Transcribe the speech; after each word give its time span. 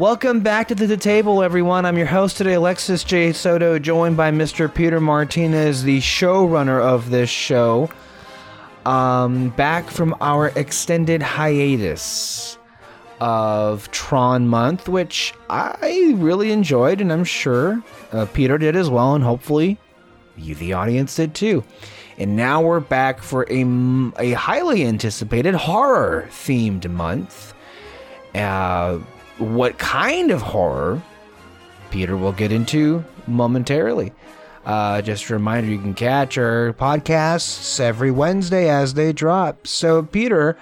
Welcome 0.00 0.40
back 0.40 0.68
to 0.68 0.74
the 0.74 0.96
table, 0.96 1.42
everyone. 1.42 1.84
I'm 1.84 1.98
your 1.98 2.06
host 2.06 2.38
today, 2.38 2.54
Alexis 2.54 3.04
J. 3.04 3.34
Soto, 3.34 3.78
joined 3.78 4.16
by 4.16 4.30
Mr. 4.30 4.74
Peter 4.74 4.98
Martinez, 4.98 5.82
the 5.82 5.98
showrunner 5.98 6.80
of 6.80 7.10
this 7.10 7.28
show. 7.28 7.90
Um, 8.86 9.50
back 9.50 9.90
from 9.90 10.16
our 10.22 10.52
extended 10.56 11.20
hiatus 11.20 12.56
of 13.20 13.90
Tron 13.90 14.48
month, 14.48 14.88
which 14.88 15.34
I 15.50 16.14
really 16.16 16.50
enjoyed, 16.50 17.02
and 17.02 17.12
I'm 17.12 17.24
sure 17.24 17.82
uh, 18.12 18.24
Peter 18.24 18.56
did 18.56 18.76
as 18.76 18.88
well, 18.88 19.14
and 19.14 19.22
hopefully 19.22 19.76
you, 20.34 20.54
the 20.54 20.72
audience, 20.72 21.14
did 21.14 21.34
too. 21.34 21.62
And 22.16 22.36
now 22.36 22.62
we're 22.62 22.80
back 22.80 23.20
for 23.20 23.46
a, 23.50 23.64
a 24.18 24.32
highly 24.32 24.82
anticipated 24.86 25.52
horror 25.52 26.26
themed 26.30 26.90
month. 26.90 27.52
Uh, 28.34 29.00
what 29.40 29.78
kind 29.78 30.30
of 30.30 30.42
horror? 30.42 31.02
Peter 31.90 32.16
will 32.16 32.32
get 32.32 32.52
into 32.52 33.04
momentarily. 33.26 34.12
Uh, 34.64 35.00
just 35.00 35.28
a 35.30 35.32
reminder 35.32 35.70
you 35.70 35.80
can 35.80 35.94
catch 35.94 36.36
our 36.36 36.74
podcasts 36.74 37.80
every 37.80 38.10
Wednesday 38.10 38.68
as 38.68 38.94
they 38.94 39.12
drop. 39.12 39.66
So, 39.66 40.02
Peter, 40.02 40.56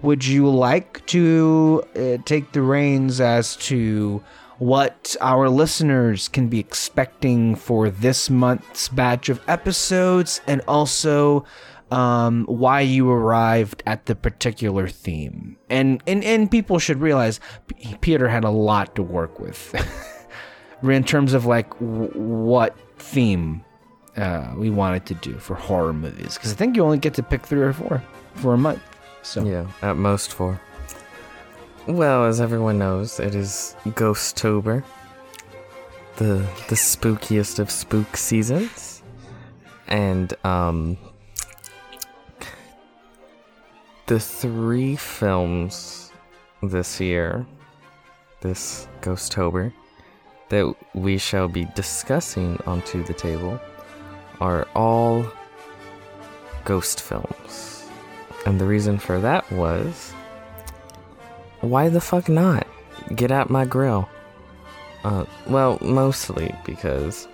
would 0.00 0.24
you 0.24 0.48
like 0.48 1.04
to 1.06 1.84
uh, 1.94 2.16
take 2.24 2.52
the 2.52 2.62
reins 2.62 3.20
as 3.20 3.54
to 3.56 4.22
what 4.58 5.14
our 5.20 5.48
listeners 5.48 6.28
can 6.28 6.48
be 6.48 6.58
expecting 6.58 7.54
for 7.54 7.90
this 7.90 8.30
month's 8.30 8.88
batch 8.88 9.28
of 9.28 9.40
episodes 9.48 10.40
and 10.46 10.62
also 10.66 11.44
um, 11.92 12.46
why 12.46 12.80
you 12.80 13.10
arrived 13.10 13.82
at 13.86 14.06
the 14.06 14.14
particular 14.14 14.88
theme. 14.88 15.58
And, 15.68 16.02
and, 16.06 16.24
and 16.24 16.50
people 16.50 16.78
should 16.78 17.00
realize 17.00 17.38
Peter 18.00 18.28
had 18.28 18.44
a 18.44 18.50
lot 18.50 18.94
to 18.96 19.02
work 19.02 19.38
with 19.38 19.74
in 20.82 21.04
terms 21.04 21.34
of 21.34 21.44
like 21.44 21.68
w- 21.74 22.10
what 22.14 22.74
theme 22.96 23.62
uh, 24.16 24.54
we 24.56 24.70
wanted 24.70 25.04
to 25.06 25.14
do 25.14 25.34
for 25.38 25.54
horror 25.54 25.92
movies. 25.92 26.34
Because 26.34 26.52
I 26.52 26.56
think 26.56 26.76
you 26.76 26.82
only 26.82 26.98
get 26.98 27.12
to 27.14 27.22
pick 27.22 27.44
three 27.46 27.60
or 27.60 27.74
four 27.74 28.02
for 28.36 28.54
a 28.54 28.58
month. 28.58 28.82
So 29.20 29.44
Yeah, 29.44 29.66
at 29.82 29.98
most 29.98 30.32
four. 30.32 30.58
Well, 31.86 32.24
as 32.24 32.40
everyone 32.40 32.78
knows, 32.78 33.20
it 33.20 33.34
is 33.34 33.76
Ghosttober, 33.88 34.82
the 36.16 36.46
the 36.68 36.76
spookiest 36.76 37.58
of 37.58 37.70
spook 37.70 38.16
seasons, 38.16 39.02
and 39.88 40.32
um, 40.44 40.96
the 44.12 44.20
three 44.20 44.94
films 44.94 46.12
this 46.62 47.00
year, 47.00 47.46
this 48.42 48.86
Ghosttober, 49.00 49.72
that 50.50 50.74
we 50.92 51.16
shall 51.16 51.48
be 51.48 51.64
discussing 51.74 52.60
onto 52.66 53.02
the 53.04 53.14
table, 53.14 53.58
are 54.38 54.68
all 54.76 55.26
ghost 56.66 57.00
films, 57.00 57.88
and 58.44 58.60
the 58.60 58.66
reason 58.66 58.98
for 58.98 59.18
that 59.18 59.50
was 59.50 60.12
why 61.62 61.88
the 61.88 61.98
fuck 61.98 62.28
not? 62.28 62.66
Get 63.16 63.30
out 63.30 63.48
my 63.48 63.64
grill. 63.64 64.10
Uh, 65.04 65.24
well, 65.46 65.78
mostly 65.80 66.54
because 66.66 67.28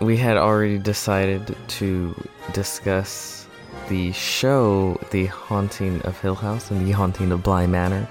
we 0.00 0.18
had 0.18 0.36
already 0.36 0.76
decided 0.76 1.56
to 1.68 2.14
discuss 2.52 3.43
the 3.88 4.12
show 4.12 5.00
The 5.10 5.26
Haunting 5.26 6.02
of 6.02 6.18
Hill 6.20 6.34
House 6.34 6.70
and 6.70 6.86
The 6.86 6.92
Haunting 6.92 7.32
of 7.32 7.42
Bly 7.42 7.66
Manor 7.66 8.08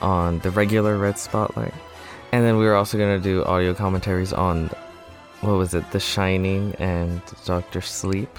on 0.00 0.38
the 0.40 0.50
regular 0.50 0.98
Red 0.98 1.18
Spotlight. 1.18 1.74
And 2.32 2.44
then 2.44 2.56
we 2.58 2.64
were 2.64 2.74
also 2.74 2.96
going 2.96 3.20
to 3.20 3.22
do 3.22 3.44
audio 3.44 3.74
commentaries 3.74 4.32
on, 4.32 4.70
what 5.40 5.52
was 5.52 5.74
it, 5.74 5.90
The 5.90 6.00
Shining 6.00 6.74
and 6.78 7.20
Doctor 7.44 7.80
Sleep. 7.80 8.38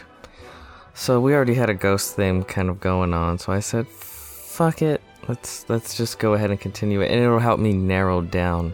So 0.94 1.20
we 1.20 1.34
already 1.34 1.56
had 1.56 1.70
a 1.70 1.74
ghost 1.74 2.16
theme 2.16 2.44
kind 2.44 2.70
of 2.70 2.80
going 2.80 3.14
on, 3.14 3.40
so 3.40 3.54
I 3.54 3.60
said, 3.60 3.88
fuck 3.88 4.82
it 4.82 5.02
let's 5.28 5.70
let's 5.70 5.96
just 5.96 6.20
go 6.20 6.34
ahead 6.34 6.50
and 6.50 6.60
continue 6.60 7.02
it 7.02 7.12
and 7.12 7.22
it'll 7.22 7.40
help 7.40 7.60
me 7.60 7.74
narrow 7.74 8.22
down 8.22 8.74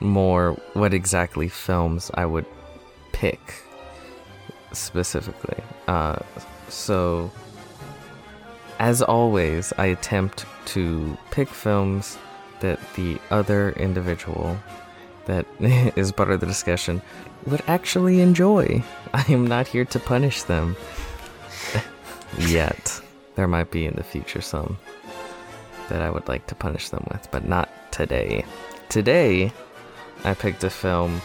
more 0.00 0.52
what 0.72 0.94
exactly 0.94 1.48
films 1.48 2.10
I 2.14 2.26
would 2.26 2.46
pick 3.12 3.40
specifically. 4.72 5.62
Uh, 5.86 6.16
so 6.68 7.30
as 8.78 9.02
always, 9.02 9.72
I 9.78 9.86
attempt 9.86 10.46
to 10.66 11.16
pick 11.30 11.48
films 11.48 12.18
that 12.60 12.78
the 12.96 13.18
other 13.30 13.70
individual 13.70 14.58
that 15.26 15.46
is 15.96 16.12
part 16.12 16.30
of 16.30 16.40
the 16.40 16.46
discussion 16.46 17.00
would 17.46 17.62
actually 17.66 18.20
enjoy. 18.20 18.82
I 19.14 19.24
am 19.28 19.46
not 19.46 19.68
here 19.68 19.84
to 19.86 19.98
punish 19.98 20.42
them 20.42 20.76
yet. 22.38 23.00
There 23.36 23.48
might 23.48 23.70
be 23.70 23.86
in 23.86 23.94
the 23.94 24.04
future 24.04 24.40
some 24.40 24.78
that 25.88 26.02
I 26.02 26.10
would 26.10 26.28
like 26.28 26.46
to 26.48 26.54
punish 26.54 26.88
them 26.88 27.06
with, 27.10 27.28
but 27.30 27.46
not 27.46 27.68
today. 27.92 28.44
Today, 28.88 29.52
I 30.24 30.34
picked 30.34 30.64
a 30.64 30.70
film 30.70 31.20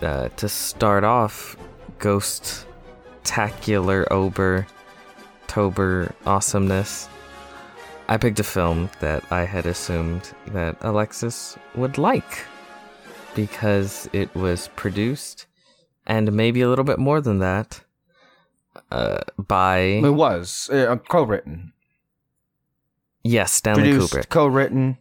uh, 0.00 0.28
to 0.36 0.48
start 0.48 1.04
off 1.04 1.56
Ghost 1.98 2.66
Tacular 3.24 4.06
Ober 4.10 4.66
Tober 5.46 6.14
awesomeness. 6.24 7.08
I 8.08 8.16
picked 8.16 8.40
a 8.40 8.44
film 8.44 8.90
that 9.00 9.22
I 9.30 9.44
had 9.44 9.66
assumed 9.66 10.32
that 10.48 10.76
Alexis 10.80 11.56
would 11.74 11.98
like 11.98 12.46
because 13.34 14.08
it 14.12 14.34
was 14.34 14.68
produced 14.76 15.46
and 16.06 16.32
maybe 16.32 16.62
a 16.62 16.68
little 16.68 16.84
bit 16.84 16.98
more 16.98 17.20
than 17.20 17.38
that 17.38 17.82
uh, 18.90 19.18
by 19.38 19.78
it 19.78 20.14
was 20.14 20.70
uh, 20.70 20.96
co-written, 21.08 21.72
yes 23.22 23.52
Stanley 23.52 23.90
produced, 23.90 24.14
Kubrick. 24.14 24.28
co-written. 24.30 24.98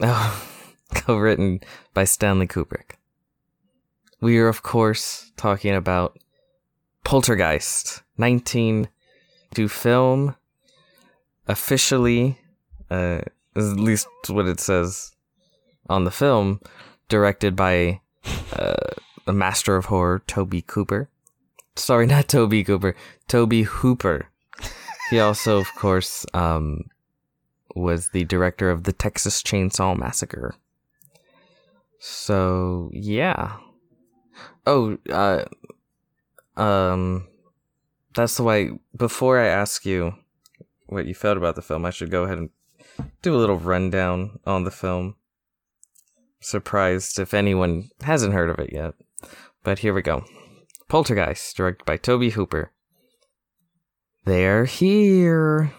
Oh, 0.00 0.48
co-written 0.94 1.60
by 1.94 2.04
Stanley 2.04 2.48
Kubrick. 2.48 2.96
We 4.20 4.38
are, 4.38 4.48
of 4.48 4.62
course, 4.62 5.32
talking 5.36 5.74
about 5.74 6.18
Poltergeist, 7.04 8.02
19 8.18 8.88
to 9.54 9.68
film, 9.68 10.36
officially, 11.46 12.38
uh, 12.90 13.20
at 13.56 13.62
least 13.76 14.06
what 14.28 14.46
it 14.46 14.60
says 14.60 15.12
on 15.88 16.04
the 16.04 16.10
film, 16.10 16.60
directed 17.08 17.56
by 17.56 18.00
uh, 18.56 18.74
the 19.26 19.32
master 19.32 19.76
of 19.76 19.86
horror, 19.86 20.22
Toby 20.26 20.62
Cooper. 20.62 21.08
Sorry, 21.76 22.06
not 22.06 22.28
Toby 22.28 22.64
Cooper, 22.64 22.94
Tobe 23.28 23.64
Hooper. 23.64 24.28
He 25.10 25.20
also, 25.20 25.58
of 25.58 25.74
course, 25.74 26.24
um, 26.32 26.84
was 27.74 28.10
the 28.10 28.24
director 28.24 28.70
of 28.70 28.84
the 28.84 28.92
Texas 28.92 29.42
Chainsaw 29.42 29.96
Massacre. 29.96 30.54
So 31.98 32.90
yeah. 32.92 33.56
Oh, 34.66 34.98
uh, 35.10 35.44
um, 36.56 37.28
that's 38.14 38.36
the 38.36 38.42
way. 38.42 38.70
Before 38.96 39.38
I 39.38 39.46
ask 39.46 39.84
you 39.86 40.14
what 40.86 41.06
you 41.06 41.14
felt 41.14 41.36
about 41.36 41.54
the 41.54 41.62
film, 41.62 41.84
I 41.84 41.90
should 41.90 42.10
go 42.10 42.24
ahead 42.24 42.38
and 42.38 42.50
do 43.22 43.34
a 43.34 43.38
little 43.38 43.58
rundown 43.58 44.38
on 44.46 44.64
the 44.64 44.70
film. 44.70 45.16
Surprised 46.40 47.18
if 47.18 47.34
anyone 47.34 47.90
hasn't 48.02 48.34
heard 48.34 48.50
of 48.50 48.58
it 48.58 48.72
yet, 48.72 48.94
but 49.62 49.78
here 49.78 49.94
we 49.94 50.02
go. 50.02 50.24
Poltergeist, 50.88 51.56
directed 51.56 51.84
by 51.84 51.96
Tobe 51.96 52.32
Hooper. 52.32 52.72
They're 54.24 54.66
here. 54.66 55.72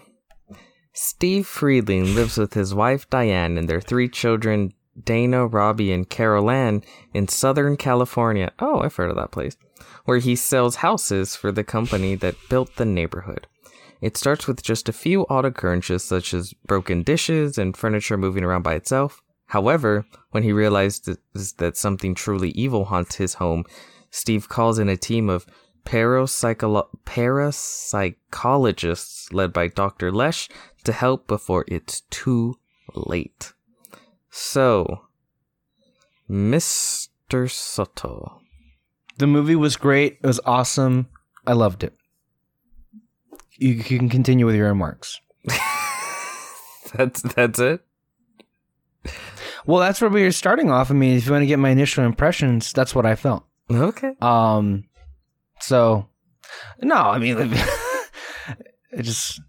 Steve 0.92 1.46
Freeling 1.46 2.14
lives 2.14 2.38
with 2.38 2.54
his 2.54 2.74
wife 2.74 3.08
Diane 3.10 3.58
and 3.58 3.68
their 3.68 3.80
three 3.80 4.08
children, 4.08 4.72
Dana, 5.02 5.46
Robbie, 5.46 5.92
and 5.92 6.08
Carol 6.08 6.50
Ann, 6.50 6.82
in 7.12 7.28
Southern 7.28 7.76
California. 7.76 8.52
Oh, 8.58 8.80
I've 8.80 8.94
heard 8.94 9.10
of 9.10 9.16
that 9.16 9.32
place. 9.32 9.56
Where 10.04 10.18
he 10.18 10.36
sells 10.36 10.76
houses 10.76 11.36
for 11.36 11.52
the 11.52 11.64
company 11.64 12.14
that 12.16 12.36
built 12.48 12.76
the 12.76 12.84
neighborhood. 12.84 13.46
It 14.00 14.16
starts 14.16 14.46
with 14.46 14.62
just 14.62 14.88
a 14.88 14.92
few 14.92 15.26
odd 15.28 15.44
occurrences, 15.44 16.04
such 16.04 16.34
as 16.34 16.52
broken 16.66 17.02
dishes 17.02 17.56
and 17.56 17.76
furniture 17.76 18.16
moving 18.16 18.44
around 18.44 18.62
by 18.62 18.74
itself. 18.74 19.22
However, 19.46 20.06
when 20.30 20.42
he 20.42 20.52
realizes 20.52 21.18
that 21.58 21.76
something 21.76 22.14
truly 22.14 22.50
evil 22.50 22.86
haunts 22.86 23.16
his 23.16 23.34
home, 23.34 23.64
Steve 24.10 24.48
calls 24.48 24.78
in 24.78 24.88
a 24.88 24.96
team 24.96 25.28
of 25.30 25.46
parapsycholo- 25.84 26.88
parapsychologists 27.04 29.32
led 29.32 29.52
by 29.52 29.68
Dr. 29.68 30.12
Lesh 30.12 30.48
to 30.84 30.92
help 30.92 31.26
before 31.26 31.64
it's 31.68 32.00
too 32.10 32.58
late. 32.94 33.52
So, 34.30 35.06
Mr. 36.28 37.50
Soto. 37.50 38.40
The 39.18 39.26
movie 39.26 39.56
was 39.56 39.76
great. 39.76 40.18
It 40.22 40.26
was 40.26 40.40
awesome. 40.44 41.08
I 41.46 41.52
loved 41.52 41.84
it. 41.84 41.94
You, 43.58 43.70
you 43.70 43.98
can 43.98 44.08
continue 44.08 44.46
with 44.46 44.56
your 44.56 44.68
remarks. 44.68 45.20
that's 46.94 47.22
that's 47.22 47.58
it. 47.58 47.80
Well, 49.66 49.78
that's 49.80 50.00
where 50.00 50.10
we 50.10 50.22
were 50.22 50.32
starting 50.32 50.70
off. 50.70 50.90
I 50.90 50.94
mean, 50.94 51.16
if 51.16 51.26
you 51.26 51.32
want 51.32 51.42
to 51.42 51.46
get 51.46 51.58
my 51.58 51.70
initial 51.70 52.04
impressions, 52.04 52.72
that's 52.72 52.94
what 52.94 53.06
I 53.06 53.14
felt. 53.14 53.44
Okay. 53.70 54.12
Um, 54.20 54.84
so 55.60 56.08
no, 56.82 56.96
I 56.96 57.18
mean, 57.18 57.38
it 57.38 59.02
just 59.02 59.40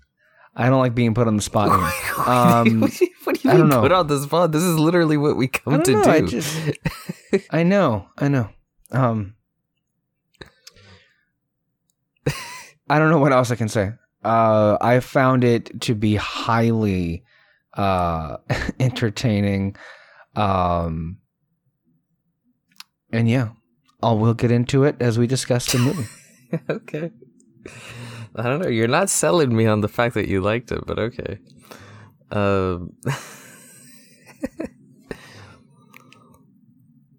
I 0.55 0.69
don't 0.69 0.79
like 0.79 0.95
being 0.95 1.13
put 1.13 1.27
on 1.27 1.35
the 1.35 1.41
spot 1.41 1.69
here. 1.69 2.13
Um, 2.25 2.81
what 2.81 2.91
do 2.91 3.05
you, 3.05 3.11
what 3.23 3.35
do 3.35 3.41
you 3.43 3.51
I 3.51 3.57
don't 3.57 3.67
mean 3.67 3.69
know. 3.69 3.81
put 3.81 3.91
on 3.91 4.07
the 4.07 4.19
spot? 4.19 4.51
This 4.51 4.63
is 4.63 4.79
literally 4.79 5.17
what 5.17 5.37
we 5.37 5.47
come 5.47 5.83
to 5.83 5.91
know, 5.91 6.03
do. 6.03 6.09
I 6.09 6.21
just 6.21 6.57
I 7.51 7.63
know, 7.63 8.07
I 8.17 8.29
know. 8.29 8.49
Um, 8.91 9.34
I 12.89 12.99
don't 12.99 13.09
know 13.09 13.19
what 13.19 13.31
else 13.33 13.51
I 13.51 13.55
can 13.55 13.69
say. 13.69 13.91
Uh, 14.23 14.77
I 14.81 14.99
found 14.99 15.43
it 15.43 15.81
to 15.81 15.95
be 15.95 16.15
highly 16.15 17.23
uh 17.73 18.37
entertaining. 18.79 19.75
Um, 20.35 21.17
and 23.11 23.29
yeah, 23.29 23.49
I'll 24.01 24.17
we'll 24.17 24.33
get 24.33 24.51
into 24.51 24.83
it 24.83 24.95
as 24.99 25.17
we 25.17 25.27
discuss 25.27 25.71
the 25.71 25.79
movie. 25.79 26.07
okay. 26.69 27.11
I 28.35 28.43
don't 28.43 28.61
know. 28.61 28.67
You're 28.67 28.87
not 28.87 29.09
selling 29.09 29.55
me 29.55 29.65
on 29.65 29.81
the 29.81 29.87
fact 29.87 30.13
that 30.15 30.27
you 30.27 30.41
liked 30.41 30.71
it, 30.71 30.85
but 30.85 30.99
okay. 30.99 31.39
Um, 32.31 32.91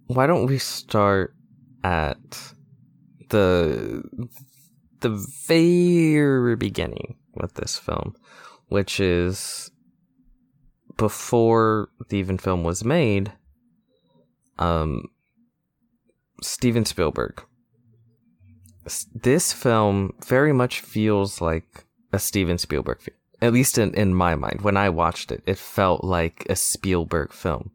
why 0.06 0.26
don't 0.26 0.46
we 0.46 0.58
start 0.58 1.34
at 1.82 2.18
the 3.30 4.02
the 5.00 5.10
very 5.46 6.56
beginning 6.56 7.16
with 7.34 7.54
this 7.54 7.78
film, 7.78 8.14
which 8.68 9.00
is 9.00 9.70
before 10.96 11.88
the 12.08 12.16
even 12.16 12.38
film 12.38 12.64
was 12.64 12.84
made. 12.84 13.32
Um, 14.58 15.08
Steven 16.40 16.84
Spielberg 16.84 17.42
this 19.14 19.52
film 19.52 20.12
very 20.26 20.52
much 20.52 20.80
feels 20.80 21.40
like 21.40 21.84
a 22.12 22.18
Steven 22.18 22.58
Spielberg 22.58 23.00
film. 23.00 23.16
At 23.42 23.52
least 23.52 23.76
in, 23.78 23.92
in 23.94 24.14
my 24.14 24.34
mind. 24.34 24.62
When 24.62 24.76
I 24.76 24.88
watched 24.88 25.30
it, 25.30 25.42
it 25.46 25.58
felt 25.58 26.04
like 26.04 26.46
a 26.48 26.56
Spielberg 26.56 27.32
film. 27.32 27.70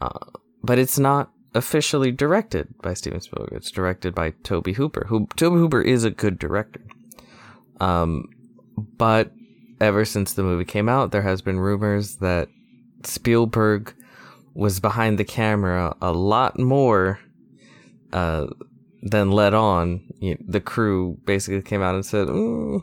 Uh, 0.00 0.18
but 0.62 0.78
it's 0.78 0.98
not 0.98 1.30
officially 1.54 2.12
directed 2.12 2.68
by 2.82 2.94
Steven 2.94 3.20
Spielberg. 3.20 3.52
It's 3.52 3.70
directed 3.70 4.14
by 4.14 4.30
Tobe 4.42 4.74
Hooper, 4.74 5.06
who 5.08 5.26
Tobe 5.36 5.54
Hooper 5.54 5.82
is 5.82 6.04
a 6.04 6.10
good 6.10 6.38
director. 6.38 6.82
Um, 7.80 8.28
but 8.76 9.32
ever 9.80 10.04
since 10.04 10.34
the 10.34 10.42
movie 10.42 10.64
came 10.64 10.88
out, 10.88 11.12
there 11.12 11.22
has 11.22 11.42
been 11.42 11.58
rumors 11.58 12.16
that 12.16 12.48
Spielberg 13.04 13.94
was 14.54 14.80
behind 14.80 15.18
the 15.18 15.24
camera 15.24 15.96
a 16.02 16.12
lot 16.12 16.58
more 16.58 17.20
uh, 18.12 18.46
then 19.02 19.30
let 19.30 19.54
on, 19.54 20.02
you 20.20 20.36
the 20.46 20.60
crew 20.60 21.18
basically 21.24 21.62
came 21.62 21.82
out 21.82 21.94
and 21.94 22.04
said, 22.04 22.28
mm, 22.28 22.82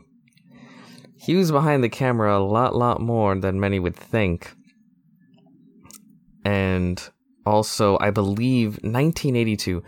he 1.19 1.35
was 1.35 1.51
behind 1.51 1.83
the 1.83 1.89
camera 1.89 2.37
a 2.37 2.39
lot, 2.39 2.75
lot 2.75 3.01
more 3.01 3.35
than 3.35 3.59
many 3.59 3.79
would 3.79 3.95
think. 3.95 4.53
And 6.43 7.09
also, 7.47 7.97
I 7.99 8.11
believe 8.11 8.73
1982. 8.83 9.81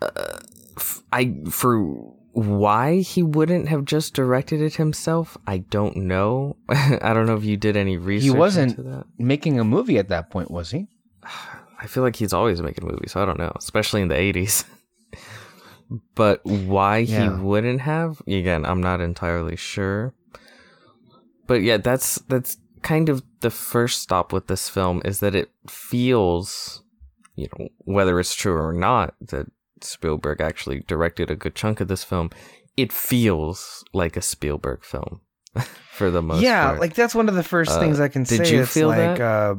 Uh, 0.00 0.38
I 1.12 1.34
for 1.50 1.78
why 2.32 2.98
he 3.00 3.22
wouldn't 3.22 3.68
have 3.68 3.84
just 3.84 4.14
directed 4.14 4.60
it 4.60 4.74
himself, 4.76 5.36
I 5.46 5.58
don't 5.58 5.96
know. 5.96 6.56
I 6.68 7.12
don't 7.14 7.26
know 7.26 7.36
if 7.36 7.44
you 7.44 7.56
did 7.56 7.76
any 7.76 7.96
research 7.96 8.24
He 8.24 8.30
wasn't-. 8.30 9.06
Making 9.18 9.60
a 9.60 9.64
movie 9.64 9.98
at 9.98 10.08
that 10.08 10.30
point, 10.30 10.50
was 10.50 10.70
he? 10.70 10.86
I 11.80 11.86
feel 11.86 12.02
like 12.02 12.16
he's 12.16 12.32
always 12.32 12.60
making 12.62 12.86
movies. 12.86 13.12
So 13.12 13.22
I 13.22 13.24
don't 13.24 13.38
know, 13.38 13.52
especially 13.56 14.02
in 14.02 14.08
the 14.08 14.16
eighties. 14.16 14.64
but 16.14 16.40
why 16.44 16.98
Yeah. 16.98 17.22
he 17.22 17.28
wouldn't 17.42 17.80
have? 17.82 18.20
Again, 18.26 18.64
I'm 18.64 18.80
not 18.80 19.00
entirely 19.00 19.56
sure. 19.56 20.14
But 21.46 21.62
yeah, 21.62 21.76
that's 21.76 22.16
that's 22.28 22.56
kind 22.84 23.08
of 23.08 23.22
the 23.40 23.50
first 23.50 24.00
stop 24.02 24.32
with 24.32 24.46
this 24.46 24.68
film 24.68 25.02
is 25.04 25.18
that 25.20 25.34
it 25.34 25.50
feels, 25.68 26.82
you 27.34 27.48
know, 27.58 27.68
whether 27.78 28.20
it's 28.20 28.34
true 28.34 28.54
or 28.56 28.72
not, 28.72 29.14
that 29.20 29.46
Spielberg 29.80 30.40
actually 30.40 30.84
directed 30.86 31.30
a 31.30 31.34
good 31.34 31.54
chunk 31.56 31.80
of 31.80 31.88
this 31.88 32.04
film. 32.04 32.30
It 32.76 32.92
feels 32.92 33.84
like 33.92 34.16
a 34.16 34.22
Spielberg 34.22 34.84
film 34.84 35.20
for 35.92 36.10
the 36.10 36.22
most 36.22 36.42
yeah, 36.42 36.66
part. 36.66 36.80
like 36.80 36.94
that's 36.94 37.14
one 37.14 37.28
of 37.28 37.34
the 37.34 37.42
first 37.42 37.70
Uh, 37.72 37.80
things 37.80 37.98
I 38.00 38.08
can 38.08 38.22
did 38.24 38.46
say. 38.46 38.54
you 38.56 38.66
feel 38.66 38.88
like, 38.88 39.18
that? 39.18 39.20
Uh, 39.20 39.54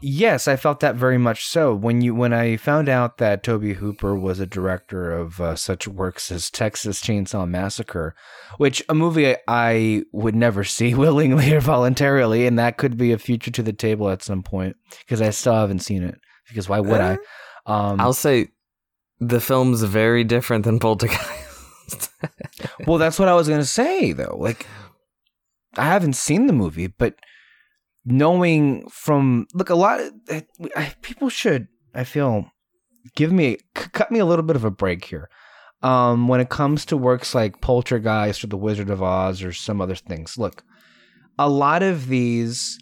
yes, 0.00 0.48
I 0.48 0.56
felt 0.56 0.80
that 0.80 0.96
very 0.96 1.18
much 1.18 1.46
so. 1.46 1.74
When 1.74 2.00
you 2.00 2.14
when 2.14 2.32
I 2.32 2.56
found 2.56 2.88
out 2.88 3.18
that 3.18 3.42
Tobe 3.42 3.76
Hooper 3.76 4.16
was 4.16 4.40
a 4.40 4.46
director 4.46 5.12
of 5.12 5.40
uh, 5.40 5.56
such 5.56 5.88
works 5.88 6.30
as 6.30 6.50
Texas 6.50 7.00
Chainsaw 7.00 7.48
Massacre, 7.48 8.14
which 8.58 8.82
a 8.88 8.94
movie 8.94 9.34
I 9.48 10.04
would 10.12 10.34
never 10.34 10.64
see 10.64 10.94
willingly 10.94 11.52
or 11.52 11.60
voluntarily, 11.60 12.46
and 12.46 12.58
that 12.58 12.76
could 12.76 12.96
be 12.96 13.12
a 13.12 13.18
future 13.18 13.50
to 13.50 13.62
the 13.62 13.72
table 13.72 14.10
at 14.10 14.22
some 14.22 14.42
point 14.42 14.76
because 15.00 15.20
I 15.20 15.30
still 15.30 15.54
haven't 15.54 15.80
seen 15.80 16.02
it. 16.02 16.18
Because 16.48 16.68
why 16.68 16.80
would 16.80 17.00
I? 17.00 17.12
Um, 17.66 17.98
I'll 18.00 18.12
say 18.12 18.48
the 19.18 19.40
film's 19.40 19.82
very 19.82 20.24
different 20.24 20.64
than 20.64 20.78
Poltergeist. 20.78 21.20
Well, 22.86 22.98
that's 22.98 23.18
what 23.18 23.28
I 23.28 23.34
was 23.34 23.48
gonna 23.48 23.64
say 23.64 24.12
though. 24.12 24.36
Like, 24.38 24.66
I 25.76 25.84
haven't 25.84 26.14
seen 26.14 26.46
the 26.46 26.52
movie, 26.52 26.86
but 26.86 27.14
knowing 28.04 28.88
from 28.88 29.46
look, 29.54 29.70
a 29.70 29.74
lot 29.74 30.00
of 30.00 30.12
I, 30.76 30.94
people 31.02 31.28
should. 31.28 31.68
I 31.94 32.04
feel 32.04 32.46
give 33.16 33.32
me 33.32 33.58
cut 33.74 34.10
me 34.10 34.18
a 34.18 34.24
little 34.24 34.44
bit 34.44 34.56
of 34.56 34.64
a 34.64 34.70
break 34.70 35.04
here. 35.04 35.28
Um, 35.82 36.28
when 36.28 36.40
it 36.40 36.48
comes 36.48 36.86
to 36.86 36.96
works 36.96 37.34
like 37.34 37.60
Poltergeist 37.60 38.42
or 38.42 38.46
The 38.46 38.56
Wizard 38.56 38.88
of 38.88 39.02
Oz 39.02 39.42
or 39.42 39.52
some 39.52 39.82
other 39.82 39.94
things, 39.94 40.38
look, 40.38 40.64
a 41.38 41.48
lot 41.48 41.82
of 41.82 42.08
these 42.08 42.78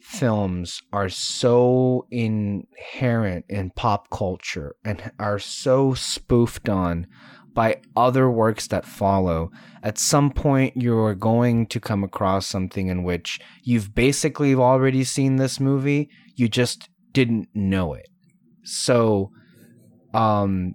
films 0.00 0.82
are 0.92 1.08
so 1.08 2.06
inherent 2.10 3.44
in 3.48 3.70
pop 3.76 4.10
culture 4.10 4.74
and 4.84 5.12
are 5.20 5.38
so 5.38 5.94
spoofed 5.94 6.68
on 6.68 7.06
by 7.54 7.80
other 7.96 8.30
works 8.30 8.68
that 8.68 8.86
follow. 8.86 9.50
At 9.82 9.98
some 9.98 10.30
point, 10.30 10.76
you're 10.76 11.14
going 11.14 11.66
to 11.66 11.80
come 11.80 12.04
across 12.04 12.46
something 12.46 12.88
in 12.88 13.02
which 13.02 13.40
you've 13.62 13.94
basically 13.94 14.54
already 14.54 15.04
seen 15.04 15.36
this 15.36 15.58
movie, 15.58 16.08
you 16.36 16.48
just 16.48 16.88
didn't 17.12 17.48
know 17.54 17.94
it. 17.94 18.08
So, 18.62 19.30
um, 20.14 20.74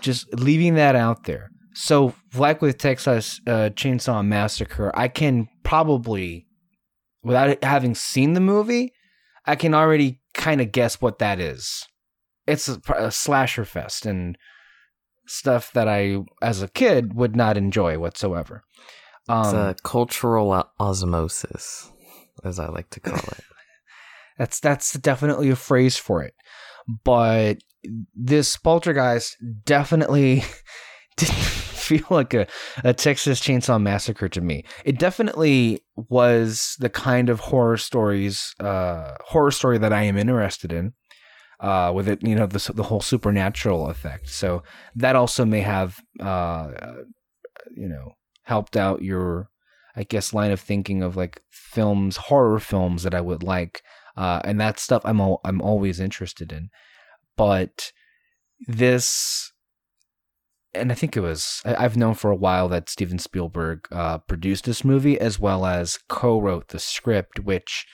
just 0.00 0.32
leaving 0.34 0.74
that 0.74 0.94
out 0.94 1.24
there. 1.24 1.50
So, 1.74 2.14
like 2.34 2.60
with 2.60 2.78
Texas 2.78 3.40
uh, 3.46 3.70
Chainsaw 3.74 4.24
Massacre, 4.24 4.92
I 4.94 5.08
can 5.08 5.48
probably, 5.62 6.46
without 7.22 7.62
having 7.64 7.94
seen 7.94 8.34
the 8.34 8.40
movie, 8.40 8.92
I 9.46 9.56
can 9.56 9.74
already 9.74 10.20
kind 10.34 10.60
of 10.60 10.72
guess 10.72 11.00
what 11.00 11.18
that 11.18 11.40
is. 11.40 11.86
It's 12.46 12.68
a, 12.68 12.80
a 12.96 13.10
slasher 13.10 13.64
fest 13.64 14.04
and 14.04 14.36
stuff 15.32 15.72
that 15.72 15.88
I, 15.88 16.18
as 16.40 16.62
a 16.62 16.68
kid, 16.68 17.14
would 17.14 17.34
not 17.34 17.56
enjoy 17.56 17.98
whatsoever. 17.98 18.62
Um, 19.28 19.44
it's 19.44 19.52
a 19.52 19.76
cultural 19.82 20.66
osmosis, 20.78 21.90
as 22.44 22.58
I 22.58 22.68
like 22.68 22.90
to 22.90 23.00
call 23.00 23.18
it. 23.18 23.44
That's 24.38 24.60
that's 24.60 24.94
definitely 24.94 25.50
a 25.50 25.56
phrase 25.56 25.98
for 25.98 26.22
it. 26.22 26.34
But 27.04 27.58
this 28.14 28.56
poltergeist 28.56 29.36
definitely 29.64 30.42
didn't 31.16 31.34
feel 31.82 32.06
like 32.08 32.32
a, 32.32 32.46
a 32.82 32.94
Texas 32.94 33.40
Chainsaw 33.40 33.80
Massacre 33.80 34.28
to 34.30 34.40
me. 34.40 34.64
It 34.84 34.98
definitely 34.98 35.80
was 35.96 36.76
the 36.80 36.88
kind 36.88 37.28
of 37.28 37.40
horror 37.40 37.76
stories, 37.76 38.54
uh, 38.58 39.14
horror 39.20 39.50
story 39.50 39.78
that 39.78 39.92
I 39.92 40.04
am 40.04 40.16
interested 40.16 40.72
in. 40.72 40.94
Uh, 41.62 41.92
with 41.94 42.08
it, 42.08 42.20
you 42.26 42.34
know, 42.34 42.46
the 42.46 42.72
the 42.74 42.82
whole 42.82 43.00
supernatural 43.00 43.88
effect. 43.88 44.28
So 44.28 44.64
that 44.96 45.14
also 45.14 45.44
may 45.44 45.60
have, 45.60 46.00
uh, 46.18 46.72
you 47.74 47.88
know, 47.88 48.16
helped 48.42 48.76
out 48.76 49.02
your, 49.02 49.48
I 49.94 50.02
guess, 50.02 50.34
line 50.34 50.50
of 50.50 50.60
thinking 50.60 51.04
of 51.04 51.16
like 51.16 51.40
films, 51.50 52.16
horror 52.16 52.58
films 52.58 53.04
that 53.04 53.14
I 53.14 53.20
would 53.20 53.44
like 53.44 53.82
uh, 54.16 54.40
and 54.44 54.60
that 54.60 54.78
stuff 54.78 55.02
I'm 55.04 55.20
I'm 55.44 55.60
always 55.60 56.00
interested 56.00 56.52
in. 56.52 56.70
But 57.36 57.92
this, 58.66 59.52
and 60.74 60.92
I 60.92 60.94
think 60.94 61.16
it 61.16 61.20
was 61.20 61.62
I- 61.64 61.84
I've 61.84 61.96
known 61.96 62.14
for 62.14 62.30
a 62.30 62.36
while 62.36 62.68
that 62.68 62.90
Steven 62.90 63.18
Spielberg 63.18 63.88
uh, 63.90 64.18
produced 64.18 64.64
this 64.64 64.84
movie 64.84 65.18
as 65.18 65.38
well 65.38 65.64
as 65.64 65.98
co-wrote 66.08 66.68
the 66.68 66.78
script, 66.78 67.40
which 67.40 67.86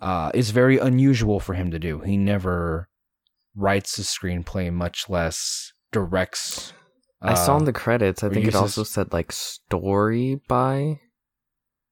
uh, 0.00 0.30
is 0.34 0.50
very 0.50 0.78
unusual 0.78 1.40
for 1.40 1.54
him 1.54 1.70
to 1.70 1.78
do. 1.78 2.00
He 2.00 2.16
never 2.16 2.88
writes 3.56 3.96
the 3.96 4.02
screenplay, 4.02 4.72
much 4.72 5.08
less 5.08 5.72
directs. 5.92 6.72
I 7.22 7.34
saw 7.34 7.54
uh, 7.54 7.58
in 7.58 7.64
the 7.64 7.72
credits. 7.72 8.22
I 8.22 8.28
think 8.28 8.46
it 8.46 8.54
also 8.54 8.82
said 8.82 9.12
like 9.12 9.32
story 9.32 10.40
by. 10.48 11.00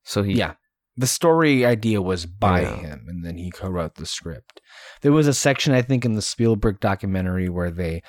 So 0.04 0.22
he 0.22 0.34
Yeah. 0.34 0.54
the 0.96 1.06
story 1.06 1.64
idea 1.64 2.02
was 2.02 2.26
by 2.26 2.62
Yeah. 2.62 2.76
him, 2.76 3.06
and 3.08 3.24
then 3.24 3.38
he 3.38 3.50
co-wrote 3.50 3.94
the 3.94 4.04
script. 4.04 4.60
There 5.00 5.12
was 5.12 5.26
a 5.26 5.32
section 5.34 5.72
I 5.72 5.80
think 5.82 6.04
in 6.04 6.14
the 6.14 6.22
Spielberg 6.22 6.80
documentary 6.80 7.48
where 7.48 7.70
they 7.70 8.02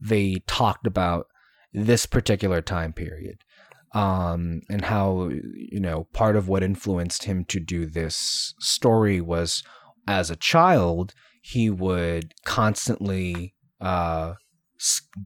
they 0.00 0.42
talked 0.46 0.86
about 0.86 1.26
this 1.72 2.06
particular 2.06 2.62
time 2.62 2.92
period 2.92 3.44
um, 3.92 4.62
and 4.70 4.84
how 4.86 5.28
you 5.28 5.80
know 5.80 6.04
part 6.12 6.36
of 6.36 6.48
what 6.48 6.62
influenced 6.62 7.24
him 7.24 7.44
to 7.46 7.60
do 7.60 7.84
this 7.86 8.54
story 8.58 9.20
was 9.20 9.62
as 10.08 10.30
a 10.30 10.36
child 10.36 11.12
he 11.40 11.70
would 11.70 12.32
constantly 12.44 13.54
uh, 13.80 14.34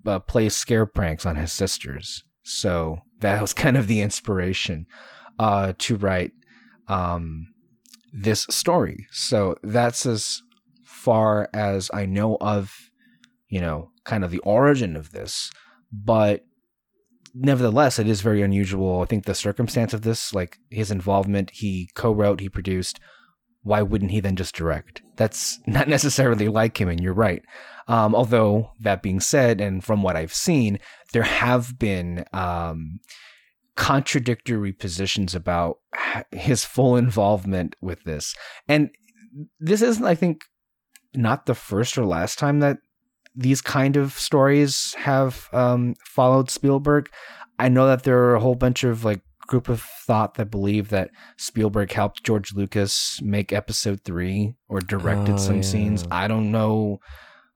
uh, 0.06 0.18
play 0.20 0.48
scare 0.48 0.86
pranks 0.86 1.26
on 1.26 1.36
his 1.36 1.52
sisters 1.52 2.22
so 2.42 2.98
that 3.20 3.40
was 3.40 3.52
kind 3.64 3.76
of 3.76 3.86
the 3.86 4.00
inspiration 4.00 4.86
uh, 5.38 5.72
to 5.78 5.96
write 5.96 6.32
um, 6.88 7.46
this 8.12 8.46
story 8.50 9.06
so 9.10 9.56
that's 9.62 10.06
as 10.06 10.40
far 10.84 11.48
as 11.52 11.90
i 11.92 12.06
know 12.06 12.36
of 12.40 12.90
you 13.48 13.60
know 13.60 13.90
kind 14.04 14.24
of 14.24 14.30
the 14.30 14.38
origin 14.38 14.96
of 14.96 15.12
this 15.12 15.50
but 15.92 16.44
nevertheless, 17.34 17.98
it 17.98 18.08
is 18.08 18.20
very 18.20 18.42
unusual. 18.42 19.02
I 19.02 19.06
think 19.06 19.24
the 19.24 19.34
circumstance 19.34 19.92
of 19.92 20.02
this, 20.02 20.32
like 20.32 20.58
his 20.70 20.90
involvement, 20.90 21.50
he 21.52 21.90
co-wrote, 21.94 22.40
he 22.40 22.48
produced. 22.48 23.00
Why 23.64 23.82
wouldn't 23.82 24.12
he 24.12 24.20
then 24.20 24.36
just 24.36 24.54
direct? 24.54 25.02
That's 25.16 25.58
not 25.66 25.88
necessarily 25.96 26.48
like 26.48 26.80
him, 26.80 26.88
and 26.88 27.00
you're 27.00 27.12
right. 27.12 27.42
Um, 27.88 28.14
although 28.14 28.70
that 28.80 29.02
being 29.02 29.20
said, 29.20 29.60
and 29.60 29.82
from 29.84 30.02
what 30.02 30.16
I've 30.16 30.32
seen, 30.32 30.78
there 31.12 31.22
have 31.24 31.78
been 31.78 32.24
um, 32.32 33.00
contradictory 33.76 34.72
positions 34.72 35.34
about 35.34 35.78
his 36.30 36.64
full 36.64 36.96
involvement 36.96 37.74
with 37.80 38.04
this, 38.04 38.34
and 38.68 38.90
this 39.58 39.82
isn't, 39.82 40.04
I 40.04 40.14
think, 40.14 40.44
not 41.14 41.46
the 41.46 41.54
first 41.54 41.98
or 41.98 42.04
last 42.04 42.38
time 42.38 42.60
that 42.60 42.78
these 43.34 43.60
kind 43.60 43.96
of 43.96 44.12
stories 44.12 44.94
have 44.98 45.48
um, 45.52 45.94
followed 46.04 46.50
Spielberg. 46.50 47.10
I 47.58 47.68
know 47.68 47.86
that 47.86 48.04
there 48.04 48.18
are 48.18 48.34
a 48.34 48.40
whole 48.40 48.54
bunch 48.54 48.84
of 48.84 49.04
like 49.04 49.20
group 49.46 49.68
of 49.68 49.80
thought 49.80 50.34
that 50.34 50.50
believe 50.50 50.88
that 50.90 51.10
Spielberg 51.36 51.92
helped 51.92 52.24
George 52.24 52.52
Lucas 52.54 53.20
make 53.22 53.52
episode 53.52 54.00
3 54.04 54.54
or 54.68 54.80
directed 54.80 55.34
Oh, 55.34 55.38
some 55.38 55.56
yeah. 55.56 55.62
scenes. 55.62 56.04
I 56.10 56.28
don't 56.28 56.50
know 56.50 56.98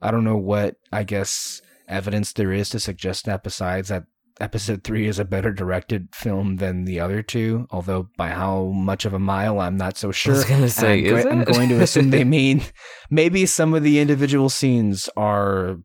I 0.01 0.11
don't 0.11 0.25
know 0.25 0.37
what 0.37 0.77
I 0.93 1.03
guess 1.05 1.61
evidence 1.89 2.33
there 2.33 2.53
is 2.53 2.71
to 2.71 2.79
suggest 2.81 3.25
that 3.25 3.43
besides 3.43 3.89
that 3.89 4.05
episode 4.41 4.85
3 4.85 5.09
is 5.09 5.19
a 5.19 5.25
better 5.25 5.53
directed 5.53 6.09
film 6.15 6.57
than 6.57 6.85
the 6.85 7.01
other 7.01 7.23
two, 7.23 7.67
although 7.73 8.09
by 8.17 8.29
how 8.29 8.67
much 8.67 9.05
of 9.05 9.13
a 9.13 9.19
mile 9.19 9.59
I'm 9.59 9.77
not 9.77 9.97
so 9.97 10.13
sure. 10.13 10.35
I 10.35 10.37
was 10.37 10.45
gonna 10.45 10.69
say, 10.69 11.09
I'm, 11.09 11.23
go- 11.25 11.31
I'm 11.31 11.45
going 11.45 11.69
to 11.71 11.81
assume 11.83 12.11
they 12.11 12.23
mean 12.39 12.63
maybe 13.11 13.47
some 13.47 13.75
of 13.75 13.83
the 13.83 13.99
individual 13.99 14.49
scenes 14.49 15.09
are 15.17 15.79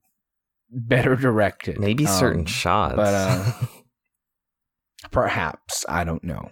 better 0.70 1.16
directed. 1.16 1.80
maybe 1.80 2.06
certain 2.06 2.42
Um, 2.42 2.46
shots. 2.46 2.96
but, 2.96 3.14
uh, 3.14 3.52
perhaps 5.14 5.86
I 5.88 6.04
don't 6.04 6.24
know. 6.24 6.50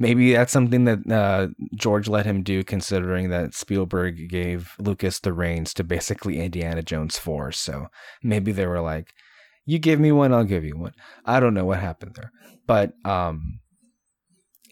Maybe 0.00 0.32
that's 0.32 0.52
something 0.52 0.84
that 0.86 1.08
uh, 1.08 1.48
George 1.76 2.08
let 2.08 2.26
him 2.26 2.42
do, 2.42 2.64
considering 2.64 3.28
that 3.30 3.54
Spielberg 3.54 4.28
gave 4.28 4.72
Lucas 4.80 5.20
the 5.20 5.32
reins 5.32 5.72
to 5.74 5.84
basically 5.84 6.40
Indiana 6.40 6.82
Jones 6.82 7.18
four. 7.18 7.52
So 7.52 7.86
maybe 8.22 8.50
they 8.50 8.66
were 8.66 8.80
like, 8.80 9.12
"You 9.66 9.78
give 9.78 10.00
me 10.00 10.10
one, 10.10 10.32
I'll 10.32 10.44
give 10.44 10.64
you 10.64 10.76
one." 10.76 10.94
I 11.24 11.38
don't 11.38 11.54
know 11.54 11.66
what 11.66 11.78
happened 11.78 12.16
there, 12.16 12.32
but 12.66 12.92
um, 13.04 13.60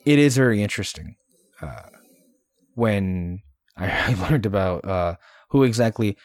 it 0.04 0.18
is 0.18 0.36
very 0.36 0.62
interesting 0.62 1.16
uh, 1.60 1.90
when 2.74 3.40
I 3.76 4.14
learned 4.30 4.46
about 4.46 4.84
uh, 4.84 5.16
who 5.50 5.62
exactly 5.62 6.16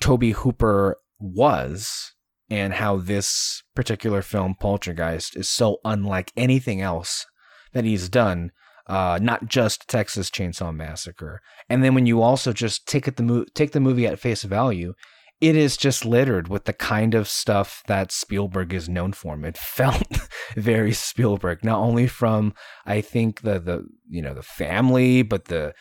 Tobe 0.00 0.32
Hooper 0.32 0.96
was 1.18 2.12
and 2.50 2.74
how 2.74 2.96
this 2.96 3.62
particular 3.74 4.22
film, 4.22 4.54
Poltergeist, 4.58 5.36
is 5.36 5.48
so 5.48 5.78
unlike 5.84 6.32
anything 6.36 6.80
else 6.80 7.26
that 7.72 7.84
he's 7.84 8.08
done. 8.08 8.50
Uh, 8.86 9.20
not 9.22 9.46
just 9.46 9.88
Texas 9.88 10.30
Chainsaw 10.30 10.74
Massacre, 10.74 11.40
and 11.68 11.84
then 11.84 11.94
when 11.94 12.06
you 12.06 12.20
also 12.20 12.52
just 12.52 12.88
take 12.88 13.06
it 13.06 13.16
the 13.16 13.22
mo- 13.22 13.44
take 13.54 13.70
the 13.70 13.78
movie 13.78 14.04
at 14.04 14.18
face 14.18 14.42
value, 14.42 14.94
it 15.40 15.56
is 15.56 15.76
just 15.76 16.04
littered 16.04 16.48
with 16.48 16.64
the 16.64 16.72
kind 16.72 17.14
of 17.14 17.26
stuff 17.28 17.82
that 17.86 18.12
Spielberg 18.12 18.74
is 18.74 18.88
known 18.88 19.12
for. 19.12 19.38
It 19.44 19.56
felt 19.56 20.02
very 20.56 20.92
Spielberg, 20.92 21.64
not 21.64 21.78
only 21.78 22.06
from 22.06 22.52
I 22.84 23.00
think 23.00 23.40
the 23.42 23.58
the 23.58 23.86
you 24.08 24.20
know 24.22 24.34
the 24.34 24.42
family, 24.42 25.22
but 25.22 25.46
the 25.46 25.72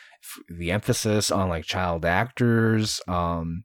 the 0.47 0.71
emphasis 0.71 1.29
on 1.29 1.49
like 1.49 1.65
child 1.65 2.05
actors, 2.05 3.01
um, 3.07 3.63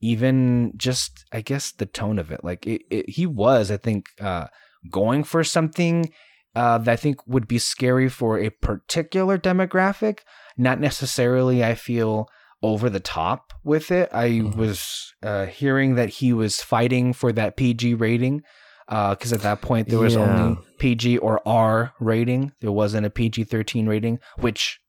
even 0.00 0.72
just 0.76 1.24
I 1.32 1.40
guess 1.40 1.72
the 1.72 1.86
tone 1.86 2.18
of 2.18 2.30
it. 2.30 2.42
Like 2.44 2.66
it, 2.66 2.82
it 2.90 3.10
he 3.10 3.26
was, 3.26 3.70
I 3.70 3.76
think, 3.76 4.06
uh, 4.20 4.46
going 4.90 5.24
for 5.24 5.44
something 5.44 6.10
uh, 6.56 6.78
that 6.78 6.90
I 6.92 6.96
think 6.96 7.24
would 7.28 7.46
be 7.46 7.58
scary 7.58 8.08
for 8.08 8.38
a 8.38 8.50
particular 8.50 9.38
demographic, 9.38 10.20
not 10.58 10.80
necessarily. 10.80 11.62
I 11.62 11.74
feel 11.74 12.26
over 12.62 12.90
the 12.90 13.00
top 13.00 13.52
with 13.62 13.90
it. 13.90 14.08
I 14.12 14.28
Mhm. 14.30 14.56
was 14.56 15.12
uh, 15.22 15.46
hearing 15.46 15.94
that 15.94 16.08
he 16.08 16.32
was 16.32 16.60
fighting 16.60 17.12
for 17.12 17.30
that 17.32 17.56
PG 17.56 17.94
rating 17.94 18.42
because 18.88 19.32
at 19.32 19.42
that 19.42 19.60
point 19.62 19.88
there 19.88 20.00
was 20.00 20.14
Yeah. 20.14 20.22
only 20.22 20.58
PG 20.80 21.18
or 21.18 21.40
R 21.46 21.92
rating. 22.00 22.50
There 22.60 22.72
wasn't 22.72 23.06
a 23.06 23.10
PG 23.10 23.44
13 23.44 23.86
rating, 23.86 24.18
which 24.38 24.79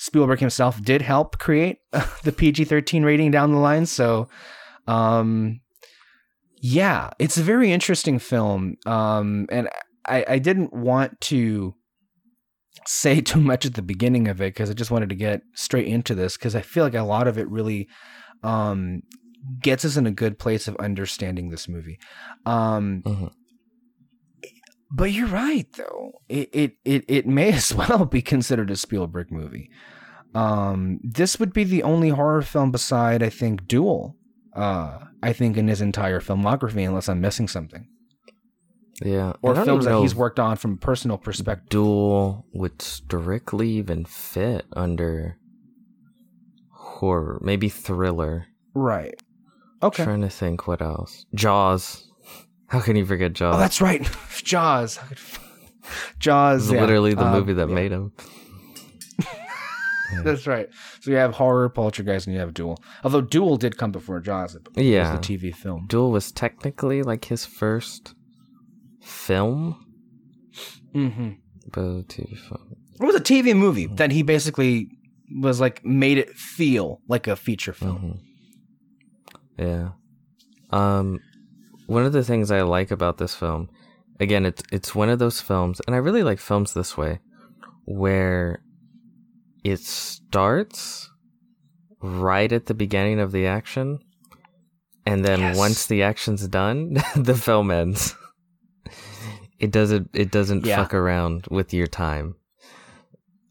Spielberg 0.00 0.38
himself 0.40 0.82
did 0.82 1.02
help 1.02 1.38
create 1.38 1.76
the 2.24 2.32
PG 2.32 2.64
13 2.64 3.02
rating 3.02 3.30
down 3.30 3.52
the 3.52 3.58
line. 3.58 3.84
So, 3.84 4.30
um, 4.86 5.60
yeah, 6.62 7.10
it's 7.18 7.36
a 7.36 7.42
very 7.42 7.70
interesting 7.70 8.18
film. 8.18 8.76
Um, 8.86 9.46
and 9.50 9.68
I, 10.06 10.24
I 10.26 10.38
didn't 10.38 10.72
want 10.72 11.20
to 11.22 11.74
say 12.86 13.20
too 13.20 13.42
much 13.42 13.66
at 13.66 13.74
the 13.74 13.82
beginning 13.82 14.26
of 14.26 14.40
it 14.40 14.54
because 14.54 14.70
I 14.70 14.72
just 14.72 14.90
wanted 14.90 15.10
to 15.10 15.14
get 15.14 15.42
straight 15.52 15.86
into 15.86 16.14
this 16.14 16.38
because 16.38 16.56
I 16.56 16.62
feel 16.62 16.82
like 16.82 16.94
a 16.94 17.02
lot 17.02 17.28
of 17.28 17.36
it 17.36 17.46
really 17.50 17.86
um, 18.42 19.02
gets 19.60 19.84
us 19.84 19.98
in 19.98 20.06
a 20.06 20.10
good 20.10 20.38
place 20.38 20.66
of 20.66 20.76
understanding 20.76 21.50
this 21.50 21.68
movie. 21.68 21.98
Um, 22.46 23.02
Mhm. 23.04 23.32
But 24.90 25.12
you're 25.12 25.28
right, 25.28 25.66
though. 25.74 26.20
It, 26.28 26.50
it 26.52 26.76
it 26.84 27.04
it 27.08 27.26
may 27.26 27.52
as 27.54 27.74
well 27.74 28.04
be 28.04 28.22
considered 28.22 28.70
a 28.70 28.76
Spielberg 28.76 29.30
movie. 29.30 29.70
Um, 30.34 31.00
this 31.02 31.38
would 31.40 31.52
be 31.52 31.64
the 31.64 31.82
only 31.82 32.10
horror 32.10 32.42
film 32.42 32.70
beside, 32.70 33.22
I 33.22 33.30
think, 33.30 33.66
Duel. 33.66 34.16
Uh, 34.54 34.98
I 35.22 35.32
think 35.32 35.56
in 35.56 35.68
his 35.68 35.80
entire 35.80 36.20
filmography, 36.20 36.86
unless 36.86 37.08
I'm 37.08 37.20
missing 37.20 37.46
something, 37.48 37.86
yeah, 39.02 39.32
or 39.42 39.54
films 39.54 39.84
that 39.84 40.00
he's 40.00 40.14
worked 40.14 40.40
on 40.40 40.56
from 40.56 40.74
a 40.74 40.76
personal 40.76 41.18
perspective. 41.18 41.68
Duel 41.68 42.46
would 42.52 42.82
strictly 42.82 43.70
even 43.70 44.04
fit 44.04 44.66
under 44.72 45.36
horror, 46.72 47.38
maybe 47.42 47.68
thriller. 47.68 48.46
Right. 48.74 49.20
Okay. 49.82 50.04
Trying 50.04 50.20
to 50.22 50.28
think 50.28 50.66
what 50.66 50.82
else. 50.82 51.24
Jaws. 51.34 52.09
How 52.70 52.80
can 52.80 52.96
you 52.96 53.04
forget 53.04 53.32
Jaws? 53.32 53.54
Oh, 53.54 53.58
that's 53.58 53.80
right. 53.80 54.08
Jaws. 54.44 54.98
Jaws. 56.18 56.70
Yeah. 56.70 56.80
literally 56.80 57.14
the 57.14 57.24
Um, 57.26 57.32
movie 57.32 57.52
that 57.54 57.68
yeah. 57.68 57.74
made 57.74 57.92
him. 57.92 58.12
That's 60.24 60.44
right. 60.46 60.68
So 61.00 61.10
you 61.12 61.16
have 61.18 61.34
horror, 61.34 61.68
poltergeist, 61.68 62.26
and 62.26 62.34
you 62.34 62.40
have 62.40 62.52
Duel. 62.52 62.82
Although 63.04 63.20
Duel 63.20 63.56
did 63.56 63.76
come 63.78 63.92
before 63.92 64.18
Jaws. 64.20 64.56
It 64.56 64.66
was 64.74 64.84
Yeah. 64.84 65.12
the 65.16 65.18
TV 65.18 65.54
film. 65.54 65.86
Duel 65.86 66.10
was 66.10 66.32
technically 66.32 67.02
like 67.02 67.26
his 67.26 67.46
first 67.46 68.14
film, 69.00 69.76
Mm-hmm. 70.94 71.30
but 71.72 71.80
a 71.80 72.02
TV 72.02 72.36
film. 72.36 72.74
It 73.00 73.04
was 73.04 73.14
a 73.14 73.20
TV 73.20 73.56
movie 73.56 73.86
that 73.86 74.10
he 74.10 74.22
basically 74.24 74.88
was 75.40 75.60
like 75.60 75.84
made 75.84 76.18
it 76.18 76.30
feel 76.36 77.00
like 77.08 77.28
a 77.28 77.36
feature 77.36 77.72
film. 77.72 78.18
Mhm. 79.58 79.60
Yeah. 79.66 79.90
Um, 80.70 81.20
one 81.90 82.04
of 82.06 82.12
the 82.12 82.22
things 82.24 82.50
I 82.50 82.62
like 82.62 82.90
about 82.92 83.18
this 83.18 83.34
film, 83.34 83.68
again, 84.20 84.46
it's 84.46 84.62
it's 84.72 84.94
one 84.94 85.08
of 85.10 85.18
those 85.18 85.40
films, 85.40 85.80
and 85.86 85.94
I 85.96 85.98
really 85.98 86.22
like 86.22 86.38
films 86.38 86.72
this 86.72 86.96
way, 86.96 87.18
where 87.84 88.62
it 89.64 89.80
starts 89.80 91.10
right 92.00 92.52
at 92.52 92.66
the 92.66 92.74
beginning 92.74 93.18
of 93.20 93.32
the 93.32 93.46
action, 93.46 93.98
and 95.04 95.24
then 95.24 95.40
Yes. 95.40 95.56
once 95.58 95.86
the 95.86 96.02
action's 96.02 96.46
done, 96.48 96.94
the 97.16 97.34
film 97.34 97.70
ends. 97.70 98.14
It 99.58 99.70
doesn't. 99.72 100.08
It 100.14 100.30
doesn't 100.30 100.64
Yeah. 100.64 100.76
fuck 100.76 100.94
around 100.94 101.46
with 101.50 101.74
your 101.74 101.86
time. 101.86 102.36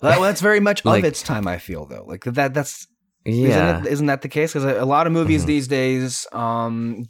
Well, 0.01 0.22
that's 0.22 0.41
very 0.41 0.60
much 0.62 0.79
Like- 0.86 1.03
of 1.03 1.08
its 1.12 1.22
time. 1.22 1.46
I 1.48 1.58
feel 1.60 1.86
though, 1.86 2.05
like 2.08 2.24
that. 2.24 2.53
That's 2.53 2.88
Yeah. 3.25 3.50
isn't, 3.75 3.86
it, 3.86 3.91
isn't 3.93 4.05
that 4.08 4.22
the 4.22 4.29
case? 4.29 4.53
Because 4.53 4.65
a, 4.65 4.86
lot 4.86 5.05
of 5.08 5.13
movies 5.13 5.43
Mhm. 5.43 5.48
these 5.48 5.67
days 5.67 6.25
um 6.31 7.05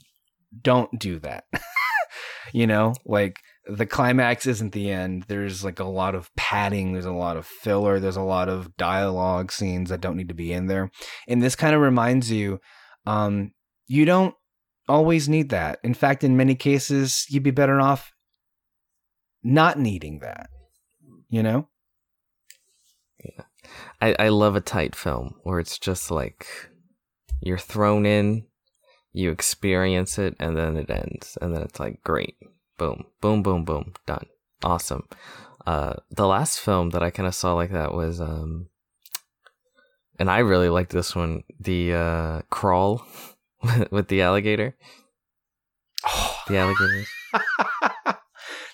don't 0.61 0.99
do 0.99 1.19
that. 1.19 1.45
you 2.53 2.67
know, 2.67 2.93
like 3.05 3.37
the 3.65 3.85
climax 3.85 4.47
isn't 4.47 4.73
the 4.73 4.89
end. 4.89 5.25
There's 5.27 5.63
like 5.63 5.79
a 5.79 5.85
lot 5.85 6.15
of 6.15 6.33
padding, 6.35 6.93
there's 6.93 7.05
a 7.05 7.11
lot 7.11 7.37
of 7.37 7.45
filler, 7.45 7.99
there's 7.99 8.15
a 8.15 8.21
lot 8.21 8.49
of 8.49 8.75
dialogue 8.77 9.51
scenes 9.51 9.89
that 9.89 10.01
don't 10.01 10.17
need 10.17 10.29
to 10.29 10.33
be 10.33 10.51
in 10.51 10.67
there. 10.67 10.91
And 11.27 11.41
this 11.41 11.55
kind 11.55 11.75
of 11.75 11.81
reminds 11.81 12.31
you 12.31 12.59
um 13.05 13.51
you 13.87 14.05
don't 14.05 14.35
always 14.87 15.29
need 15.29 15.49
that. 15.49 15.79
In 15.83 15.93
fact, 15.93 16.23
in 16.23 16.37
many 16.37 16.55
cases, 16.55 17.25
you'd 17.29 17.43
be 17.43 17.51
better 17.51 17.79
off 17.79 18.11
not 19.43 19.79
needing 19.79 20.19
that. 20.19 20.49
You 21.29 21.43
know? 21.43 21.67
Yeah. 23.23 23.43
I, 24.01 24.15
I 24.17 24.29
love 24.29 24.55
a 24.55 24.61
tight 24.61 24.95
film 24.95 25.35
where 25.43 25.59
it's 25.59 25.77
just 25.77 26.09
like 26.09 26.47
you're 27.41 27.57
thrown 27.57 28.05
in, 28.05 28.45
you 29.11 29.31
experience 29.31 30.17
it, 30.17 30.35
and 30.39 30.57
then 30.57 30.77
it 30.77 30.89
ends. 30.89 31.37
And 31.41 31.55
then 31.55 31.61
it's 31.61 31.79
like, 31.79 32.03
great. 32.03 32.35
Boom, 32.77 33.05
boom, 33.21 33.43
boom, 33.43 33.65
boom, 33.65 33.93
done. 34.05 34.25
Awesome. 34.63 35.07
Uh, 35.65 35.95
the 36.09 36.27
last 36.27 36.59
film 36.59 36.91
that 36.91 37.03
I 37.03 37.09
kind 37.09 37.27
of 37.27 37.35
saw 37.35 37.53
like 37.53 37.71
that 37.71 37.93
was, 37.93 38.21
um, 38.21 38.67
and 40.17 40.29
I 40.29 40.39
really 40.39 40.69
liked 40.69 40.91
this 40.91 41.15
one, 41.15 41.43
the 41.59 41.93
uh, 41.93 42.41
Crawl 42.49 43.05
with 43.91 44.07
the 44.07 44.21
alligator. 44.21 44.75
Oh. 46.05 46.37
The 46.47 46.57
alligators. 46.57 47.07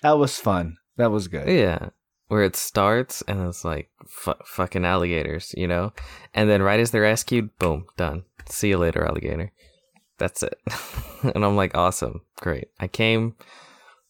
that 0.01 0.17
was 0.17 0.37
fun. 0.37 0.77
That 0.97 1.11
was 1.11 1.27
good. 1.27 1.47
Yeah. 1.47 1.89
Where 2.27 2.43
it 2.43 2.55
starts 2.55 3.21
and 3.27 3.47
it's 3.47 3.63
like 3.63 3.89
fu- 4.07 4.33
fucking 4.45 4.85
alligators, 4.85 5.53
you 5.57 5.67
know? 5.67 5.93
And 6.33 6.49
then 6.49 6.61
right 6.61 6.79
as 6.79 6.91
they're 6.91 7.01
rescued, 7.01 7.57
boom, 7.59 7.85
done. 7.97 8.23
See 8.47 8.69
you 8.69 8.77
later, 8.77 9.05
alligator. 9.05 9.51
That's 10.17 10.43
it. 10.43 10.59
and 11.35 11.43
I'm 11.43 11.55
like, 11.55 11.75
awesome. 11.75 12.21
Great. 12.37 12.69
I 12.79 12.87
came, 12.87 13.35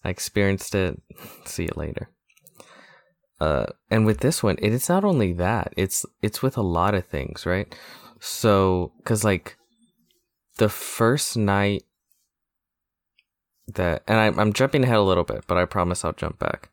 I 0.04 0.10
experienced 0.10 0.76
it. 0.76 1.02
See 1.46 1.64
you 1.64 1.72
later. 1.76 2.10
Uh, 3.40 3.66
and 3.92 4.06
with 4.06 4.20
this 4.20 4.42
one, 4.42 4.58
it 4.62 4.72
is 4.72 4.88
not 4.88 5.04
only 5.04 5.34
that, 5.34 5.74
it's, 5.76 6.06
it's 6.22 6.42
with 6.42 6.58
a 6.58 6.62
lot 6.62 6.96
of 6.96 7.06
things, 7.06 7.46
right? 7.46 7.74
So, 8.20 8.94
cause 9.04 9.26
like 9.26 9.58
the 10.58 10.70
first 10.70 11.36
night 11.36 11.84
that, 13.68 14.04
and 14.08 14.18
I'm, 14.18 14.40
I'm 14.40 14.54
jumping 14.54 14.84
ahead 14.84 14.96
a 14.96 15.02
little 15.02 15.26
bit, 15.26 15.44
but 15.48 15.58
I 15.58 15.66
promise 15.66 16.06
I'll 16.06 16.14
jump 16.14 16.40
back. 16.40 16.70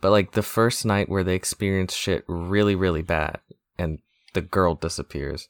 But 0.00 0.10
like 0.10 0.32
the 0.32 0.42
first 0.42 0.86
night 0.86 1.08
where 1.08 1.24
they 1.24 1.34
experience 1.34 1.94
shit 1.94 2.24
really, 2.26 2.74
really 2.74 3.02
bad 3.02 3.40
and 3.78 3.98
the 4.32 4.40
girl 4.40 4.74
disappears, 4.74 5.48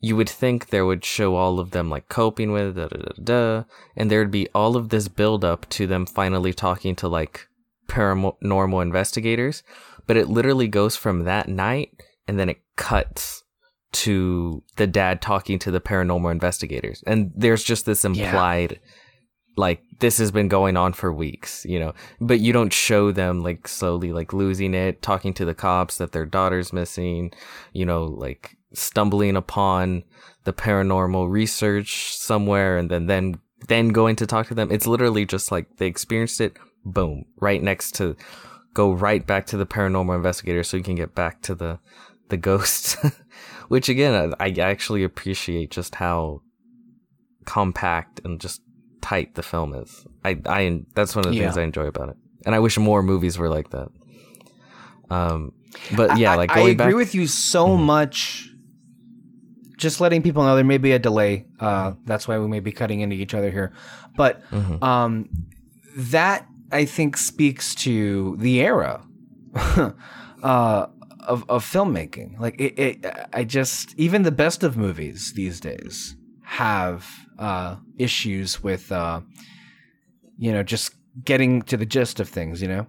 you 0.00 0.16
would 0.16 0.28
think 0.28 0.68
there 0.68 0.86
would 0.86 1.04
show 1.04 1.36
all 1.36 1.58
of 1.58 1.70
them 1.70 1.90
like 1.90 2.08
coping 2.08 2.52
with 2.52 2.76
da 2.76 2.88
da 2.88 2.96
da 2.96 3.22
da, 3.22 3.64
and 3.96 4.10
there'd 4.10 4.30
be 4.30 4.48
all 4.54 4.76
of 4.76 4.88
this 4.88 5.08
build 5.08 5.44
up 5.44 5.68
to 5.70 5.86
them 5.86 6.06
finally 6.06 6.52
talking 6.52 6.94
to 6.96 7.08
like 7.08 7.48
paranormal 7.88 8.82
investigators. 8.82 9.62
But 10.06 10.16
it 10.16 10.28
literally 10.28 10.68
goes 10.68 10.96
from 10.96 11.24
that 11.24 11.48
night 11.48 11.90
and 12.28 12.38
then 12.38 12.48
it 12.48 12.60
cuts 12.76 13.42
to 13.92 14.62
the 14.76 14.86
dad 14.86 15.22
talking 15.22 15.58
to 15.60 15.70
the 15.70 15.80
paranormal 15.80 16.32
investigators. 16.32 17.02
And 17.06 17.32
there's 17.34 17.62
just 17.62 17.86
this 17.86 18.04
implied 18.04 18.72
yeah. 18.72 18.92
like 19.56 19.82
this 20.00 20.18
has 20.18 20.30
been 20.30 20.48
going 20.48 20.76
on 20.76 20.92
for 20.92 21.12
weeks, 21.12 21.64
you 21.64 21.78
know. 21.78 21.94
But 22.20 22.40
you 22.40 22.52
don't 22.52 22.72
show 22.72 23.12
them 23.12 23.42
like 23.42 23.68
slowly 23.68 24.12
like 24.12 24.32
losing 24.32 24.74
it, 24.74 25.00
talking 25.00 25.32
to 25.34 25.44
the 25.44 25.54
cops 25.54 25.98
that 25.98 26.12
their 26.12 26.26
daughter's 26.26 26.72
missing, 26.72 27.32
you 27.72 27.86
know, 27.86 28.04
like 28.04 28.56
stumbling 28.74 29.36
upon 29.36 30.04
the 30.44 30.52
paranormal 30.52 31.30
research 31.30 32.16
somewhere 32.16 32.76
and 32.76 32.90
then 32.90 33.06
then 33.06 33.38
then 33.68 33.88
going 33.88 34.16
to 34.16 34.26
talk 34.26 34.46
to 34.48 34.54
them. 34.54 34.70
It's 34.70 34.86
literally 34.86 35.24
just 35.24 35.50
like 35.50 35.76
they 35.76 35.86
experienced 35.86 36.40
it, 36.40 36.56
boom, 36.84 37.24
right 37.40 37.62
next 37.62 37.92
to 37.96 38.16
go 38.74 38.92
right 38.92 39.26
back 39.26 39.46
to 39.46 39.56
the 39.56 39.66
paranormal 39.66 40.14
investigator 40.14 40.62
so 40.62 40.76
you 40.76 40.82
can 40.82 40.96
get 40.96 41.14
back 41.14 41.40
to 41.42 41.54
the 41.54 41.78
the 42.28 42.36
ghosts. 42.36 42.96
Which 43.68 43.88
again, 43.88 44.34
I, 44.38 44.46
I 44.46 44.50
actually 44.58 45.04
appreciate 45.04 45.70
just 45.70 45.94
how 45.94 46.42
compact 47.46 48.20
and 48.24 48.40
just 48.40 48.60
tight 49.00 49.34
the 49.34 49.42
film 49.42 49.74
is. 49.74 50.06
I 50.24 50.40
I 50.46 50.82
that's 50.94 51.16
one 51.16 51.26
of 51.26 51.32
the 51.32 51.38
yeah. 51.38 51.44
things 51.44 51.58
I 51.58 51.62
enjoy 51.62 51.86
about 51.86 52.10
it. 52.10 52.16
And 52.44 52.54
I 52.54 52.58
wish 52.58 52.76
more 52.76 53.02
movies 53.02 53.38
were 53.38 53.48
like 53.48 53.70
that. 53.70 53.88
Um 55.10 55.52
but 55.96 56.18
yeah, 56.18 56.32
I, 56.32 56.36
like 56.36 56.50
I 56.50 56.60
agree 56.60 56.74
back- 56.74 56.94
with 56.94 57.14
you 57.14 57.26
so 57.26 57.68
mm-hmm. 57.68 57.84
much 57.84 58.50
just 59.76 60.00
letting 60.00 60.22
people 60.22 60.42
know 60.42 60.54
there 60.54 60.64
may 60.64 60.78
be 60.78 60.92
a 60.92 60.98
delay. 60.98 61.46
Uh, 61.60 61.92
that's 62.04 62.28
why 62.28 62.38
we 62.38 62.48
may 62.48 62.60
be 62.60 62.72
cutting 62.72 63.00
into 63.00 63.16
each 63.16 63.34
other 63.34 63.50
here. 63.50 63.72
But 64.16 64.48
mm-hmm. 64.50 64.82
um, 64.82 65.28
that 65.96 66.46
I 66.70 66.84
think 66.84 67.16
speaks 67.16 67.74
to 67.76 68.36
the 68.38 68.60
era 68.60 69.04
uh, 69.54 70.86
of 71.20 71.48
of 71.48 71.64
filmmaking. 71.64 72.38
Like 72.38 72.60
it, 72.60 72.78
it, 72.78 73.06
I 73.32 73.44
just 73.44 73.94
even 73.96 74.22
the 74.22 74.32
best 74.32 74.62
of 74.62 74.76
movies 74.76 75.32
these 75.34 75.60
days 75.60 76.16
have 76.42 77.08
uh, 77.38 77.76
issues 77.96 78.62
with, 78.62 78.92
uh, 78.92 79.20
you 80.36 80.52
know, 80.52 80.62
just 80.62 80.94
getting 81.24 81.62
to 81.62 81.76
the 81.76 81.86
gist 81.86 82.20
of 82.20 82.28
things. 82.28 82.62
You 82.62 82.68
know. 82.68 82.86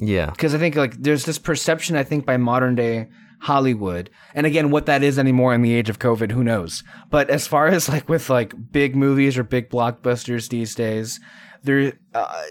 Yeah. 0.00 0.30
Because 0.30 0.54
I 0.54 0.58
think 0.58 0.76
like 0.76 0.94
there's 0.94 1.24
this 1.24 1.38
perception 1.38 1.96
I 1.96 2.04
think 2.04 2.24
by 2.24 2.36
modern 2.36 2.74
day 2.74 3.08
Hollywood. 3.40 4.10
And 4.34 4.46
again, 4.46 4.70
what 4.70 4.86
that 4.86 5.02
is 5.02 5.18
anymore 5.18 5.54
in 5.54 5.62
the 5.62 5.74
age 5.74 5.88
of 5.88 5.98
COVID, 5.98 6.32
who 6.32 6.42
knows? 6.42 6.82
But 7.10 7.30
as 7.30 7.46
far 7.46 7.68
as 7.68 7.88
like 7.88 8.08
with 8.08 8.30
like 8.30 8.72
big 8.72 8.96
movies 8.96 9.38
or 9.38 9.44
big 9.44 9.70
blockbusters 9.70 10.48
these 10.48 10.74
days, 10.74 11.20
there, 11.62 11.92
uh, 12.14 12.42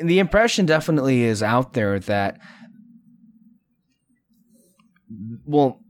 the 0.00 0.18
impression 0.18 0.66
definitely 0.66 1.22
is 1.22 1.42
out 1.42 1.72
there 1.72 1.98
that, 2.00 2.38
well, 5.44 5.80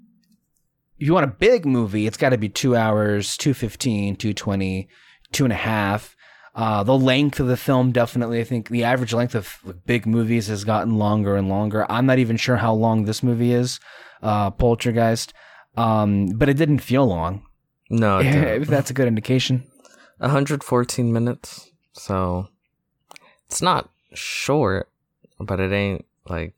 if 0.98 1.06
you 1.06 1.12
want 1.12 1.24
a 1.24 1.28
big 1.38 1.66
movie, 1.66 2.06
it's 2.06 2.16
got 2.16 2.30
to 2.30 2.38
be 2.38 2.48
two 2.48 2.74
hours, 2.74 3.36
215, 3.36 4.16
220, 4.16 4.88
two 5.32 5.44
and 5.44 5.52
a 5.52 5.56
half. 5.56 6.16
Uh, 6.54 6.82
the 6.82 6.96
length 6.96 7.38
of 7.38 7.48
the 7.48 7.56
film 7.56 7.92
definitely, 7.92 8.40
I 8.40 8.44
think 8.44 8.70
the 8.70 8.84
average 8.84 9.12
length 9.12 9.34
of 9.34 9.58
big 9.84 10.06
movies 10.06 10.46
has 10.46 10.64
gotten 10.64 10.96
longer 10.96 11.36
and 11.36 11.50
longer. 11.50 11.84
I'm 11.90 12.06
not 12.06 12.18
even 12.18 12.38
sure 12.38 12.56
how 12.56 12.72
long 12.72 13.04
this 13.04 13.22
movie 13.22 13.52
is 13.52 13.78
uh, 14.22 14.50
Poltergeist. 14.50 15.32
Um, 15.76 16.28
but 16.28 16.48
it 16.48 16.54
didn't 16.54 16.78
feel 16.78 17.06
long. 17.06 17.44
No, 17.90 18.18
if 18.20 18.68
that's 18.68 18.90
a 18.90 18.94
good 18.94 19.08
indication. 19.08 19.64
114 20.18 21.12
minutes, 21.12 21.70
so 21.92 22.48
it's 23.46 23.60
not 23.60 23.90
short, 24.14 24.88
but 25.38 25.60
it 25.60 25.72
ain't 25.72 26.06
like 26.26 26.54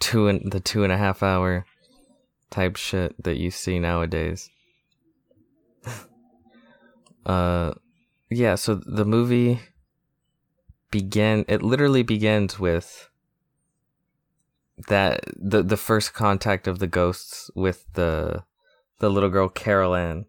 two 0.00 0.26
and 0.26 0.50
the 0.50 0.60
two 0.60 0.82
and 0.82 0.92
a 0.92 0.98
half 0.98 1.22
hour 1.22 1.64
type 2.50 2.76
shit 2.76 3.14
that 3.22 3.36
you 3.36 3.50
see 3.50 3.78
nowadays. 3.78 4.50
uh, 7.26 7.72
yeah. 8.30 8.56
So 8.56 8.74
the 8.74 9.04
movie 9.04 9.60
began. 10.90 11.44
It 11.48 11.62
literally 11.62 12.02
begins 12.02 12.58
with 12.58 13.07
that 14.86 15.24
the 15.36 15.62
the 15.62 15.76
first 15.76 16.14
contact 16.14 16.68
of 16.68 16.78
the 16.78 16.86
ghosts 16.86 17.50
with 17.54 17.84
the 17.94 18.44
the 19.00 19.10
little 19.10 19.28
girl 19.28 19.48
Carol 19.48 19.94
Ann. 19.94 20.26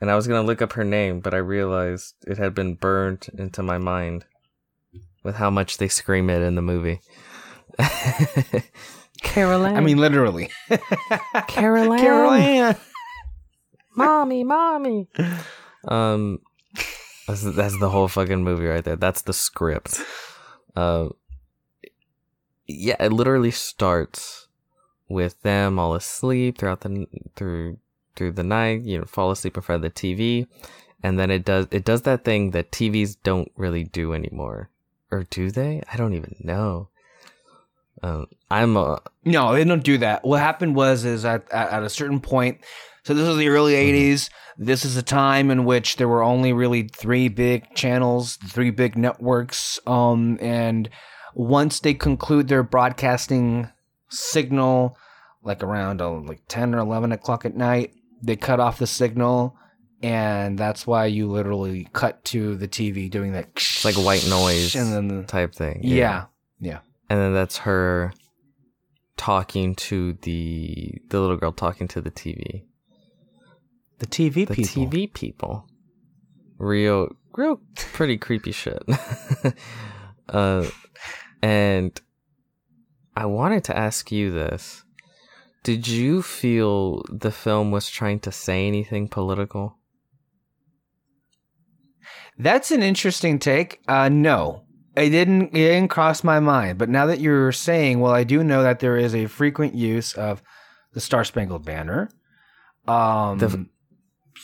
And 0.00 0.10
I 0.10 0.16
was 0.16 0.26
gonna 0.26 0.42
look 0.42 0.60
up 0.60 0.72
her 0.72 0.84
name, 0.84 1.20
but 1.20 1.32
I 1.32 1.38
realized 1.38 2.14
it 2.26 2.38
had 2.38 2.54
been 2.54 2.74
burned 2.74 3.28
into 3.38 3.62
my 3.62 3.78
mind 3.78 4.24
with 5.22 5.36
how 5.36 5.50
much 5.50 5.76
they 5.76 5.88
scream 5.88 6.28
it 6.28 6.42
in 6.42 6.56
the 6.56 6.62
movie. 6.62 7.00
Carol 9.22 9.64
Ann. 9.64 9.76
I 9.76 9.80
mean 9.80 9.98
literally. 9.98 10.50
Carol 11.46 11.92
Ann. 11.92 12.00
Carol 12.00 12.32
Ann. 12.32 12.76
mommy, 13.96 14.42
mommy. 14.42 15.08
Um 15.86 16.40
that's, 17.26 17.42
that's 17.42 17.78
the 17.78 17.88
whole 17.88 18.08
fucking 18.08 18.42
movie 18.42 18.66
right 18.66 18.84
there. 18.84 18.96
That's 18.96 19.22
the 19.22 19.32
script. 19.32 20.00
Uh, 20.74 21.08
yeah, 22.72 22.96
it 23.00 23.12
literally 23.12 23.50
starts 23.50 24.48
with 25.08 25.40
them 25.42 25.78
all 25.78 25.94
asleep 25.94 26.58
throughout 26.58 26.80
the 26.80 27.06
through 27.36 27.78
through 28.16 28.32
the 28.32 28.42
night. 28.42 28.82
You 28.82 28.98
know, 28.98 29.04
fall 29.04 29.30
asleep 29.30 29.56
in 29.56 29.62
front 29.62 29.84
of 29.84 29.94
the 29.94 30.00
TV, 30.00 30.46
and 31.02 31.18
then 31.18 31.30
it 31.30 31.44
does 31.44 31.66
it 31.70 31.84
does 31.84 32.02
that 32.02 32.24
thing 32.24 32.50
that 32.52 32.72
TVs 32.72 33.16
don't 33.22 33.50
really 33.56 33.84
do 33.84 34.14
anymore, 34.14 34.70
or 35.10 35.24
do 35.30 35.50
they? 35.50 35.82
I 35.92 35.96
don't 35.96 36.14
even 36.14 36.36
know. 36.40 36.88
Um, 38.02 38.26
I'm 38.50 38.76
a 38.76 39.00
no, 39.24 39.52
they 39.52 39.64
don't 39.64 39.84
do 39.84 39.98
that. 39.98 40.24
What 40.24 40.40
happened 40.40 40.74
was 40.74 41.04
is 41.04 41.24
at 41.24 41.50
at, 41.52 41.70
at 41.70 41.82
a 41.82 41.90
certain 41.90 42.20
point. 42.20 42.60
So 43.04 43.14
this 43.14 43.26
was 43.26 43.36
the 43.36 43.48
early 43.48 43.74
'80s. 43.74 44.12
Mm-hmm. 44.12 44.64
This 44.64 44.84
is 44.84 44.96
a 44.96 45.02
time 45.02 45.50
in 45.50 45.64
which 45.64 45.96
there 45.96 46.08
were 46.08 46.22
only 46.22 46.52
really 46.52 46.88
three 46.88 47.28
big 47.28 47.74
channels, 47.74 48.36
three 48.36 48.70
big 48.70 48.96
networks, 48.96 49.80
um, 49.86 50.38
and 50.40 50.88
once 51.34 51.80
they 51.80 51.94
conclude 51.94 52.48
their 52.48 52.62
broadcasting 52.62 53.68
signal, 54.10 54.96
like 55.42 55.62
around 55.62 56.00
uh, 56.00 56.10
like 56.10 56.42
10 56.48 56.74
or 56.74 56.78
11 56.78 57.12
o'clock 57.12 57.44
at 57.44 57.56
night, 57.56 57.94
they 58.22 58.36
cut 58.36 58.60
off 58.60 58.78
the 58.78 58.86
signal 58.86 59.56
and 60.02 60.58
that's 60.58 60.86
why 60.86 61.06
you 61.06 61.28
literally 61.28 61.88
cut 61.92 62.24
to 62.24 62.56
the 62.56 62.66
TV 62.66 63.08
doing 63.10 63.32
that. 63.32 63.48
It's 63.54 63.84
like 63.84 63.94
white 63.94 64.26
noise 64.28 64.74
and 64.74 64.92
then 64.92 65.08
the, 65.08 65.22
type 65.22 65.54
thing. 65.54 65.80
yeah, 65.82 66.26
yeah, 66.60 66.80
And 67.08 67.20
then 67.20 67.34
that's 67.34 67.58
her 67.58 68.12
talking 69.16 69.74
to 69.76 70.14
the 70.22 71.00
the 71.08 71.20
little 71.20 71.36
girl 71.36 71.52
talking 71.52 71.86
to 71.88 72.00
the 72.00 72.10
TV. 72.10 72.64
the 73.98 74.06
TV 74.06 74.34
people? 74.34 74.54
The 74.54 74.62
people. 74.62 74.86
TV 74.86 75.12
people. 75.12 75.66
Real 76.58 77.08
real 77.34 77.60
pretty 77.76 78.18
creepy 78.18 78.52
shit. 78.52 78.82
uh 80.32 80.66
and 81.42 82.00
I 83.14 83.26
wanted 83.26 83.64
to 83.64 83.76
ask 83.76 84.10
you 84.10 84.30
this. 84.32 84.84
Did 85.64 85.86
you 85.86 86.22
feel 86.22 87.04
the 87.08 87.30
film 87.30 87.70
was 87.70 87.88
trying 87.90 88.20
to 88.20 88.32
say 88.32 88.66
anything 88.66 89.08
political? 89.08 89.78
That's 92.38 92.70
an 92.70 92.82
interesting 92.82 93.38
take. 93.38 93.80
Uh, 93.86 94.08
no, 94.08 94.64
it 94.96 95.10
didn't. 95.10 95.48
It 95.50 95.68
didn't 95.68 95.88
cross 95.88 96.24
my 96.24 96.40
mind. 96.40 96.78
But 96.78 96.88
now 96.88 97.06
that 97.06 97.20
you're 97.20 97.52
saying, 97.52 98.00
well, 98.00 98.12
I 98.12 98.24
do 98.24 98.42
know 98.42 98.62
that 98.62 98.80
there 98.80 98.96
is 98.96 99.14
a 99.14 99.26
frequent 99.26 99.74
use 99.74 100.14
of 100.14 100.42
the 100.94 101.00
Star 101.00 101.24
Spangled 101.24 101.64
Banner. 101.64 102.10
Um, 102.88 103.38
The- 103.38 103.66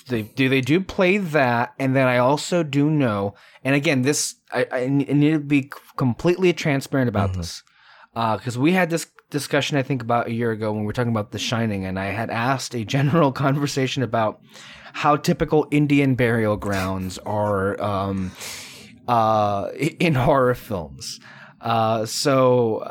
they 0.09 0.23
do 0.23 0.49
they 0.49 0.61
do 0.61 0.81
play 0.81 1.19
that, 1.19 1.75
and 1.79 1.95
then 1.95 2.07
I 2.07 2.19
also 2.19 2.63
do 2.63 2.91
know. 2.91 3.35
And 3.65 3.75
again, 3.75 4.03
this 4.03 4.37
I, 4.53 4.67
I 4.73 4.87
need 4.89 5.33
to 5.33 5.39
be 5.39 5.71
completely 5.97 6.53
transparent 6.53 7.09
about 7.09 7.33
Mhm. 7.33 7.37
this 7.37 7.63
because 8.15 8.59
we 8.59 8.73
had 8.73 8.91
this 8.91 9.07
discussion 9.31 9.77
I 9.77 9.83
think 9.83 10.03
about 10.03 10.27
a 10.27 10.33
year 10.33 10.51
ago 10.51 10.73
when 10.73 10.81
we 10.81 10.87
were 10.87 10.93
talking 10.93 11.13
about 11.13 11.31
The 11.33 11.39
Shining, 11.39 11.85
and 11.85 11.99
I 11.99 12.07
had 12.07 12.31
asked 12.31 12.75
a 12.75 12.85
general 12.85 13.31
conversation 13.47 14.03
about 14.03 14.41
how 14.95 15.17
typical 15.17 15.67
Indian 15.71 16.15
burial 16.15 16.57
grounds 16.57 17.19
are 17.19 17.81
um, 17.81 18.33
uh, 19.07 19.69
in 19.77 20.15
horror 20.15 20.55
films. 20.55 21.21
Uh, 21.61 22.07
so 22.07 22.91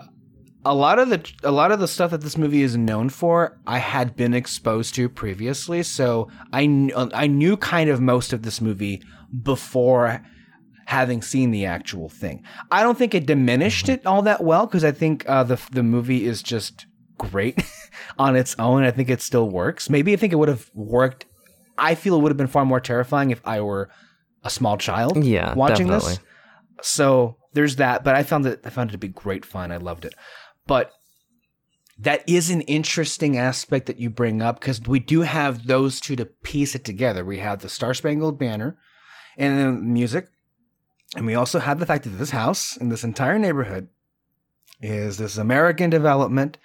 a 0.72 0.74
lot 0.74 1.00
of 1.00 1.10
the 1.10 1.22
a 1.44 1.52
lot 1.52 1.72
of 1.72 1.80
the 1.80 1.88
stuff 1.88 2.12
that 2.12 2.22
this 2.22 2.38
movie 2.38 2.62
is 2.62 2.76
known 2.78 3.10
for, 3.10 3.58
I 3.66 3.78
had 3.80 4.16
been 4.16 4.34
exposed 4.34 4.96
to 4.96 5.08
previously. 5.10 5.84
So 5.84 6.30
I 6.54 6.66
kn- 6.66 7.12
I 7.14 7.28
knew 7.28 7.58
kind 7.58 7.90
of 7.90 8.02
most 8.02 8.34
of 8.34 8.42
this 8.44 8.60
movie 8.62 9.02
before 9.44 10.24
having 10.86 11.22
seen 11.22 11.52
the 11.52 11.66
actual 11.66 12.10
thing. 12.10 12.44
I 12.72 12.82
don't 12.84 12.98
think 12.98 13.14
it 13.14 13.26
diminished 13.26 13.90
it 13.90 14.06
all 14.06 14.22
that 14.24 14.44
well 14.44 14.66
because 14.66 14.84
I 14.84 14.92
think 14.92 15.28
uh, 15.30 15.44
the 15.44 15.60
the 15.72 15.84
movie 15.84 16.26
is 16.26 16.42
just 16.44 16.86
great 17.18 17.62
on 18.20 18.36
its 18.36 18.56
own. 18.60 18.84
I 18.84 18.92
think 18.92 19.10
it 19.10 19.22
still 19.22 19.50
works. 19.50 19.90
Maybe 19.90 20.14
I 20.14 20.16
think 20.16 20.34
it 20.34 20.38
would 20.38 20.50
have 20.50 20.70
worked. 20.74 21.26
I 21.78 21.96
feel 21.96 22.16
it 22.16 22.22
would 22.22 22.32
have 22.32 22.38
been 22.38 22.48
far 22.48 22.66
more 22.66 22.80
terrifying 22.80 23.32
if 23.32 23.42
I 23.46 23.62
were 23.62 23.90
a 24.44 24.50
small 24.50 24.78
child 24.78 25.24
Yeah, 25.24 25.54
watching 25.54 25.88
definitely. 25.88 26.14
this. 26.16 26.20
So 26.82 27.38
there's 27.54 27.78
that, 27.78 28.04
but 28.04 28.16
I 28.16 28.24
found 28.24 28.46
it 28.46 28.62
I 28.66 28.70
found 28.70 28.90
it 28.90 28.94
to 28.94 28.98
be 28.98 29.08
great 29.10 29.46
fun. 29.46 29.72
I 29.72 29.78
loved 29.78 30.06
it. 30.06 30.14
But 30.68 30.94
that 31.98 32.28
is 32.28 32.52
an 32.52 32.62
interesting 32.62 33.38
aspect 33.38 33.88
that 33.88 34.00
you 34.00 34.10
bring 34.10 34.42
up 34.42 34.60
because 34.60 34.82
we 34.82 35.00
do 35.00 35.22
have 35.22 35.66
those 35.66 36.00
two 36.00 36.16
to 36.18 36.26
piece 36.26 36.76
it 36.76 36.86
together. 36.86 37.26
We 37.26 37.40
have 37.40 37.62
the 37.62 37.70
Star 37.70 37.94
Spangled 37.94 38.38
Banner 38.38 38.78
and 39.38 39.58
then 39.58 39.94
music. 39.94 40.28
And 41.16 41.26
we 41.26 41.36
also 41.36 41.60
have 41.60 41.80
the 41.80 41.86
fact 41.86 42.04
that 42.04 42.12
this 42.12 42.32
house 42.32 42.78
and 42.78 42.92
this 42.92 43.04
entire 43.04 43.40
neighborhood 43.40 43.88
is 44.82 45.18
this 45.18 45.38
American 45.38 45.90
development 45.90 46.58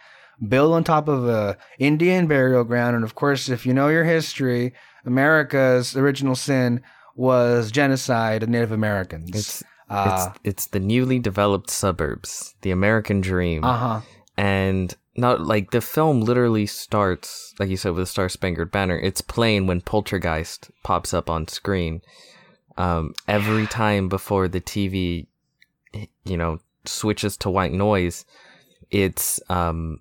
built 0.47 0.73
on 0.73 0.85
top 0.85 1.09
of 1.09 1.27
a 1.27 1.57
Indian 1.79 2.27
burial 2.27 2.65
ground. 2.65 2.97
And 2.97 3.05
of 3.05 3.15
course, 3.15 3.49
if 3.49 3.65
you 3.65 3.73
know 3.73 3.89
your 3.89 4.05
history, 4.05 4.75
America's 5.07 5.97
original 5.97 6.35
sin 6.35 6.83
was 7.15 7.71
genocide 7.71 8.43
of 8.43 8.49
Native 8.49 8.73
Americans. 8.73 9.31
It's 9.35 9.63
uh 9.93 10.31
it's 10.33 10.39
it's 10.45 10.67
the 10.69 10.81
newly 10.81 11.19
developed 11.19 11.71
suburbs, 11.71 12.55
the 12.63 12.71
American 12.71 13.21
dream. 13.21 13.63
huh. 13.63 14.01
and 14.37 14.97
not 15.17 15.43
like 15.43 15.71
the 15.71 15.81
film 15.81 16.21
literally 16.23 16.67
starts 16.67 17.55
like 17.59 17.69
you 17.69 17.77
said 17.77 17.91
with 17.91 18.03
the 18.03 18.07
star 18.07 18.29
spangled 18.29 18.71
banner. 18.71 18.99
It's 18.99 19.21
playing 19.21 19.67
when 19.67 19.81
poltergeist 19.81 20.71
pops 20.83 21.13
up 21.13 21.29
on 21.29 21.49
screen. 21.49 22.01
Um 22.77 23.15
every 23.29 23.67
time 23.67 24.09
before 24.09 24.49
the 24.49 24.61
tv 24.61 25.27
you 26.25 26.37
know 26.37 26.59
switches 26.85 27.37
to 27.37 27.51
white 27.51 27.73
noise 27.73 28.25
it's 28.91 29.41
um 29.49 30.01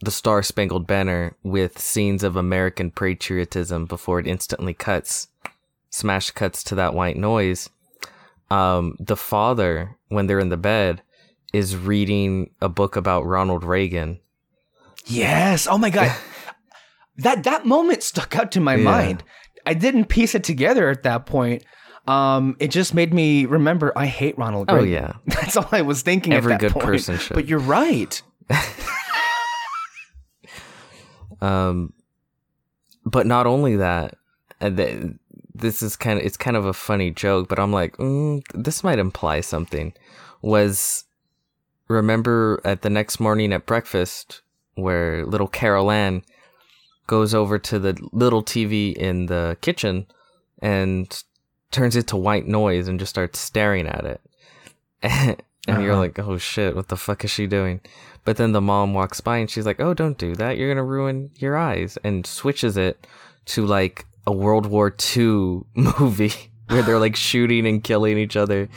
the 0.00 0.10
star 0.10 0.42
spangled 0.42 0.86
banner 0.86 1.34
with 1.42 1.78
scenes 1.78 2.22
of 2.22 2.36
american 2.36 2.90
patriotism 2.90 3.86
before 3.86 4.20
it 4.20 4.26
instantly 4.26 4.74
cuts 4.74 5.28
smash 5.90 6.30
cuts 6.30 6.62
to 6.62 6.74
that 6.74 6.94
white 6.94 7.16
noise 7.16 7.70
um 8.52 8.96
the 8.98 9.16
father 9.16 9.96
when 10.08 10.26
they're 10.26 10.40
in 10.40 10.48
the 10.50 10.56
bed 10.56 11.02
is 11.52 11.76
reading 11.76 12.50
a 12.60 12.68
book 12.68 12.96
about 12.96 13.24
Ronald 13.26 13.64
Reagan. 13.64 14.20
Yes. 15.06 15.66
Oh 15.66 15.78
my 15.78 15.90
god. 15.90 16.14
that 17.18 17.44
that 17.44 17.64
moment 17.66 18.02
stuck 18.02 18.36
out 18.38 18.52
to 18.52 18.60
my 18.60 18.74
Yeah. 18.76 18.84
mind. 18.84 19.24
I 19.64 19.74
didn't 19.74 20.06
piece 20.06 20.34
it 20.34 20.44
together 20.44 20.88
at 20.90 21.02
that 21.04 21.24
point. 21.26 21.64
Um, 22.08 22.56
it 22.58 22.72
just 22.72 22.94
made 22.94 23.14
me 23.14 23.46
remember 23.46 23.92
I 23.96 24.06
hate 24.06 24.36
Ronald 24.36 24.66
Oh 24.70 24.76
Reagan. 24.76 24.90
yeah. 24.92 25.12
That's 25.26 25.56
all 25.56 25.68
I 25.72 25.82
was 25.82 26.02
thinking. 26.02 26.32
Every 26.32 26.52
at 26.54 26.60
that 26.60 26.66
good 26.66 26.72
point. 26.72 26.86
person 26.86 27.16
should. 27.18 27.34
But 27.34 27.46
you're 27.48 27.58
right. 27.60 28.20
Um 31.40 31.92
but 33.04 33.26
not 33.26 33.46
only 33.48 33.76
that, 33.76 34.14
th- 34.60 35.14
this 35.54 35.82
is 35.82 35.96
kind 35.96 36.18
of 36.18 36.24
it's 36.24 36.36
kind 36.36 36.56
of 36.56 36.64
a 36.64 36.72
funny 36.72 37.10
joke, 37.10 37.48
but 37.48 37.58
I'm 37.58 37.72
like, 37.72 37.96
mm, 37.98 38.42
this 38.54 38.82
might 38.84 38.98
imply 38.98 39.40
something. 39.40 39.92
Was 40.40 41.04
remember 41.88 42.60
at 42.64 42.82
the 42.82 42.90
next 42.90 43.20
morning 43.20 43.52
at 43.52 43.66
breakfast 43.66 44.40
where 44.74 45.24
little 45.26 45.48
Carol 45.48 45.90
Ann 45.90 46.22
goes 47.06 47.34
over 47.34 47.58
to 47.58 47.78
the 47.78 47.96
little 48.12 48.42
TV 48.42 48.94
in 48.94 49.26
the 49.26 49.56
kitchen 49.60 50.06
and 50.60 51.22
turns 51.70 51.96
it 51.96 52.06
to 52.08 52.16
white 52.16 52.46
noise 52.46 52.88
and 52.88 52.98
just 52.98 53.10
starts 53.10 53.38
staring 53.38 53.86
at 53.86 54.04
it. 54.04 54.20
and 55.02 55.36
you're 55.68 55.92
Uh-huh. 55.92 55.98
like, 56.00 56.18
oh 56.18 56.38
shit, 56.38 56.74
what 56.74 56.88
the 56.88 56.96
fuck 56.96 57.24
is 57.24 57.30
she 57.30 57.46
doing? 57.46 57.80
But 58.24 58.36
then 58.36 58.52
the 58.52 58.60
mom 58.60 58.94
walks 58.94 59.20
by 59.20 59.38
and 59.38 59.50
she's 59.50 59.66
like, 59.66 59.80
oh, 59.80 59.94
don't 59.94 60.16
do 60.16 60.34
that. 60.36 60.56
You're 60.56 60.68
going 60.68 60.76
to 60.76 60.82
ruin 60.82 61.30
your 61.36 61.56
eyes. 61.56 61.98
And 62.04 62.24
switches 62.24 62.76
it 62.76 63.06
to 63.46 63.66
like 63.66 64.06
a 64.26 64.32
World 64.32 64.66
War 64.66 64.94
II 65.16 65.60
movie 65.74 66.32
where 66.68 66.82
they're 66.82 66.98
like 66.98 67.16
shooting 67.16 67.66
and 67.66 67.82
killing 67.82 68.18
each 68.18 68.36
other. 68.36 68.68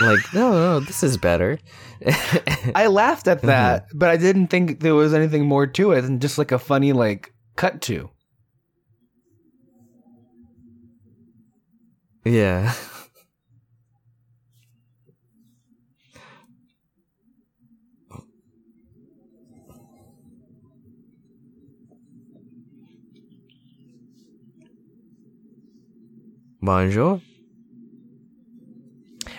like, 0.00 0.20
no, 0.34 0.52
no, 0.52 0.80
this 0.80 1.02
is 1.02 1.16
better. 1.16 1.58
I 2.74 2.88
laughed 2.88 3.26
Mm-hmm. 3.26 3.38
at 3.38 3.42
that, 3.42 3.86
but 3.94 4.08
I 4.08 4.16
didn't 4.16 4.48
think 4.48 4.80
there 4.80 4.94
was 4.94 5.14
anything 5.14 5.46
more 5.46 5.66
to 5.68 5.92
it 5.92 6.00
than 6.02 6.18
just 6.20 6.38
like 6.38 6.50
a 6.52 6.58
funny 6.58 6.92
like 6.92 7.32
cut 7.56 7.80
to. 7.82 8.10
yeah. 12.24 12.72
Bonjour. 26.62 27.20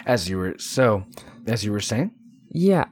As 0.06 0.30
you 0.30 0.38
were 0.38 0.56
so, 0.58 1.06
as 1.48 1.64
you 1.64 1.72
were 1.72 1.80
saying, 1.80 2.12
Yeah. 2.50 2.86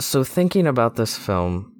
So 0.00 0.24
thinking 0.24 0.66
about 0.66 0.96
this 0.96 1.16
film 1.16 1.72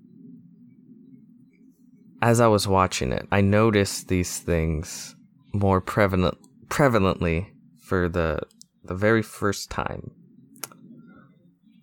as 2.23 2.41
I 2.41 2.47
was 2.47 2.67
watching 2.67 3.13
it, 3.13 3.27
I 3.31 3.41
noticed 3.41 4.09
these 4.09 4.39
things 4.39 5.17
more 5.53 5.81
prevalent 5.81 6.39
prevalently 6.69 7.49
for 7.83 8.09
the 8.09 8.41
the 8.85 8.95
very 8.95 9.23
first 9.23 9.71
time. 9.71 10.13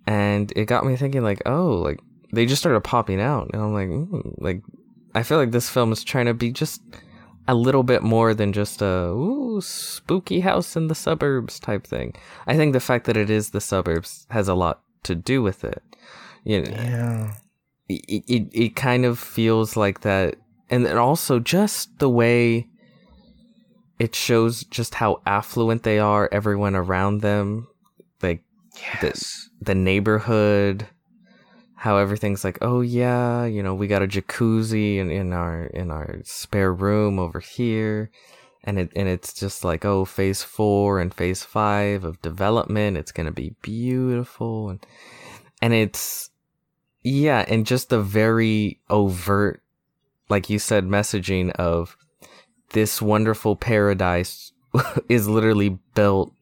And 0.07 0.51
it 0.55 0.65
got 0.65 0.85
me 0.85 0.95
thinking 0.95 1.23
like, 1.23 1.41
oh, 1.45 1.75
like 1.75 1.99
they 2.31 2.45
just 2.45 2.61
started 2.61 2.81
popping 2.81 3.21
out 3.21 3.49
and 3.53 3.61
I'm 3.61 3.73
like, 3.73 3.89
mm, 3.89 4.35
like 4.37 4.63
I 5.13 5.23
feel 5.23 5.37
like 5.37 5.51
this 5.51 5.69
film 5.69 5.91
is 5.91 6.03
trying 6.03 6.25
to 6.27 6.33
be 6.33 6.51
just 6.51 6.81
a 7.47 7.55
little 7.55 7.83
bit 7.83 8.03
more 8.03 8.33
than 8.33 8.53
just 8.53 8.81
a 8.81 9.09
ooh 9.09 9.61
spooky 9.61 10.39
house 10.39 10.75
in 10.75 10.87
the 10.87 10.95
suburbs 10.95 11.59
type 11.59 11.85
thing. 11.85 12.15
I 12.47 12.55
think 12.55 12.73
the 12.73 12.79
fact 12.79 13.05
that 13.05 13.17
it 13.17 13.29
is 13.29 13.49
the 13.49 13.61
suburbs 13.61 14.27
has 14.29 14.47
a 14.47 14.55
lot 14.55 14.81
to 15.03 15.15
do 15.15 15.41
with 15.41 15.63
it. 15.63 15.83
You 16.43 16.63
know, 16.63 16.71
yeah, 16.71 17.33
it, 17.87 18.23
it, 18.27 18.49
it 18.53 18.75
kind 18.75 19.05
of 19.05 19.17
feels 19.19 19.77
like 19.77 20.01
that 20.01 20.35
and 20.69 20.85
then 20.85 20.97
also 20.97 21.39
just 21.39 21.99
the 21.99 22.09
way 22.09 22.67
it 23.99 24.15
shows 24.15 24.63
just 24.65 24.95
how 24.95 25.21
affluent 25.25 25.83
they 25.83 25.99
are 25.99 26.27
everyone 26.31 26.75
around 26.75 27.21
them 27.21 27.67
like 28.23 28.43
yes, 29.01 29.49
the 29.61 29.75
neighborhood 29.75 30.87
how 31.83 31.97
everything's 31.97 32.45
like 32.45 32.57
oh 32.61 32.79
yeah 32.79 33.43
you 33.43 33.61
know 33.61 33.75
we 33.75 33.87
got 33.87 34.01
a 34.01 34.07
jacuzzi 34.07 34.99
in, 34.99 35.11
in 35.11 35.33
our 35.33 35.65
in 35.65 35.91
our 35.91 36.21
spare 36.23 36.73
room 36.73 37.19
over 37.19 37.41
here. 37.41 38.09
And 38.63 38.79
it 38.79 38.93
and 38.95 39.09
it's 39.09 39.33
just 39.33 39.65
like 39.65 39.83
oh 39.83 40.05
phase 40.05 40.43
four 40.43 41.01
and 41.01 41.13
phase 41.13 41.43
five 41.43 42.05
of 42.05 42.21
development. 42.21 42.95
It's 42.95 43.11
gonna 43.11 43.33
be 43.33 43.57
beautiful. 43.61 44.69
And 44.69 44.85
and 45.61 45.73
it's 45.73 46.29
yeah 47.03 47.43
and 47.49 47.65
just 47.65 47.89
the 47.89 48.01
very 48.01 48.79
overt 48.89 49.61
like 50.29 50.49
you 50.49 50.59
said 50.59 50.85
messaging 50.85 51.51
of 51.51 51.97
this 52.69 53.01
wonderful 53.01 53.57
paradise 53.57 54.53
is 55.09 55.27
literally 55.27 55.77
built 55.95 56.33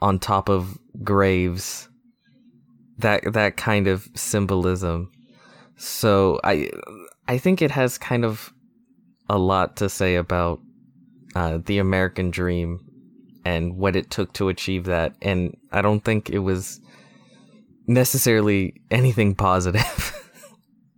on 0.00 0.18
top 0.18 0.48
of 0.48 0.78
graves 1.04 1.89
that 3.00 3.32
that 3.32 3.56
kind 3.56 3.86
of 3.86 4.08
symbolism 4.14 5.10
so 5.76 6.40
i 6.44 6.70
i 7.28 7.38
think 7.38 7.60
it 7.62 7.70
has 7.70 7.98
kind 7.98 8.24
of 8.24 8.52
a 9.28 9.38
lot 9.38 9.76
to 9.76 9.88
say 9.88 10.16
about 10.16 10.58
uh, 11.36 11.58
the 11.64 11.78
American 11.78 12.30
dream 12.32 12.80
and 13.44 13.76
what 13.76 13.94
it 13.94 14.10
took 14.10 14.32
to 14.32 14.48
achieve 14.48 14.86
that. 14.86 15.14
And 15.22 15.56
I 15.70 15.80
don't 15.82 16.04
think 16.04 16.28
it 16.28 16.40
was 16.40 16.80
necessarily 17.86 18.74
anything 18.90 19.36
positive. 19.36 20.12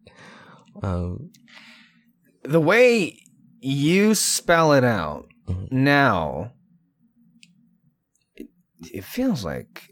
um, 0.83 1.31
the 2.43 2.61
way 2.61 3.19
you 3.61 4.15
spell 4.15 4.73
it 4.73 4.85
out 4.85 5.29
Mhm. 5.47 5.71
now, 5.71 6.53
it, 8.35 8.49
it 8.81 9.05
feels 9.05 9.45
like 9.45 9.91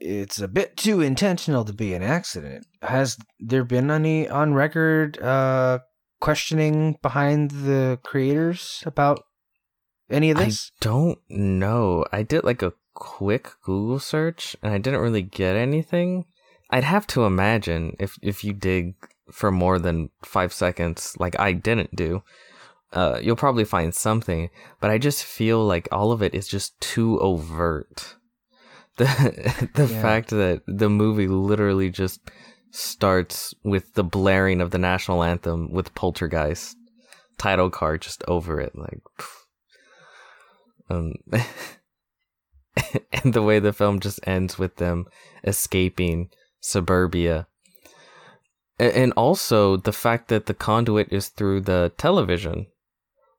it's 0.00 0.40
a 0.40 0.48
bit 0.48 0.76
too 0.76 1.00
intentional 1.00 1.64
to 1.64 1.72
be 1.72 1.94
an 1.94 2.02
accident. 2.02 2.66
Has 2.82 3.18
there 3.38 3.64
been 3.64 3.90
any 3.90 4.28
on 4.28 4.54
record 4.54 5.20
uh, 5.22 5.80
questioning 6.20 6.98
behind 7.02 7.50
the 7.50 7.98
creators 8.02 8.82
about 8.86 9.24
any 10.10 10.30
of 10.30 10.38
this? 10.38 10.72
I 10.80 10.84
don't 10.84 11.18
know. 11.28 12.04
I 12.12 12.22
did 12.22 12.44
like 12.44 12.62
a 12.62 12.72
quick 12.94 13.50
Google 13.62 13.98
search 13.98 14.56
and 14.62 14.72
I 14.72 14.78
didn't 14.78 15.00
really 15.00 15.22
get 15.22 15.56
anything. 15.56 16.24
I'd 16.70 16.84
have 16.84 17.06
to 17.08 17.24
imagine 17.24 17.96
if 17.98 18.16
if 18.22 18.44
you 18.44 18.52
dig 18.52 18.94
for 19.30 19.50
more 19.50 19.78
than 19.78 20.10
five 20.24 20.52
seconds, 20.52 21.16
like 21.18 21.38
I 21.38 21.52
didn't 21.52 21.94
do, 21.94 22.22
uh, 22.92 23.20
you'll 23.22 23.36
probably 23.36 23.64
find 23.64 23.94
something. 23.94 24.50
But 24.80 24.90
I 24.90 24.98
just 24.98 25.24
feel 25.24 25.64
like 25.64 25.88
all 25.92 26.12
of 26.12 26.22
it 26.22 26.34
is 26.34 26.48
just 26.48 26.80
too 26.80 27.18
overt. 27.20 28.16
The 29.00 29.68
the 29.74 29.86
Yeah. 29.86 30.02
fact 30.02 30.28
that 30.30 30.62
the 30.66 30.90
movie 30.90 31.28
literally 31.28 31.90
just 31.90 32.20
starts 32.70 33.54
with 33.64 33.94
the 33.94 34.04
blaring 34.04 34.60
of 34.60 34.70
the 34.70 34.78
national 34.78 35.24
anthem 35.24 35.72
with 35.72 35.94
Poltergeist 35.94 36.76
title 37.38 37.70
card 37.70 38.02
just 38.02 38.22
over 38.28 38.60
it, 38.60 38.76
like. 38.76 39.00
Um, 40.90 41.14
and 43.24 43.32
the 43.32 43.42
way 43.42 43.58
the 43.58 43.72
film 43.72 44.00
just 44.00 44.20
ends 44.26 44.58
with 44.58 44.76
them 44.76 45.06
escaping 45.44 46.30
suburbia. 46.60 47.46
And 48.78 49.12
also 49.16 49.76
the 49.76 49.92
fact 49.92 50.28
that 50.28 50.46
the 50.46 50.54
conduit 50.54 51.12
is 51.12 51.28
through 51.28 51.60
the 51.62 51.92
television, 51.96 52.66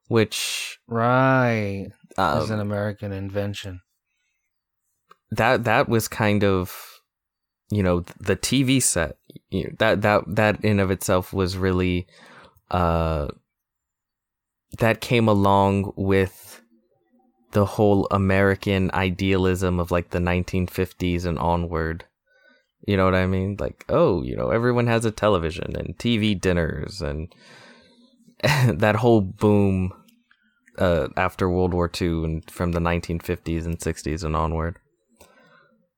which 0.08 0.80
right, 0.88 1.88
um, 2.18 2.42
is 2.42 2.50
an 2.52 2.60
American 2.60 3.12
invention. 3.12 3.82
That 5.32 5.64
that 5.64 5.88
was 5.88 6.08
kind 6.08 6.44
of 6.44 7.02
you 7.70 7.82
know 7.82 8.02
the 8.20 8.36
TV 8.36 8.82
set 8.82 9.18
you 9.50 9.64
know, 9.64 9.70
that 9.80 10.02
that 10.02 10.24
that 10.28 10.64
in 10.64 10.80
of 10.80 10.92
itself 10.92 11.34
was 11.34 11.58
really 11.58 12.06
uh 12.70 13.28
that 14.80 15.02
came 15.02 15.28
along 15.28 15.94
with 15.96 16.62
the 17.52 17.66
whole 17.66 18.08
American 18.12 18.90
idealism 18.94 19.80
of 19.80 19.92
like 19.92 20.12
the 20.12 20.20
1950s 20.20 21.26
and 21.26 21.38
onward. 21.38 22.06
You 22.88 22.96
know 22.96 23.04
what 23.04 23.16
I 23.16 23.28
mean? 23.28 23.58
Like 23.60 23.86
oh 23.90 24.24
you 24.24 24.36
know 24.36 24.50
everyone 24.50 24.88
has 24.88 25.06
a 25.06 25.12
television 25.12 25.76
and 25.76 25.98
TV 25.98 26.40
dinners 26.40 27.02
and 27.02 27.34
that 28.44 28.98
whole 28.98 29.22
boom 29.22 29.94
uh 30.78 31.08
after 31.16 31.50
World 31.50 31.74
War 31.74 31.90
II 32.02 32.24
and 32.26 32.52
from 32.52 32.74
the 32.74 32.80
1950s 32.80 33.66
and 33.66 33.78
60s 33.80 34.24
and 34.24 34.36
onward 34.36 34.80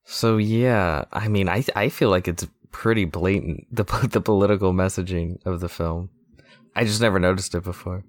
so 0.05 0.37
yeah, 0.37 1.05
I 1.11 1.27
mean, 1.27 1.49
I 1.49 1.63
I 1.75 1.89
feel 1.89 2.09
like 2.09 2.27
it's 2.27 2.47
pretty 2.71 3.05
blatant 3.05 3.67
the 3.71 3.83
the 4.09 4.21
political 4.21 4.73
messaging 4.73 5.43
of 5.45 5.59
the 5.59 5.69
film. 5.69 6.09
I 6.75 6.85
just 6.85 7.01
never 7.01 7.19
noticed 7.19 7.53
it 7.55 7.63
before. 7.63 8.03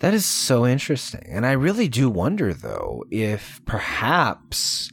That 0.00 0.12
is 0.12 0.26
so 0.26 0.66
interesting. 0.66 1.24
And 1.28 1.46
I 1.46 1.52
really 1.52 1.88
do 1.88 2.10
wonder, 2.10 2.52
though, 2.52 3.04
if 3.10 3.64
perhaps 3.64 4.90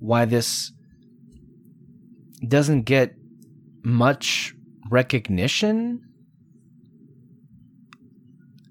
why 0.00 0.26
this 0.26 0.72
doesn't 2.46 2.82
get 2.82 3.14
much 3.82 4.54
recognition 4.90 6.02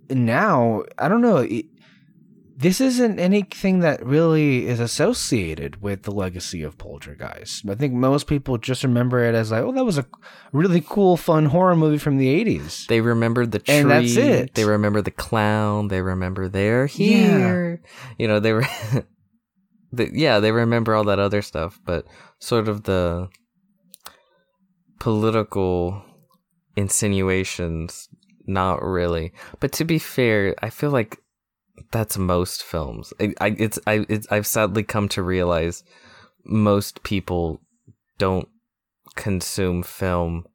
now. 0.10 0.84
I 1.00 1.08
don't 1.08 1.22
know. 1.22 1.38
It, 1.38 1.66
this 2.64 2.80
isn't 2.80 3.20
anything 3.20 3.82
that 3.82 4.04
really 4.06 4.68
is 4.68 4.80
associated 4.80 5.82
with 5.82 6.04
the 6.04 6.12
legacy 6.12 6.64
of 6.64 6.78
Poltergeist. 6.78 7.68
I 7.68 7.76
think 7.76 7.94
most 7.94 8.26
people 8.26 8.58
just 8.58 8.84
remember 8.84 9.20
it 9.20 9.36
as 9.36 9.52
like, 9.52 9.64
oh, 9.64 9.74
that 9.74 9.84
was 9.84 9.98
a 9.98 10.06
really 10.54 10.80
cool, 10.80 11.18
fun 11.18 11.48
horror 11.48 11.76
movie 11.76 11.98
from 11.98 12.18
the 12.18 12.44
80s. 12.44 12.88
They 12.88 13.02
remember 13.02 13.46
the 13.46 13.60
tree. 13.60 13.76
And 13.76 13.92
that's 13.92 14.16
it. 14.16 14.54
They 14.56 14.64
remember 14.64 15.02
the 15.02 15.12
clown. 15.12 15.90
They 15.90 16.02
remember 16.02 16.48
they're 16.48 16.88
here. 16.88 17.18
Yeah. 17.18 17.38
here. 17.38 17.82
You 18.18 18.30
know, 18.30 18.40
they 18.40 18.54
were. 18.54 18.66
the, 19.92 20.10
yeah, 20.14 20.40
they 20.40 20.54
remember 20.54 20.96
all 20.96 21.04
that 21.04 21.20
other 21.20 21.42
stuff, 21.42 21.82
but 21.84 22.06
sort 22.40 22.70
of 22.70 22.84
the 22.84 23.28
political 25.02 26.02
insinuations, 26.78 28.08
not 28.48 28.82
really. 28.82 29.34
But 29.60 29.74
to 29.74 29.84
be 29.84 30.00
fair, 30.00 30.56
I 30.62 30.70
feel 30.70 30.92
like 30.92 31.20
that's 31.92 32.18
most 32.18 32.64
films. 32.64 33.14
I, 33.20 33.34
I 33.40 33.56
it's 33.58 33.80
I 33.88 34.06
it's, 34.10 34.28
I've 34.32 34.48
sadly 34.48 34.84
come 34.84 35.08
to 35.10 35.24
realize 35.24 35.84
most 36.46 37.04
people 37.04 37.62
don't 38.18 38.50
consume 39.16 39.84
film 39.84 40.46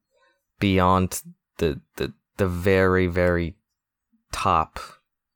beyond 0.59 1.23
the 1.59 1.81
the 1.97 2.13
the 2.37 2.49
very 2.49 3.07
very 3.07 3.57
top 4.33 4.81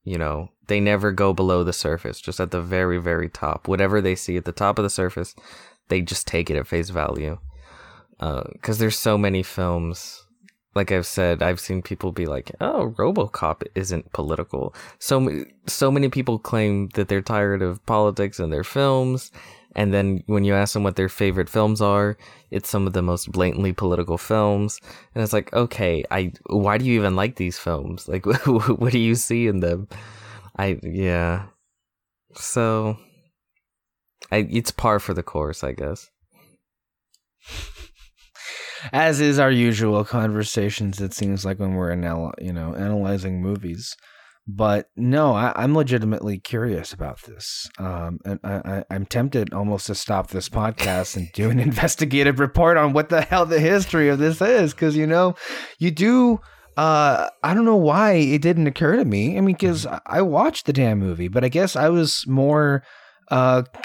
you 0.05 0.19
know? 0.19 0.49
They 0.67 0.81
never 0.81 1.13
go 1.13 1.33
below 1.33 1.65
the 1.65 1.73
surface 1.73 2.21
just 2.21 2.41
at 2.41 2.51
the 2.51 2.61
very 2.61 2.99
very 2.99 3.29
top. 3.29 3.69
Whatever 3.69 4.01
they 4.01 4.15
see 4.15 4.37
at 4.37 4.45
the 4.45 4.53
top 4.53 4.79
of 4.79 4.83
the 4.83 4.91
surface 4.91 5.35
they 5.89 6.01
just 6.01 6.27
take 6.27 6.49
it 6.51 6.57
at 6.57 6.67
face 6.67 6.91
value. 6.91 7.39
Uh, 8.19 8.45
because 8.53 8.79
there's 8.79 8.99
so 8.99 9.19
many 9.19 9.43
films 9.43 10.22
like 10.75 10.91
I've 10.91 11.07
said, 11.07 11.43
I've 11.43 11.61
seen 11.61 11.83
people 11.83 12.13
be 12.13 12.27
like, 12.27 12.51
"Oh, 12.61 12.95
RoboCop 12.97 13.63
isn't 13.75 14.13
political." 14.13 14.75
So 14.99 15.45
so 15.67 15.91
many 15.91 16.09
people 16.09 16.39
claim 16.39 16.89
that 16.95 17.09
they're 17.09 17.23
tired 17.23 17.63
of 17.63 17.85
politics 17.87 18.41
in 18.41 18.51
their 18.51 18.65
films, 18.65 19.31
and 19.75 19.93
then 19.93 20.23
when 20.27 20.45
you 20.45 20.55
ask 20.55 20.75
them 20.75 20.83
what 20.83 20.97
their 20.97 21.09
favorite 21.09 21.49
films 21.51 21.81
are, 21.81 22.17
it's 22.51 22.69
some 22.69 22.87
of 22.87 22.93
the 22.93 23.03
most 23.03 23.33
blatantly 23.33 23.73
political 23.73 24.19
films, 24.19 24.81
and 25.15 25.23
it's 25.23 25.33
like, 25.33 25.53
okay, 25.53 26.05
I 26.11 26.33
why 26.47 26.79
do 26.79 26.85
you 26.85 26.95
even 26.99 27.17
like 27.17 27.37
these 27.37 27.59
films? 27.59 28.09
Like, 28.09 28.27
what 28.47 28.93
do 28.93 28.99
you 28.99 29.15
see 29.15 29.47
in 29.47 29.61
them? 29.61 29.89
I 30.59 30.79
yeah, 30.83 31.47
so 32.35 32.99
I 34.31 34.49
it's 34.51 34.71
par 34.71 35.01
for 35.01 35.15
the 35.15 35.23
course, 35.23 35.65
I 35.65 35.73
guess. 35.73 36.11
As 38.93 39.21
is 39.21 39.39
our 39.39 39.51
usual 39.51 40.05
conversations 40.05 41.01
it 41.01 41.15
seems 41.15 41.45
like 41.45 41.59
when 41.59 41.75
we're 41.75 41.93
anal- 41.93 42.35
you 42.39 42.53
know 42.53 42.75
analyzing 42.75 43.41
movies. 43.43 43.97
But 44.45 44.87
no 44.97 45.35
I, 45.35 45.53
i'm 45.55 45.73
legitimately 45.77 46.41
curious 46.41 46.93
about 46.93 47.23
this. 47.23 47.71
Um, 47.79 48.19
and 48.25 48.41
I, 48.43 48.55
I, 48.55 48.85
i'm 48.91 49.07
tempted 49.07 49.55
almost 49.55 49.87
to 49.87 49.95
stop 49.95 50.31
this 50.31 50.49
podcast 50.49 51.17
and 51.17 51.29
do 51.33 51.51
an 51.51 51.61
investigative 51.69 52.41
report 52.41 52.77
on 52.77 52.93
what 52.93 53.09
the 53.09 53.21
hell 53.21 53.47
the 53.47 53.61
history 53.61 54.09
of 54.09 54.19
this 54.19 54.41
is 54.41 54.73
because 54.73 54.97
you 54.97 55.07
know 55.07 55.37
you 55.79 55.93
do 55.93 56.41
uh, 56.77 57.29
I 57.43 57.55
don't 57.55 57.65
know 57.65 57.77
why 57.77 58.13
it 58.13 58.41
didn't 58.41 58.67
occur 58.67 58.97
to 58.97 59.05
me. 59.05 59.37
I 59.37 59.41
mean, 59.41 59.55
because 59.55 59.87
I 60.07 60.23
watched 60.23 60.67
the 60.67 60.73
damn 60.73 60.99
movie, 60.99 61.29
but 61.29 61.45
I 61.45 61.49
guess 61.49 61.77
I 61.77 61.91
was 61.91 62.25
more 62.27 62.83
uh, 63.31 63.63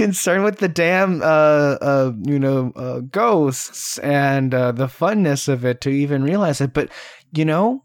concerned 0.00 0.44
with 0.44 0.58
the 0.58 0.68
damn 0.68 1.20
uh, 1.20 1.76
uh, 1.90 2.12
you 2.22 2.38
know 2.38 2.72
uh, 2.74 3.00
ghosts 3.00 3.98
and 3.98 4.54
uh, 4.54 4.72
the 4.72 4.86
funness 4.86 5.46
of 5.46 5.64
it 5.64 5.80
to 5.82 5.90
even 5.90 6.22
realize 6.22 6.60
it. 6.62 6.72
But 6.72 6.88
you 7.32 7.44
know, 7.44 7.84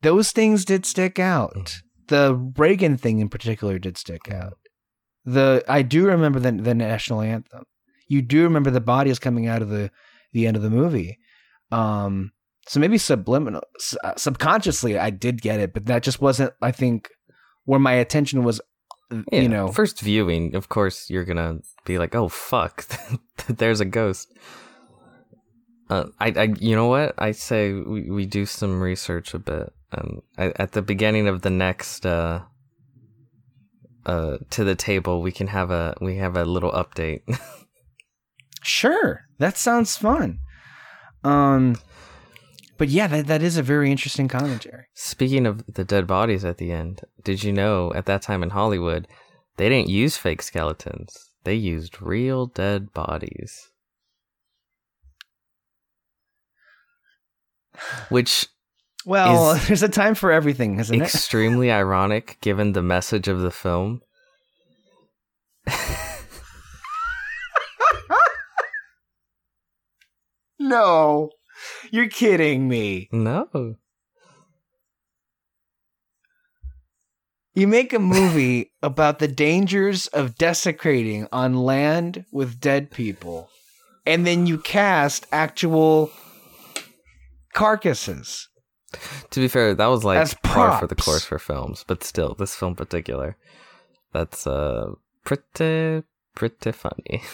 those 0.00 0.32
things 0.32 0.64
did 0.64 0.86
stick 0.86 1.18
out. 1.18 1.82
The 2.08 2.34
Reagan 2.56 2.96
thing 2.96 3.20
in 3.20 3.28
particular 3.28 3.78
did 3.78 3.98
stick 3.98 4.30
out. 4.30 4.54
The 5.24 5.62
I 5.68 5.82
do 5.82 6.06
remember 6.06 6.40
the 6.40 6.52
the 6.52 6.74
national 6.74 7.20
anthem. 7.20 7.64
You 8.08 8.22
do 8.22 8.44
remember 8.44 8.70
the 8.70 8.80
bodies 8.80 9.18
coming 9.18 9.46
out 9.46 9.60
of 9.60 9.68
the 9.68 9.90
the 10.32 10.46
end 10.46 10.56
of 10.56 10.62
the 10.62 10.70
movie. 10.70 11.18
Um, 11.70 12.32
So 12.68 12.80
maybe 12.80 12.98
subliminal, 12.98 13.62
uh, 14.02 14.14
subconsciously, 14.16 14.98
I 14.98 15.10
did 15.10 15.42
get 15.42 15.60
it, 15.60 15.72
but 15.74 15.86
that 15.86 16.02
just 16.02 16.20
wasn't. 16.20 16.52
I 16.62 16.72
think 16.72 17.10
where 17.64 17.80
my 17.80 17.92
attention 17.92 18.42
was. 18.42 18.60
Yeah, 19.10 19.40
You 19.42 19.48
know, 19.48 19.68
first 19.68 20.00
viewing, 20.00 20.54
of 20.56 20.68
course, 20.68 21.08
you're 21.10 21.24
gonna 21.24 21.60
be 21.84 21.98
like, 21.98 22.14
"Oh 22.14 22.28
fuck, 22.28 22.84
there's 23.48 23.80
a 23.80 23.84
ghost." 23.84 24.32
Uh, 25.88 26.06
I, 26.18 26.32
I, 26.36 26.42
you 26.58 26.74
know 26.74 26.88
what? 26.88 27.14
I 27.16 27.30
say 27.30 27.72
we, 27.72 28.10
we 28.10 28.26
do 28.26 28.44
some 28.44 28.80
research 28.80 29.34
a 29.34 29.38
bit, 29.38 29.72
and 29.92 30.22
I, 30.36 30.52
at 30.56 30.72
the 30.72 30.82
beginning 30.82 31.28
of 31.28 31.42
the 31.42 31.50
next, 31.50 32.04
uh, 32.04 32.40
uh, 34.04 34.38
to 34.50 34.64
the 34.64 34.74
table, 34.74 35.22
we 35.22 35.30
can 35.30 35.46
have 35.46 35.70
a 35.70 35.94
we 36.00 36.16
have 36.16 36.36
a 36.36 36.44
little 36.44 36.72
update. 36.72 37.22
Sure, 38.62 39.20
that 39.38 39.56
sounds 39.56 39.96
fun. 39.96 40.40
Um, 41.22 41.76
but 42.78 42.88
yeah, 42.88 43.06
that 43.06 43.26
that 43.26 43.42
is 43.42 43.56
a 43.56 43.62
very 43.62 43.90
interesting 43.90 44.28
commentary. 44.28 44.84
Speaking 44.94 45.46
of 45.46 45.64
the 45.66 45.84
dead 45.84 46.06
bodies 46.06 46.44
at 46.44 46.58
the 46.58 46.72
end, 46.72 47.02
did 47.22 47.42
you 47.42 47.52
know 47.52 47.92
at 47.94 48.06
that 48.06 48.22
time 48.22 48.42
in 48.42 48.50
Hollywood, 48.50 49.06
they 49.56 49.68
didn't 49.68 49.88
use 49.90 50.16
fake 50.16 50.42
skeletons; 50.42 51.30
they 51.44 51.54
used 51.54 52.00
real 52.02 52.46
dead 52.46 52.92
bodies. 52.92 53.70
Which 58.08 58.46
Well, 59.04 59.54
there's 59.66 59.82
a 59.82 59.88
time 59.88 60.14
for 60.14 60.32
everything, 60.32 60.78
isn't 60.80 60.94
it? 61.00 61.04
extremely 61.04 61.70
ironic 61.82 62.38
given 62.40 62.72
the 62.72 62.82
message 62.82 63.28
of 63.28 63.40
the 63.40 63.50
film. 63.50 64.02
No, 70.58 71.30
you're 71.90 72.08
kidding 72.08 72.68
me. 72.68 73.08
No. 73.12 73.76
You 77.54 77.66
make 77.66 77.92
a 77.94 77.98
movie 77.98 78.72
about 78.82 79.18
the 79.18 79.28
dangers 79.28 80.08
of 80.08 80.36
desecrating 80.36 81.26
on 81.32 81.54
land 81.54 82.26
with 82.30 82.60
dead 82.60 82.90
people, 82.90 83.48
and 84.04 84.26
then 84.26 84.46
you 84.46 84.58
cast 84.58 85.26
actual 85.32 86.10
carcasses. 87.54 88.48
To 89.30 89.40
be 89.40 89.48
fair, 89.48 89.74
that 89.74 89.86
was 89.86 90.04
like 90.04 90.18
As 90.18 90.34
par 90.34 90.78
for 90.78 90.86
the 90.86 90.94
course 90.94 91.24
for 91.24 91.38
films, 91.38 91.84
but 91.86 92.04
still, 92.04 92.34
this 92.34 92.54
film 92.54 92.72
in 92.72 92.76
particular, 92.76 93.36
that's 94.12 94.46
uh 94.46 94.92
pretty 95.24 96.04
pretty 96.34 96.72
funny. 96.72 97.22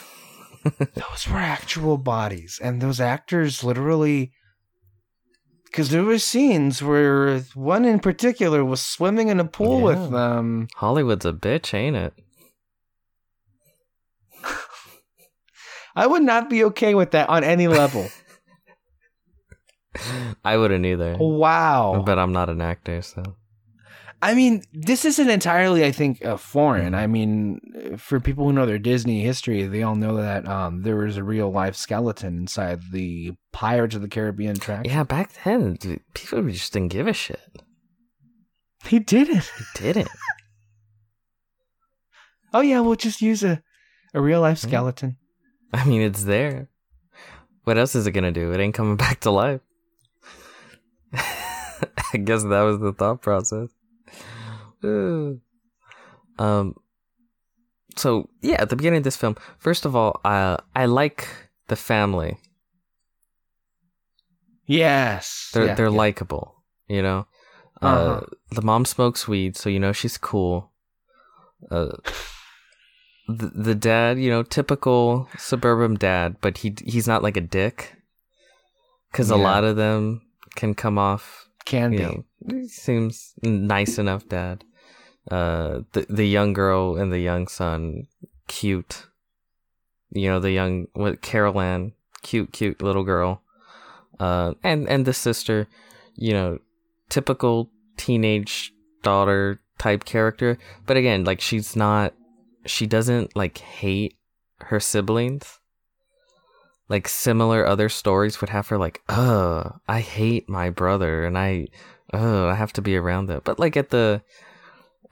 Those 0.94 1.26
were 1.28 1.38
actual 1.38 1.96
bodies, 1.98 2.60
and 2.62 2.80
those 2.80 3.00
actors 3.00 3.62
literally. 3.64 4.32
Because 5.64 5.88
there 5.88 6.04
were 6.04 6.18
scenes 6.18 6.82
where 6.82 7.40
one 7.54 7.84
in 7.86 7.98
particular 7.98 8.62
was 8.64 8.82
swimming 8.82 9.28
in 9.28 9.40
a 9.40 9.44
pool 9.46 9.78
Yeah. 9.78 9.84
with 9.84 10.10
them. 10.10 10.68
Hollywood's 10.76 11.24
a 11.24 11.32
bitch, 11.32 11.72
ain't 11.72 11.96
it? 11.96 12.12
I 15.96 16.06
would 16.06 16.22
not 16.22 16.48
be 16.50 16.64
okay 16.64 16.94
with 16.94 17.10
that 17.12 17.28
on 17.28 17.42
any 17.44 17.68
level. 17.68 18.10
I 20.44 20.56
wouldn't 20.56 20.86
either. 20.86 21.16
wow. 21.18 22.02
But 22.04 22.18
I'm 22.18 22.32
not 22.32 22.48
an 22.48 22.60
actor, 22.60 23.02
so 23.02 23.22
I 24.22 24.34
mean, 24.34 24.62
this 24.72 25.04
isn't 25.04 25.28
entirely, 25.28 25.84
I 25.84 25.90
think, 25.90 26.24
uh, 26.24 26.36
foreign. 26.36 26.94
I 26.94 27.08
mean, 27.08 27.96
for 27.98 28.20
people 28.20 28.44
who 28.44 28.52
know 28.52 28.66
their 28.66 28.78
Disney 28.78 29.20
history, 29.22 29.66
they 29.66 29.82
all 29.82 29.96
know 29.96 30.16
that 30.16 30.46
um, 30.46 30.82
there 30.82 30.94
was 30.94 31.16
a 31.16 31.24
real 31.24 31.50
life 31.50 31.74
skeleton 31.74 32.38
inside 32.38 32.80
the 32.92 33.32
Pirates 33.52 33.96
of 33.96 34.02
the 34.02 34.08
Caribbean 34.08 34.54
track. 34.56 34.86
yeah. 34.86 35.02
Back 35.02 35.32
then, 35.42 35.74
dude, 35.74 36.00
people 36.14 36.40
just 36.48 36.72
didn't 36.72 36.92
give 36.92 37.08
a 37.08 37.12
shit. 37.12 37.40
He 38.86 39.00
did 39.00 39.28
it. 39.28 39.50
They 39.78 39.92
didn't. 39.92 40.08
Oh 42.54 42.60
yeah, 42.60 42.80
we'll 42.80 42.96
just 42.96 43.22
use 43.22 43.42
a 43.42 43.62
a 44.12 44.20
real 44.20 44.42
life 44.42 44.58
skeleton. 44.58 45.16
I 45.72 45.86
mean, 45.86 46.02
it's 46.02 46.24
there. 46.24 46.68
What 47.64 47.78
else 47.78 47.94
is 47.94 48.06
it 48.06 48.10
gonna 48.12 48.30
do? 48.30 48.52
It 48.52 48.60
ain't 48.60 48.74
coming 48.74 48.96
back 49.04 49.20
to 49.20 49.30
life. 49.30 49.62
I 51.14 52.18
guess 52.22 52.42
that 52.42 52.60
was 52.60 52.78
the 52.78 52.92
thought 52.92 53.22
process. 53.22 53.70
Uh, 54.84 56.42
um. 56.42 56.74
So 57.96 58.28
yeah, 58.40 58.60
at 58.60 58.70
the 58.70 58.76
beginning 58.76 58.98
of 58.98 59.04
this 59.04 59.16
film, 59.16 59.36
first 59.58 59.84
of 59.84 59.94
all, 59.94 60.20
uh, 60.24 60.56
I 60.74 60.86
like 60.86 61.28
the 61.68 61.76
family. 61.76 62.38
Yes, 64.66 65.50
They're 65.52 65.66
Yeah, 65.66 65.74
they're 65.74 65.90
yeah. 65.90 65.98
likable, 65.98 66.62
you 66.88 67.02
know. 67.02 67.26
Uh, 67.82 67.86
Uh-huh. 67.86 68.20
the 68.52 68.62
mom 68.62 68.84
smokes 68.84 69.26
weed, 69.26 69.56
so 69.56 69.68
you 69.68 69.80
know 69.80 69.92
she's 69.92 70.16
cool. 70.16 70.70
Uh, 71.70 71.96
the 73.28 73.50
the 73.54 73.74
dad, 73.74 74.18
you 74.18 74.30
know, 74.30 74.42
typical 74.42 75.28
suburban 75.36 75.94
dad, 75.96 76.36
but 76.40 76.58
he 76.58 76.74
he's 76.86 77.06
not 77.08 77.22
like 77.22 77.36
a 77.36 77.40
dick. 77.42 77.96
Because 79.10 79.28
a 79.30 79.36
lot 79.36 79.64
of 79.64 79.76
them 79.76 80.22
can 80.54 80.74
come 80.74 80.96
off, 80.96 81.46
can 81.66 81.90
be. 81.90 81.98
know, 81.98 82.24
seems 82.66 83.34
nice 83.42 83.98
enough 83.98 84.26
dad. 84.28 84.64
Uh, 85.30 85.80
the 85.92 86.06
the 86.08 86.26
young 86.26 86.52
girl 86.52 86.96
and 86.96 87.12
the 87.12 87.20
young 87.20 87.46
son, 87.48 88.08
cute. 88.48 89.06
You 90.10 90.28
know, 90.28 90.40
the 90.40 90.52
young 90.52 90.88
what 90.94 91.22
Carol 91.22 91.60
Anne, 91.60 91.92
cute, 92.22 92.52
cute 92.52 92.82
little 92.82 93.04
girl. 93.04 93.42
Uh, 94.20 94.54
and 94.62 94.88
and 94.88 95.06
the 95.06 95.14
sister, 95.14 95.68
you 96.16 96.32
know, 96.32 96.58
typical 97.08 97.70
teenage 97.96 98.72
daughter 99.02 99.60
type 99.78 100.04
character. 100.04 100.58
But 100.86 100.96
again, 100.96 101.24
like 101.24 101.40
she's 101.40 101.74
not, 101.74 102.14
she 102.66 102.86
doesn't 102.86 103.34
like 103.36 103.58
hate 103.58 104.16
her 104.60 104.80
siblings. 104.80 105.58
Like 106.88 107.08
similar 107.08 107.66
other 107.66 107.88
stories 107.88 108.40
would 108.40 108.50
have 108.50 108.68
her 108.68 108.78
like, 108.78 109.02
oh, 109.08 109.72
I 109.88 110.00
hate 110.00 110.48
my 110.48 110.68
brother, 110.68 111.24
and 111.24 111.38
I, 111.38 111.68
oh, 112.12 112.48
I 112.48 112.54
have 112.54 112.72
to 112.74 112.82
be 112.82 112.96
around 112.96 113.26
them. 113.26 113.40
But 113.44 113.58
like 113.58 113.76
at 113.76 113.90
the, 113.90 114.22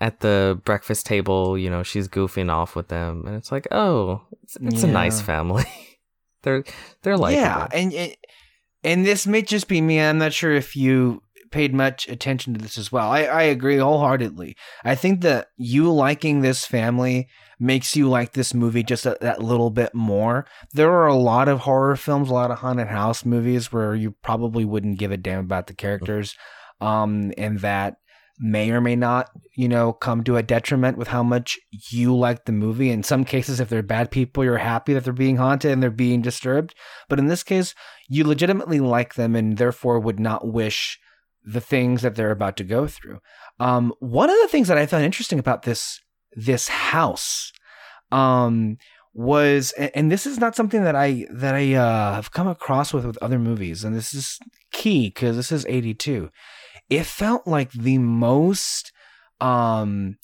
at 0.01 0.21
the 0.21 0.61
breakfast 0.65 1.05
table, 1.07 1.59
you 1.59 1.69
know, 1.71 1.83
she's 1.83 2.09
goofing 2.09 2.51
off 2.51 2.75
with 2.75 2.89
them, 2.89 3.25
and 3.27 3.37
it's 3.37 3.53
like, 3.53 3.69
oh, 3.71 4.23
it's, 4.43 4.57
it's 4.63 4.83
a 4.83 4.87
nice 4.87 5.21
family. 5.21 5.65
they're 6.43 6.65
they're 7.03 7.19
like, 7.19 7.37
yeah, 7.37 7.67
and 7.73 7.93
and- 7.93 8.17
and 8.83 9.05
this 9.05 9.27
may 9.27 9.43
just 9.43 9.69
be 9.69 9.83
me. 9.83 10.01
I'm 10.01 10.17
not 10.17 10.33
sure 10.33 10.53
if 10.55 10.75
you 10.75 11.23
paid 11.51 11.75
much 11.75 12.09
attention 12.09 12.55
to 12.55 12.61
this 12.61 12.79
as 12.79 12.91
well. 12.91 13.11
I, 13.11 13.25
I 13.25 13.43
agree 13.43 13.77
wholeheartedly. 13.77 14.57
I 14.85 14.95
think 14.95 15.21
that 15.21 15.49
you 15.59 15.93
liking 15.93 16.41
this 16.41 16.65
family 16.65 17.29
makes 17.59 17.95
you 17.95 18.09
like 18.09 18.33
this 18.33 18.55
movie 18.55 18.83
just 18.83 19.05
a, 19.05 19.19
that 19.21 19.43
little 19.43 19.69
bit 19.69 19.95
more. 19.95 20.47
There 20.73 20.91
are 20.93 21.09
a 21.09 21.15
lot 21.15 21.47
of 21.49 21.59
horror 21.61 21.95
films, 21.97 22.31
a 22.31 22.33
lot 22.33 22.51
of 22.51 22.61
haunted 22.61 22.87
house 22.89 23.23
movies 23.27 23.71
where 23.71 23.95
you 23.95 24.13
probably 24.23 24.65
wouldn't 24.65 24.99
give 24.99 25.13
a 25.13 25.19
damn 25.19 25.41
about 25.41 25.67
the 25.67 25.75
characters, 25.75 26.35
um, 26.81 27.35
and 27.37 27.59
that 27.61 27.97
may 28.41 28.71
or 28.71 28.81
may 28.81 28.97
not, 28.97 29.31
you 29.55 29.69
know, 29.69 29.93
come 29.93 30.25
to 30.25 30.39
a 30.39 30.43
detriment 30.43 30.97
with 30.97 31.09
how 31.09 31.23
much 31.23 31.59
you 31.91 32.17
like 32.17 32.47
the 32.47 32.53
movie. 32.53 32.91
In 32.91 33.03
some 33.03 33.25
cases, 33.25 33.61
if 33.61 33.69
they're 33.69 33.83
bad 33.83 34.11
people, 34.11 34.43
you're 34.43 34.57
happy 34.57 34.95
that 34.95 35.05
they're 35.05 35.13
being 35.13 35.37
haunted 35.37 35.71
and 35.71 35.83
they're 35.83 35.91
being 35.91 36.23
disturbed. 36.23 36.75
But 37.09 37.19
in 37.19 37.27
this 37.27 37.43
case, 37.43 37.75
you 38.09 38.25
legitimately 38.25 38.81
like 38.81 39.15
them 39.15 39.37
and 39.37 39.59
therefore 39.59 40.01
would 40.01 40.19
not 40.19 40.49
wish 40.49 40.99
the 41.45 41.61
things 41.61 42.01
that 42.01 42.15
they're 42.15 42.31
about 42.31 42.57
to 42.57 42.65
go 42.65 42.87
through. 42.87 43.21
Um, 43.59 43.93
one 44.01 44.31
of 44.31 44.37
the 44.41 44.49
things 44.49 44.69
that 44.69 44.79
I 44.79 44.87
found 44.87 45.05
interesting 45.05 45.39
about 45.39 45.63
this 45.63 46.01
this 46.33 46.69
house 46.69 47.53
um, 48.13 48.79
was, 49.13 49.73
and, 49.73 50.13
this 50.13 50.25
is 50.27 50.39
not 50.39 50.55
something 50.55 50.85
that 50.85 50.95
I 50.95 51.27
that 51.33 51.55
I 51.55 51.75
uh, 51.75 52.15
have 52.15 52.31
come 52.31 52.49
across 52.49 52.93
with 52.95 53.05
with 53.05 53.19
other 53.21 53.39
movies, 53.39 53.85
and 53.85 53.95
this 53.95 54.15
is 54.15 54.39
key 54.73 55.09
because 55.09 55.37
this 55.37 55.53
is 55.53 55.67
eighty 55.67 55.93
two. 55.93 56.31
It 56.91 57.07
felt 57.07 57.47
like 57.47 57.71
the 57.73 57.99
most. 57.99 58.93
Um, 59.41 60.17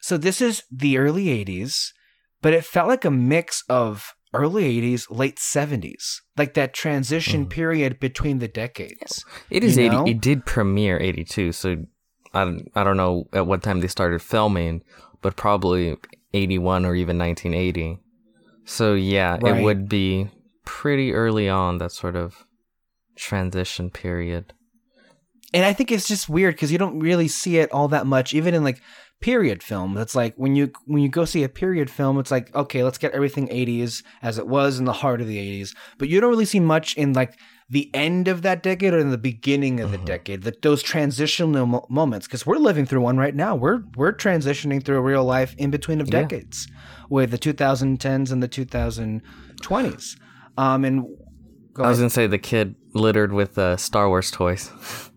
so 0.00 0.16
this 0.16 0.40
is 0.40 0.62
the 0.72 0.98
early 0.98 1.28
'80s, 1.28 1.92
but 2.42 2.52
it 2.52 2.64
felt 2.64 2.88
like 2.88 3.04
a 3.04 3.10
mix 3.10 3.62
of 3.68 4.12
early 4.32 4.64
80s, 4.64 5.08
late 5.10 5.38
70s, 5.38 6.20
like 6.36 6.54
that 6.54 6.74
transition 6.74 7.46
Mhm. 7.46 7.50
period 7.50 8.00
between 8.00 8.40
the 8.40 8.48
decades. 8.48 9.24
It 9.48 9.62
is 9.62 9.78
80. 9.78 9.96
know? 9.96 10.04
It 10.08 10.20
did 10.20 10.44
premiere 10.44 10.98
82, 11.00 11.52
so 11.52 11.76
I 12.32 12.44
don't, 12.44 12.68
I 12.74 12.82
don't 12.82 12.96
know 12.96 13.28
at 13.32 13.46
what 13.46 13.62
time 13.62 13.78
they 13.78 13.86
started 13.86 14.20
filming, 14.22 14.82
but 15.22 15.36
probably 15.36 15.96
81 16.32 16.84
or 16.84 16.96
even 16.96 17.16
1980. 17.16 17.98
So 18.64 18.94
yeah, 18.94 19.38
Right. 19.40 19.60
it 19.60 19.62
would 19.62 19.88
be 19.88 20.28
pretty 20.64 21.12
early 21.12 21.48
on 21.48 21.78
that 21.78 21.92
sort 21.92 22.16
of 22.16 22.44
transition 23.14 23.90
period. 23.90 24.52
And 25.54 25.64
I 25.64 25.72
think 25.72 25.90
it's 25.92 26.06
just 26.08 26.28
weird 26.28 26.54
because 26.56 26.70
you 26.72 26.78
don't 26.78 26.98
really 26.98 27.28
see 27.28 27.56
it 27.58 27.70
all 27.72 27.88
that 27.88 28.06
much, 28.06 28.34
even 28.34 28.52
in 28.54 28.62
like 28.64 28.82
period 29.20 29.62
film. 29.62 29.94
That's 29.94 30.14
like 30.14 30.34
when 30.36 30.54
you 30.56 30.72
when 30.86 31.00
you 31.02 31.08
go 31.08 31.24
see 31.24 31.44
a 31.44 31.48
period 31.48 31.88
film, 31.90 32.18
it's 32.18 32.30
like 32.30 32.54
okay, 32.54 32.82
let's 32.82 32.98
get 32.98 33.12
everything 33.12 33.48
80s 33.48 34.02
as 34.20 34.36
it 34.38 34.46
was 34.48 34.78
in 34.78 34.84
the 34.84 34.92
heart 34.92 35.20
of 35.22 35.28
the 35.28 35.38
80s. 35.38 35.74
But 35.98 36.08
you 36.08 36.20
don't 36.20 36.28
really 36.30 36.44
see 36.44 36.60
much 36.60 36.96
in 36.96 37.12
like 37.14 37.38
the 37.70 37.88
end 37.94 38.28
of 38.28 38.42
that 38.42 38.62
decade 38.62 38.92
or 38.92 38.98
in 38.98 39.10
the 39.10 39.16
beginning 39.16 39.80
of 39.80 39.90
the 39.90 39.96
Mhm. 39.98 40.04
decade. 40.04 40.42
That 40.42 40.60
those 40.60 40.82
transitional 40.82 41.64
mo- 41.66 41.86
moments 41.88 42.26
because 42.26 42.44
we're 42.44 42.58
living 42.58 42.84
through 42.84 43.00
one 43.00 43.16
right 43.16 43.34
now. 43.34 43.54
We're 43.54 43.80
we're 43.96 44.12
transitioning 44.12 44.84
through 44.84 44.98
a 44.98 45.02
real 45.02 45.24
life 45.24 45.54
in 45.56 45.70
between 45.70 46.00
of 46.00 46.08
Yeah. 46.08 46.20
decades 46.22 46.66
with 47.08 47.30
the 47.30 47.38
2010s 47.38 48.30
and 48.32 48.42
the 48.42 48.48
2020s. 48.48 50.16
Um 50.58 50.84
and 50.84 51.04
I 51.76 51.88
was 51.88 51.98
ahead. 51.98 52.02
gonna 52.02 52.10
say 52.10 52.26
the 52.26 52.38
kid 52.38 52.74
littered 52.92 53.32
with 53.32 53.56
uh, 53.58 53.76
Star 53.76 54.08
Wars 54.08 54.30
toys. 54.30 54.70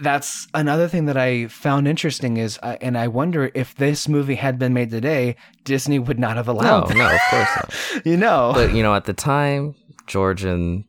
that's 0.00 0.46
another 0.54 0.88
thing 0.88 1.06
that 1.06 1.16
I 1.16 1.46
found 1.48 1.86
interesting 1.86 2.36
is, 2.36 2.58
I, 2.62 2.76
and 2.80 2.96
I 2.98 3.08
wonder 3.08 3.50
if 3.54 3.74
this 3.76 4.08
movie 4.08 4.34
had 4.34 4.58
been 4.58 4.72
made 4.74 4.90
today, 4.90 5.36
Disney 5.64 5.98
would 5.98 6.18
not 6.18 6.36
have 6.36 6.46
No, 6.46 6.52
allowed. 6.54 6.96
no, 6.96 7.06
of 7.14 7.20
course 7.30 7.48
not. 7.56 7.74
You 8.06 8.16
know, 8.16 8.52
But 8.54 8.74
you 8.74 8.82
know, 8.82 8.94
at 8.94 9.04
the 9.04 9.12
time, 9.12 9.74
George 10.06 10.44
and 10.44 10.84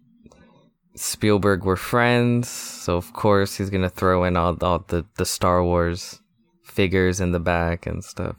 Spielberg 0.95 1.65
were 1.65 1.75
friends, 1.75 2.47
so 2.49 2.95
of 2.95 3.11
course 3.13 3.55
he's 3.57 3.69
gonna 3.69 3.89
throw 3.89 4.23
in 4.23 4.37
all, 4.37 4.57
all 4.61 4.79
the 4.87 5.05
the 5.17 5.25
Star 5.25 5.63
Wars 5.63 6.19
figures 6.63 7.19
in 7.19 7.31
the 7.31 7.39
back 7.39 7.85
and 7.85 8.03
stuff. 8.03 8.35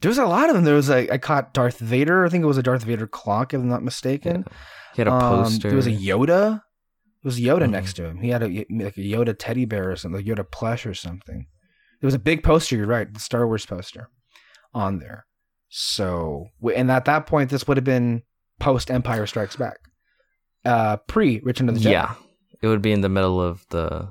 there 0.00 0.08
was 0.08 0.18
a 0.18 0.24
lot 0.26 0.48
of 0.48 0.54
them. 0.54 0.64
There 0.64 0.74
was 0.76 0.88
a 0.90 1.12
I 1.12 1.18
caught 1.18 1.52
Darth 1.52 1.78
Vader. 1.78 2.24
I 2.24 2.28
think 2.28 2.42
it 2.44 2.46
was 2.46 2.58
a 2.58 2.62
Darth 2.62 2.84
Vader 2.84 3.06
clock, 3.08 3.52
if 3.54 3.60
I'm 3.60 3.68
not 3.68 3.82
mistaken. 3.82 4.44
He 4.94 5.00
had 5.00 5.08
a 5.08 5.12
Um, 5.12 5.20
poster. 5.44 5.68
there 5.68 5.76
was 5.76 5.86
a 5.88 5.92
Yoda. 5.92 6.62
Was 7.24 7.38
Yoda 7.40 7.62
Mhm. 7.66 7.70
next 7.70 7.92
to 7.94 8.04
him. 8.04 8.18
He 8.18 8.30
had 8.30 8.42
a 8.42 8.46
like 8.70 8.96
a 8.96 9.00
Yoda 9.00 9.34
teddy 9.38 9.64
bear 9.64 9.90
or 9.90 9.96
something, 9.96 10.24
like 10.24 10.26
Yoda 10.26 10.50
plush 10.50 10.84
or 10.86 10.94
something. 10.94 11.46
There 12.00 12.06
was 12.08 12.14
a 12.14 12.18
big 12.18 12.42
poster. 12.42 12.76
You're 12.76 12.86
right, 12.86 13.12
the 13.12 13.20
Star 13.20 13.46
Wars 13.46 13.64
poster 13.64 14.08
on 14.74 14.98
there. 14.98 15.26
So, 15.68 16.48
and 16.74 16.90
at 16.90 17.04
that 17.04 17.26
point, 17.26 17.50
this 17.50 17.66
would 17.68 17.76
have 17.76 17.84
been 17.84 18.22
post 18.58 18.90
Empire 18.90 19.26
Strikes 19.26 19.56
Back, 19.56 19.78
uh, 20.64 20.96
pre 20.96 21.40
Return 21.40 21.68
of 21.68 21.76
the 21.76 21.80
Jedi. 21.80 21.92
yeah, 21.92 22.14
it 22.60 22.66
would 22.66 22.82
be 22.82 22.92
in 22.92 23.00
the 23.02 23.08
middle 23.08 23.40
of 23.40 23.64
the 23.70 24.08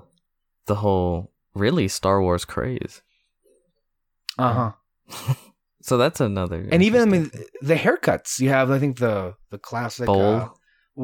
the 0.68 0.76
whole 0.76 1.32
really 1.53 1.88
Star 1.89 2.22
Wars 2.22 2.45
craze. 2.45 3.01
Uh 4.38 4.74
huh. 5.09 5.34
So 5.84 5.97
that's 5.97 6.20
another. 6.22 6.68
And 6.72 6.84
even 6.84 7.01
I 7.01 7.05
mean 7.05 7.32
the 7.64 7.74
haircuts. 7.74 8.39
You 8.39 8.49
have 8.49 8.70
I 8.70 8.78
think 8.78 8.99
the 8.99 9.34
the 9.49 9.57
classic 9.57 10.05
Bowl. 10.05 10.22
Uh, 10.36 10.49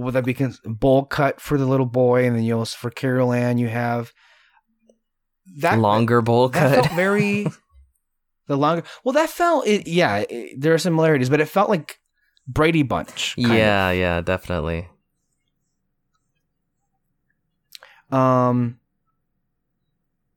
would 0.03 0.13
that 0.13 0.25
be 0.25 0.33
cons- 0.33 0.61
bowl 0.63 1.05
cut 1.05 1.41
for 1.41 1.57
the 1.57 1.65
little 1.65 1.85
boy, 1.85 2.25
and 2.25 2.35
then 2.35 2.43
you 2.43 2.57
also 2.57 2.77
for 2.77 2.89
Carol 2.89 3.33
Anne 3.33 3.57
you 3.57 3.67
have 3.67 4.13
that 5.59 5.79
longer 5.79 6.21
bowl 6.21 6.49
That 6.49 6.75
cut. 6.75 6.85
felt 6.85 6.95
very 6.95 7.47
the 8.47 8.55
longer. 8.57 8.83
Well, 9.03 9.13
that 9.13 9.29
felt 9.29 9.65
it. 9.67 9.87
Yeah, 9.87 10.23
it, 10.29 10.59
there 10.61 10.73
are 10.73 10.77
similarities, 10.77 11.29
but 11.29 11.39
it 11.41 11.45
felt 11.49 11.69
like 11.69 11.99
Brady 12.47 12.83
Bunch. 12.83 13.35
kind 13.35 13.51
of. 13.51 13.57
yeah, 13.57 13.91
yeah, 13.91 14.21
definitely. 14.21 14.87
Um, 18.11 18.79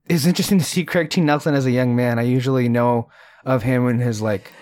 it's 0.09 0.27
interesting 0.27 0.59
to 0.59 0.65
see 0.65 0.85
Craig 0.85 1.11
T. 1.11 1.21
Nelson 1.21 1.55
as 1.55 1.67
a 1.67 1.71
young 1.71 1.95
man. 1.95 2.19
I 2.19 2.23
usually 2.23 2.69
know 2.69 3.09
of 3.45 3.63
him 3.63 3.87
in 3.89 3.99
his 4.01 4.21
like 4.21 4.53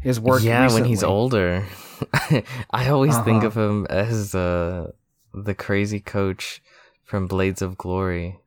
his 0.00 0.18
work. 0.18 0.42
yeah, 0.42 0.72
when 0.72 0.84
he's 0.84 1.02
older. 1.02 1.64
I 2.70 2.88
always 2.88 3.16
think 3.18 3.38
Uh-huh. 3.44 3.46
of 3.46 3.56
him 3.56 3.86
as 3.90 4.34
uh, 4.34 4.92
the 5.32 5.54
crazy 5.54 6.00
coach 6.00 6.62
from 7.04 7.26
Blades 7.26 7.62
of 7.62 7.76
Glory. 7.76 8.38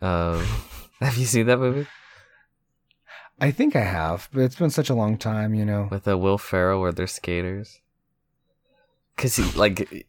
Um, 0.00 0.44
have 1.00 1.16
you 1.16 1.26
seen 1.26 1.46
that 1.46 1.58
movie 1.58 1.86
I 3.40 3.50
think 3.50 3.74
I 3.74 3.80
have, 3.82 4.28
but 4.32 4.42
it's 4.42 4.54
been 4.56 4.70
such 4.70 4.90
a 4.90 4.94
long 4.94 5.18
time. 5.18 5.54
You 5.54 5.64
know. 5.64 5.88
with 5.90 6.06
uh, 6.06 6.16
Will 6.16 6.38
Ferrell 6.38 6.80
where 6.80 6.92
they're 6.92 7.06
skaters? 7.08 7.80
Cause 9.16 9.36
he 9.36 9.44
like, 9.58 10.06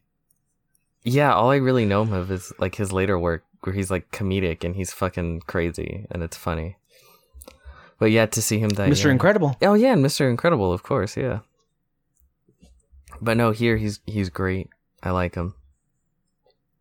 yeah, 1.02 1.32
all 1.34 1.50
I 1.50 1.56
really 1.56 1.84
know 1.84 2.02
him 2.02 2.12
of 2.12 2.30
is 2.30 2.52
like 2.58 2.74
his 2.76 2.92
later 2.92 3.18
work 3.18 3.44
where 3.62 3.74
he's 3.74 3.90
like 3.90 4.10
comedic 4.12 4.64
and 4.64 4.74
he's 4.76 4.92
fucking 4.92 5.40
crazy 5.46 6.06
and 6.10 6.22
it's 6.22 6.36
funny. 6.36 6.76
But 7.98 8.10
yeah, 8.10 8.26
to 8.26 8.42
see 8.42 8.58
him 8.58 8.70
that 8.70 8.88
Mr. 8.90 9.04
young- 9.04 9.12
Incredible. 9.12 9.56
Oh 9.62 9.74
yeah, 9.74 9.92
and 9.92 10.04
Mr. 10.04 10.28
Incredible, 10.28 10.72
of 10.72 10.82
course, 10.82 11.16
yeah. 11.16 11.40
But 13.20 13.36
no, 13.36 13.50
here 13.52 13.76
he's 13.76 14.00
he's 14.06 14.28
great. 14.30 14.68
I 15.02 15.10
like 15.10 15.34
him. 15.34 15.54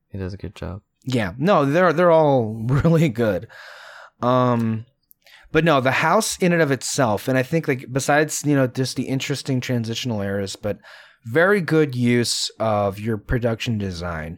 He 0.09 0.17
does 0.17 0.33
a 0.33 0.37
good 0.37 0.55
job. 0.55 0.81
Yeah, 1.03 1.33
no, 1.37 1.65
they're 1.65 1.93
they're 1.93 2.11
all 2.11 2.53
really 2.67 3.09
good. 3.09 3.47
Um 4.21 4.85
but 5.51 5.63
no, 5.63 5.79
the 5.79 5.91
house 5.91 6.37
in 6.39 6.51
and 6.51 6.61
of 6.61 6.71
itself, 6.71 7.27
and 7.29 7.37
I 7.37 7.43
think 7.43 7.67
like 7.67 7.85
besides, 7.91 8.43
you 8.45 8.55
know, 8.55 8.67
just 8.67 8.97
the 8.97 9.03
interesting 9.07 9.61
transitional 9.61 10.21
eras, 10.21 10.55
but 10.55 10.79
very 11.25 11.61
good 11.61 11.95
use 11.95 12.51
of 12.59 12.99
your 12.99 13.17
production 13.17 13.77
design. 13.77 14.37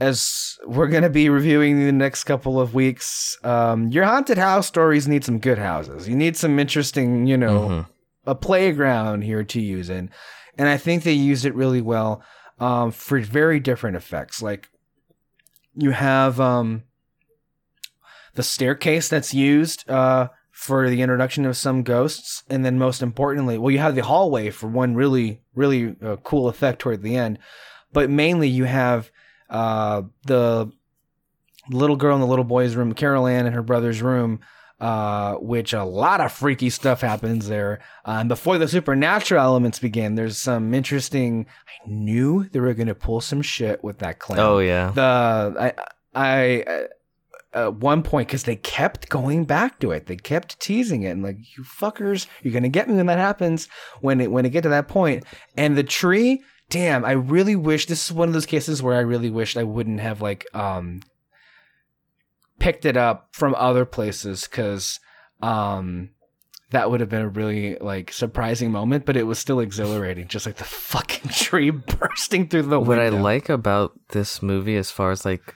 As 0.00 0.56
we're 0.66 0.88
gonna 0.88 1.10
be 1.10 1.28
reviewing 1.28 1.84
the 1.84 1.92
next 1.92 2.24
couple 2.24 2.60
of 2.60 2.74
weeks, 2.74 3.36
um, 3.44 3.88
your 3.88 4.04
haunted 4.04 4.38
house 4.38 4.66
stories 4.66 5.08
need 5.08 5.24
some 5.24 5.38
good 5.38 5.58
houses. 5.58 6.08
You 6.08 6.16
need 6.16 6.36
some 6.36 6.58
interesting, 6.58 7.26
you 7.26 7.36
know, 7.36 7.60
Mhm. 7.68 7.86
a 8.26 8.34
playground 8.34 9.22
here 9.22 9.42
to 9.44 9.60
use 9.60 9.90
in. 9.90 10.10
And 10.58 10.68
I 10.68 10.76
think 10.76 11.02
they 11.02 11.12
used 11.12 11.46
it 11.46 11.54
really 11.54 11.80
well 11.80 12.22
um, 12.58 12.90
for 12.90 13.20
very 13.20 13.60
different 13.60 13.96
effects. 13.96 14.42
Like 14.42 14.68
you 15.74 15.92
have 15.92 16.40
um, 16.40 16.82
the 18.34 18.42
staircase 18.42 19.08
that's 19.08 19.32
used 19.32 19.88
uh, 19.88 20.28
for 20.50 20.90
the 20.90 21.00
introduction 21.00 21.46
of 21.46 21.56
some 21.56 21.84
ghosts. 21.84 22.42
And 22.50 22.64
then 22.64 22.78
most 22.78 23.00
importantly, 23.00 23.56
well, 23.56 23.70
you 23.70 23.78
have 23.78 23.94
the 23.94 24.02
hallway 24.02 24.50
for 24.50 24.66
one 24.66 24.96
really, 24.96 25.40
really 25.54 25.94
uh, 26.02 26.16
cool 26.16 26.48
effect 26.48 26.80
toward 26.80 27.02
the 27.02 27.16
end. 27.16 27.38
But 27.92 28.10
mainly 28.10 28.48
you 28.48 28.64
have 28.64 29.10
uh, 29.48 30.02
the 30.26 30.70
little 31.70 31.96
girl 31.96 32.16
in 32.16 32.20
the 32.20 32.26
little 32.26 32.44
boy's 32.44 32.74
room, 32.74 32.92
Carol 32.92 33.26
Anne 33.26 33.46
in 33.46 33.52
her 33.52 33.62
brother's 33.62 34.02
room, 34.02 34.40
uh, 34.80 35.34
which 35.36 35.72
a 35.72 35.84
lot 35.84 36.20
of 36.20 36.32
freaky 36.32 36.70
stuff 36.70 37.00
happens 37.00 37.48
there. 37.48 37.80
Uh, 38.04 38.18
and 38.20 38.28
before 38.28 38.58
the 38.58 38.68
supernatural 38.68 39.42
elements 39.42 39.78
begin, 39.78 40.14
there's 40.14 40.38
some 40.38 40.72
interesting. 40.74 41.46
I 41.66 41.88
knew 41.90 42.48
they 42.52 42.60
were 42.60 42.74
going 42.74 42.86
to 42.88 42.94
pull 42.94 43.20
some 43.20 43.42
shit 43.42 43.82
with 43.82 43.98
that 43.98 44.18
clown. 44.18 44.38
Oh 44.40 44.58
yeah. 44.58 44.90
The 44.94 45.54
I 45.58 45.72
I. 46.14 46.62
uh, 46.62 46.86
At 47.54 47.76
one 47.80 48.02
point, 48.02 48.28
because 48.28 48.44
they 48.44 48.56
kept 48.56 49.08
going 49.08 49.44
back 49.46 49.80
to 49.80 49.90
it, 49.90 50.06
they 50.06 50.16
kept 50.16 50.60
teasing 50.60 51.02
it, 51.04 51.12
and 51.12 51.22
like 51.22 51.38
you 51.56 51.64
fuckers, 51.64 52.26
you're 52.42 52.52
gonna 52.52 52.68
get 52.68 52.88
me 52.88 52.94
when 52.94 53.06
that 53.06 53.18
happens. 53.18 53.68
When 54.02 54.20
it 54.20 54.30
when 54.30 54.44
it 54.44 54.50
get 54.50 54.62
to 54.64 54.68
that 54.68 54.86
point, 54.86 55.24
and 55.56 55.74
the 55.74 55.82
tree, 55.82 56.42
damn, 56.68 57.06
I 57.06 57.12
really 57.12 57.56
wish 57.56 57.86
this 57.86 58.04
is 58.04 58.12
one 58.12 58.28
of 58.28 58.34
those 58.34 58.44
cases 58.46 58.82
where 58.82 58.94
I 58.94 59.00
really 59.00 59.30
wished 59.30 59.56
I 59.56 59.64
wouldn't 59.64 60.00
have 60.00 60.20
like 60.20 60.44
um 60.54 61.00
picked 62.58 62.84
it 62.84 62.96
up 62.96 63.28
from 63.32 63.54
other 63.56 63.84
places 63.84 64.46
because 64.48 65.00
um 65.42 66.10
that 66.70 66.90
would 66.90 67.00
have 67.00 67.08
been 67.08 67.22
a 67.22 67.28
really 67.28 67.76
like 67.80 68.12
surprising 68.12 68.70
moment, 68.70 69.06
but 69.06 69.16
it 69.16 69.22
was 69.22 69.38
still 69.38 69.60
exhilarating, 69.60 70.28
just 70.28 70.44
like 70.44 70.56
the 70.56 70.64
fucking 70.64 71.30
tree 71.30 71.70
bursting 71.98 72.48
through 72.48 72.62
the 72.62 72.80
What 72.80 72.98
I 72.98 73.08
like 73.08 73.48
about 73.48 73.98
this 74.10 74.42
movie, 74.42 74.76
as 74.76 74.90
far 74.90 75.10
as 75.10 75.24
like 75.24 75.54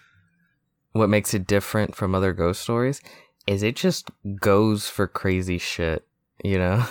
what 0.93 1.09
makes 1.09 1.35
it 1.35 1.47
different 1.47 1.95
from 1.95 2.15
other 2.15 2.33
ghost 2.33 2.63
stories, 2.63 3.01
is 3.47 3.63
it 3.63 3.77
just 3.77 4.11
goes 4.41 4.89
for 4.89 5.07
crazy 5.07 5.59
shit. 5.59 6.07
You 6.43 6.59
know, 6.59 6.85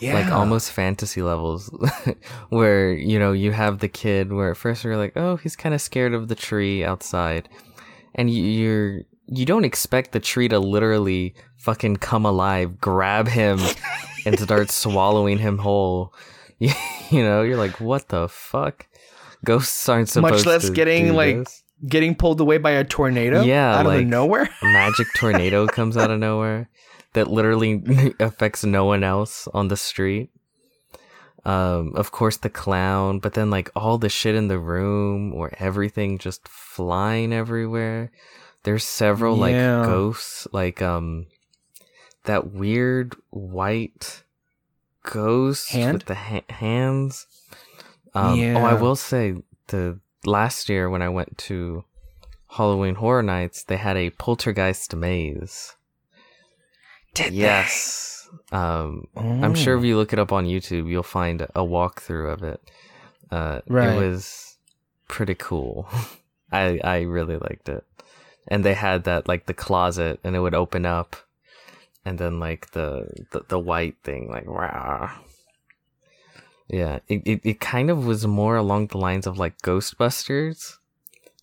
yeah, 0.00 0.14
like 0.14 0.32
almost 0.32 0.72
fantasy 0.72 1.22
levels, 1.22 1.70
where 2.48 2.92
you 2.92 3.18
know 3.18 3.32
you 3.32 3.52
have 3.52 3.78
the 3.78 3.88
kid 3.88 4.32
where 4.32 4.50
at 4.50 4.56
first 4.56 4.82
you're 4.82 4.96
like, 4.96 5.12
oh, 5.16 5.36
he's 5.36 5.54
kind 5.54 5.74
of 5.74 5.80
scared 5.80 6.12
of 6.12 6.28
the 6.28 6.34
tree 6.34 6.84
outside, 6.84 7.48
and 8.14 8.30
you- 8.30 8.44
you're 8.44 9.00
you 9.28 9.46
don't 9.46 9.64
expect 9.64 10.12
the 10.12 10.20
tree 10.20 10.48
to 10.48 10.58
literally 10.58 11.34
fucking 11.56 11.96
come 11.96 12.26
alive, 12.26 12.78
grab 12.80 13.28
him, 13.28 13.58
and 14.26 14.38
start 14.38 14.70
swallowing 14.70 15.38
him 15.38 15.58
whole. 15.58 16.12
You 17.10 17.22
know, 17.22 17.42
you're 17.42 17.58
like, 17.58 17.78
what 17.78 18.08
the 18.08 18.26
fuck? 18.28 18.86
Ghosts 19.44 19.86
aren't 19.88 20.08
supposed 20.08 20.32
Much 20.34 20.46
less 20.46 20.66
to 20.66 20.72
getting, 20.72 21.12
like, 21.14 21.36
this. 21.44 21.62
getting 21.86 22.14
pulled 22.14 22.40
away 22.40 22.56
by 22.56 22.70
a 22.70 22.84
tornado. 22.84 23.42
Yeah, 23.42 23.76
out 23.80 23.84
of 23.86 24.06
nowhere. 24.06 24.48
a 24.62 24.64
magic 24.64 25.06
tornado 25.16 25.66
comes 25.66 25.96
out 25.98 26.10
of 26.10 26.18
nowhere 26.18 26.70
that 27.12 27.28
literally 27.30 27.82
affects 28.20 28.64
no 28.64 28.86
one 28.86 29.04
else 29.04 29.46
on 29.52 29.68
the 29.68 29.76
street. 29.76 30.30
Um, 31.44 31.92
of 31.96 32.12
course 32.12 32.36
the 32.36 32.48
clown, 32.50 33.18
but 33.18 33.34
then 33.34 33.50
like 33.50 33.70
all 33.74 33.98
the 33.98 34.08
shit 34.08 34.34
in 34.36 34.46
the 34.48 34.60
room 34.60 35.32
or 35.34 35.50
everything 35.58 36.18
just 36.18 36.46
flying 36.46 37.32
everywhere. 37.32 38.12
There's 38.62 38.84
several 38.84 39.36
like 39.36 39.54
Yeah. 39.54 39.84
ghosts, 39.84 40.46
like 40.52 40.80
um 40.80 41.26
that 42.24 42.52
weird 42.52 43.16
white 43.30 44.22
ghost 45.02 45.70
Hand? 45.72 45.94
with 45.94 46.04
the 46.06 46.14
ha- 46.14 46.44
hands. 46.48 47.26
Um, 48.14 48.38
Oh, 48.56 48.64
I 48.64 48.74
will 48.74 48.94
say 48.94 49.42
the 49.66 49.98
last 50.24 50.68
year 50.68 50.88
when 50.88 51.02
I 51.02 51.08
went 51.08 51.38
to 51.38 51.84
Halloween 52.50 52.94
Horror 52.96 53.22
Nights, 53.24 53.64
they 53.64 53.78
had 53.78 53.96
a 53.96 54.10
poltergeist 54.10 54.94
maze. 54.94 55.74
Did 57.14 57.32
yes. 57.32 58.21
Um, 58.52 59.06
I'm 59.16 59.54
sure 59.54 59.76
if 59.78 59.84
you 59.84 59.96
look 59.96 60.12
it 60.12 60.18
up 60.18 60.30
on 60.32 60.44
YouTube, 60.46 60.88
you'll 60.88 61.02
find 61.02 61.40
a 61.42 61.64
walkthrough 61.64 62.32
of 62.32 62.42
it. 62.42 62.60
Uh, 63.30 63.60
Right. 63.66 63.90
It 63.90 63.96
was 63.96 64.58
pretty 65.08 65.34
cool. 65.34 65.88
I 66.52 66.78
I 66.84 67.00
really 67.00 67.38
liked 67.38 67.68
it, 67.70 67.84
and 68.46 68.62
they 68.64 68.74
had 68.74 69.04
that 69.04 69.26
like 69.26 69.46
the 69.46 69.54
closet, 69.54 70.20
and 70.22 70.36
it 70.36 70.40
would 70.40 70.54
open 70.54 70.84
up, 70.84 71.16
and 72.04 72.18
then 72.18 72.38
like 72.40 72.72
the 72.72 73.08
the, 73.30 73.40
the 73.48 73.58
white 73.58 73.96
thing, 74.04 74.28
like 74.28 74.46
wow. 74.46 75.10
Yeah, 76.68 77.00
it, 77.08 77.22
it 77.26 77.40
it 77.44 77.60
kind 77.60 77.90
of 77.90 78.06
was 78.06 78.26
more 78.26 78.56
along 78.56 78.88
the 78.88 78.98
lines 78.98 79.26
of 79.26 79.38
like 79.38 79.60
Ghostbusters 79.62 80.76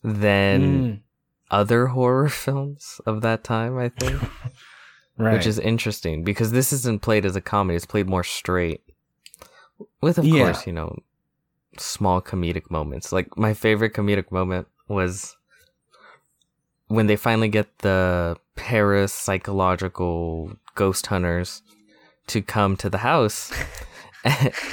than 0.03 0.62
Mm, 0.62 0.99
other 1.51 1.88
horror 1.88 2.30
films 2.45 3.01
of 3.05 3.22
that 3.22 3.43
time. 3.43 3.78
I 3.78 3.89
think 3.89 4.22
right. 5.20 5.34
which 5.34 5.45
is 5.45 5.59
interesting 5.59 6.24
because 6.24 6.51
this 6.51 6.74
isn't 6.74 7.03
played 7.03 7.26
as 7.26 7.36
a 7.36 7.41
comedy; 7.41 7.76
it's 7.76 7.86
played 7.86 8.09
more 8.09 8.24
straight, 8.24 8.82
with 10.01 10.17
of 10.17 10.26
Yeah. 10.26 10.45
course 10.45 10.65
you 10.65 10.74
know 10.74 10.97
small 11.78 12.20
comedic 12.22 12.72
moments. 12.72 13.11
Like 13.11 13.38
my 13.38 13.53
favorite 13.53 13.93
comedic 13.93 14.32
moment 14.32 14.67
was 14.88 15.36
when 16.88 17.05
they 17.05 17.15
finally 17.15 17.49
get 17.49 17.78
the 17.80 18.36
parapsychological 18.55 20.57
ghost 20.76 21.05
hunters 21.07 21.61
to 22.28 22.41
come 22.41 22.76
to 22.78 22.89
the 22.89 22.99
house. 22.99 23.51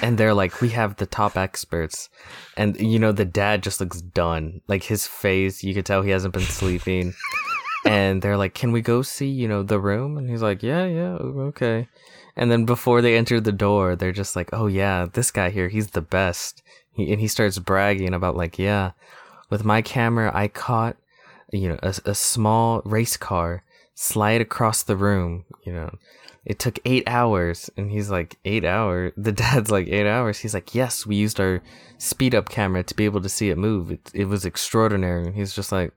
and 0.02 0.18
they're 0.18 0.34
like, 0.34 0.60
we 0.60 0.70
have 0.70 0.96
the 0.96 1.06
top 1.06 1.36
experts. 1.36 2.08
And, 2.56 2.76
you 2.80 2.98
know, 2.98 3.12
the 3.12 3.24
dad 3.24 3.62
just 3.62 3.80
looks 3.80 4.00
done. 4.00 4.60
Like 4.66 4.82
his 4.82 5.06
face, 5.06 5.62
you 5.62 5.72
could 5.72 5.86
tell 5.86 6.02
he 6.02 6.10
hasn't 6.10 6.34
been 6.34 6.42
sleeping 6.42 7.14
and 7.86 8.22
they're 8.22 8.36
like, 8.36 8.54
"Can 8.54 8.72
we 8.72 8.80
go 8.80 9.02
see, 9.02 9.28
you 9.28 9.48
know, 9.48 9.62
the 9.62 9.80
room?" 9.80 10.18
And 10.18 10.28
he's 10.28 10.42
like, 10.42 10.62
"Yeah, 10.62 10.84
yeah, 10.86 11.12
okay." 11.50 11.88
And 12.36 12.50
then 12.50 12.64
before 12.66 13.00
they 13.00 13.16
enter 13.16 13.40
the 13.40 13.52
door, 13.52 13.96
they're 13.96 14.12
just 14.12 14.36
like, 14.36 14.50
"Oh 14.52 14.66
yeah, 14.66 15.06
this 15.10 15.30
guy 15.30 15.50
here, 15.50 15.68
he's 15.68 15.90
the 15.90 16.02
best." 16.02 16.62
He, 16.92 17.10
and 17.12 17.20
he 17.20 17.28
starts 17.28 17.58
bragging 17.58 18.14
about 18.14 18.36
like, 18.36 18.58
"Yeah, 18.58 18.92
with 19.50 19.64
my 19.64 19.82
camera, 19.82 20.30
I 20.34 20.48
caught, 20.48 20.96
you 21.52 21.68
know, 21.68 21.78
a, 21.82 21.94
a 22.04 22.14
small 22.14 22.82
race 22.84 23.16
car 23.16 23.62
slide 23.94 24.40
across 24.40 24.82
the 24.82 24.96
room. 24.96 25.44
You 25.64 25.72
know, 25.72 25.90
it 26.44 26.58
took 26.58 26.78
eight 26.84 27.08
hours." 27.08 27.70
And 27.76 27.90
he's 27.90 28.10
like, 28.10 28.36
eight 28.44 28.64
hours?" 28.64 29.12
The 29.16 29.32
dad's 29.32 29.70
like, 29.70 29.88
eight 29.88 30.06
hours." 30.06 30.38
He's 30.40 30.54
like, 30.54 30.74
"Yes, 30.74 31.06
we 31.06 31.16
used 31.16 31.40
our 31.40 31.62
speed 31.98 32.34
up 32.34 32.48
camera 32.50 32.82
to 32.82 32.94
be 32.94 33.06
able 33.06 33.22
to 33.22 33.28
see 33.28 33.48
it 33.50 33.58
move. 33.58 33.90
It, 33.90 34.10
it 34.12 34.26
was 34.26 34.44
extraordinary." 34.44 35.26
And 35.26 35.34
he's 35.34 35.54
just 35.54 35.72
like. 35.72 35.92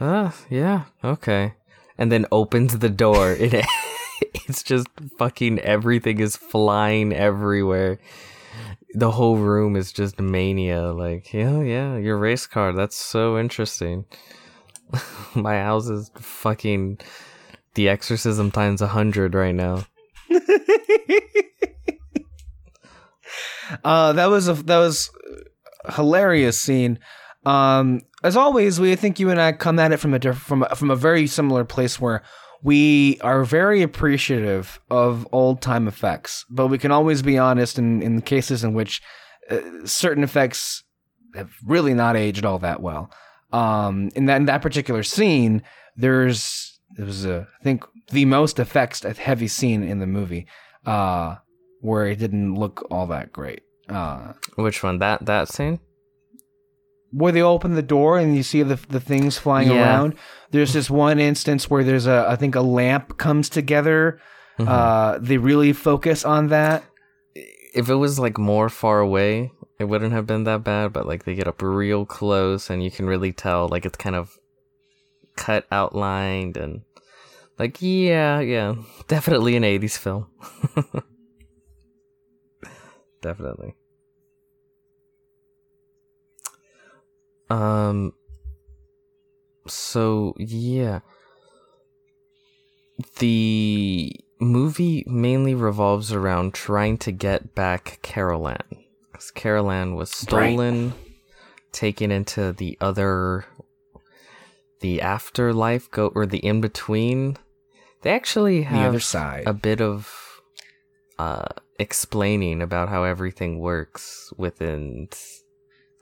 Uh, 0.00 0.30
yeah, 0.48 0.84
okay. 1.02 1.54
And 1.96 2.12
then 2.12 2.26
opens 2.30 2.78
the 2.78 2.88
door. 2.90 3.36
It 4.20 4.34
it's 4.48 4.62
just 4.64 4.88
fucking 5.16 5.60
everything 5.60 6.18
is 6.18 6.36
flying 6.36 7.12
everywhere. 7.12 8.00
The 8.94 9.12
whole 9.12 9.36
room 9.36 9.76
is 9.76 9.92
just 9.92 10.18
mania. 10.18 10.92
Like, 10.92 11.32
yeah, 11.32 11.60
yeah, 11.60 11.96
your 11.96 12.18
race 12.18 12.46
car. 12.46 12.72
That's 12.72 12.96
so 12.96 13.38
interesting. 13.38 14.06
My 15.34 15.60
house 15.60 15.88
is 15.88 16.10
fucking 16.16 16.98
the 17.74 17.88
exorcism 17.88 18.50
times 18.50 18.82
a 18.82 18.88
hundred 18.88 19.34
right 19.34 19.54
now. 19.54 19.84
Uh, 23.84 24.14
that 24.14 24.26
was 24.26 24.48
a 24.48 24.54
that 24.54 24.78
was 24.78 25.10
a 25.84 25.92
hilarious 25.92 26.58
scene. 26.58 26.98
Um, 27.44 28.02
as 28.22 28.36
always, 28.36 28.80
we 28.80 28.92
I 28.92 28.96
think 28.96 29.20
you 29.20 29.30
and 29.30 29.40
I 29.40 29.52
come 29.52 29.78
at 29.78 29.92
it 29.92 29.98
from 29.98 30.14
a 30.14 30.18
diff- 30.18 30.38
from 30.38 30.62
a, 30.64 30.74
from 30.74 30.90
a 30.90 30.96
very 30.96 31.26
similar 31.26 31.64
place 31.64 32.00
where 32.00 32.22
we 32.62 33.18
are 33.20 33.44
very 33.44 33.82
appreciative 33.82 34.80
of 34.90 35.26
old 35.32 35.62
time 35.62 35.86
effects, 35.86 36.44
but 36.50 36.66
we 36.66 36.78
can 36.78 36.90
always 36.90 37.22
be 37.22 37.38
honest 37.38 37.78
in 37.78 38.02
in 38.02 38.20
cases 38.22 38.64
in 38.64 38.74
which 38.74 39.00
uh, 39.50 39.60
certain 39.84 40.24
effects 40.24 40.82
have 41.34 41.52
really 41.64 41.94
not 41.94 42.16
aged 42.16 42.44
all 42.44 42.58
that 42.58 42.82
well. 42.82 43.10
Um, 43.52 44.10
in 44.14 44.26
that 44.26 44.36
in 44.36 44.46
that 44.46 44.62
particular 44.62 45.02
scene, 45.02 45.62
there's 45.96 46.80
there 46.96 47.06
was 47.06 47.24
a 47.24 47.46
I 47.60 47.64
think 47.64 47.84
the 48.10 48.24
most 48.24 48.58
effects 48.58 49.02
heavy 49.02 49.48
scene 49.48 49.82
in 49.82 50.00
the 50.00 50.06
movie. 50.06 50.46
Uh, 50.84 51.36
where 51.80 52.06
it 52.06 52.18
didn't 52.18 52.54
look 52.54 52.86
all 52.90 53.06
that 53.06 53.32
great. 53.32 53.62
Uh, 53.88 54.32
Which 54.56 54.82
one? 54.82 54.98
That 54.98 55.26
that 55.26 55.48
scene? 55.48 55.80
Where 57.10 57.32
they 57.32 57.42
open 57.42 57.74
the 57.74 57.82
door 57.82 58.18
and 58.18 58.36
you 58.36 58.42
see 58.42 58.62
the 58.62 58.78
the 58.88 59.00
things 59.00 59.38
flying 59.38 59.68
Yeah. 59.68 59.80
around. 59.82 60.14
There's 60.50 60.72
this 60.72 60.88
one 60.90 61.18
instance 61.18 61.68
where 61.70 61.84
there's 61.84 62.06
a 62.06 62.26
I 62.28 62.36
think 62.36 62.54
a 62.54 62.60
lamp 62.60 63.16
comes 63.18 63.48
together. 63.48 64.20
Mhm. 64.58 64.68
Uh, 64.68 65.18
they 65.20 65.38
really 65.38 65.72
focus 65.72 66.24
on 66.24 66.48
that. 66.48 66.82
if 67.74 67.88
it 67.90 67.94
was 67.94 68.18
like 68.18 68.38
more 68.38 68.68
far 68.68 68.98
away, 68.98 69.52
it 69.78 69.84
wouldn't 69.84 70.12
have 70.12 70.26
been 70.26 70.44
that 70.44 70.64
bad. 70.64 70.92
But 70.92 71.06
like 71.06 71.24
they 71.24 71.34
get 71.34 71.46
up 71.46 71.62
real 71.62 72.04
close, 72.06 72.70
and 72.70 72.82
you 72.82 72.90
can 72.90 73.06
really 73.06 73.32
tell 73.32 73.68
like 73.68 73.84
it's 73.86 73.96
kind 73.98 74.16
of 74.16 74.36
cut 75.36 75.66
outlined 75.70 76.56
and 76.56 76.80
like 77.58 77.76
yeah, 77.80 78.40
yeah, 78.40 78.74
definitely 79.06 79.54
an 79.54 79.62
'80s 79.64 79.96
film. 79.98 80.26
definitely. 83.22 83.74
Um. 87.50 88.12
So 89.66 90.34
yeah, 90.38 91.00
the 93.18 94.12
movie 94.40 95.04
mainly 95.06 95.54
revolves 95.54 96.12
around 96.12 96.54
trying 96.54 96.98
to 96.98 97.12
get 97.12 97.54
back 97.54 97.98
Carol 98.02 98.48
Anne. 98.48 98.84
Because 99.12 99.30
Carol 99.30 99.70
Anne 99.70 99.94
was 99.94 100.10
Right. 100.32 100.52
stolen, 100.52 100.94
taken 101.72 102.10
into 102.10 102.52
the 102.52 102.78
other, 102.80 103.44
the 104.80 105.00
afterlife, 105.00 105.90
go 105.90 106.08
or 106.14 106.24
the 106.26 106.38
in 106.38 106.60
between. 106.60 107.36
They 108.02 108.10
actually 108.12 108.62
have 108.62 108.80
The 108.80 108.88
other 108.88 109.00
side. 109.00 109.44
a 109.46 109.52
bit 109.52 109.80
of 109.80 110.40
uh, 111.18 111.48
explaining 111.80 112.62
about 112.62 112.88
how 112.88 113.02
everything 113.02 113.58
works 113.58 114.32
within 114.36 115.08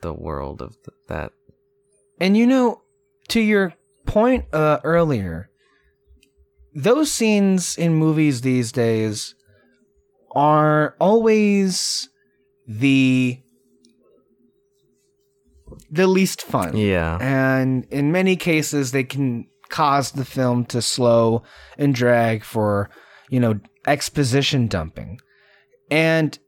the 0.07 0.13
world 0.13 0.61
of 0.61 0.71
th- 0.83 0.95
that. 1.09 1.31
And 2.19 2.37
you 2.37 2.47
know, 2.47 2.81
to 3.29 3.41
your 3.41 3.73
point 4.05 4.45
uh, 4.53 4.79
earlier, 4.83 5.49
those 6.73 7.11
scenes 7.11 7.77
in 7.77 7.93
movies 7.93 8.41
these 8.41 8.71
days 8.71 9.35
are 10.31 10.95
always 10.99 12.09
the 12.67 13.39
the 15.91 16.07
least 16.07 16.41
fun. 16.41 16.75
Yeah. 16.77 17.17
and 17.19 17.85
in 17.91 18.11
many 18.11 18.35
cases 18.35 18.91
they 18.91 19.03
can 19.03 19.47
cause 19.69 20.11
the 20.11 20.25
film 20.25 20.63
to 20.65 20.81
slow 20.81 21.43
and 21.77 21.93
drag 21.93 22.43
for 22.43 22.89
you 23.29 23.39
know 23.39 23.59
exposition 23.85 24.67
dumping 24.67 25.19
and 25.91 26.39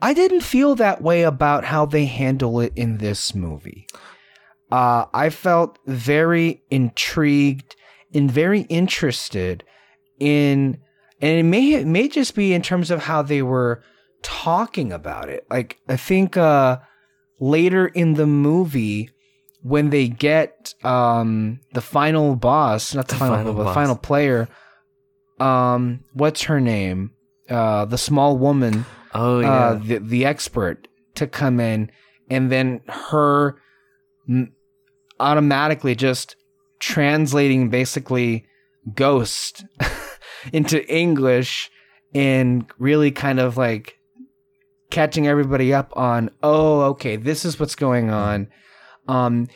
i 0.00 0.14
didn't 0.14 0.42
feel 0.42 0.74
that 0.74 1.02
way 1.02 1.22
about 1.22 1.64
how 1.64 1.84
they 1.86 2.06
handle 2.06 2.60
it 2.60 2.72
in 2.76 2.98
this 2.98 3.34
movie. 3.34 3.86
Uh, 4.70 5.06
i 5.14 5.30
felt 5.30 5.78
very 5.86 6.62
intrigued 6.70 7.74
and 8.14 8.30
very 8.30 8.62
interested 8.62 9.64
in 10.18 10.78
and 11.20 11.38
it 11.38 11.42
may 11.42 11.72
it 11.74 11.86
may 11.86 12.06
just 12.08 12.34
be 12.34 12.52
in 12.54 12.62
terms 12.62 12.90
of 12.90 13.02
how 13.04 13.22
they 13.22 13.42
were 13.42 13.82
talking 14.22 14.92
about 14.92 15.28
it. 15.28 15.46
Like 15.50 15.78
i 15.88 15.96
think 15.96 16.36
uh 16.36 16.78
later 17.40 17.86
in 17.86 18.14
the 18.14 18.26
movie 18.26 19.10
when 19.62 19.90
they 19.90 20.08
get 20.08 20.74
um 20.84 21.60
the 21.72 21.80
final 21.80 22.36
boss 22.36 22.94
not 22.94 23.08
the, 23.08 23.14
The 23.14 23.18
final, 23.18 23.36
final 23.36 23.54
the 23.54 23.74
final 23.74 23.96
player 23.96 24.48
um 25.40 26.00
what's 26.12 26.42
her 26.42 26.60
name? 26.60 27.12
Uh 27.48 27.84
the 27.84 27.98
small 27.98 28.36
woman 28.36 28.84
Oh 29.14 29.38
uh 29.38 29.40
yeah. 29.40 29.80
the 29.82 29.98
the 29.98 30.24
expert 30.24 30.88
to 31.14 31.26
come 31.26 31.60
in 31.60 31.90
and 32.30 32.50
then 32.50 32.80
her 32.88 33.56
m- 34.28 34.52
automatically 35.20 35.94
just 35.94 36.36
translating 36.80 37.70
basically 37.70 38.46
ghost 38.94 39.64
into 40.52 40.86
english 40.92 41.70
and 42.14 42.70
really 42.78 43.10
kind 43.10 43.40
of 43.40 43.56
like 43.56 43.98
catching 44.90 45.26
everybody 45.26 45.74
up 45.74 45.92
on 45.96 46.30
oh 46.42 46.82
okay 46.82 47.16
this 47.16 47.44
is 47.44 47.58
what's 47.58 47.74
going 47.74 48.10
on 48.10 48.48
um 49.08 49.48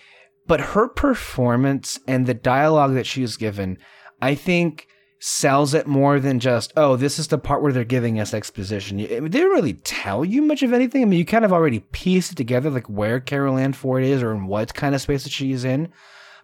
but 0.46 0.60
her 0.60 0.88
performance 0.88 1.98
and 2.08 2.26
the 2.26 2.34
dialogue 2.34 2.94
that 2.94 3.06
she 3.06 3.22
was 3.22 3.36
given 3.36 3.78
i 4.20 4.34
think 4.34 4.88
sells 5.24 5.72
it 5.72 5.86
more 5.86 6.18
than 6.18 6.40
just 6.40 6.72
oh 6.76 6.96
this 6.96 7.16
is 7.16 7.28
the 7.28 7.38
part 7.38 7.62
where 7.62 7.72
they're 7.72 7.84
giving 7.84 8.18
us 8.18 8.34
exposition 8.34 8.96
they 8.96 9.06
don't 9.06 9.52
really 9.52 9.74
tell 9.74 10.24
you 10.24 10.42
much 10.42 10.64
of 10.64 10.72
anything 10.72 11.00
i 11.00 11.04
mean 11.04 11.16
you 11.16 11.24
kind 11.24 11.44
of 11.44 11.52
already 11.52 11.78
piece 11.92 12.32
it 12.32 12.34
together 12.34 12.68
like 12.70 12.88
where 12.88 13.20
carol 13.20 13.56
anne 13.56 13.72
ford 13.72 14.02
is 14.02 14.20
or 14.20 14.32
in 14.32 14.46
what 14.46 14.74
kind 14.74 14.96
of 14.96 15.00
space 15.00 15.22
that 15.22 15.30
she's 15.30 15.64
in 15.64 15.88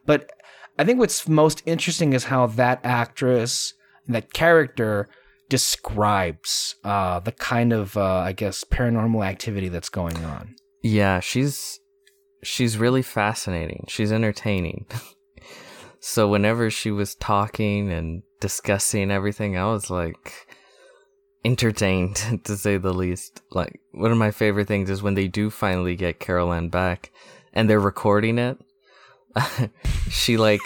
but 0.07 0.31
i 0.79 0.85
think 0.85 0.97
what's 1.01 1.27
most 1.27 1.61
interesting 1.67 2.13
is 2.13 2.25
how 2.25 2.47
that 2.47 2.79
actress 2.85 3.75
that 4.07 4.33
character 4.33 5.09
describes 5.49 6.77
uh, 6.85 7.21
the 7.21 7.33
kind 7.33 7.73
of 7.73 7.97
uh, 7.97 8.19
I 8.19 8.33
guess 8.33 8.65
paranormal 8.65 9.27
activity 9.27 9.69
that's 9.69 9.89
going 9.89 10.17
on. 10.25 10.55
Yeah, 10.83 11.21
she's 11.21 11.81
she's 12.43 12.79
really 12.79 13.03
fascinating. 13.03 13.85
She's 13.89 14.13
entertaining. 14.13 14.87
so 16.01 16.29
whenever 16.29 16.71
she 16.71 16.91
was 16.91 17.15
talking 17.15 17.91
and 17.91 18.23
discussing 18.41 19.11
everything, 19.11 19.57
I 19.57 19.67
was 19.67 19.91
like 19.91 20.47
entertained 21.45 22.41
to 22.45 22.57
say 22.57 22.77
the 22.77 22.95
least. 22.95 23.43
Like 23.51 23.81
one 23.93 24.13
of 24.13 24.19
my 24.19 24.31
favorite 24.31 24.69
things 24.69 24.91
is 24.91 25.03
when 25.03 25.15
they 25.15 25.29
do 25.29 25.51
finally 25.51 25.97
get 25.97 26.21
Carol 26.21 26.53
Anne 26.53 26.69
back 26.69 27.11
and 27.53 27.69
they're 27.69 27.81
recording 27.81 28.39
it. 28.39 28.59
she 30.11 30.37
like 30.37 30.63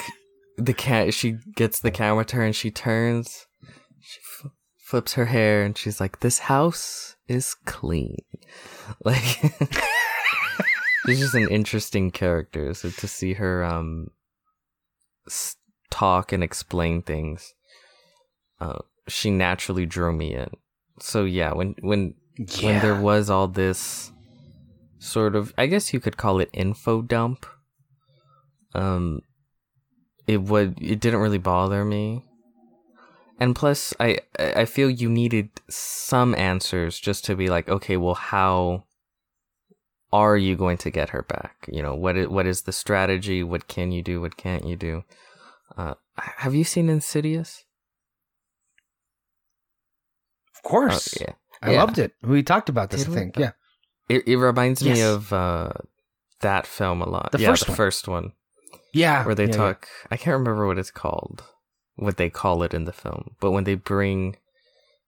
the 0.57 0.75
cat 0.75 1.15
she 1.15 1.39
gets 1.57 1.81
the 1.81 1.91
camera 1.91 2.25
to 2.25 2.37
her 2.37 2.45
and 2.45 2.55
she 2.55 2.71
turns 2.71 3.47
she 4.01 4.21
f- 4.21 4.51
flips 4.79 5.15
her 5.15 5.27
hair 5.27 5.63
and 5.63 5.77
she's 5.77 6.01
like 6.01 6.21
this 6.21 6.41
house 6.41 7.17
is 7.29 7.55
clean 7.65 8.19
like 9.05 9.23
she's 11.07 11.21
just 11.21 11.35
an 11.35 11.49
interesting 11.49 12.11
character 12.11 12.73
so 12.75 12.91
to 12.91 13.09
see 13.09 13.35
her 13.35 13.65
um 13.65 14.09
talk 15.91 16.33
and 16.33 16.43
explain 16.43 17.03
things. 17.03 17.55
Uh 18.61 18.79
she 19.09 19.31
naturally 19.31 19.87
drew 19.87 20.13
me 20.13 20.35
in. 20.35 20.51
So 21.01 21.25
yeah 21.25 21.53
when 21.53 21.75
when 21.81 22.15
when 22.63 22.81
there 22.81 23.01
was 23.01 23.29
all 23.29 23.49
this 23.49 24.11
sort 24.99 25.35
of 25.35 25.53
i 25.59 25.67
guess 25.67 25.93
you 25.93 26.01
could 26.01 26.17
call 26.17 26.39
it 26.39 26.49
info 26.53 27.03
dump 27.03 27.45
um 28.75 29.21
it 30.27 30.41
would 30.41 30.81
it 30.81 31.01
didn't 31.01 31.21
really 31.21 31.39
bother 31.39 31.85
me. 31.85 32.25
And 33.39 33.57
plus 33.57 33.93
i 33.99 34.19
i 34.39 34.65
feel 34.65 34.89
you 34.89 35.09
needed 35.11 35.51
some 35.69 36.35
answers 36.37 37.01
just 37.01 37.25
to 37.25 37.35
be 37.35 37.49
like 37.49 37.69
okay 37.69 37.97
well 37.97 38.15
how 38.15 38.85
are 40.13 40.37
you 40.37 40.57
going 40.57 40.77
to 40.77 40.91
get 40.91 41.11
her 41.11 41.23
back 41.23 41.67
you 41.73 41.83
know 41.83 41.95
what 41.95 42.17
is, 42.17 42.29
what 42.29 42.47
is 42.47 42.63
the 42.63 42.73
strategy 42.73 43.43
what 43.43 43.67
can 43.69 43.93
you 43.93 44.03
do 44.03 44.21
what 44.21 44.37
can't 44.37 44.67
you 44.67 44.77
do 44.77 45.05
uh 45.77 45.95
have 46.17 46.55
you 46.55 46.65
seen 46.65 46.89
insidious 46.89 47.65
Of 50.57 50.63
course. 50.71 51.15
Oh, 51.21 51.25
yeah 51.25 51.33
I 51.63 51.71
Yeah. 51.73 51.81
loved 51.83 51.99
it. 51.99 52.13
We 52.23 52.43
talked 52.43 52.69
about 52.69 52.91
this, 52.91 53.05
Did 53.05 53.09
I 53.09 53.11
we? 53.11 53.17
think. 53.17 53.39
Yeah. 53.39 53.53
it, 54.09 54.27
it 54.27 54.37
reminds 54.37 54.85
me 54.85 55.01
of 55.03 55.33
uh 55.33 55.73
that 56.41 56.67
film 56.67 57.01
a 57.03 57.09
lot 57.09 57.31
The 57.33 57.39
yeah 57.39 57.51
first 57.51 57.63
the 57.67 57.71
one. 57.71 57.77
first 57.77 58.09
one 58.09 58.33
Yeah. 58.93 59.25
where 59.25 59.35
they 59.35 59.47
yeah. 59.47 59.53
talk 59.57 59.89
i 60.11 60.17
can't 60.17 60.35
remember 60.39 60.67
what 60.67 60.79
it's 60.79 60.91
called 60.91 61.45
what 61.97 62.17
they 62.17 62.29
call 62.31 62.63
it 62.65 62.75
in 62.75 62.85
the 62.85 62.93
film 62.93 63.37
but 63.41 63.53
when 63.53 63.65
they 63.65 63.77
bring 63.77 64.37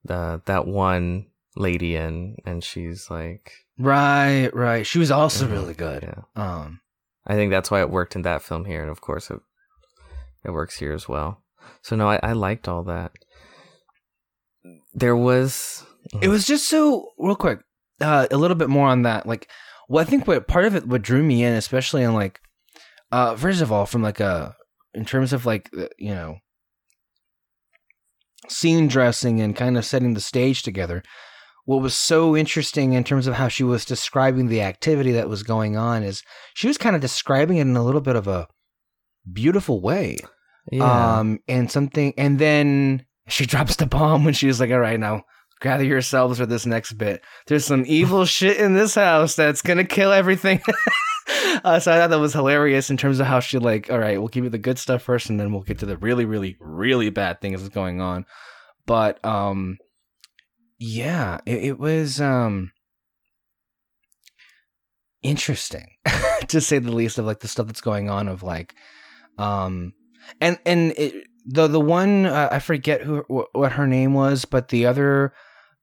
the 0.05 0.41
that 0.47 0.67
one 0.67 1.27
lady 1.57 1.97
in 1.97 2.37
and 2.47 2.63
she's 2.63 3.11
like 3.11 3.64
Right, 3.79 4.51
right. 4.55 4.87
She 4.87 4.99
was 4.99 5.11
also 5.11 5.47
Mhm. 5.47 5.51
really 5.53 5.75
good. 5.75 6.03
yeah 6.05 6.23
Um 6.37 6.81
i 7.27 7.35
think 7.35 7.51
that's 7.51 7.71
why 7.71 7.81
it 7.81 7.91
worked 7.91 8.15
in 8.17 8.23
that 8.23 8.43
film 8.43 8.65
here 8.67 8.83
and 8.83 8.91
of 8.91 9.01
course 9.01 9.31
it 9.31 9.41
it 10.45 10.51
works 10.51 10.77
here 10.79 10.93
as 10.93 11.09
well 11.09 11.43
so 11.81 11.97
no 11.97 12.07
i, 12.09 12.21
I 12.23 12.33
liked 12.35 12.69
all 12.69 12.83
that 12.85 13.13
there 14.93 15.17
was 15.17 15.85
it 16.21 16.29
was 16.29 16.47
just 16.47 16.69
so 16.69 17.13
real 17.19 17.35
quick 17.37 17.61
uh 18.03 18.27
a 18.31 18.37
little 18.37 18.57
bit 18.57 18.69
more 18.69 18.89
on 18.89 19.03
that 19.03 19.25
like 19.27 19.49
well 19.89 20.03
i 20.03 20.05
think 20.09 20.27
what 20.27 20.47
part 20.47 20.67
of 20.67 20.75
it 20.77 20.87
what 20.87 21.01
drew 21.01 21.23
me 21.23 21.43
in 21.43 21.55
especially 21.55 22.03
in 22.03 22.13
like 22.13 22.41
uh 23.11 23.35
first 23.37 23.63
of 23.63 23.73
all 23.73 23.87
from 23.87 24.03
like 24.03 24.21
a 24.21 24.55
in 24.93 25.05
terms 25.07 25.33
of 25.33 25.47
like 25.47 25.71
uh, 25.77 25.89
you 25.99 26.15
know 26.15 26.37
scene 28.49 28.87
dressing 28.87 29.41
and 29.41 29.57
kind 29.57 29.79
of 29.79 29.85
setting 29.87 30.13
the 30.15 30.21
stage 30.21 30.63
together 30.63 31.03
what 31.65 31.81
was 31.81 31.95
so 31.95 32.37
interesting 32.37 32.93
in 32.93 33.05
terms 33.05 33.27
of 33.27 33.35
how 33.35 33.49
she 33.49 33.65
was 33.65 33.85
describing 33.85 34.49
the 34.49 34.61
activity 34.61 35.13
that 35.13 35.29
was 35.29 35.43
going 35.43 35.77
on 35.77 36.03
is 36.03 36.23
she 36.53 36.67
was 36.67 36.79
kind 36.79 36.95
of 36.95 37.03
describing 37.03 37.57
it 37.57 37.63
in 37.63 37.77
a 37.77 37.85
little 37.85 38.01
bit 38.01 38.17
of 38.17 38.29
a 38.29 38.49
beautiful 39.33 39.81
way 39.81 40.19
yeah 40.71 41.19
um, 41.19 41.41
and 41.49 41.71
something, 41.71 42.15
and 42.17 42.39
then 42.39 43.05
she 43.29 43.47
drops 43.47 43.77
the 43.77 43.87
bomb 43.87 44.25
when 44.25 44.35
she 44.35 44.47
was 44.47 44.61
like, 44.61 44.71
"All 44.71 44.81
right, 44.81 45.01
now 45.01 45.23
gather 45.61 45.85
yourselves 45.85 46.39
for 46.39 46.47
this 46.47 46.67
next 46.67 46.95
bit. 46.95 47.23
There's 47.47 47.65
some 47.65 47.85
evil 47.87 48.25
shit 48.25 48.59
in 48.59 48.75
this 48.75 48.95
house 48.95 49.37
that's 49.37 49.63
gonna 49.63 49.85
kill 49.85 50.13
everything." 50.13 50.61
uh, 51.65 51.81
so 51.81 51.93
I 51.93 51.99
thought 51.99 52.11
that 52.11 52.21
was 52.21 52.33
hilarious 52.33 52.91
in 52.91 52.97
terms 52.97 53.21
of 53.21 53.27
how 53.27 53.41
she 53.41 53.59
like, 53.59 53.91
"All 53.91 53.99
right, 53.99 54.19
we'll 54.19 54.29
give 54.29 54.45
you 54.45 54.51
the 54.51 54.59
good 54.59 54.79
stuff 54.79 55.03
first, 55.03 55.31
and 55.31 55.39
then 55.39 55.53
we'll 55.53 55.63
get 55.63 55.79
to 55.81 55.87
the 55.87 55.97
really, 55.97 56.25
really, 56.25 56.57
really 56.61 57.11
bad 57.11 57.41
things 57.41 57.63
that's 57.63 57.75
going 57.75 58.01
on." 58.01 58.27
But 58.87 59.25
um, 59.25 59.79
yeah, 60.85 61.39
it, 61.47 61.65
it 61.65 61.79
was 61.79 62.21
um 62.21 62.73
interesting 65.23 65.87
to 66.49 66.61
say 66.61 66.79
the 66.79 66.93
least 66.93 67.19
of 67.19 67.25
like 67.25 67.41
the 67.41 67.49
stuff 67.49 67.67
that's 67.67 67.81
going 67.81 68.11
on 68.11 68.29
of 68.29 68.43
like 68.43 68.75
um 69.39 69.95
and 70.43 70.59
and 70.67 70.93
it, 70.99 71.27
the 71.47 71.67
the 71.67 71.81
one 71.81 72.27
uh, 72.27 72.49
I 72.53 72.59
forget 72.59 73.03
who 73.03 73.21
wh- 73.23 73.55
what 73.55 73.73
her 73.73 73.87
name 73.87 74.15
was, 74.15 74.45
but 74.45 74.69
the 74.69 74.87
other 74.87 75.33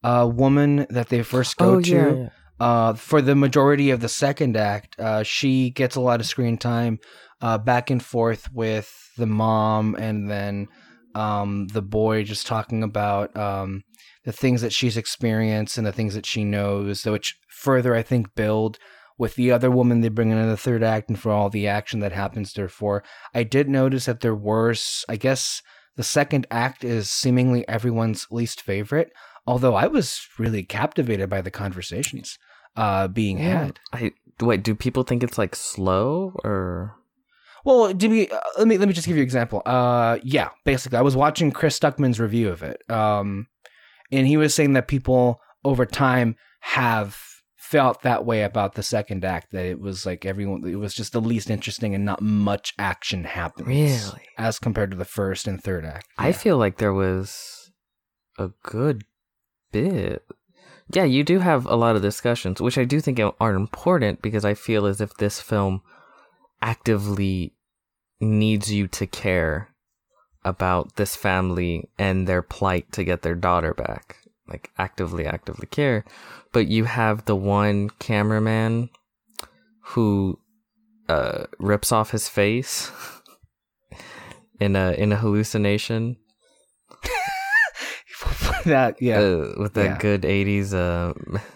uh, 0.04 0.30
woman 0.32 0.88
that 0.90 1.10
they 1.10 1.22
first 1.22 1.58
go 1.58 1.76
oh 1.76 1.82
to 1.82 1.90
yeah, 1.90 2.16
yeah. 2.16 2.30
uh, 2.60 2.94
for 2.94 3.22
the 3.22 3.36
majority 3.36 3.92
of 3.92 4.00
the 4.00 4.10
second 4.10 4.58
act, 4.58 5.00
uh, 5.00 5.22
she 5.22 5.70
gets 5.70 5.96
a 5.96 6.02
lot 6.02 6.20
of 6.20 6.26
screen 6.26 6.58
time 6.58 7.00
uh, 7.42 7.60
back 7.60 7.92
and 7.92 8.04
forth 8.04 8.52
with 8.52 8.92
the 9.18 9.28
mom 9.28 9.96
and 9.96 10.30
then 10.30 10.68
um, 11.14 11.68
the 11.68 11.82
boy 11.84 12.24
just 12.24 12.48
talking 12.48 12.82
about 12.82 13.36
um, 13.38 13.84
the 14.24 14.32
things 14.32 14.62
that 14.62 14.74
she's 14.74 14.98
experienced 14.98 15.78
and 15.78 15.86
the 15.88 15.92
things 15.92 16.14
that 16.14 16.26
she 16.26 16.44
knows, 16.44 17.06
which 17.06 17.38
further, 17.50 17.96
I 17.96 18.04
think, 18.04 18.36
build 18.36 18.78
with 19.18 19.36
the 19.36 19.52
other 19.52 19.70
woman 19.70 20.02
they 20.02 20.10
bring 20.10 20.32
in 20.32 20.38
in 20.38 20.48
the 20.50 20.58
third 20.58 20.84
act 20.84 21.10
and 21.10 21.20
for 21.20 21.32
all 21.32 21.50
the 21.50 21.68
action 21.68 22.00
that 22.00 22.12
happens 22.12 22.54
therefore. 22.54 23.04
I 23.34 23.44
did 23.44 23.70
notice 23.70 24.06
that 24.06 24.22
there 24.22 24.36
were, 24.36 24.74
I 25.08 25.16
guess, 25.16 25.62
the 25.96 26.04
second 26.04 26.48
act 26.50 26.84
is 26.84 27.10
seemingly 27.12 27.68
everyone's 27.68 28.28
least 28.32 28.62
favorite, 28.62 29.12
although 29.46 29.76
I 29.76 29.88
was 29.88 30.22
really 30.40 30.64
captivated 30.64 31.30
by 31.30 31.42
the 31.42 31.52
conversations 31.52 32.38
uh, 32.76 33.08
being 33.10 33.38
Yeah. 33.38 33.66
had. 33.66 33.80
I 33.94 34.12
wait. 34.40 34.64
Do 34.64 34.74
people 34.76 35.04
think 35.04 35.24
it's 35.24 35.38
like 35.38 35.56
slow 35.56 36.34
or? 36.44 36.96
Well, 37.64 37.94
to 37.94 38.10
be, 38.10 38.32
uh, 38.32 38.40
let 38.58 38.68
me 38.68 38.78
let 38.80 38.88
me 38.88 38.94
just 38.94 39.06
give 39.06 39.18
you 39.18 39.22
an 39.22 39.26
example. 39.26 39.62
Uh, 39.66 40.18
yeah, 40.24 40.50
basically, 40.66 40.98
I 40.98 41.02
was 41.02 41.16
watching 41.16 41.52
Chris 41.52 41.78
Stuckman's 41.78 42.20
review 42.20 42.50
of 42.50 42.64
it, 42.64 42.82
um, 42.90 43.46
and 44.12 44.28
he 44.28 44.38
was 44.38 44.54
saying 44.54 44.74
that 44.74 44.88
people 44.88 45.40
over 45.64 45.86
time 45.86 46.36
have 46.62 47.18
felt 47.56 48.02
that 48.02 48.26
way 48.26 48.44
about 48.44 48.74
the 48.76 48.84
second 48.84 49.24
act. 49.24 49.52
That 49.52 49.66
it 49.66 49.80
was 49.80 50.06
like 50.06 50.26
everyone, 50.26 50.68
it 50.68 50.76
was 50.76 50.94
just 50.94 51.14
the 51.14 51.22
least 51.22 51.50
interesting, 51.50 51.96
and 51.96 52.06
not 52.06 52.22
much 52.22 52.74
action 52.78 53.24
happens. 53.24 53.68
Really? 53.68 54.28
as 54.38 54.60
compared 54.60 54.92
to 54.92 54.98
the 54.98 55.06
first 55.06 55.48
and 55.48 55.62
third 55.64 55.86
act. 55.86 56.08
I 56.18 56.32
feel 56.32 56.58
like 56.58 56.78
there 56.78 56.94
was 56.94 57.72
a 58.38 58.50
good 58.64 59.04
bit. 59.72 60.24
Yeah, 60.94 61.06
you 61.06 61.24
do 61.24 61.40
have 61.40 61.66
a 61.66 61.76
lot 61.76 61.96
of 61.96 62.02
discussions, 62.02 62.60
which 62.60 62.78
I 62.78 62.84
do 62.84 63.00
think 63.00 63.20
are 63.40 63.54
important 63.54 64.22
because 64.22 64.44
I 64.44 64.54
feel 64.56 64.86
as 64.86 65.00
if 65.00 65.14
this 65.16 65.40
film 65.40 65.82
actively 66.62 67.56
needs 68.20 68.72
you 68.72 68.88
to 68.88 69.08
care 69.08 69.71
about 70.44 70.96
this 70.96 71.16
family 71.16 71.90
and 72.00 72.28
their 72.28 72.42
plight 72.42 72.92
to 72.94 73.04
get 73.04 73.22
their 73.22 73.36
daughter 73.36 73.74
back. 73.74 74.18
Like 74.48 74.72
actively, 74.78 75.26
actively 75.26 75.68
care. 75.68 76.04
But 76.52 76.68
you 76.68 76.84
have 76.86 77.26
the 77.26 77.36
one 77.36 77.90
cameraman 78.00 78.90
who 79.94 80.40
uh, 81.08 81.46
rips 81.60 81.92
off 81.92 82.12
his 82.12 82.28
face 82.28 82.92
in 84.60 84.76
a 84.76 84.92
in 84.94 85.12
a 85.12 85.16
hallucination 85.18 86.18
that 88.66 89.02
yeah. 89.02 89.20
uh, 89.20 89.54
with 89.58 89.74
that 89.74 89.84
Yeah. 89.92 89.98
good 89.98 90.22
80s 90.24 90.74
uh, 90.74 91.14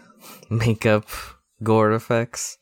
makeup 0.49 1.05
gore 1.63 1.91
effects. 1.93 2.57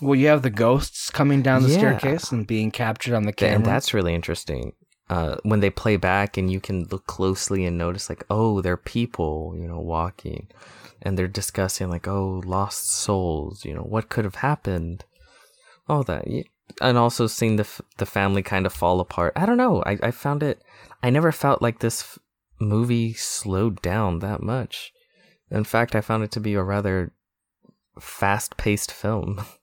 well, 0.00 0.14
you 0.14 0.28
have 0.28 0.42
the 0.42 0.50
ghosts 0.50 1.10
coming 1.10 1.42
down 1.42 1.62
the 1.62 1.68
Yeah. 1.70 1.78
staircase 1.78 2.32
and 2.32 2.46
being 2.46 2.70
captured 2.70 3.14
on 3.14 3.24
the 3.24 3.32
camera. 3.32 3.56
And 3.56 3.64
that's 3.66 3.92
really 3.94 4.14
interesting. 4.14 4.72
Uh, 5.10 5.36
when 5.42 5.60
they 5.60 5.68
play 5.68 5.96
back 5.96 6.36
and 6.36 6.50
you 6.50 6.60
can 6.60 6.84
look 6.84 7.06
closely 7.06 7.66
and 7.66 7.76
notice 7.76 8.08
like, 8.08 8.24
oh, 8.30 8.60
they're 8.60 8.76
people, 8.76 9.54
you 9.56 9.66
know, 9.66 9.78
walking 9.78 10.48
and 11.02 11.18
they're 11.18 11.28
discussing 11.28 11.90
like, 11.90 12.08
oh, 12.08 12.42
lost 12.46 12.90
souls, 12.90 13.64
you 13.64 13.74
know, 13.74 13.82
what 13.82 14.08
could 14.08 14.24
have 14.24 14.36
happened? 14.36 15.04
All 15.88 16.02
that. 16.04 16.24
And 16.80 16.96
also 16.96 17.26
seeing 17.26 17.56
the, 17.56 17.64
f- 17.64 17.82
the 17.98 18.06
family 18.06 18.42
kind 18.42 18.64
of 18.64 18.72
fall 18.72 19.00
apart. 19.00 19.34
I 19.36 19.44
don't 19.44 19.58
know. 19.58 19.82
I, 19.84 19.98
I 20.02 20.10
found 20.12 20.42
it, 20.42 20.62
I 21.02 21.10
never 21.10 21.32
felt 21.32 21.60
like 21.60 21.80
this 21.80 22.00
f- 22.02 22.18
movie 22.60 23.12
slowed 23.12 23.82
down 23.82 24.20
that 24.20 24.42
much. 24.42 24.92
In 25.50 25.64
fact, 25.64 25.94
I 25.94 26.00
found 26.00 26.22
it 26.22 26.30
to 26.32 26.40
be 26.40 26.54
a 26.54 26.62
rather 26.62 27.12
fast 28.00 28.56
paced 28.56 28.92
film. 28.92 29.44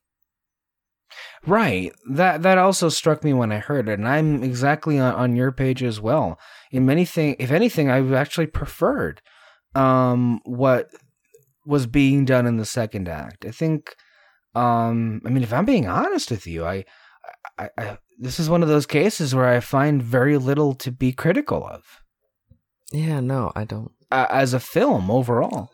Right. 1.46 1.94
That 2.12 2.42
that 2.44 2.58
also 2.58 2.90
struck 2.90 3.24
me 3.24 3.34
when 3.34 3.52
I 3.52 3.60
heard 3.60 3.88
it, 3.88 4.00
and 4.00 4.08
I'm 4.08 4.44
exactly 4.44 5.00
on, 5.00 5.14
on 5.16 5.36
your 5.36 5.52
page 5.52 5.82
as 5.84 6.02
well. 6.02 6.40
In 6.72 6.86
many 6.86 7.06
thing, 7.06 7.36
if 7.40 7.52
anything, 7.52 7.90
I've 7.90 8.14
actually 8.14 8.48
preferred 8.48 9.22
um, 9.74 10.42
what 10.44 10.90
was 11.66 11.88
being 11.88 12.26
done 12.26 12.46
in 12.46 12.58
the 12.58 12.66
second 12.66 13.08
act. 13.08 13.46
I 13.46 13.52
think. 13.52 13.96
Um, 14.56 15.22
I 15.26 15.30
mean, 15.30 15.44
if 15.44 15.54
I'm 15.54 15.66
being 15.66 15.88
honest 15.88 16.32
with 16.32 16.48
you, 16.48 16.66
I, 16.66 16.84
I, 17.58 17.70
I 17.78 17.98
this 18.18 18.40
is 18.40 18.50
one 18.50 18.64
of 18.64 18.68
those 18.68 18.86
cases 18.86 19.34
where 19.34 19.48
I 19.48 19.60
find 19.60 20.04
very 20.04 20.38
little 20.38 20.74
to 20.76 20.92
be 20.92 21.14
critical 21.14 21.66
of. 21.66 21.84
Yeah, 22.92 23.20
no, 23.20 23.52
I 23.56 23.64
don't. 23.64 23.92
Uh, 24.12 24.26
as 24.30 24.54
a 24.54 24.60
film 24.60 25.10
overall, 25.12 25.70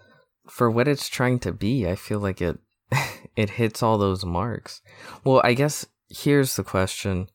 for 0.49 0.69
what 0.69 0.87
it's 0.87 1.07
trying 1.07 1.39
to 1.39 1.53
be, 1.53 1.87
I 1.87 1.95
feel 1.95 2.19
like 2.19 2.41
it 2.41 2.59
it 3.35 3.51
hits 3.51 3.81
all 3.83 3.97
those 3.97 4.25
marks. 4.25 4.81
Well, 5.23 5.41
I 5.43 5.53
guess 5.53 5.85
here's 6.09 6.55
the 6.55 6.63
question. 6.63 7.27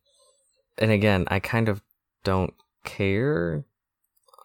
And 0.79 0.91
again, 0.91 1.27
I 1.29 1.41
kind 1.41 1.69
of 1.69 1.83
don't 2.25 2.55
care. 2.85 3.65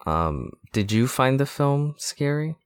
Um, 0.04 0.50
did 0.72 0.92
you 0.92 1.06
find 1.06 1.40
the 1.40 1.46
film 1.46 1.94
scary? 1.98 2.56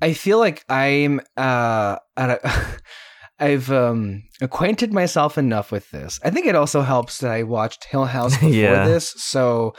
I 0.00 0.12
feel 0.12 0.38
like 0.38 0.64
I'm 0.68 1.20
uh 1.36 1.96
at 2.16 2.30
a 2.30 2.52
I've 3.38 3.70
um 3.70 4.22
acquainted 4.40 4.92
myself 4.92 5.36
enough 5.38 5.70
with 5.72 5.90
this. 5.90 6.20
I 6.24 6.30
think 6.30 6.46
it 6.46 6.54
also 6.54 6.82
helps 6.82 7.18
that 7.18 7.30
I 7.30 7.42
watched 7.42 7.84
Hill 7.84 8.04
House 8.06 8.34
before 8.40 8.52
Yeah. 8.52 8.86
this, 8.86 9.10
so 9.16 9.74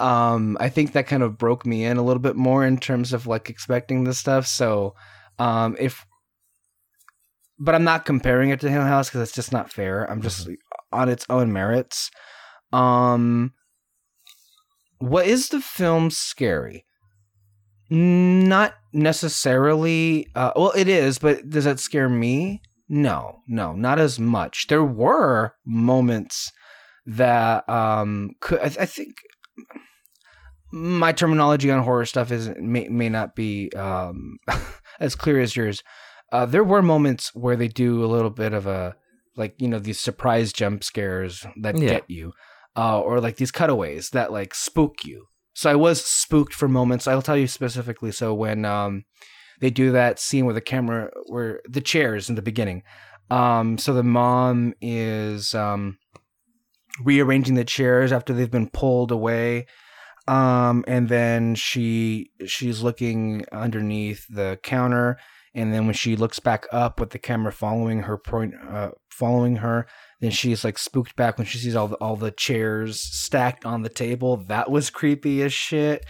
um 0.00 0.56
I 0.60 0.68
think 0.68 0.92
that 0.92 1.06
kind 1.06 1.22
of 1.22 1.38
broke 1.38 1.66
me 1.66 1.84
in 1.84 1.96
a 1.96 2.02
little 2.02 2.22
bit 2.22 2.36
more 2.36 2.64
in 2.64 2.78
terms 2.78 3.12
of 3.12 3.26
like 3.26 3.50
expecting 3.50 4.04
this 4.04 4.18
stuff. 4.18 4.46
So 4.46 4.94
um 5.38 5.76
if 5.78 6.06
but 7.58 7.74
I'm 7.74 7.84
not 7.84 8.04
comparing 8.04 8.50
it 8.50 8.60
to 8.60 8.70
Hill 8.70 8.82
House 8.82 9.08
because 9.08 9.22
it's 9.22 9.34
just 9.34 9.52
not 9.52 9.72
fair. 9.72 10.04
I'm 10.04 10.20
just 10.20 10.48
on 10.92 11.08
its 11.08 11.26
own 11.30 11.52
merits. 11.52 12.10
Um 12.72 13.52
what 14.98 15.26
is 15.26 15.48
the 15.48 15.60
film 15.60 16.10
scary? 16.10 16.84
Not 17.88 18.74
necessarily. 18.92 20.26
Uh, 20.34 20.52
well, 20.56 20.72
it 20.74 20.88
is, 20.88 21.18
but 21.18 21.48
does 21.48 21.64
that 21.64 21.78
scare 21.78 22.08
me? 22.08 22.60
No, 22.88 23.42
no, 23.46 23.72
not 23.72 23.98
as 23.98 24.18
much. 24.18 24.66
There 24.68 24.84
were 24.84 25.54
moments 25.64 26.50
that 27.04 27.68
um 27.68 28.30
could. 28.40 28.60
I, 28.60 28.64
I 28.64 28.86
think 28.86 29.16
my 30.72 31.12
terminology 31.12 31.70
on 31.70 31.82
horror 31.82 32.06
stuff 32.06 32.30
is 32.30 32.50
may 32.60 32.88
may 32.88 33.08
not 33.08 33.34
be 33.34 33.70
um 33.72 34.38
as 35.00 35.14
clear 35.14 35.40
as 35.40 35.56
yours. 35.56 35.82
Uh, 36.32 36.44
there 36.44 36.64
were 36.64 36.82
moments 36.82 37.34
where 37.34 37.56
they 37.56 37.68
do 37.68 38.04
a 38.04 38.06
little 38.06 38.30
bit 38.30 38.52
of 38.52 38.66
a 38.66 38.96
like 39.36 39.54
you 39.58 39.68
know 39.68 39.78
these 39.78 40.00
surprise 40.00 40.52
jump 40.52 40.82
scares 40.82 41.46
that 41.60 41.78
Yeah. 41.78 41.88
get 41.88 42.04
you, 42.10 42.32
uh, 42.76 43.00
or 43.00 43.20
like 43.20 43.36
these 43.36 43.52
cutaways 43.52 44.10
that 44.10 44.32
like 44.32 44.54
spook 44.54 45.04
you. 45.04 45.26
So 45.54 45.70
I 45.70 45.74
was 45.76 46.04
spooked 46.04 46.52
for 46.52 46.68
moments. 46.68 47.06
I'll 47.06 47.22
tell 47.22 47.36
you 47.36 47.46
specifically. 47.46 48.12
So 48.12 48.34
when 48.34 48.64
um, 48.64 49.04
they 49.60 49.70
do 49.70 49.92
that 49.92 50.18
scene 50.18 50.44
where 50.44 50.54
the 50.54 50.60
camera, 50.60 51.10
where 51.28 51.60
the 51.66 51.80
chairs 51.80 52.28
in 52.28 52.34
the 52.34 52.42
beginning, 52.42 52.82
um, 53.30 53.78
so 53.78 53.94
the 53.94 54.02
mom 54.02 54.74
is 54.82 55.54
um, 55.54 55.96
rearranging 57.02 57.54
the 57.54 57.64
chairs 57.64 58.12
after 58.12 58.32
they've 58.32 58.50
been 58.50 58.68
pulled 58.68 59.10
away, 59.10 59.66
um, 60.28 60.84
and 60.88 61.08
then 61.08 61.54
she 61.54 62.30
she's 62.46 62.82
looking 62.82 63.44
underneath 63.52 64.26
the 64.28 64.58
counter, 64.62 65.18
and 65.54 65.72
then 65.72 65.86
when 65.86 65.94
she 65.94 66.16
looks 66.16 66.40
back 66.40 66.66
up 66.72 66.98
with 66.98 67.10
the 67.10 67.18
camera 67.18 67.52
following 67.52 68.02
her 68.02 68.18
point, 68.18 68.54
uh, 68.68 68.90
following 69.10 69.56
her, 69.56 69.86
then 70.20 70.30
she's 70.30 70.64
like 70.64 70.78
spooked 70.78 71.14
back 71.16 71.38
when 71.38 71.46
she 71.46 71.58
sees 71.58 71.76
all 71.76 71.88
the, 71.88 71.96
all 71.96 72.16
the 72.16 72.32
chairs 72.32 73.00
stacked 73.00 73.64
on 73.64 73.82
the 73.82 73.88
table. 73.88 74.36
That 74.36 74.70
was 74.70 74.90
creepy 74.90 75.42
as 75.42 75.52
shit. 75.52 76.04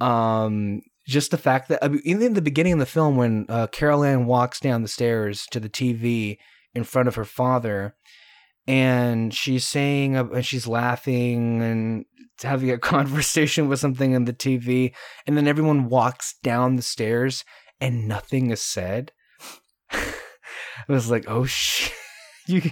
Um, 0.00 0.82
just 1.06 1.30
the 1.30 1.38
fact 1.38 1.68
that 1.68 1.82
I 1.82 1.88
mean, 1.88 2.02
even 2.04 2.22
in 2.22 2.34
the 2.34 2.42
beginning 2.42 2.74
of 2.74 2.78
the 2.78 2.86
film, 2.86 3.16
when 3.16 3.46
uh, 3.48 3.68
Carol 3.68 4.04
Anne 4.04 4.26
walks 4.26 4.60
down 4.60 4.82
the 4.82 4.88
stairs 4.88 5.46
to 5.52 5.60
the 5.60 5.70
TV 5.70 6.36
in 6.74 6.84
front 6.84 7.08
of 7.08 7.14
her 7.14 7.24
father, 7.24 7.94
and 8.66 9.32
she's 9.32 9.66
saying, 9.66 10.16
and 10.16 10.44
she's 10.44 10.66
laughing 10.66 11.62
and 11.62 12.04
having 12.42 12.70
a 12.70 12.78
conversation 12.94 13.68
with 13.68 13.80
something 13.80 14.14
on 14.14 14.24
the 14.24 14.32
TV, 14.32 14.92
and 15.26 15.36
then 15.36 15.46
everyone 15.46 15.88
walks 15.88 16.34
down 16.42 16.76
the 16.76 16.82
stairs 16.82 17.44
and 17.80 18.08
nothing 18.08 18.50
is 18.50 18.62
said. 18.62 19.12
I 19.90 20.02
was 20.88 21.10
like, 21.10 21.24
oh 21.28 21.44
shit. 21.44 21.92
you 22.46 22.62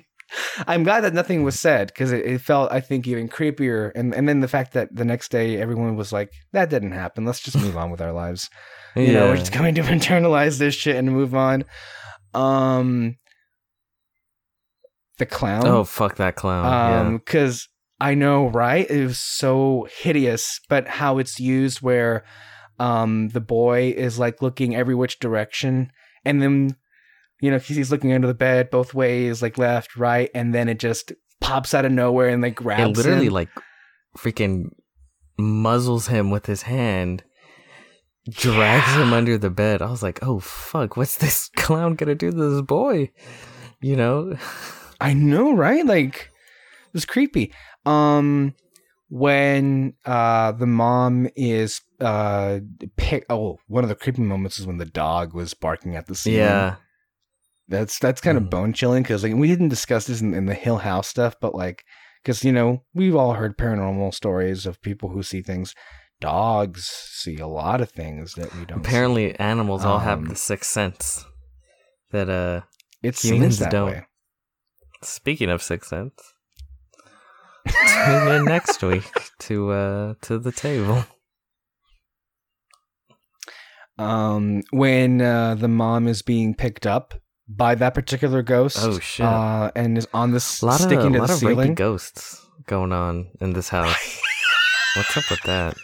I'm 0.66 0.82
glad 0.82 1.02
that 1.02 1.14
nothing 1.14 1.44
was 1.44 1.58
said 1.58 1.88
because 1.88 2.10
it, 2.10 2.24
it 2.26 2.40
felt, 2.40 2.72
I 2.72 2.80
think, 2.80 3.06
even 3.06 3.28
creepier. 3.28 3.92
And 3.94 4.14
and 4.14 4.28
then 4.28 4.40
the 4.40 4.48
fact 4.48 4.72
that 4.72 4.88
the 4.94 5.04
next 5.04 5.30
day 5.30 5.58
everyone 5.58 5.96
was 5.96 6.12
like, 6.12 6.30
"That 6.52 6.70
didn't 6.70 6.92
happen. 6.92 7.24
Let's 7.24 7.40
just 7.40 7.56
move 7.56 7.76
on 7.76 7.90
with 7.90 8.00
our 8.00 8.12
lives." 8.12 8.48
You 8.96 9.12
know, 9.12 9.28
we're 9.28 9.36
just 9.36 9.52
going 9.52 9.74
to 9.76 9.82
internalize 9.82 10.58
this 10.58 10.74
shit 10.74 10.96
and 10.96 11.10
move 11.10 11.34
on. 11.34 11.64
Um, 12.32 13.16
the 15.18 15.26
clown. 15.26 15.66
oh 15.66 15.84
fuck 15.84 16.16
that 16.16 16.34
clown. 16.34 17.06
Um, 17.06 17.16
because 17.18 17.68
I 18.00 18.14
know, 18.14 18.48
right? 18.48 18.88
It 18.88 19.06
was 19.06 19.18
so 19.18 19.86
hideous, 19.98 20.60
but 20.68 20.88
how 20.88 21.18
it's 21.18 21.38
used, 21.40 21.80
where 21.80 22.24
um 22.80 23.28
the 23.28 23.40
boy 23.40 23.94
is 23.96 24.18
like 24.18 24.42
looking 24.42 24.74
every 24.74 24.94
which 24.94 25.18
direction, 25.20 25.92
and 26.24 26.42
then 26.42 26.76
you 27.40 27.50
know 27.50 27.58
he's 27.58 27.90
looking 27.90 28.12
under 28.12 28.26
the 28.26 28.34
bed 28.34 28.70
both 28.70 28.94
ways, 28.94 29.42
like 29.42 29.58
left, 29.58 29.96
right, 29.96 30.30
and 30.34 30.54
then 30.54 30.68
it 30.68 30.78
just 30.78 31.12
pops 31.40 31.74
out 31.74 31.84
of 31.84 31.92
nowhere 31.92 32.28
and 32.28 32.42
like 32.42 32.58
yeah. 32.58 32.64
grabs 32.64 32.90
It 32.90 32.96
literally 32.96 33.26
him. 33.26 33.32
like 33.32 33.50
freaking 34.16 34.70
muzzles 35.38 36.08
him 36.08 36.30
with 36.30 36.46
his 36.46 36.62
hand. 36.62 37.22
Drags 38.30 38.94
him 38.94 39.12
under 39.12 39.36
the 39.36 39.50
bed. 39.50 39.82
I 39.82 39.90
was 39.90 40.02
like, 40.02 40.18
"Oh 40.22 40.40
fuck, 40.40 40.96
what's 40.96 41.18
this 41.18 41.50
clown 41.56 41.94
gonna 41.94 42.14
do 42.14 42.30
to 42.30 42.36
this 42.36 42.62
boy?" 42.62 43.10
You 43.80 43.96
know? 43.96 44.36
I 45.00 45.12
know, 45.12 45.52
right? 45.52 45.84
Like 45.84 46.30
was 46.94 47.04
creepy. 47.04 47.52
Um 47.84 48.54
when 49.10 49.92
uh 50.06 50.52
the 50.52 50.66
mom 50.66 51.28
is 51.36 51.80
uh 52.00 52.58
pick 52.96 53.26
oh 53.28 53.58
one 53.68 53.84
of 53.84 53.88
the 53.88 53.94
creepy 53.94 54.22
moments 54.22 54.58
is 54.58 54.66
when 54.66 54.78
the 54.78 54.84
dog 54.86 55.34
was 55.34 55.52
barking 55.54 55.94
at 55.94 56.06
the 56.06 56.14
ceiling. 56.14 56.38
Yeah. 56.40 56.76
That's 57.68 57.98
that's 57.98 58.20
kind 58.20 58.36
of 58.38 58.44
Mm. 58.44 58.50
bone 58.50 58.72
chilling 58.72 59.02
because 59.02 59.22
like 59.22 59.34
we 59.34 59.48
didn't 59.48 59.68
discuss 59.68 60.06
this 60.06 60.20
in, 60.20 60.34
in 60.34 60.46
the 60.46 60.54
Hill 60.54 60.78
House 60.78 61.08
stuff, 61.08 61.34
but 61.40 61.54
like 61.54 61.82
because 62.22 62.44
you 62.44 62.52
know 62.52 62.84
we've 62.94 63.14
all 63.16 63.34
heard 63.34 63.56
paranormal 63.58 64.12
stories 64.14 64.66
of 64.66 64.80
people 64.82 65.10
who 65.10 65.22
see 65.22 65.42
things. 65.42 65.74
Dogs 66.20 66.84
see 66.86 67.38
a 67.38 67.46
lot 67.46 67.80
of 67.80 67.90
things 67.90 68.34
that 68.34 68.54
we 68.54 68.64
don't. 68.64 68.82
see. 68.82 68.88
Apparently, 68.88 69.38
animals 69.38 69.84
all 69.84 69.98
have 69.98 70.18
Um, 70.20 70.24
the 70.26 70.36
sixth 70.36 70.70
sense. 70.70 71.24
That 72.12 72.30
uh, 72.30 72.62
it 73.02 73.18
humans 73.18 73.56
seems 73.56 73.58
that 73.58 73.70
don't. 73.70 73.90
way. 73.90 74.06
speaking 75.02 75.50
of 75.50 75.62
sixth 75.62 75.90
sense, 75.90 76.14
tune 77.66 78.28
in 78.28 78.44
next 78.44 78.82
week 78.82 79.10
to 79.40 79.70
uh 79.70 80.14
to 80.22 80.38
the 80.38 80.52
table. 80.52 81.04
Um, 83.98 84.62
when 84.70 85.20
uh, 85.20 85.54
the 85.54 85.68
mom 85.68 86.08
is 86.08 86.22
being 86.22 86.54
picked 86.54 86.86
up 86.86 87.14
by 87.48 87.74
that 87.76 87.94
particular 87.94 88.42
ghost. 88.42 88.78
Oh, 88.80 88.98
shit. 88.98 89.24
Uh, 89.24 89.70
and 89.76 89.96
is 89.96 90.08
on 90.12 90.32
this 90.32 90.62
lot 90.62 90.80
of 90.80 90.86
sticking 90.86 91.06
a 91.06 91.12
to 91.12 91.18
lot 91.20 91.26
the 91.28 91.34
of 91.34 91.40
rapey 91.40 91.48
ceiling. 91.54 91.74
ghosts 91.74 92.44
going 92.66 92.92
on 92.92 93.28
in 93.40 93.52
this 93.52 93.68
house. 93.68 94.20
What's 94.96 95.16
up 95.16 95.24
with 95.30 95.42
that? 95.42 95.76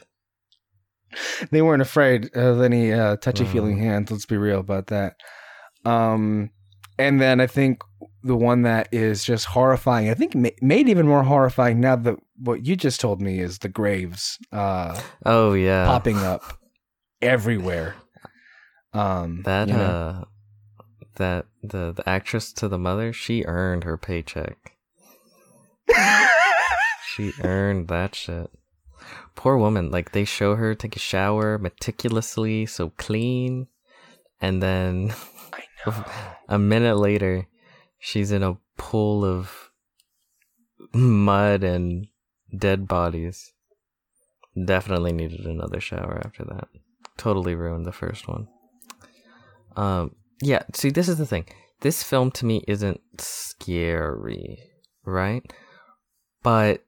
they 1.51 1.61
weren't 1.62 1.83
afraid 1.83 2.35
of 2.37 2.61
any 2.62 2.93
uh, 2.93 3.16
touchy 3.16 3.45
feeling 3.45 3.76
Mm. 3.78 3.83
hands. 3.83 4.11
Let's 4.11 4.26
be 4.26 4.37
real 4.37 4.61
about 4.61 4.89
that. 4.89 5.14
Um, 5.85 6.51
and 7.01 7.21
then 7.21 7.41
I 7.41 7.47
think 7.47 7.83
the 8.23 8.37
one 8.37 8.63
that 8.63 8.89
is 8.93 9.25
just 9.25 9.47
horrifying. 9.47 10.11
I 10.11 10.15
think 10.15 10.35
made 10.35 10.89
even 10.89 11.07
more 11.07 11.23
horrifying 11.23 11.81
now 11.81 11.97
that 11.97 12.17
what 12.37 12.67
you 12.67 12.77
just 12.77 13.01
told 13.01 13.21
me 13.23 13.41
is 13.41 13.59
the 13.59 13.69
graves 13.71 14.39
uh, 14.53 15.01
Oh 15.25 15.55
yeah, 15.55 15.87
popping 15.87 16.19
up 16.19 16.59
everywhere. 17.23 17.95
Um, 18.93 19.43
that 19.45 19.69
you 19.69 19.75
know. 19.75 19.81
uh, 19.81 20.25
that 21.17 21.47
the 21.63 21.93
the 21.93 22.03
actress 22.07 22.53
to 22.55 22.69
the 22.69 22.79
mother, 22.79 23.13
she 23.13 23.45
earned 23.47 23.85
her 23.85 23.97
paycheck. 23.97 24.77
She 27.15 27.33
earned 27.43 27.89
that 27.89 28.15
shit. 28.15 28.51
Poor 29.35 29.57
woman. 29.57 29.91
Like 29.91 30.13
they 30.13 30.25
show 30.25 30.57
her 30.57 30.75
take 30.75 30.97
a 30.97 31.01
shower 31.01 31.57
meticulously, 31.57 32.67
so 32.67 32.91
clean, 32.99 33.69
and 34.41 34.63
then. 34.63 35.15
a 36.49 36.59
minute 36.59 36.97
later, 36.97 37.47
she's 37.99 38.33
in 38.33 38.43
a 38.43 38.57
pool 38.76 39.24
of 39.24 39.70
mud 40.93 41.62
and 41.62 42.07
dead 42.57 42.89
bodies. 42.89 43.53
Definitely 44.64 45.12
needed 45.12 45.47
another 45.47 45.81
shower 45.81 46.20
after 46.24 46.45
that. 46.45 46.68
totally 47.16 47.55
ruined 47.55 47.87
the 47.87 47.93
first 47.93 48.26
one. 48.28 48.49
Um, 49.76 50.16
yeah. 50.43 50.62
See, 50.74 50.91
this 50.91 51.09
is 51.09 51.18
the 51.18 51.26
thing. 51.26 51.47
This 51.81 52.03
film 52.03 52.31
to 52.33 52.47
me 52.47 52.64
isn't 52.66 53.01
scary, 53.18 54.59
right? 55.05 55.51
But 56.43 56.85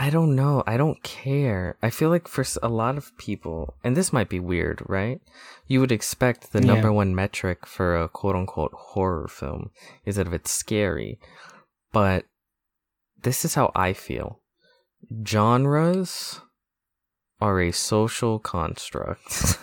I 0.00 0.10
don't 0.10 0.36
know. 0.36 0.62
I 0.66 0.76
don't 0.76 1.02
care. 1.02 1.76
I 1.82 1.90
feel 1.90 2.08
like 2.08 2.28
for 2.28 2.44
a 2.62 2.68
lot 2.68 2.96
of 2.96 3.16
people, 3.18 3.74
and 3.82 3.96
this 3.96 4.12
might 4.12 4.28
be 4.28 4.38
weird, 4.38 4.80
right? 4.86 5.20
You 5.66 5.80
would 5.80 5.90
expect 5.90 6.52
the 6.52 6.60
Yeah. 6.60 6.66
number 6.66 6.92
one 6.92 7.14
metric 7.16 7.66
for 7.66 7.96
a 7.96 8.08
quote 8.08 8.36
unquote 8.36 8.72
horror 8.74 9.26
film 9.26 9.70
is 10.04 10.14
that 10.16 10.28
if 10.28 10.32
it's 10.32 10.52
scary. 10.52 11.18
But 11.92 12.26
this 13.22 13.44
is 13.44 13.54
how 13.54 13.72
I 13.74 13.92
feel. 13.92 14.40
Genres 15.26 16.40
are 17.40 17.60
a 17.60 17.72
social 17.72 18.38
construct. 18.38 19.58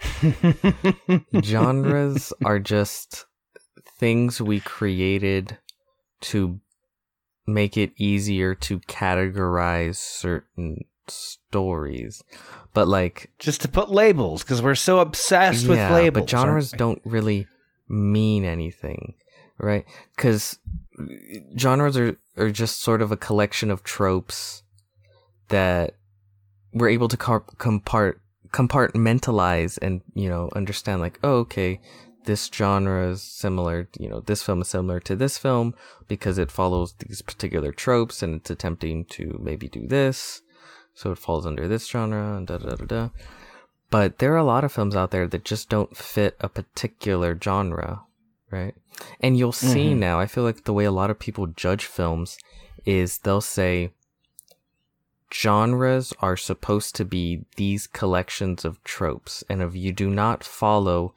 Genres 1.42 2.32
are 2.44 2.58
just 2.58 3.26
things 3.98 4.40
we 4.40 4.60
created 4.60 5.58
to 6.20 6.60
make 7.46 7.76
it 7.76 7.92
easier 7.96 8.54
to 8.54 8.80
categorize 8.80 9.96
certain 9.96 10.84
stories. 11.08 12.22
But 12.74 12.88
like 12.88 13.30
Just 13.38 13.62
to 13.62 13.68
put 13.68 13.90
labels, 13.90 14.42
because 14.42 14.60
we're 14.60 14.74
so 14.74 14.98
obsessed 14.98 15.66
with 15.66 15.78
labels. 15.78 16.24
but 16.24 16.30
genres 16.30 16.70
don't 16.70 17.00
really 17.04 17.46
mean 17.88 18.44
anything, 18.44 19.14
right? 19.58 19.84
Because 20.14 20.58
genres 21.58 21.96
are, 21.96 22.16
are 22.36 22.50
just 22.50 22.80
sort 22.80 23.02
of 23.02 23.12
a 23.12 23.16
collection 23.16 23.70
of 23.70 23.82
tropes 23.82 24.62
that 25.48 25.94
we're 26.72 26.88
able 26.88 27.08
to 27.08 27.16
compart 27.16 28.16
compartmentalize 28.52 29.78
and 29.82 30.00
you 30.14 30.28
know 30.28 30.48
understand 30.54 31.00
like 31.00 31.18
oh 31.24 31.38
okay 31.38 31.80
this 32.26 32.50
genre 32.52 33.08
is 33.08 33.22
similar 33.22 33.88
you 33.98 34.08
know 34.08 34.20
this 34.20 34.42
film 34.42 34.60
is 34.60 34.68
similar 34.68 35.00
to 35.00 35.16
this 35.16 35.38
film 35.38 35.74
because 36.06 36.38
it 36.38 36.50
follows 36.50 36.94
these 36.98 37.22
particular 37.22 37.72
tropes 37.72 38.22
and 38.22 38.34
it's 38.34 38.50
attempting 38.50 39.04
to 39.06 39.38
maybe 39.42 39.68
do 39.68 39.86
this 39.86 40.42
so 40.94 41.10
it 41.12 41.18
falls 41.18 41.46
under 41.46 41.66
this 41.66 41.88
genre 41.88 42.36
and 42.36 42.46
da 42.46 42.58
da 42.58 42.74
da 42.76 42.84
da 42.84 43.08
but 43.90 44.18
there 44.18 44.32
are 44.34 44.36
a 44.36 44.44
lot 44.44 44.64
of 44.64 44.72
films 44.72 44.96
out 44.96 45.10
there 45.10 45.26
that 45.28 45.44
just 45.44 45.68
don't 45.68 45.96
fit 45.96 46.36
a 46.40 46.48
particular 46.48 47.38
genre, 47.40 48.02
right? 48.50 48.74
And 49.20 49.38
you'll 49.38 49.52
see 49.52 49.92
Mhm. 49.94 49.98
now, 49.98 50.18
I 50.18 50.26
feel 50.26 50.42
like 50.42 50.64
the 50.64 50.72
way 50.72 50.84
a 50.84 50.90
lot 50.90 51.10
of 51.10 51.20
people 51.20 51.46
judge 51.46 51.84
films 51.84 52.36
is 52.84 53.18
they'll 53.18 53.40
say 53.40 53.92
genres 55.32 56.12
are 56.20 56.36
supposed 56.36 56.94
to 56.96 57.04
be 57.04 57.44
these 57.56 57.86
collections 57.86 58.64
of 58.64 58.82
tropes, 58.84 59.44
and 59.48 59.62
if 59.62 59.74
you 59.76 59.92
do 59.92 60.10
not 60.10 60.42
follow 60.44 61.14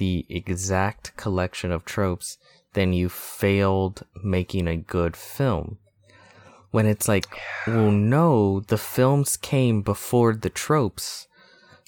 the 0.00 0.26
exact 0.28 1.16
collection 1.16 1.70
of 1.70 1.84
tropes, 1.84 2.38
then 2.72 2.92
you 2.92 3.08
failed 3.08 4.02
making 4.24 4.66
a 4.66 4.76
good 4.76 5.16
film. 5.16 5.78
When 6.72 6.86
it's 6.86 7.06
like, 7.06 7.28
well, 7.66 7.92
no, 7.92 8.60
the 8.60 8.78
films 8.78 9.36
came 9.36 9.82
before 9.82 10.34
the 10.34 10.50
tropes 10.50 11.28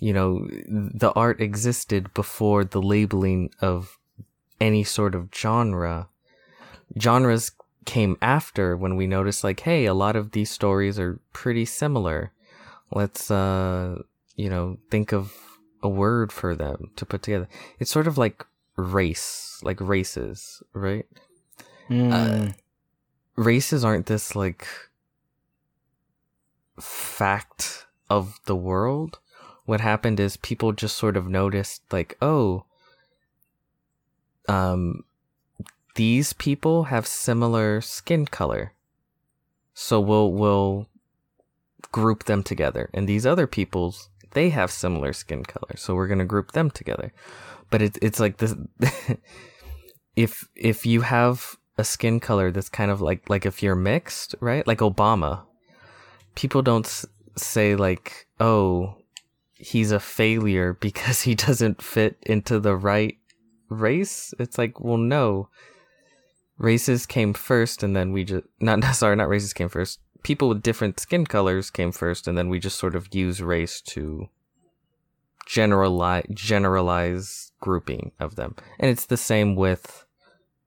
you 0.03 0.13
know, 0.13 0.49
the 0.51 1.13
art 1.13 1.41
existed 1.41 2.13
before 2.13 2.65
the 2.65 2.83
labeling 2.83 3.51
of 3.61 4.01
any 4.61 4.83
sort 4.83 5.15
of 5.15 5.29
genre. 5.33 6.09
Genres 7.01 7.53
came 7.85 8.17
after 8.21 8.77
when 8.77 8.97
we 8.97 9.07
noticed 9.07 9.45
like, 9.45 9.61
hey, 9.61 9.87
a 9.87 9.95
lot 9.95 10.17
of 10.17 10.33
these 10.33 10.51
stories 10.51 10.99
are 10.99 11.21
pretty 11.33 11.65
similar. 11.65 12.33
Let's 12.91 13.31
uh, 13.31 14.03
you 14.35 14.51
know, 14.51 14.79
think 14.91 15.13
of 15.13 15.33
a 15.83 15.89
word 15.89 16.33
for 16.33 16.55
them 16.55 16.91
to 16.97 17.07
put 17.07 17.23
together. 17.23 17.49
It's 17.79 17.91
sort 17.91 18.07
of 18.07 18.19
like 18.19 18.45
race, 18.77 19.61
like 19.63 19.81
races, 19.81 20.63
right? 20.73 21.07
Mm. 21.91 22.55
races 23.37 23.85
aren't 23.85 24.07
this 24.07 24.35
like 24.35 24.67
fact 26.81 27.87
of 28.09 28.41
the 28.47 28.57
world. 28.57 29.19
What 29.65 29.81
happened 29.81 30.19
is 30.19 30.37
people 30.37 30.73
just 30.73 30.97
sort 30.97 31.17
of 31.17 31.29
noticed 31.29 31.83
like, 31.91 32.17
oh, 32.23 32.65
um 34.49 35.05
these 35.95 36.33
people 36.33 36.85
have 36.85 37.07
similar 37.07 37.81
skin 37.81 38.27
color. 38.27 38.73
So 39.75 40.01
we'll 40.01 40.33
we'll 40.33 40.89
group 41.91 42.25
them 42.25 42.43
together. 42.43 42.89
And 42.95 43.09
these 43.09 43.27
other 43.27 43.47
people's 43.47 44.09
they 44.33 44.51
have 44.51 44.71
similar 44.71 45.13
skin 45.13 45.45
color. 45.45 45.77
So 45.77 45.95
we're 45.95 46.09
to 46.19 46.25
group 46.25 46.53
them 46.53 46.71
together. 46.71 47.13
But 47.71 47.83
it's 47.83 47.99
it's 48.03 48.21
like 48.21 48.37
this 48.39 48.55
if 50.17 50.47
if 50.55 50.85
you 50.87 51.03
have 51.03 51.57
a 51.79 51.85
skin 51.85 52.21
color 52.21 52.51
that's 52.51 52.69
kind 52.69 52.91
of 52.91 53.01
like 53.01 53.29
like 53.31 53.47
if 53.47 53.63
you're 53.63 53.77
mixed, 53.77 54.35
right? 54.41 54.67
Like 54.67 54.79
Obama. 54.79 55.45
People 56.35 56.63
don't 56.63 56.87
s- 56.87 57.07
say 57.37 57.77
like, 57.77 58.27
"Oh, 58.41 58.97
he's 59.55 59.91
a 59.93 60.01
failure 60.01 60.73
because 60.81 61.23
he 61.23 61.35
doesn't 61.35 61.83
fit 61.83 62.17
into 62.23 62.59
the 62.61 62.77
right 62.77 63.17
race." 63.69 64.35
It's 64.39 64.59
like, 64.59 64.81
"Well, 64.81 64.99
no. 64.99 65.49
Races 66.59 67.07
came 67.07 67.33
first 67.35 67.83
and 67.83 67.97
then 67.97 68.13
we 68.13 68.25
just 68.25 68.45
not- 68.61 68.85
sorry, 68.95 69.17
not 69.17 69.29
races 69.29 69.53
came 69.53 69.69
first. 69.69 69.99
People 70.23 70.49
with 70.49 70.63
different 70.63 71.01
skin 71.01 71.27
colors 71.27 71.71
came 71.71 71.93
first 71.93 72.29
and 72.29 72.37
then 72.37 72.49
we 72.49 72.59
just 72.59 72.79
sort 72.79 72.95
of 72.95 73.15
use 73.15 73.41
race 73.41 73.81
to 73.81 74.29
generalize 75.47 76.27
generalize 76.31 77.53
grouping 77.61 78.13
of 78.21 78.37
them. 78.37 78.55
And 78.79 78.91
it's 78.91 79.07
the 79.07 79.17
same 79.17 79.57
with 79.57 80.05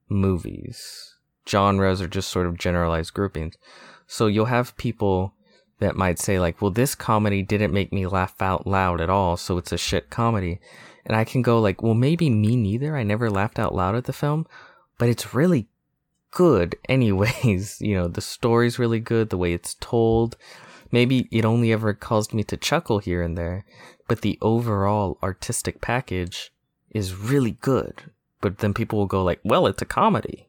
movies. 0.09 1.15
Genres 1.47 2.01
are 2.01 2.07
just 2.07 2.29
sort 2.29 2.47
of 2.47 2.57
generalized 2.57 3.13
groupings. 3.13 3.55
So 4.07 4.27
you'll 4.27 4.45
have 4.45 4.77
people 4.77 5.33
that 5.79 5.95
might 5.95 6.19
say 6.19 6.39
like, 6.39 6.61
well, 6.61 6.71
this 6.71 6.95
comedy 6.95 7.41
didn't 7.41 7.73
make 7.73 7.91
me 7.91 8.07
laugh 8.07 8.41
out 8.41 8.65
loud 8.65 9.01
at 9.01 9.09
all, 9.09 9.37
so 9.37 9.57
it's 9.57 9.71
a 9.71 9.77
shit 9.77 10.09
comedy. 10.09 10.59
And 11.05 11.15
I 11.15 11.23
can 11.23 11.41
go 11.41 11.59
like, 11.59 11.83
well, 11.83 11.93
maybe 11.93 12.29
me 12.29 12.55
neither. 12.55 12.95
I 12.95 13.03
never 13.03 13.29
laughed 13.29 13.59
out 13.59 13.75
loud 13.75 13.95
at 13.95 14.05
the 14.05 14.13
film, 14.13 14.47
but 14.97 15.09
it's 15.09 15.33
really 15.33 15.67
good 16.35 16.75
anyways. 16.87 17.77
you 17.81 17.95
know, 17.95 18.07
the 18.07 18.21
story's 18.21 18.77
really 18.77 18.99
good, 18.99 19.31
the 19.31 19.37
way 19.37 19.53
it's 19.53 19.73
told. 19.79 20.37
Maybe 20.91 21.27
it 21.31 21.45
only 21.45 21.73
ever 21.73 21.95
caused 21.95 22.33
me 22.33 22.43
to 22.43 22.57
chuckle 22.57 22.99
here 22.99 23.23
and 23.23 23.35
there, 23.35 23.65
but 24.07 24.21
the 24.21 24.37
overall 24.41 25.17
artistic 25.23 25.81
package 25.81 26.51
is 26.91 27.15
really 27.15 27.57
good. 27.61 28.11
But 28.41 28.59
then 28.59 28.75
people 28.75 28.99
will 28.99 29.07
go 29.07 29.23
like, 29.23 29.39
well, 29.43 29.65
it's 29.65 29.81
a 29.81 29.85
comedy. 29.85 30.47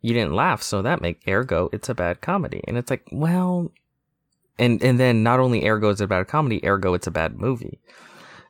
You 0.00 0.14
didn't 0.14 0.34
laugh, 0.34 0.62
so 0.62 0.82
that 0.82 1.00
make 1.00 1.26
ergo 1.26 1.68
it's 1.72 1.88
a 1.88 1.94
bad 1.94 2.20
comedy. 2.20 2.62
And 2.68 2.78
it's 2.78 2.90
like, 2.90 3.04
well, 3.10 3.72
and 4.58 4.82
and 4.82 5.00
then 5.00 5.22
not 5.22 5.40
only 5.40 5.66
ergo 5.66 5.90
it's 5.90 6.00
a 6.00 6.06
bad 6.06 6.28
comedy, 6.28 6.64
ergo 6.64 6.94
it's 6.94 7.06
a 7.06 7.10
bad 7.10 7.38
movie. 7.38 7.80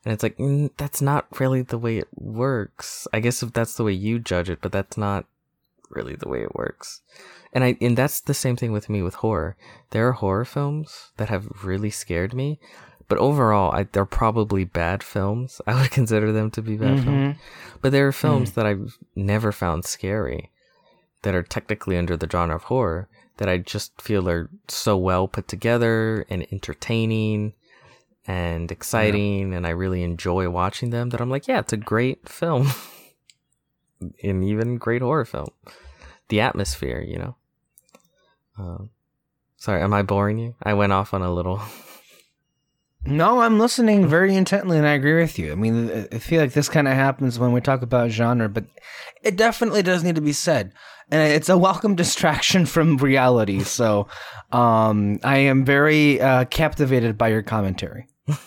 And 0.05 0.13
it's 0.13 0.23
like 0.23 0.37
mm, 0.37 0.71
that's 0.77 1.01
not 1.01 1.27
really 1.41 1.63
the 1.63 1.79
way 1.79 1.99
it 1.99 2.09
works. 2.15 3.07
I 3.13 3.21
guess 3.21 3.43
if 3.43 3.53
that's 3.53 3.77
the 3.77 3.85
way 3.85 3.93
you 3.93 4.19
judge 4.19 4.51
it, 4.51 4.61
but 4.61 4.73
that's 4.73 4.97
not 4.97 5.27
really 5.95 6.15
the 6.17 6.29
way 6.29 6.43
it 6.43 6.55
works. 6.55 7.01
And 7.53 7.63
I 7.65 7.77
and 7.81 7.97
that's 7.97 8.21
the 8.21 8.35
same 8.35 8.57
thing 8.57 8.73
with 8.73 8.89
me 8.89 9.03
with 9.03 9.15
horror. 9.17 9.57
There 9.91 10.09
are 10.09 10.13
horror 10.13 10.45
films 10.45 11.13
that 11.19 11.29
have 11.29 11.47
really 11.65 11.91
scared 11.91 12.33
me, 12.35 12.59
but 13.09 13.19
overall, 13.19 13.73
I, 13.73 13.85
they're 13.85 14.07
probably 14.07 14.65
bad 14.65 15.03
films. 15.03 15.61
I 15.67 15.81
would 15.81 15.91
consider 15.91 16.33
them 16.33 16.51
to 16.53 16.63
be 16.63 16.77
bad 16.77 17.03
films. 17.05 17.37
Mhm. 17.37 17.37
But 17.83 17.93
there 17.93 18.07
are 18.09 18.13
films 18.13 18.53
that 18.53 18.65
I've 18.67 18.99
never 19.15 19.53
found 19.53 19.85
scary 19.85 20.51
that 21.23 21.35
are 21.35 21.43
technically 21.43 21.97
under 21.99 22.17
the 22.17 22.29
genre 22.31 22.57
of 22.57 22.65
horror 22.65 23.09
that 23.37 23.49
I 23.49 23.59
just 23.59 24.01
feel 24.01 24.29
are 24.29 24.49
so 24.69 24.97
well 24.97 25.29
put 25.29 25.47
together 25.49 26.25
and 26.31 26.47
entertaining 26.53 27.53
and 28.27 28.71
exciting 28.71 29.53
and 29.53 29.67
I 29.67 29.71
really 29.71 30.03
enjoy 30.03 30.49
watching 30.49 30.91
them 30.91 31.11
that 31.11 31.21
I'm 31.21 31.31
like, 31.31 31.49
yeah, 31.49 31.59
it's 31.59 31.73
a 31.73 31.77
great 31.77 32.29
film. 32.29 32.69
and 34.23 34.45
even 34.45 34.77
great 34.79 35.03
horror 35.03 35.25
film. 35.25 35.49
The 36.29 36.41
atmosphere, 36.41 37.01
you 37.01 37.19
know. 37.19 37.37
Um, 38.59 38.91
sorry, 39.57 39.83
am 39.83 39.95
I 39.95 40.03
boring 40.03 40.39
you? 40.39 40.55
I 40.63 40.75
went 40.75 40.93
off 40.93 41.15
on 41.15 41.23
a 41.23 41.33
little 41.33 41.61
No, 43.05 43.41
I'm 43.41 43.59
listening 43.59 44.07
very 44.07 44.37
intently, 44.37 44.79
and 44.79 44.87
I 44.87 44.93
agree 44.93 45.21
with 45.21 45.37
you. 45.37 45.51
I 45.51 45.57
mean, 45.57 45.91
I- 45.91 46.09
I 46.15 46.19
feel 46.19 46.41
like 46.41 46.53
this 46.53 46.69
kind 46.69 46.87
of 46.87 46.95
happens 46.95 47.37
when 47.37 47.51
we 47.53 47.61
talk 47.61 47.83
about 47.83 48.11
genre, 48.11 48.49
but 48.49 48.65
it 49.25 49.37
definitely 49.37 49.83
does 49.83 50.05
need 50.05 50.15
to 50.15 50.21
be 50.21 50.33
said, 50.33 50.73
and 51.11 51.33
it's 51.33 51.49
a 51.49 51.59
welcome 51.59 51.97
distraction 52.03 52.65
from 52.65 52.97
reality. 52.99 53.61
So, 53.65 54.07
um, 54.53 55.19
I 55.25 55.39
am 55.39 55.65
very 55.65 56.21
uh, 56.21 56.45
captivated 56.45 57.19
by 57.19 57.29
your 57.29 57.43
commentary. 57.43 58.07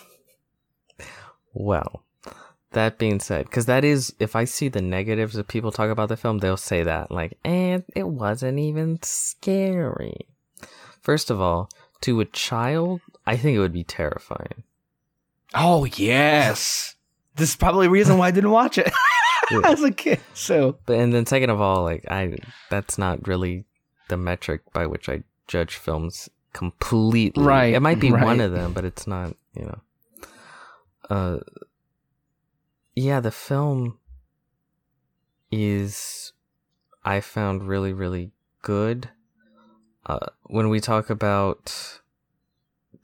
Well, 1.58 2.04
that 2.72 2.98
being 2.98 3.20
said, 3.20 3.46
because 3.46 3.66
that 3.66 3.84
is, 3.84 4.14
if 4.18 4.36
I 4.36 4.44
see 4.44 4.68
the 4.68 4.82
negatives 4.82 5.34
that 5.34 5.48
people 5.48 5.72
talk 5.72 5.90
about 5.90 6.08
the 6.08 6.16
film, 6.16 6.38
they'll 6.38 6.56
say 6.56 6.82
that, 6.82 7.10
like, 7.10 7.38
and 7.44 7.84
it 7.94 8.08
wasn't 8.08 8.58
even 8.58 8.98
scary. 9.02 10.26
First 11.00 11.30
of 11.30 11.40
all, 11.40 11.70
to 12.02 12.20
a 12.20 12.24
child, 12.24 13.00
I 13.26 13.36
think 13.36 13.56
it 13.56 13.60
would 13.60 13.72
be 13.72 13.84
terrifying. 13.84 14.64
Oh 15.54 15.84
yes, 15.84 16.96
this 17.36 17.50
is 17.50 17.56
probably 17.56 17.86
the 17.86 17.92
reason 17.92 18.18
why 18.18 18.28
I 18.28 18.30
didn't 18.32 18.50
watch 18.50 18.78
it 18.78 18.92
Yeah. 19.50 19.60
as 19.64 19.82
a 19.82 19.92
kid. 19.92 20.20
So 20.34 20.78
But 20.86 20.98
and 20.98 21.12
then 21.12 21.24
second 21.24 21.50
of 21.50 21.60
all, 21.60 21.84
like 21.84 22.04
I 22.10 22.36
that's 22.68 22.98
not 22.98 23.26
really 23.28 23.64
the 24.08 24.16
metric 24.16 24.62
by 24.72 24.86
which 24.86 25.08
I 25.08 25.22
judge 25.46 25.76
films 25.76 26.28
completely. 26.52 27.44
Right, 27.44 27.74
It 27.74 27.80
might 27.80 28.00
be 28.00 28.10
one 28.10 28.40
of 28.40 28.50
them, 28.52 28.72
but 28.72 28.84
it's 28.84 29.06
not, 29.06 29.36
you 29.54 29.66
know. 29.66 29.78
Uh 31.08 31.38
yeah, 32.96 33.20
the 33.20 33.30
film 33.30 33.98
is 35.52 36.32
I 37.04 37.20
found 37.20 37.68
really, 37.68 37.92
really 37.92 38.32
good. 38.62 39.10
Uh 40.04 40.26
when 40.44 40.68
we 40.68 40.80
talk 40.80 41.10
about 41.10 42.00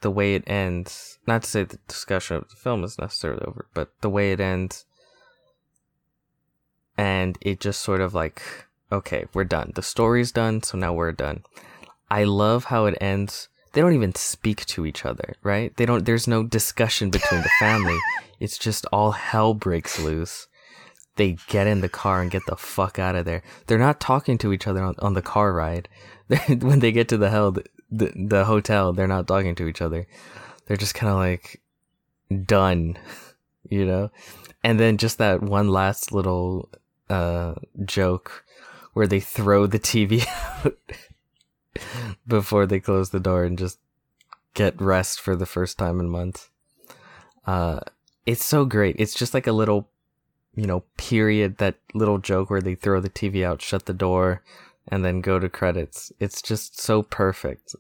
the 0.01 0.11
way 0.11 0.35
it 0.35 0.43
ends, 0.49 1.19
not 1.29 1.45
to 1.45 1.49
say 1.49 1.63
the 1.63 1.79
discussion 1.87 2.37
of 2.37 2.49
the 2.49 2.57
film 2.57 2.83
is 2.83 2.99
necessarily 2.99 3.43
over, 3.43 3.69
but 3.73 3.93
the 4.01 4.11
way 4.11 4.33
it 4.33 4.41
ends 4.41 4.85
and 6.97 7.39
it 7.41 7.61
just 7.61 7.81
sort 7.81 8.01
of 8.01 8.15
like 8.15 8.43
okay 8.91 9.25
we're 9.33 9.45
done 9.45 9.73
the 9.75 9.83
story's 9.83 10.33
done 10.33 10.63
so 10.63 10.77
now 10.77 10.93
we're 10.93 11.13
done 11.13 11.43
i 12.11 12.25
love 12.25 12.65
how 12.65 12.85
it 12.87 12.97
ends 13.01 13.49
they 13.73 13.81
don't 13.81 13.95
even 13.95 14.15
speak 14.15 14.65
to 14.67 14.87
each 14.87 15.05
other 15.05 15.35
right? 15.43 15.77
They 15.77 15.87
don't 15.87 16.05
there's 16.05 16.29
no 16.29 16.43
discussion 16.43 17.11
between 17.11 17.43
the 17.43 17.51
family. 17.61 17.99
It's 18.41 18.59
just 18.59 18.87
all 18.87 19.13
hell 19.13 19.55
breaks 19.55 20.01
loose. 20.01 20.49
They 21.15 21.37
get 21.47 21.69
in 21.69 21.81
the 21.81 21.89
car 21.89 22.21
and 22.21 22.29
get 22.29 22.43
the 22.49 22.57
fuck 22.57 22.99
out 22.99 23.15
of 23.15 23.25
there. 23.25 23.45
They're 23.67 23.79
not 23.79 24.01
talking 24.01 24.37
to 24.39 24.53
each 24.53 24.67
other 24.67 24.83
on, 24.83 24.97
on 24.99 25.15
the 25.15 25.23
car 25.23 25.53
ride. 25.53 25.89
When 26.49 26.81
they 26.81 26.91
get 26.91 27.09
to 27.11 27.17
the 27.17 27.31
hell 27.31 27.53
the, 27.53 27.65
the, 27.89 28.13
the 28.17 28.45
hotel 28.47 28.93
they're 28.93 29.07
not 29.07 29.29
talking 29.29 29.55
to 29.55 29.69
each 29.69 29.81
other. 29.81 30.09
They're 30.67 30.77
just 30.77 30.97
kind 30.97 31.13
of 31.13 31.19
like 31.19 31.63
done 32.47 32.99
you 33.71 33.87
know? 33.87 34.11
And 34.65 34.79
then 34.79 34.97
just 34.97 35.19
that 35.19 35.43
one 35.43 35.69
last 35.69 36.13
little 36.13 36.69
uh 37.09 37.55
joke 37.85 38.45
where 38.93 39.07
they 39.07 39.21
throw 39.21 39.67
the 39.67 39.79
TV 39.79 40.27
out 40.65 40.77
before 42.27 42.67
they 42.67 42.81
close 42.81 43.11
the 43.11 43.21
door 43.21 43.45
and 43.45 43.59
just 43.59 43.79
get 44.55 44.81
rest 44.81 45.21
for 45.21 45.35
the 45.37 45.47
first 45.47 45.79
time 45.79 46.01
in 46.01 46.09
months. 46.09 46.49
Uh 47.47 47.81
it's 48.27 48.45
so 48.45 48.65
great. 48.65 48.97
It's 48.99 49.15
just 49.15 49.35
like 49.35 49.47
a 49.47 49.53
little 49.53 49.89
you 50.55 50.67
know, 50.67 50.85
period 50.99 51.57
that 51.59 51.77
little 51.95 52.19
joke 52.19 52.51
where 52.51 52.61
they 52.61 52.75
throw 52.75 53.01
the 53.01 53.09
TV 53.09 53.43
out, 53.43 53.63
shut 53.63 53.87
the 53.87 53.95
door, 53.95 54.43
and 54.87 55.03
then 55.03 55.23
go 55.23 55.39
to 55.39 55.49
credits. 55.49 56.13
It's 56.21 56.43
just 56.43 56.79
so 56.79 57.03
perfect. 57.03 57.75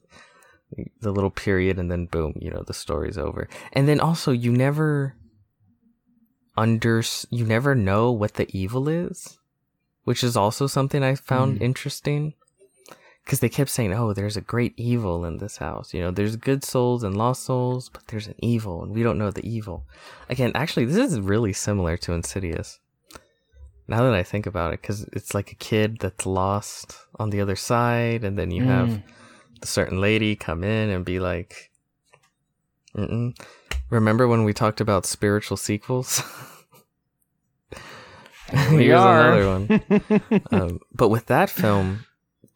The 1.01 1.13
little 1.13 1.31
period 1.31 1.79
and 1.79 1.91
then 1.91 2.07
boom, 2.07 2.33
you 2.41 2.51
know, 2.51 2.63
the 2.63 2.73
story's 2.73 3.19
over. 3.19 3.47
And 3.75 3.87
then 3.87 4.01
also 4.01 4.33
you 4.33 4.51
never 4.53 5.15
under 6.57 7.03
you 7.31 7.45
never 7.45 7.75
know 7.75 8.11
what 8.11 8.35
the 8.35 8.49
evil 8.57 8.89
is, 8.89 9.39
which 10.05 10.25
is 10.25 10.37
also 10.37 10.67
something 10.67 11.03
I 11.03 11.15
found 11.15 11.59
Mm. 11.59 11.63
interesting. 11.63 12.35
Because 13.25 13.39
they 13.41 13.49
kept 13.49 13.71
saying, 13.71 13.93
"Oh, 13.93 14.13
there's 14.13 14.37
a 14.37 14.41
great 14.41 14.75
evil 14.77 15.25
in 15.25 15.39
this 15.39 15.59
house. 15.59 15.95
You 15.95 16.01
know, 16.01 16.11
there's 16.11 16.37
good 16.37 16.65
souls 16.65 17.03
and 17.05 17.17
lost 17.17 17.45
souls, 17.45 17.89
but 17.89 18.07
there's 18.09 18.27
an 18.27 18.35
evil, 18.39 18.83
and 18.83 18.93
we 18.93 19.03
don't 19.05 19.19
know 19.19 19.31
the 19.31 19.49
evil." 19.49 19.85
Again, 20.29 20.53
actually, 20.55 20.87
this 20.87 21.13
is 21.13 21.21
really 21.21 21.53
similar 21.53 21.97
to 21.99 22.13
Insidious. 22.13 22.81
Now 23.89 24.03
that 24.05 24.15
I 24.15 24.23
think 24.23 24.47
about 24.47 24.73
it, 24.75 24.81
because 24.81 25.05
it's 25.13 25.35
like 25.35 25.53
a 25.53 25.57
kid 25.57 25.99
that's 26.01 26.25
lost 26.27 26.97
on 27.19 27.31
the 27.31 27.41
other 27.41 27.57
side, 27.57 28.25
and 28.25 28.37
then 28.39 28.51
you 28.51 28.65
have 28.65 28.89
Mm. 28.89 29.03
the 29.61 29.67
certain 29.67 30.01
lady 30.01 30.35
come 30.37 30.65
in 30.65 30.91
and 30.91 31.05
be 31.05 31.19
like, 31.21 31.71
Mm-mm. 32.97 33.35
"Remember 33.91 34.27
when 34.27 34.45
we 34.45 34.53
talked 34.53 34.81
about 34.81 35.07
spiritual 35.07 35.57
sequels?" 35.57 36.23
we 38.73 38.85
Here's 38.85 39.01
another 39.01 39.49
one. 39.49 40.43
um, 40.51 40.81
but 40.95 41.09
with 41.09 41.27
that 41.27 41.49
film, 41.51 42.05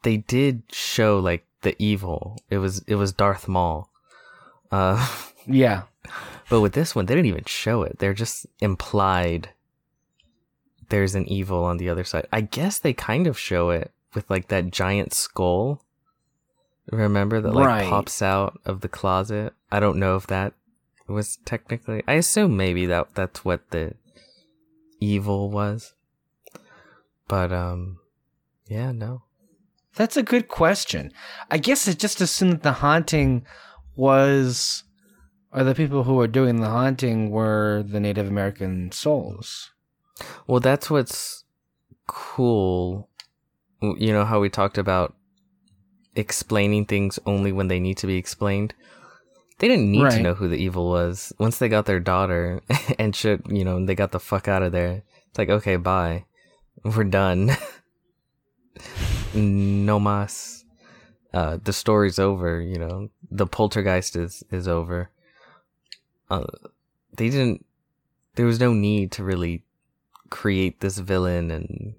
they 0.07 0.15
did 0.15 0.63
show 0.71 1.19
like 1.19 1.45
the 1.63 1.75
evil. 1.83 2.37
It 2.49 2.59
was 2.59 2.79
it 2.87 2.95
was 2.95 3.11
Darth 3.11 3.49
Maul. 3.49 3.89
Uh, 4.71 5.05
yeah. 5.45 5.83
but 6.49 6.61
with 6.61 6.71
this 6.71 6.95
one, 6.95 7.07
they 7.07 7.13
didn't 7.13 7.25
even 7.27 7.43
show 7.43 7.83
it. 7.83 7.99
They're 7.99 8.13
just 8.13 8.45
implied. 8.61 9.49
There's 10.87 11.13
an 11.13 11.27
evil 11.27 11.65
on 11.65 11.75
the 11.75 11.89
other 11.89 12.05
side. 12.05 12.25
I 12.31 12.39
guess 12.39 12.79
they 12.79 12.93
kind 12.93 13.27
of 13.27 13.37
show 13.37 13.69
it 13.71 13.91
with 14.13 14.29
like 14.29 14.47
that 14.47 14.71
giant 14.71 15.13
skull. 15.13 15.83
Remember 16.89 17.41
that 17.41 17.53
like 17.53 17.67
Right. 17.67 17.89
pops 17.89 18.21
out 18.21 18.61
of 18.63 18.79
the 18.79 18.87
closet. 18.87 19.51
I 19.69 19.81
don't 19.81 19.97
know 19.99 20.15
if 20.15 20.25
that 20.27 20.53
was 21.05 21.35
technically. 21.43 22.01
I 22.07 22.13
assume 22.13 22.55
maybe 22.55 22.85
that 22.85 23.13
that's 23.13 23.43
what 23.43 23.69
the 23.71 23.95
evil 25.01 25.51
was. 25.51 25.93
But 27.27 27.51
um, 27.51 27.99
yeah, 28.69 28.93
no. 28.93 29.23
That's 29.97 30.15
a 30.15 30.23
good 30.23 30.47
question. 30.47 31.11
I 31.49 31.57
guess 31.57 31.87
it 31.87 31.97
just 31.97 32.21
assumed 32.21 32.53
that 32.53 32.63
the 32.63 32.71
haunting 32.71 33.45
was, 33.95 34.83
or 35.51 35.63
the 35.63 35.73
people 35.73 36.03
who 36.03 36.13
were 36.13 36.27
doing 36.27 36.61
the 36.61 36.69
haunting 36.69 37.31
were 37.31 37.83
the 37.85 37.99
Native 37.99 38.27
American 38.27 38.91
souls. 38.91 39.71
Well, 40.45 40.59
that's 40.59 40.91
what's 40.91 41.45
cool. 42.05 43.09
You 43.81 44.13
know 44.13 44.23
how 44.23 44.39
we 44.39 44.49
talked 44.49 44.77
about 44.77 45.15
explaining 46.15 46.85
things 46.85 47.17
only 47.25 47.51
when 47.51 47.67
they 47.67 47.79
need 47.79 47.97
to 47.97 48.07
be 48.07 48.17
explained? 48.17 48.75
They 49.57 49.67
didn't 49.67 49.91
need 49.91 50.11
to 50.11 50.21
know 50.21 50.35
who 50.35 50.47
the 50.47 50.57
evil 50.57 50.89
was. 50.89 51.33
Once 51.39 51.57
they 51.57 51.69
got 51.69 51.87
their 51.87 51.99
daughter 51.99 52.61
and 52.99 53.15
shit, 53.15 53.41
you 53.49 53.65
know, 53.65 53.83
they 53.83 53.95
got 53.95 54.11
the 54.11 54.19
fuck 54.19 54.47
out 54.47 54.61
of 54.61 54.71
there. 54.71 55.01
It's 55.29 55.39
like, 55.39 55.49
okay, 55.49 55.77
bye. 55.77 56.25
We're 56.83 57.03
done. 57.03 57.57
no 59.33 59.99
mas. 59.99 60.65
Uh, 61.33 61.57
the 61.63 61.73
story's 61.73 62.19
over, 62.19 62.61
you 62.61 62.77
know. 62.79 63.09
The 63.29 63.45
poltergeist 63.45 64.15
is, 64.15 64.43
is 64.49 64.67
over. 64.67 65.09
Uh, 66.29 66.45
they 67.13 67.29
didn't, 67.29 67.65
there 68.35 68.45
was 68.45 68.59
no 68.59 68.73
need 68.73 69.11
to 69.13 69.23
really 69.23 69.63
create 70.29 70.79
this 70.79 70.97
villain 70.97 71.51
and 71.51 71.95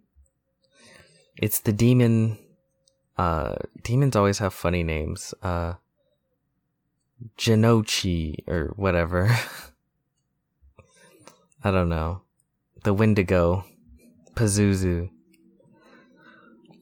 it's 1.36 1.60
the 1.60 1.72
demon 1.72 2.38
uh 3.16 3.54
demons 3.82 4.16
always 4.16 4.38
have 4.38 4.52
funny 4.52 4.82
names 4.82 5.34
uh 5.42 5.74
Genochi 7.36 8.46
or 8.46 8.72
whatever 8.76 9.28
I 11.64 11.70
don't 11.70 11.88
know 11.88 12.22
the 12.84 12.94
Wendigo 12.94 13.64
Pazuzu 14.34 15.10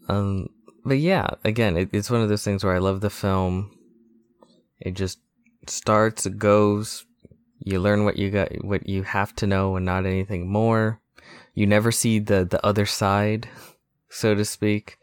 um 0.08 0.48
but 0.84 0.98
yeah 0.98 1.28
again 1.44 1.76
it, 1.76 1.88
it's 1.92 2.10
one 2.10 2.20
of 2.20 2.28
those 2.28 2.44
things 2.44 2.64
where 2.64 2.74
I 2.74 2.78
love 2.78 3.00
the 3.00 3.10
film. 3.10 3.70
It 4.80 4.94
just 4.94 5.18
starts 5.66 6.26
it 6.26 6.38
goes. 6.38 7.04
You 7.58 7.80
learn 7.80 8.04
what 8.04 8.16
you 8.16 8.30
got 8.30 8.64
what 8.64 8.88
you 8.88 9.02
have 9.02 9.34
to 9.36 9.46
know 9.46 9.76
and 9.76 9.84
not 9.86 10.06
anything 10.06 10.50
more. 10.50 11.00
You 11.54 11.66
never 11.66 11.90
see 11.90 12.18
the 12.18 12.44
the 12.44 12.64
other 12.64 12.86
side 12.86 13.48
so 14.08 14.34
to 14.34 14.44
speak. 14.44 14.98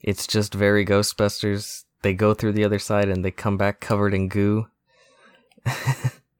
It's 0.00 0.26
just 0.26 0.54
very 0.54 0.84
ghostbusters. 0.84 1.84
They 2.02 2.14
go 2.14 2.34
through 2.34 2.52
the 2.52 2.64
other 2.64 2.78
side 2.78 3.08
and 3.08 3.24
they 3.24 3.30
come 3.30 3.56
back 3.56 3.80
covered 3.80 4.14
in 4.14 4.28
goo. 4.28 4.66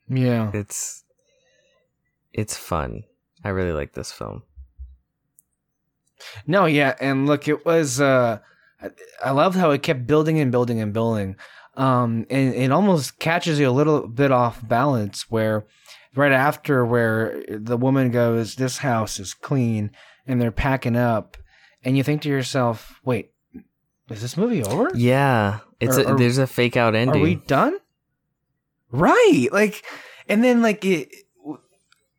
Yeah. 0.08 0.50
it's 0.52 1.04
it's 2.32 2.56
fun. 2.56 3.04
I 3.44 3.48
really 3.48 3.72
like 3.72 3.94
this 3.94 4.12
film 4.12 4.42
No, 6.46 6.66
yeah, 6.66 6.94
and 7.00 7.26
look, 7.26 7.48
it 7.48 7.64
was. 7.66 8.00
uh 8.00 8.38
I- 9.24 9.30
loved 9.30 9.56
how 9.56 9.70
it 9.70 9.82
kept 9.82 10.06
building 10.08 10.40
and 10.40 10.50
building 10.50 10.80
and 10.80 10.92
building, 10.92 11.36
um, 11.76 12.26
and 12.30 12.52
it 12.54 12.72
almost 12.72 13.18
catches 13.20 13.60
you 13.60 13.68
a 13.68 13.70
little 13.70 14.08
bit 14.08 14.32
off 14.32 14.66
balance. 14.66 15.30
Where 15.30 15.64
right 16.16 16.32
after, 16.32 16.84
where 16.84 17.44
the 17.48 17.76
woman 17.76 18.10
goes, 18.10 18.56
"This 18.56 18.78
house 18.78 19.20
is 19.20 19.34
clean," 19.34 19.92
and 20.26 20.40
they're 20.42 20.50
packing 20.50 20.96
up, 20.96 21.36
and 21.84 21.96
you 21.96 22.02
think 22.02 22.22
to 22.22 22.28
yourself, 22.28 22.98
"Wait, 23.04 23.30
is 24.10 24.20
this 24.20 24.36
movie 24.36 24.64
over? 24.64 24.90
yeah 24.94 25.60
it's 25.80 25.96
a, 25.96 26.08
are- 26.08 26.18
there's 26.18 26.38
a 26.38 26.46
fake 26.48 26.76
out 26.76 26.94
ending 26.96 27.20
Are 27.20 27.24
we 27.24 27.36
done?" 27.36 27.78
Right, 28.90 29.48
like, 29.52 29.84
and 30.28 30.42
then 30.44 30.60
like 30.60 30.84
it. 30.84 31.08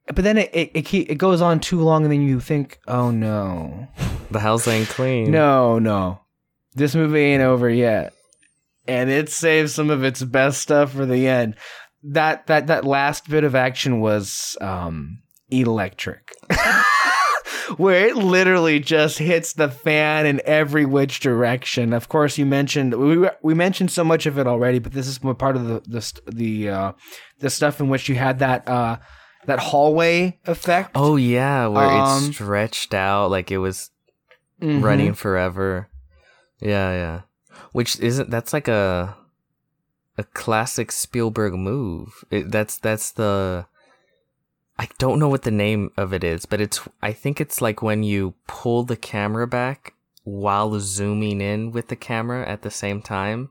But 0.08 0.24
then 0.24 0.38
it 0.38 0.50
it, 0.54 0.72
it 0.76 0.94
it 0.94 1.18
goes 1.18 1.42
on 1.42 1.60
too 1.60 1.80
long, 1.80 2.04
and 2.04 2.12
then 2.12 2.22
you 2.22 2.40
think, 2.40 2.80
"Oh 2.88 3.10
no, 3.10 3.88
the 4.32 4.40
house 4.40 4.68
ain't 4.68 4.90
clean 4.90 5.32
no, 5.32 5.80
no. 5.80 6.20
This 6.74 6.96
movie 6.96 7.22
ain't 7.22 7.44
over 7.44 7.70
yet. 7.70 8.14
And 8.88 9.10
it 9.10 9.30
saves 9.30 9.74
some 9.74 9.90
of 9.90 10.04
its 10.04 10.22
best 10.24 10.62
stuff 10.62 10.92
for 10.92 11.06
the 11.06 11.28
end. 11.28 11.56
That 12.04 12.48
that 12.48 12.68
that 12.68 12.84
last 12.84 13.30
bit 13.30 13.46
of 13.46 13.56
action 13.56 14.02
was 14.02 14.58
um 14.60 15.20
electric. 15.50 16.34
where 17.78 18.08
it 18.08 18.18
literally 18.18 18.80
just 18.80 19.18
hits 19.18 19.54
the 19.54 19.70
fan 19.70 20.26
in 20.26 20.42
every 20.46 20.86
which 20.86 21.20
direction. 21.22 21.94
Of 21.94 22.10
course, 22.10 22.38
you 22.38 22.46
mentioned 22.46 22.94
we 22.96 23.30
we 23.42 23.54
mentioned 23.54 23.92
so 23.92 24.04
much 24.04 24.26
of 24.26 24.38
it 24.38 24.48
already, 24.48 24.80
but 24.80 24.92
this 24.92 25.08
is 25.08 25.20
part 25.20 25.56
of 25.56 25.66
the 25.66 25.82
the 25.88 26.22
the 26.32 26.70
uh, 26.70 26.92
the 27.40 27.50
stuff 27.50 27.80
in 27.80 27.88
which 27.90 28.10
you 28.10 28.16
had 28.16 28.40
that 28.40 28.68
uh, 28.68 28.98
that 29.46 29.60
hallway 29.60 30.40
effect. 30.46 30.92
Oh 30.96 31.16
yeah, 31.16 31.68
where 31.68 31.90
Um, 31.90 32.30
it 32.30 32.34
stretched 32.34 32.94
out 32.94 33.30
like 33.32 33.52
it 33.52 33.58
was 33.60 33.92
Mhm. 34.62 34.82
running 34.84 35.14
forever. 35.14 35.90
Yeah, 36.60 36.92
yeah. 36.94 37.22
Which 37.72 38.00
isn't 38.00 38.30
that's 38.30 38.54
like 38.54 38.68
a 38.68 39.16
a 40.18 40.24
classic 40.24 40.92
Spielberg 40.92 41.54
move. 41.54 42.24
It, 42.30 42.52
that's 42.52 42.78
that's 42.78 43.12
the 43.12 43.66
I 44.80 44.88
don't 44.98 45.20
know 45.20 45.30
what 45.30 45.44
the 45.44 45.52
name 45.52 45.92
of 45.98 46.14
it 46.14 46.24
is, 46.24 46.46
but 46.46 46.62
it's 46.62 46.80
I 47.02 47.14
think 47.14 47.40
it's 47.42 47.62
like 47.62 47.82
when 47.82 48.04
you 48.04 48.34
pull 48.48 48.84
the 48.84 48.96
camera 48.98 49.48
back 49.48 49.94
while 50.24 50.80
zooming 50.80 51.42
in 51.42 51.72
with 51.72 51.90
the 51.90 51.96
camera 51.96 52.48
at 52.48 52.62
the 52.62 52.72
same 52.72 53.02
time. 53.02 53.50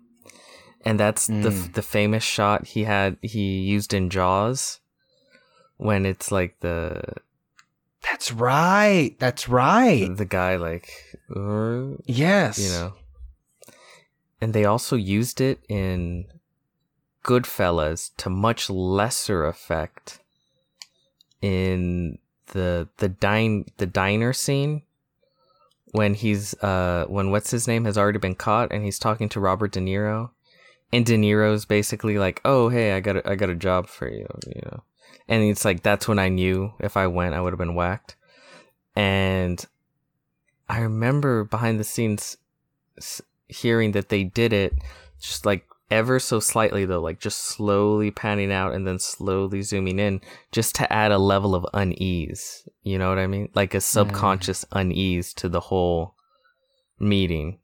And 0.84 0.98
that's 0.98 1.26
the 1.28 1.50
Mm. 1.50 1.74
the 1.74 1.82
famous 1.82 2.24
shot 2.24 2.66
he 2.68 2.84
had 2.84 3.16
he 3.22 3.58
used 3.60 3.94
in 3.94 4.10
Jaws 4.10 4.80
when 5.76 6.06
it's 6.06 6.30
like 6.32 6.60
the 6.60 7.02
That's 8.02 8.32
right. 8.32 9.14
That's 9.18 9.48
right. 9.48 10.14
the 10.16 10.24
guy 10.24 10.56
like 10.56 10.90
uh, 11.34 11.96
Yes. 12.06 12.58
you 12.58 12.68
know. 12.70 12.94
And 14.40 14.52
they 14.54 14.64
also 14.64 14.96
used 14.96 15.40
it 15.40 15.60
in 15.68 16.26
Goodfellas 17.24 18.10
to 18.16 18.28
much 18.28 18.68
lesser 18.68 19.46
effect 19.46 20.18
in 21.40 22.18
the 22.48 22.88
the 22.98 23.08
dine 23.08 23.64
the 23.78 23.86
diner 23.86 24.32
scene 24.32 24.82
when 25.92 26.14
he's 26.14 26.54
uh 26.62 27.04
when 27.08 27.30
what's 27.30 27.50
his 27.50 27.68
name 27.68 27.84
has 27.84 27.96
already 27.96 28.18
been 28.18 28.34
caught 28.34 28.72
and 28.72 28.84
he's 28.84 28.98
talking 28.98 29.28
to 29.28 29.40
Robert 29.40 29.72
De 29.72 29.80
Niro 29.80 30.30
and 30.92 31.06
De 31.06 31.16
Niro's 31.16 31.64
basically 31.64 32.18
like, 32.18 32.40
"Oh, 32.44 32.68
hey, 32.68 32.92
I 32.92 33.00
got 33.00 33.16
a, 33.16 33.30
I 33.30 33.34
got 33.34 33.48
a 33.48 33.54
job 33.54 33.86
for 33.88 34.08
you," 34.08 34.26
you 34.46 34.60
know. 34.66 34.82
And 35.32 35.42
it's 35.44 35.64
like 35.64 35.82
that's 35.82 36.06
when 36.06 36.18
I 36.18 36.28
knew 36.28 36.74
if 36.78 36.94
I 36.94 37.06
went 37.06 37.34
I 37.34 37.40
would 37.40 37.54
have 37.54 37.58
been 37.58 37.74
whacked. 37.74 38.16
And 38.94 39.64
I 40.68 40.80
remember 40.80 41.44
behind 41.44 41.80
the 41.80 41.84
scenes 41.84 42.36
hearing 43.48 43.92
that 43.92 44.10
they 44.10 44.24
did 44.24 44.52
it 44.52 44.74
just 45.18 45.46
like 45.46 45.66
ever 45.90 46.18
so 46.18 46.38
slightly 46.38 46.84
though, 46.84 47.00
like 47.00 47.18
just 47.18 47.38
slowly 47.38 48.10
panning 48.10 48.52
out 48.52 48.74
and 48.74 48.86
then 48.86 48.98
slowly 48.98 49.62
zooming 49.62 49.98
in 49.98 50.20
just 50.50 50.74
to 50.74 50.92
add 50.92 51.12
a 51.12 51.18
level 51.18 51.54
of 51.54 51.64
unease. 51.72 52.68
You 52.82 52.98
know 52.98 53.08
what 53.08 53.18
I 53.18 53.26
mean? 53.26 53.48
Like 53.54 53.72
a 53.72 53.80
subconscious 53.80 54.66
unease 54.70 55.32
to 55.34 55.48
the 55.48 55.60
whole 55.60 56.14
meeting. 56.98 57.58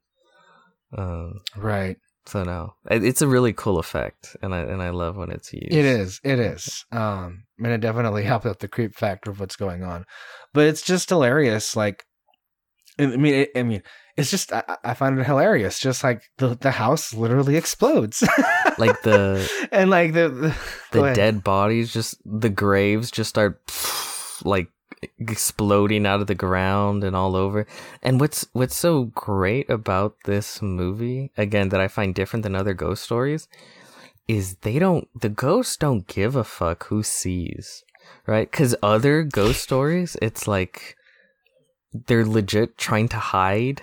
Um, 0.97 1.41
Right. 1.55 1.97
So 2.29 2.43
no, 2.43 2.75
it's 2.91 3.21
a 3.21 3.27
really 3.27 3.53
cool 3.53 3.79
effect, 3.79 4.37
and 4.41 4.53
I 4.53 4.59
and 4.59 4.81
I 4.81 4.91
love 4.91 5.17
when 5.17 5.31
it's 5.31 5.51
used. 5.51 5.73
It 5.73 5.85
is. 5.85 6.21
It 6.23 6.39
is. 6.39 6.85
Um, 6.91 7.45
and 7.57 7.73
it 7.73 7.81
definitely 7.81 8.23
helps 8.25 8.45
out 8.45 8.59
the 8.59 8.67
creep 8.67 8.95
factor 8.95 9.31
of 9.31 9.39
what's 9.39 9.55
going 9.55 9.83
on. 9.83 10.05
But 10.53 10.67
it's 10.67 10.81
just 10.81 11.09
hilarious. 11.09 11.75
Like, 11.75 12.05
I 12.99 13.03
I 13.03 13.17
mean, 13.17 13.33
it, 13.33 13.49
I 13.55 13.63
mean, 13.63 13.81
it's 14.15 14.29
just 14.29 14.53
I, 14.53 14.63
I 14.83 14.93
find 14.93 15.19
it 15.19 15.25
hilarious. 15.25 15.79
Just 15.79 16.03
like 16.03 16.21
the 16.37 16.55
the 16.55 16.71
house 16.71 17.13
literally 17.13 17.55
explodes. 17.55 18.21
like 18.77 19.01
the 19.01 19.49
and 19.71 19.89
like 19.89 20.13
the 20.13 20.29
the, 20.29 20.55
the 20.91 21.13
dead 21.13 21.43
bodies 21.43 21.91
just 21.91 22.15
the 22.25 22.49
graves 22.49 23.09
just 23.09 23.29
start 23.29 23.59
like 24.43 24.67
exploding 25.17 26.05
out 26.05 26.21
of 26.21 26.27
the 26.27 26.35
ground 26.35 27.03
and 27.03 27.15
all 27.15 27.35
over. 27.35 27.65
And 28.01 28.19
what's 28.19 28.47
what's 28.53 28.75
so 28.75 29.05
great 29.05 29.69
about 29.69 30.15
this 30.25 30.61
movie 30.61 31.31
again 31.37 31.69
that 31.69 31.79
i 31.79 31.87
find 31.87 32.13
different 32.13 32.43
than 32.43 32.55
other 32.55 32.73
ghost 32.73 33.03
stories 33.03 33.47
is 34.27 34.55
they 34.57 34.77
don't 34.79 35.07
the 35.19 35.29
ghosts 35.29 35.77
don't 35.77 36.05
give 36.07 36.35
a 36.35 36.43
fuck 36.43 36.85
who 36.87 37.03
sees 37.03 37.83
right? 38.25 38.49
Because 38.49 38.75
other 38.83 39.23
ghost 39.23 39.61
stories 39.61 40.17
it's 40.21 40.47
like 40.47 40.95
they're 42.07 42.25
legit 42.25 42.77
trying 42.77 43.07
to 43.09 43.17
hide 43.17 43.81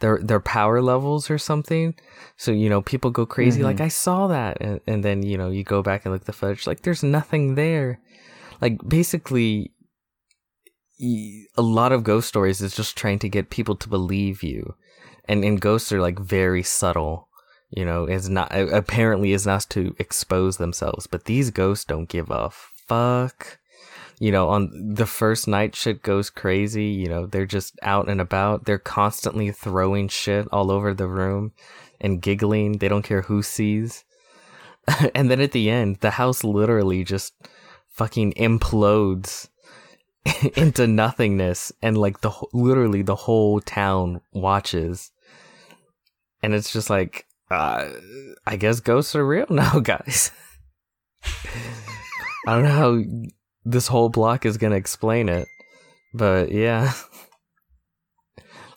their 0.00 0.18
their 0.22 0.40
power 0.40 0.82
levels 0.82 1.30
or 1.30 1.38
something. 1.38 1.94
So 2.36 2.50
you 2.52 2.68
know 2.68 2.82
people 2.82 3.10
go 3.10 3.24
crazy 3.24 3.60
Mhm. 3.60 3.64
like 3.64 3.80
i 3.80 3.88
saw 3.88 4.26
that. 4.28 4.58
And, 4.60 4.80
and 4.86 5.04
then 5.04 5.22
you 5.22 5.38
know 5.38 5.48
you 5.50 5.64
go 5.64 5.82
back 5.82 6.04
and 6.04 6.12
look 6.12 6.22
at 6.22 6.26
the 6.26 6.32
footage 6.32 6.66
like 6.66 6.82
there's 6.82 7.02
nothing 7.02 7.54
there. 7.54 8.00
Like 8.60 8.76
basically 8.86 9.70
a 11.02 11.62
lot 11.62 11.92
of 11.92 12.04
ghost 12.04 12.28
stories 12.28 12.60
is 12.60 12.76
just 12.76 12.96
trying 12.96 13.18
to 13.20 13.28
get 13.28 13.50
people 13.50 13.74
to 13.76 13.88
believe 13.88 14.42
you. 14.42 14.74
And 15.26 15.44
and 15.44 15.60
ghosts 15.60 15.92
are 15.92 16.00
like 16.00 16.18
very 16.18 16.62
subtle 16.62 17.28
you 17.70 17.84
know 17.84 18.04
is 18.04 18.28
not 18.28 18.54
apparently 18.54 19.32
is 19.32 19.46
not 19.46 19.66
to 19.70 19.94
expose 19.98 20.58
themselves 20.58 21.06
but 21.06 21.24
these 21.24 21.50
ghosts 21.50 21.84
don't 21.84 22.08
give 22.08 22.30
a 22.30 22.50
fuck. 22.50 23.58
You 24.18 24.30
know 24.30 24.48
on 24.50 24.94
the 24.94 25.06
first 25.06 25.48
night 25.48 25.74
shit 25.74 26.02
goes 26.02 26.30
crazy 26.30 26.86
you 26.86 27.08
know 27.08 27.26
they're 27.26 27.46
just 27.46 27.78
out 27.82 28.08
and 28.08 28.20
about 28.20 28.64
they're 28.64 28.78
constantly 28.78 29.50
throwing 29.50 30.08
shit 30.08 30.46
all 30.52 30.70
over 30.70 30.94
the 30.94 31.08
room 31.08 31.52
and 32.00 32.22
giggling 32.22 32.78
they 32.78 32.88
don't 32.88 33.02
care 33.02 33.22
who 33.22 33.42
sees. 33.42 34.04
And 35.14 35.30
then 35.30 35.40
at 35.40 35.52
the 35.52 35.70
end 35.70 35.98
the 36.00 36.10
house 36.10 36.44
literally 36.44 37.04
just 37.04 37.34
fucking 37.88 38.32
implodes 38.34 39.48
into 40.56 40.86
nothingness 40.86 41.72
and 41.82 41.98
like 41.98 42.20
the 42.20 42.32
literally 42.52 43.02
the 43.02 43.16
whole 43.16 43.60
town 43.60 44.20
watches. 44.32 45.10
And 46.42 46.54
it's 46.54 46.72
just 46.72 46.90
like 46.90 47.26
uh, 47.50 47.90
i 48.46 48.56
guess 48.56 48.80
ghosts 48.80 49.14
are 49.14 49.26
real 49.26 49.46
now 49.50 49.80
guys. 49.80 50.30
I 52.46 52.54
don't 52.54 52.64
know 52.64 52.70
how 52.70 53.02
this 53.64 53.86
whole 53.86 54.08
block 54.08 54.44
is 54.44 54.56
gonna 54.56 54.76
explain 54.76 55.28
it 55.28 55.46
but 56.12 56.52
yeah. 56.52 56.92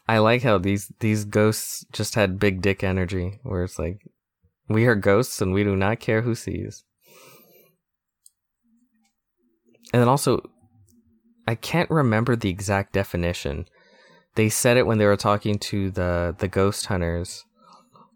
I 0.07 0.19
like 0.19 0.43
how 0.43 0.57
these 0.57 0.91
these 0.99 1.25
ghosts 1.25 1.85
just 1.91 2.15
had 2.15 2.39
big 2.39 2.61
dick 2.61 2.83
energy 2.83 3.39
where 3.43 3.63
it's 3.63 3.79
like 3.79 4.01
we 4.69 4.85
are 4.85 4.95
ghosts 4.95 5.41
and 5.41 5.53
we 5.53 5.63
do 5.63 5.75
not 5.75 5.99
care 5.99 6.21
who 6.21 6.35
sees. 6.35 6.83
And 9.93 10.01
then 10.01 10.09
also 10.09 10.41
I 11.47 11.55
can't 11.55 11.89
remember 11.89 12.35
the 12.35 12.49
exact 12.49 12.93
definition. 12.93 13.67
They 14.35 14.49
said 14.49 14.77
it 14.77 14.87
when 14.87 14.97
they 14.97 15.05
were 15.05 15.15
talking 15.17 15.59
to 15.59 15.91
the 15.91 16.35
the 16.37 16.47
ghost 16.47 16.87
hunters, 16.87 17.45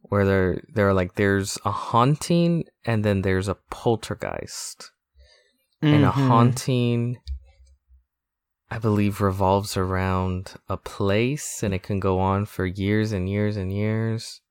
where 0.03 0.25
they're 0.25 0.61
they're 0.73 0.93
like, 0.93 1.15
there's 1.15 1.57
a 1.63 1.71
haunting 1.71 2.65
and 2.85 3.03
then 3.05 3.21
there's 3.21 3.47
a 3.47 3.57
poltergeist, 3.69 4.91
and 5.81 6.03
a 6.03 6.09
Mhm. 6.11 6.27
haunting, 6.27 7.17
I 8.69 8.79
believe, 8.79 9.21
revolves 9.21 9.77
around 9.77 10.55
a 10.67 10.77
place 10.77 11.63
and 11.63 11.73
it 11.73 11.83
can 11.83 11.99
go 11.99 12.19
on 12.19 12.45
for 12.45 12.65
years 12.65 13.11
and 13.11 13.29
years 13.29 13.55
and 13.55 13.71
years. 13.71 14.41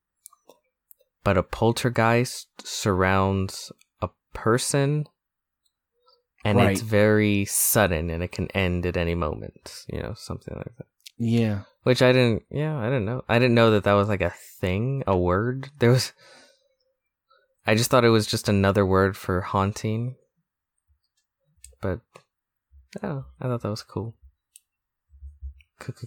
But 1.23 1.37
a 1.37 1.43
poltergeist 1.43 2.47
surrounds 2.65 3.71
a 4.01 4.09
person 4.33 5.05
and 6.45 6.59
it's 6.59 6.81
very 6.81 7.45
sudden 7.45 8.09
and 8.09 8.23
it 8.23 8.31
can 8.31 8.47
end 8.51 8.85
at 8.85 8.97
any 8.97 9.15
moment 9.15 9.85
you 9.91 10.01
know 10.01 10.13
something 10.15 10.55
like 10.55 10.75
that. 10.77 10.87
Yeah. 11.17 11.61
which 11.83 12.01
i 12.01 12.11
didn't 12.11 12.43
yeah 12.49 12.77
i 12.77 12.85
didn't 12.85 13.05
know. 13.05 13.23
I 13.27 13.39
didn't 13.39 13.55
know 13.55 13.71
that 13.71 13.83
that 13.83 13.93
was 13.93 14.07
like 14.07 14.21
a 14.21 14.33
thing 14.59 15.03
a 15.05 15.17
word. 15.17 15.69
There 15.79 15.91
was 15.91 16.13
i 17.65 17.75
just 17.75 17.89
thought 17.89 18.05
it 18.05 18.09
was 18.09 18.25
just 18.25 18.49
another 18.49 18.85
word 18.85 19.17
for 19.17 19.41
haunting. 19.41 20.15
But 21.81 21.99
oh 23.03 23.25
i 23.39 23.47
thought 23.47 23.61
that 23.61 23.69
was 23.69 23.83
cool. 23.83 24.15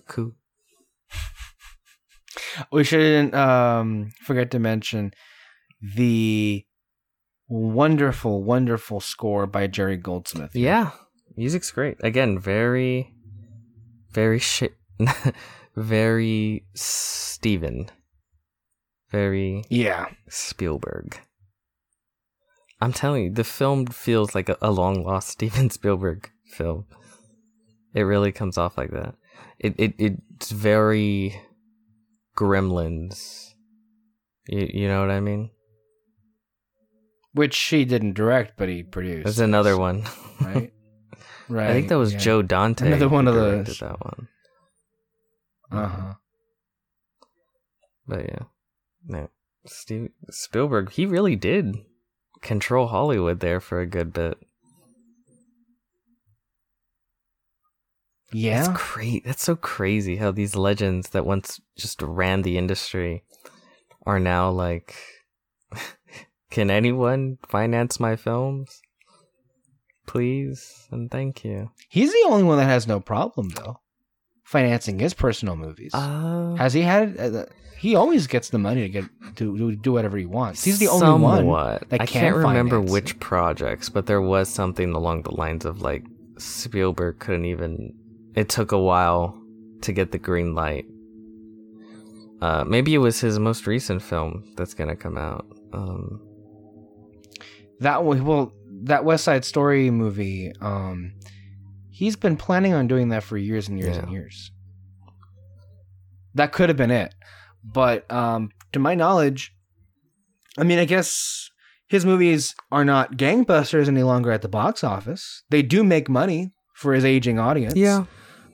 Cool 0.08 0.34
We 2.70 2.84
shouldn't 2.84 3.34
um, 3.34 4.12
forget 4.22 4.50
to 4.52 4.58
mention 4.58 5.12
the 5.80 6.64
wonderful, 7.52 8.42
wonderful 8.42 9.00
score 9.00 9.46
by 9.46 9.66
Jerry 9.66 9.96
Goldsmith. 9.96 10.54
yeah 10.54 10.90
music's 11.36 11.70
great 11.70 11.96
again 12.02 12.38
very 12.38 13.14
very 14.10 14.38
shit 14.38 14.74
very 15.76 16.64
steven 16.74 17.88
very 19.10 19.62
Yeah. 19.68 20.06
Spielberg. 20.30 21.20
I'm 22.80 22.94
telling 22.94 23.24
you, 23.24 23.30
the 23.30 23.44
film 23.44 23.86
feels 23.86 24.34
like 24.34 24.48
a, 24.48 24.56
a 24.62 24.70
long 24.70 25.04
lost 25.04 25.28
Steven 25.36 25.68
Spielberg 25.68 26.30
film. 26.46 26.86
It 27.94 28.02
really 28.02 28.32
comes 28.32 28.56
off 28.56 28.78
like 28.78 28.90
that. 28.92 29.14
It 29.58 29.74
it 29.78 29.94
it's 29.98 30.50
very 30.50 31.38
Gremlins. 32.36 33.50
You 34.48 34.66
you 34.72 34.88
know 34.88 35.00
what 35.02 35.10
I 35.10 35.20
mean? 35.20 35.50
Which 37.34 37.58
he 37.58 37.84
didn't 37.84 38.14
direct, 38.14 38.54
but 38.56 38.68
he 38.68 38.82
produced. 38.82 39.24
There's 39.24 39.38
another 39.38 39.76
one. 39.76 40.04
Right. 40.40 40.72
Right. 41.48 41.70
I 41.70 41.72
think 41.72 41.88
that 41.88 41.98
was 41.98 42.12
yeah. 42.12 42.18
Joe 42.18 42.42
Dante. 42.42 42.86
Another 42.86 43.08
one 43.08 43.26
of 43.26 43.34
those. 43.34 43.78
That 43.78 44.00
one. 44.04 44.28
Uh 45.70 45.86
huh. 45.86 46.14
But 48.06 48.24
yeah, 48.24 48.42
no, 49.06 49.30
Steve 49.66 50.10
Spielberg, 50.30 50.90
he 50.90 51.06
really 51.06 51.36
did 51.36 51.76
control 52.42 52.88
Hollywood 52.88 53.40
there 53.40 53.60
for 53.60 53.80
a 53.80 53.86
good 53.86 54.12
bit. 54.12 54.36
Yeah. 58.32 58.66
That's 58.66 58.82
great. 58.82 59.24
That's 59.24 59.42
so 59.42 59.56
crazy 59.56 60.16
how 60.16 60.30
these 60.30 60.56
legends 60.56 61.10
that 61.10 61.26
once 61.26 61.60
just 61.76 62.00
ran 62.02 62.42
the 62.42 62.56
industry 62.56 63.24
are 64.06 64.18
now 64.18 64.50
like, 64.50 64.96
can 66.52 66.70
anyone 66.70 67.38
finance 67.48 67.98
my 67.98 68.14
films? 68.14 68.82
Please 70.06 70.86
and 70.90 71.10
thank 71.10 71.44
you. 71.44 71.70
He's 71.88 72.12
the 72.12 72.24
only 72.26 72.42
one 72.42 72.58
that 72.58 72.64
has 72.66 72.86
no 72.86 73.00
problem 73.00 73.48
though, 73.50 73.80
financing 74.44 74.98
his 74.98 75.14
personal 75.14 75.56
movies. 75.56 75.92
Uh, 75.94 76.54
Has 76.56 76.74
he 76.74 76.82
had? 76.82 77.18
Uh, 77.18 77.46
he 77.78 77.94
always 77.96 78.26
gets 78.26 78.50
the 78.50 78.58
money 78.58 78.82
to 78.82 78.88
get 78.88 79.04
to, 79.36 79.76
do 79.76 79.92
whatever 79.92 80.18
he 80.18 80.26
wants. 80.26 80.62
He's 80.62 80.78
the 80.78 80.88
only 80.88 81.24
one 81.24 81.46
that 81.48 81.86
I 81.92 81.98
can't 81.98 82.10
can't 82.10 82.36
remember 82.36 82.80
which 82.80 83.18
projects, 83.18 83.88
but 83.88 84.06
there 84.06 84.20
was 84.20 84.48
something 84.48 84.92
along 84.92 85.22
the 85.22 85.34
lines 85.34 85.64
of 85.64 85.80
like 85.80 86.04
Spielberg 86.36 87.18
couldn't 87.18 87.46
even. 87.46 87.94
It 88.34 88.50
took 88.50 88.72
a 88.72 88.78
while 88.78 89.40
to 89.82 89.92
get 89.92 90.12
the 90.12 90.18
green 90.18 90.54
light. 90.54 90.84
Uh, 92.42 92.64
maybe 92.64 92.94
it 92.94 92.98
was 92.98 93.20
his 93.20 93.38
most 93.38 93.66
recent 93.66 94.02
film 94.02 94.44
that's 94.56 94.74
gonna 94.74 94.96
come 94.96 95.16
out. 95.16 95.46
Um, 95.72 96.20
that. 97.82 98.04
Well, 98.04 98.52
that 98.84 99.04
West 99.04 99.24
Side 99.24 99.44
Story 99.44 99.90
movie. 99.90 100.52
Um, 100.60 101.14
he's 101.90 102.16
been 102.16 102.36
planning 102.36 102.74
on 102.74 102.88
doing 102.88 103.10
that 103.10 103.22
for 103.22 103.36
years 103.36 103.68
and 103.68 103.78
years 103.78 103.96
and 103.96 104.10
years. 104.10 104.50
That 106.34 106.52
could 106.52 106.68
have 106.70 106.78
been 106.78 106.90
it, 106.90 107.14
but 107.62 108.10
um, 108.10 108.50
to 108.72 108.78
my 108.78 108.94
knowledge, 108.94 109.54
I 110.56 110.64
mean, 110.64 110.78
I 110.78 110.86
guess 110.86 111.50
his 111.88 112.06
movies 112.06 112.54
are 112.70 112.86
not 112.86 113.18
gangbusters 113.18 113.86
any 113.86 114.02
longer 114.02 114.32
at 114.32 114.40
the 114.40 114.48
box 114.48 114.82
office. 114.82 115.42
They 115.50 115.60
do 115.62 115.84
make 115.84 116.08
money 116.08 116.52
for 116.74 116.94
his 116.94 117.04
aging 117.04 117.38
audience. 117.38 117.76
yeah, 117.76 118.06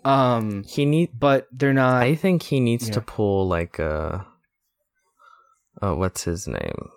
Um, 0.05 0.65
he 0.65 0.85
need. 0.85 1.11
but 1.19 1.47
they're 1.53 1.73
not. 1.73 2.03
I 2.03 2.17
think 2.17 2.43
he 2.43 2.59
needs 2.59 2.89
yeah. 2.89 2.95
to 2.95 3.01
pull 3.01 3.47
like 3.47 3.79
a. 3.79 4.27
Uh, 5.81 5.95
what's 5.95 6.25
his 6.25 6.49
name? 6.49 6.91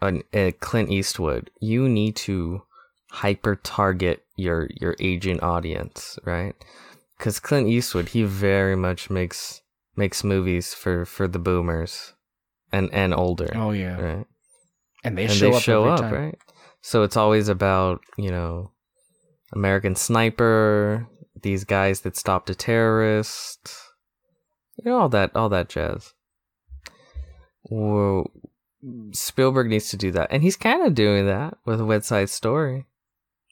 An, 0.00 0.22
uh, 0.32 0.52
Clint 0.60 0.90
Eastwood. 0.90 1.50
You 1.60 1.88
need 1.88 2.16
to 2.16 2.62
hyper 3.10 3.56
target 3.56 4.24
your 4.36 4.68
your 4.80 4.96
aging 5.00 5.40
audience, 5.40 6.18
right? 6.24 6.54
Because 7.18 7.40
Clint 7.40 7.68
Eastwood, 7.68 8.10
he 8.10 8.22
very 8.22 8.76
much 8.76 9.10
makes 9.10 9.62
makes 9.96 10.24
movies 10.24 10.74
for 10.74 11.04
for 11.04 11.28
the 11.28 11.38
boomers, 11.38 12.14
and 12.72 12.92
and 12.92 13.12
older, 13.12 13.50
oh 13.54 13.72
yeah, 13.72 14.00
right? 14.00 14.26
and 15.04 15.16
they 15.16 15.24
and 15.24 15.32
show 15.32 15.50
they 15.50 15.56
up 15.56 15.62
show 15.62 15.80
every 15.82 15.92
up, 15.92 16.00
time. 16.00 16.14
right? 16.14 16.38
So 16.82 17.02
it's 17.02 17.16
always 17.16 17.48
about 17.48 18.00
you 18.16 18.30
know, 18.30 18.72
American 19.52 19.94
Sniper, 19.94 21.06
these 21.42 21.64
guys 21.64 22.00
that 22.02 22.16
stopped 22.16 22.50
a 22.50 22.54
terrorist, 22.54 23.74
you 24.76 24.90
know, 24.90 24.98
all 24.98 25.08
that, 25.10 25.34
all 25.34 25.48
that 25.48 25.68
jazz. 25.68 26.12
Well, 27.64 28.30
Spielberg 29.12 29.68
needs 29.68 29.90
to 29.90 29.96
do 29.96 30.10
that, 30.12 30.28
and 30.30 30.42
he's 30.42 30.56
kind 30.56 30.86
of 30.86 30.94
doing 30.94 31.26
that 31.26 31.58
with 31.64 31.80
West 31.80 32.08
Side 32.08 32.30
Story. 32.30 32.86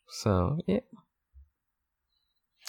So 0.09 0.59
yeah. 0.67 0.81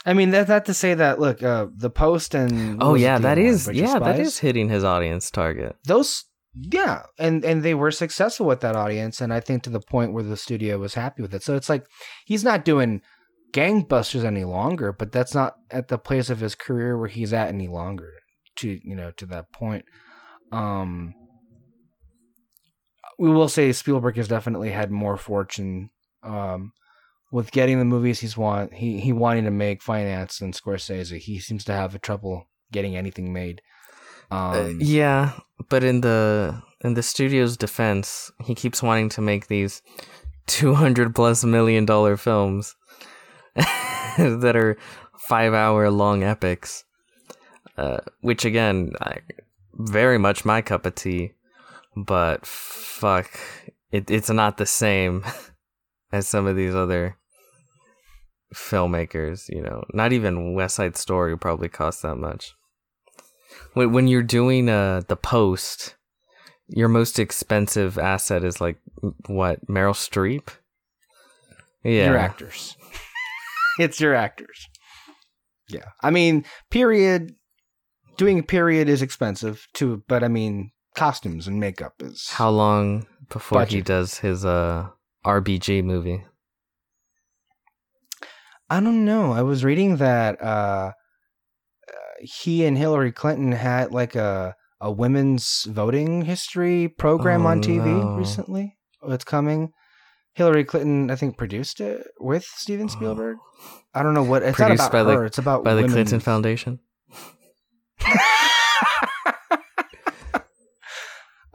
I 0.05 0.13
mean, 0.13 0.29
that's 0.31 0.49
not 0.49 0.65
to 0.65 0.73
say 0.73 0.93
that. 0.93 1.19
Look, 1.19 1.43
uh, 1.43 1.67
the 1.75 1.89
post 1.89 2.33
and 2.33 2.81
Oh 2.81 2.95
yeah, 2.95 3.17
that 3.17 3.17
is 3.17 3.25
that 3.25 3.31
other 3.31 3.41
one, 3.41 3.53
is 3.53 3.65
Bridge 3.65 3.77
of 3.77 3.83
yeah, 3.83 3.99
that 3.99 4.15
Spies? 4.15 4.27
is 4.27 4.39
hitting 4.39 4.69
his 4.69 4.83
audience 4.83 5.31
target. 5.31 5.75
those. 5.85 6.25
Yeah, 6.55 7.03
and 7.19 7.45
and 7.45 7.61
they 7.61 7.75
were 7.75 7.91
successful 7.91 8.47
with 8.47 8.61
that 8.61 8.75
audience, 8.75 9.21
and 9.21 9.31
I 9.31 9.39
think 9.39 9.63
to 9.63 9.69
the 9.69 9.79
point 9.79 10.13
where 10.13 10.23
the 10.23 10.35
studio 10.35 10.79
was 10.79 10.95
happy 10.95 11.21
with 11.21 11.33
it. 11.33 11.43
So 11.43 11.55
it's 11.55 11.69
like 11.69 11.85
he's 12.25 12.43
not 12.43 12.65
doing 12.65 13.01
gangbusters 13.53 14.25
any 14.25 14.43
longer, 14.45 14.91
but 14.91 15.11
that's 15.11 15.35
not 15.35 15.55
at 15.69 15.89
the 15.89 15.99
place 15.99 16.29
of 16.29 16.39
his 16.39 16.55
career 16.55 16.97
where 16.97 17.07
he's 17.07 17.33
at 17.33 17.49
any 17.49 17.67
longer. 17.67 18.09
To 18.57 18.79
you 18.83 18.95
know, 18.95 19.11
to 19.17 19.25
that 19.27 19.53
point, 19.53 19.85
um, 20.51 21.13
we 23.19 23.29
will 23.29 23.49
say 23.49 23.71
Spielberg 23.73 24.15
has 24.15 24.29
definitely 24.29 24.71
had 24.71 24.89
more 24.89 25.17
fortune, 25.17 25.91
um, 26.23 26.71
with 27.31 27.51
getting 27.51 27.77
the 27.77 27.85
movies 27.85 28.21
he's 28.21 28.37
want 28.37 28.73
he 28.73 28.99
he 28.99 29.13
wanting 29.13 29.43
to 29.43 29.51
make 29.51 29.83
finance 29.83 30.39
than 30.39 30.53
Scorsese. 30.53 31.19
He 31.19 31.39
seems 31.39 31.63
to 31.65 31.73
have 31.73 31.93
a 31.93 31.99
trouble 31.99 32.47
getting 32.71 32.95
anything 32.95 33.31
made. 33.31 33.61
Um, 34.31 34.53
Uh, 34.53 34.67
yeah, 34.79 35.33
but 35.69 35.83
in 35.83 36.01
the 36.01 36.63
in 36.81 36.93
the 36.93 37.03
studio's 37.03 37.57
defense, 37.57 38.31
he 38.43 38.55
keeps 38.55 38.81
wanting 38.81 39.09
to 39.09 39.21
make 39.21 39.47
these 39.47 39.81
two 40.47 40.73
hundred 40.73 41.13
plus 41.13 41.43
million 41.43 41.85
dollar 41.85 42.17
films 42.17 42.75
that 43.55 44.55
are 44.55 44.77
five 45.27 45.53
hour 45.53 45.91
long 45.91 46.23
epics. 46.23 46.85
Uh, 47.77 47.99
which 48.21 48.43
again, 48.43 48.91
I, 49.01 49.19
very 49.73 50.17
much 50.17 50.43
my 50.43 50.61
cup 50.61 50.85
of 50.85 50.95
tea, 50.95 51.31
but 51.95 52.45
fuck, 52.45 53.39
it, 53.91 54.09
it's 54.09 54.29
not 54.29 54.57
the 54.57 54.65
same 54.65 55.23
as 56.11 56.27
some 56.27 56.47
of 56.47 56.55
these 56.55 56.75
other 56.75 57.17
filmmakers. 58.53 59.49
You 59.49 59.61
know, 59.61 59.83
not 59.93 60.13
even 60.13 60.53
West 60.53 60.75
Side 60.75 60.97
Story 60.97 61.37
probably 61.37 61.69
cost 61.69 62.01
that 62.01 62.15
much 62.15 62.53
when 63.73 63.91
when 63.91 64.07
you're 64.07 64.23
doing 64.23 64.69
uh 64.69 65.01
the 65.07 65.15
post, 65.15 65.95
your 66.67 66.87
most 66.87 67.19
expensive 67.19 67.97
asset 67.97 68.43
is 68.43 68.61
like 68.61 68.77
what 69.27 69.65
Meryl 69.67 69.93
Streep. 69.93 70.49
Yeah, 71.83 72.07
your 72.07 72.17
actors. 72.17 72.75
it's 73.79 73.99
your 73.99 74.15
actors. 74.15 74.67
Yeah. 75.69 75.85
I 76.01 76.09
mean, 76.09 76.45
period 76.71 77.35
doing 78.17 78.43
period 78.43 78.89
is 78.89 79.01
expensive 79.01 79.67
too, 79.73 80.03
but 80.07 80.23
I 80.23 80.27
mean 80.27 80.71
costumes 80.99 81.47
and 81.47 81.59
makeup 81.59 81.93
is 82.01 82.29
How 82.29 82.49
long 82.49 83.07
before 83.29 83.65
he 83.65 83.81
does 83.81 84.19
his 84.19 84.43
uh 84.45 84.87
RBG 85.25 85.83
movie? 85.83 86.23
I 88.69 88.79
don't 88.79 89.03
know. 89.05 89.31
I 89.31 89.41
was 89.41 89.63
reading 89.63 89.97
that 89.97 90.41
uh, 90.41 90.91
uh 90.91 90.91
he 92.21 92.65
and 92.65 92.77
Hillary 92.77 93.11
Clinton 93.11 93.51
had 93.51 93.91
like 93.91 94.15
a 94.15 94.55
a 94.81 94.91
women's 94.91 95.65
voting 95.69 96.21
history 96.23 96.87
program 96.87 97.45
Oh, 97.45 97.49
on 97.49 97.61
TV 97.61 97.85
no. 97.85 98.15
recently. 98.15 98.77
It's 99.07 99.23
coming. 99.25 99.71
Hillary 100.35 100.63
Clinton, 100.63 101.09
I 101.11 101.15
think, 101.15 101.37
produced 101.37 101.81
it 101.81 102.05
with 102.19 102.45
Steven 102.45 102.87
Spielberg. 102.87 103.37
I 103.93 104.03
don't 104.03 104.13
know 104.13 104.23
what 104.23 104.43
it's 104.43 104.55
Produced 104.55 104.83
not 104.83 104.91
by 104.91 104.99
about 105.01 105.19
the- 105.19 105.25
it's 105.25 105.37
about 105.37 105.63
By 105.65 105.73
the. 105.73 105.87
Clinton 105.87 106.19
Foundation. 106.21 106.79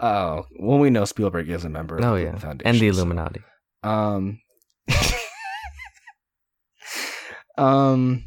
Oh, 0.04 0.44
well, 0.60 0.78
we 0.78 0.90
know 0.90 1.06
Spielberg 1.06 1.48
is 1.48 1.64
a 1.64 1.70
member. 1.70 1.96
of 1.96 2.04
Oh 2.04 2.14
the 2.16 2.24
yeah, 2.24 2.36
Foundation, 2.36 2.66
and 2.66 2.78
the 2.78 2.90
so- 2.92 2.96
Illuminati. 2.98 3.40
Um, 3.82 4.38
um, 7.56 8.24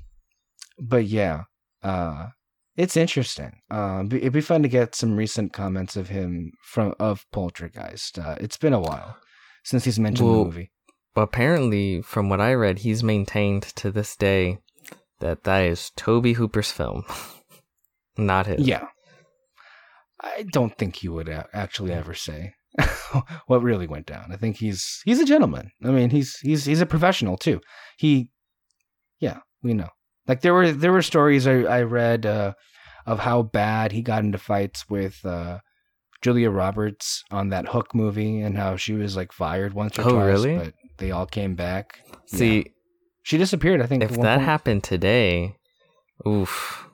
but 0.79 1.05
yeah, 1.05 1.43
uh, 1.83 2.27
it's 2.75 2.97
interesting. 2.97 3.51
Um, 3.69 4.09
it'd 4.11 4.33
be 4.33 4.41
fun 4.41 4.63
to 4.63 4.69
get 4.69 4.95
some 4.95 5.15
recent 5.15 5.53
comments 5.53 5.95
of 5.95 6.09
him 6.09 6.51
from 6.63 6.95
of 6.99 7.25
Poltergeist. 7.31 8.17
Uh, 8.19 8.35
it's 8.39 8.57
been 8.57 8.73
a 8.73 8.79
while 8.79 9.17
since 9.63 9.83
he's 9.85 9.99
mentioned 9.99 10.27
Well, 10.29 10.39
the 10.39 10.45
movie. 10.45 10.71
Well, 11.15 11.25
apparently, 11.25 12.01
from 12.01 12.29
what 12.29 12.41
I 12.41 12.53
read, 12.53 12.79
he's 12.79 13.03
maintained 13.03 13.63
to 13.77 13.91
this 13.91 14.15
day 14.15 14.59
that 15.19 15.43
that 15.43 15.63
is 15.63 15.91
Tobe 15.95 16.35
Hooper's 16.35 16.71
film, 16.71 17.03
not 18.17 18.45
his. 18.47 18.67
Yeah, 18.67 18.87
I 20.21 20.45
don't 20.51 20.75
think 20.77 20.95
he 20.97 21.09
would 21.09 21.29
actually 21.53 21.93
ever 21.93 22.13
say 22.13 22.53
what 23.47 23.61
really 23.61 23.87
went 23.87 24.05
down. 24.07 24.31
I 24.31 24.35
think 24.37 24.57
he's 24.57 25.01
he's 25.05 25.19
a 25.19 25.25
gentleman. 25.25 25.71
I 25.83 25.89
mean, 25.89 26.09
he's 26.09 26.37
he's 26.41 26.65
he's 26.65 26.81
a 26.81 26.85
professional 26.85 27.37
too. 27.37 27.61
He, 27.97 28.31
yeah, 29.19 29.39
we 29.63 29.73
know. 29.73 29.89
Like 30.27 30.41
there 30.41 30.53
were 30.53 30.71
there 30.71 30.91
were 30.91 31.01
stories 31.01 31.45
I 31.47 31.61
I 31.61 31.81
read 31.83 32.25
uh, 32.25 32.53
of 33.05 33.19
how 33.19 33.43
bad 33.43 33.91
he 33.91 34.01
got 34.01 34.23
into 34.23 34.37
fights 34.37 34.89
with 34.89 35.23
uh, 35.25 35.59
Julia 36.21 36.49
Roberts 36.49 37.23
on 37.31 37.49
that 37.49 37.67
Hook 37.69 37.93
movie, 37.93 38.41
and 38.41 38.57
how 38.57 38.75
she 38.75 38.93
was 38.93 39.15
like 39.15 39.31
fired 39.31 39.73
once 39.73 39.97
or 39.99 40.01
Oh, 40.03 40.09
twice, 40.13 40.25
really? 40.25 40.57
but 40.57 40.73
they 40.97 41.11
all 41.11 41.25
came 41.27 41.55
back. 41.55 41.99
See, 42.27 42.57
Yeah. 42.57 42.63
She 43.23 43.37
disappeared. 43.37 43.81
I 43.81 43.87
think 43.87 44.03
if 44.03 44.11
that 44.11 44.37
point. 44.37 44.41
happened 44.41 44.83
today, 44.85 45.57
oof, 46.25 46.87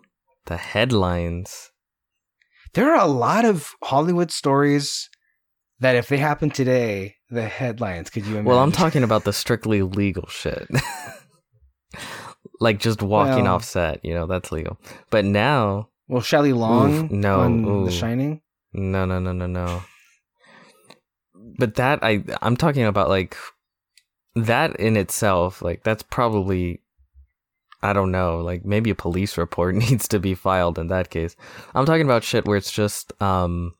the 0.47 0.57
headlines. 0.57 1.69
There 2.73 2.91
are 2.93 2.99
a 3.01 3.07
lot 3.07 3.45
of 3.45 3.71
Hollywood 3.83 4.31
stories 4.31 5.09
that 5.79 5.95
if 5.95 6.07
they 6.07 6.17
happen 6.17 6.49
today, 6.49 7.15
the 7.29 7.47
headlines. 7.47 8.09
Could 8.09 8.23
you 8.25 8.31
imagine? 8.33 8.45
Well, 8.45 8.59
I'm 8.59 8.71
talking 8.71 9.03
about 9.03 9.23
the 9.25 9.33
strictly 9.33 9.81
legal 9.81 10.27
shit. 10.27 10.67
like 12.59 12.79
just 12.79 13.01
walking 13.01 13.43
Well- 13.45 13.55
off 13.55 13.63
set, 13.63 14.03
you 14.03 14.13
know, 14.13 14.25
that's 14.27 14.51
legal. 14.51 14.79
But 15.09 15.25
now 15.25 15.89
Well, 16.07 16.21
Shelley 16.21 16.53
Long 16.53 17.05
Oof, 17.05 17.11
no, 17.11 17.39
on 17.41 17.65
ooh. 17.65 17.85
The 17.85 17.91
Shining. 17.91 18.41
No, 18.73 19.05
no, 19.05 19.19
no, 19.19 19.31
no, 19.33 19.45
no. 19.47 19.83
But 21.57 21.75
that 21.75 21.99
I 22.03 22.23
I'm 22.41 22.57
talking 22.57 22.83
about 22.85 23.09
like 23.09 23.37
that 24.35 24.75
in 24.77 24.97
itself, 24.97 25.61
like 25.61 25.83
that's 25.83 26.03
probably 26.03 26.81
I 27.83 27.93
don't 27.93 28.11
know, 28.11 28.39
like 28.39 28.63
maybe 28.65 28.89
a 28.89 28.95
police 28.95 29.37
report 29.37 29.75
needs 29.85 30.07
to 30.07 30.19
be 30.19 30.33
filed 30.35 30.79
in 30.79 30.87
that 30.87 31.09
case. 31.09 31.35
I'm 31.75 31.85
talking 31.85 32.05
about 32.05 32.23
shit 32.23 32.45
where 32.45 32.57
it's 32.57 32.71
just 32.71 33.13
um 33.21 33.73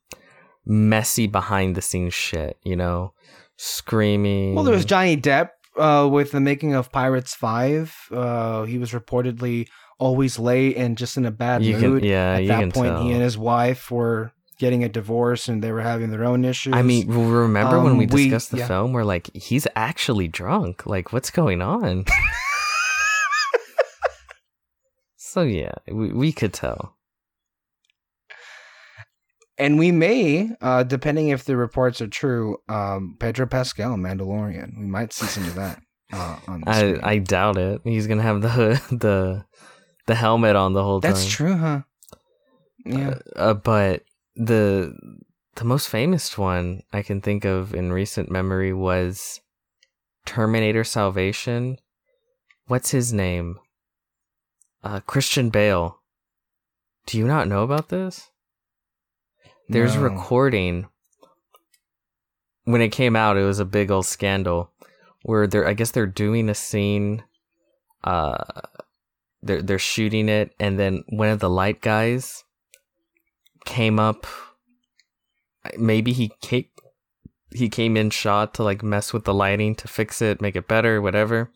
messy 0.65 1.25
behind 1.27 1.75
the 1.75 1.81
scenes 1.81 2.13
shit, 2.13 2.57
you 2.63 2.75
know? 2.75 3.13
Screaming. 3.57 4.55
Well, 4.55 4.63
there 4.63 4.73
was 4.73 4.85
Johnny 4.85 5.15
Depp 5.17 5.49
uh, 5.77 6.07
with 6.11 6.31
the 6.31 6.39
making 6.39 6.73
of 6.73 6.91
Pirates 6.91 7.34
Five. 7.35 7.95
Uh, 8.11 8.63
he 8.63 8.77
was 8.77 8.91
reportedly 8.91 9.67
always 9.99 10.38
late 10.39 10.75
and 10.75 10.97
just 10.97 11.17
in 11.17 11.25
a 11.25 11.31
bad 11.31 11.63
You 11.63 11.77
mood. 11.77 12.01
can- 12.01 12.09
yeah, 12.09 12.34
At 12.35 12.41
you 12.43 12.47
that 12.49 12.59
can 12.59 12.71
point, 12.71 12.93
tell. 12.95 13.03
he 13.03 13.11
and 13.11 13.21
his 13.21 13.38
wife 13.38 13.89
were 13.91 14.31
getting 14.59 14.84
a 14.84 14.89
divorce, 14.89 15.47
and 15.49 15.63
they 15.63 15.71
were 15.71 15.81
having 15.81 16.09
their 16.11 16.23
own 16.25 16.43
issues. 16.45 16.73
I 16.73 16.81
mean, 16.81 17.07
remember 17.09 17.80
when 17.81 17.93
Um, 17.93 17.97
we 17.97 18.05
we- 18.07 18.23
discussed 18.25 18.51
the 18.51 18.57
yeah. 18.59 18.67
film 18.67 18.91
where 18.93 19.05
like 19.05 19.30
he's 19.35 19.67
actually 19.75 20.27
drunk? 20.27 20.85
Like 20.85 21.13
what's 21.13 21.30
going 21.31 21.61
on? 21.61 22.05
so 25.34 25.41
yeah, 25.41 25.73
we 25.91 26.14
we 26.14 26.31
could 26.31 26.53
tell. 26.53 26.95
and 29.57 29.80
we 29.80 29.91
may, 29.91 30.51
uh, 30.61 30.84
depending 30.84 31.30
if 31.30 31.45
the 31.45 31.57
reports 31.57 32.01
are 32.01 32.07
true, 32.07 32.57
um, 32.69 33.18
Pedro 33.19 33.47
Pascal, 33.47 33.95
Mandalorian. 33.95 34.77
We 34.77 34.85
might 34.85 35.11
see 35.11 35.26
some 35.26 35.45
of 35.45 35.55
that. 35.55 35.81
Uh, 36.11 36.38
on 36.47 36.64
I. 36.68 36.99
I 37.01 37.18
doubt 37.18 37.57
it. 37.57 37.81
He's 37.84 38.05
gonna 38.05 38.22
have 38.22 38.41
the 38.41 38.80
the 38.91 39.43
the 40.05 40.15
helmet 40.15 40.55
on 40.55 40.73
the 40.73 40.84
whole 40.84 41.01
time. 41.01 41.14
That's 41.14 41.27
true, 41.27 41.57
huh? 41.57 41.81
Yeah. 42.85 43.15
Uh, 43.35 43.39
uh, 43.39 43.53
but 43.55 44.03
the 44.35 44.93
the 45.55 45.65
most 45.65 45.89
famous 45.89 46.38
one 46.38 46.84
I 46.91 47.01
can 47.01 47.22
think 47.22 47.43
of 47.43 47.73
in 47.73 47.91
recent 47.91 48.30
memory 48.30 48.72
was 48.72 49.41
Terminator 50.27 50.84
Salvation. 50.84 51.77
What's 52.68 52.91
his 52.91 53.11
name? 53.11 53.57
Uh, 54.84 54.99
Christian 55.01 55.49
Bale. 55.49 55.99
Do 57.05 57.18
you 57.18 57.26
not 57.26 57.47
know 57.47 57.64
about 57.64 57.89
this? 57.89 58.30
There's 59.69 59.95
a 59.95 59.99
No. 59.99 60.03
recording. 60.03 60.88
When 62.65 62.81
it 62.81 62.89
came 62.91 63.15
out, 63.15 63.38
it 63.38 63.43
was 63.43 63.60
a 63.60 63.65
big 63.65 63.91
old 63.91 64.05
scandal. 64.05 64.72
Where 65.23 65.47
they're, 65.47 65.68
I 65.68 65.73
guess 65.73 65.91
they're 65.91 66.05
doing 66.05 66.49
a 66.49 66.55
scene. 66.55 67.23
Uh, 68.03 68.43
they're 69.41 69.61
they're 69.61 69.80
shooting 69.80 70.27
it, 70.27 70.53
and 70.60 70.77
then 70.77 71.03
one 71.07 71.30
of 71.30 71.39
the 71.39 71.49
light 71.49 71.81
guys 71.81 72.43
came 73.65 73.99
up. 73.99 74.26
Maybe 75.77 76.11
he 76.11 76.34
came, 76.41 76.65
he 77.53 77.69
came 77.69 77.95
in 77.95 78.10
shot 78.10 78.53
to 78.55 78.64
like 78.64 78.84
mess 78.84 79.14
with 79.14 79.23
the 79.23 79.34
lighting 79.34 79.76
to 79.76 79.88
fix 79.88 80.22
it, 80.22 80.41
make 80.41 80.57
it 80.57 80.68
better, 80.68 81.01
whatever. 81.01 81.51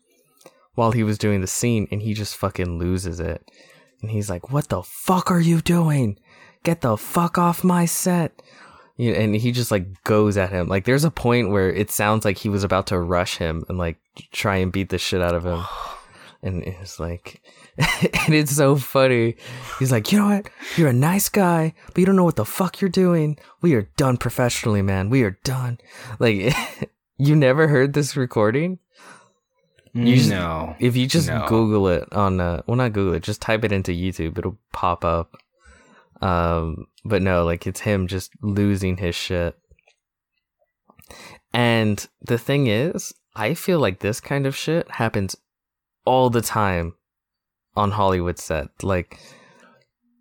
While 0.78 0.92
he 0.92 1.02
was 1.02 1.18
doing 1.18 1.40
the 1.40 1.48
scene, 1.48 1.88
and 1.90 2.00
he 2.00 2.14
just 2.14 2.36
fucking 2.36 2.78
loses 2.78 3.18
it, 3.18 3.50
and 4.00 4.12
he's 4.12 4.30
like, 4.30 4.52
"What 4.52 4.68
the 4.68 4.84
fuck 4.84 5.28
are 5.28 5.40
you 5.40 5.60
doing? 5.60 6.20
Get 6.62 6.82
the 6.82 6.96
fuck 6.96 7.36
off 7.36 7.64
my 7.64 7.84
set!" 7.84 8.40
You 8.96 9.12
and 9.12 9.34
he 9.34 9.50
just 9.50 9.72
like 9.72 10.04
goes 10.04 10.36
at 10.36 10.50
him. 10.50 10.68
Like 10.68 10.84
there's 10.84 11.02
a 11.02 11.10
point 11.10 11.50
where 11.50 11.68
it 11.68 11.90
sounds 11.90 12.24
like 12.24 12.38
he 12.38 12.48
was 12.48 12.62
about 12.62 12.86
to 12.88 13.00
rush 13.00 13.38
him 13.38 13.64
and 13.68 13.76
like 13.76 13.96
try 14.30 14.58
and 14.58 14.70
beat 14.70 14.90
the 14.90 14.98
shit 14.98 15.20
out 15.20 15.34
of 15.34 15.44
him. 15.44 15.64
And 16.40 16.62
it's 16.62 17.00
like, 17.00 17.42
and 17.78 18.32
it's 18.32 18.54
so 18.54 18.76
funny. 18.76 19.34
He's 19.80 19.90
like, 19.90 20.12
you 20.12 20.20
know 20.20 20.28
what? 20.28 20.48
You're 20.76 20.90
a 20.90 20.92
nice 20.92 21.28
guy, 21.28 21.74
but 21.86 21.98
you 21.98 22.06
don't 22.06 22.14
know 22.14 22.22
what 22.22 22.36
the 22.36 22.44
fuck 22.44 22.80
you're 22.80 22.88
doing. 22.88 23.36
We 23.60 23.74
are 23.74 23.88
done 23.96 24.18
professionally, 24.18 24.80
man. 24.80 25.10
We 25.10 25.24
are 25.24 25.36
done. 25.42 25.78
Like, 26.20 26.54
you 27.18 27.34
never 27.34 27.66
heard 27.66 27.92
this 27.92 28.16
recording? 28.16 28.78
You 29.94 30.16
just- 30.16 30.30
no. 30.30 30.76
If 30.78 30.96
you 30.96 31.06
just 31.06 31.28
No. 31.28 31.46
Google 31.48 31.88
it 31.88 32.12
on, 32.12 32.40
uh, 32.40 32.62
well, 32.66 32.76
not 32.76 32.92
Google 32.92 33.14
it, 33.14 33.22
just 33.22 33.40
type 33.42 33.64
it 33.64 33.72
into 33.72 33.92
YouTube, 33.92 34.38
it'll 34.38 34.58
pop 34.72 35.04
up. 35.04 35.36
Um, 36.20 36.86
but 37.04 37.22
no, 37.22 37.44
like 37.44 37.66
it's 37.66 37.80
him 37.80 38.06
just 38.08 38.30
losing 38.42 38.96
his 38.96 39.14
shit. 39.14 39.56
And 41.52 42.06
the 42.20 42.38
thing 42.38 42.66
is, 42.66 43.14
I 43.34 43.54
feel 43.54 43.78
like 43.78 44.00
this 44.00 44.20
kind 44.20 44.46
of 44.46 44.56
shit 44.56 44.90
happens 44.90 45.36
all 46.04 46.28
the 46.30 46.42
time 46.42 46.94
on 47.76 47.92
Hollywood 47.92 48.38
set. 48.38 48.68
Like 48.82 49.18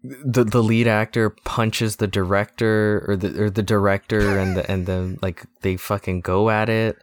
the 0.03 0.43
the 0.43 0.63
lead 0.63 0.87
actor 0.87 1.31
punches 1.43 1.97
the 1.97 2.07
director 2.07 3.03
or 3.07 3.17
the 3.17 3.43
or 3.43 3.49
the 3.49 3.63
director 3.63 4.37
and 4.37 4.55
the 4.55 4.69
and 4.71 4.85
then 4.85 5.17
like 5.21 5.43
they 5.61 5.75
fucking 5.75 6.21
go 6.21 6.49
at 6.49 6.69
it. 6.69 6.97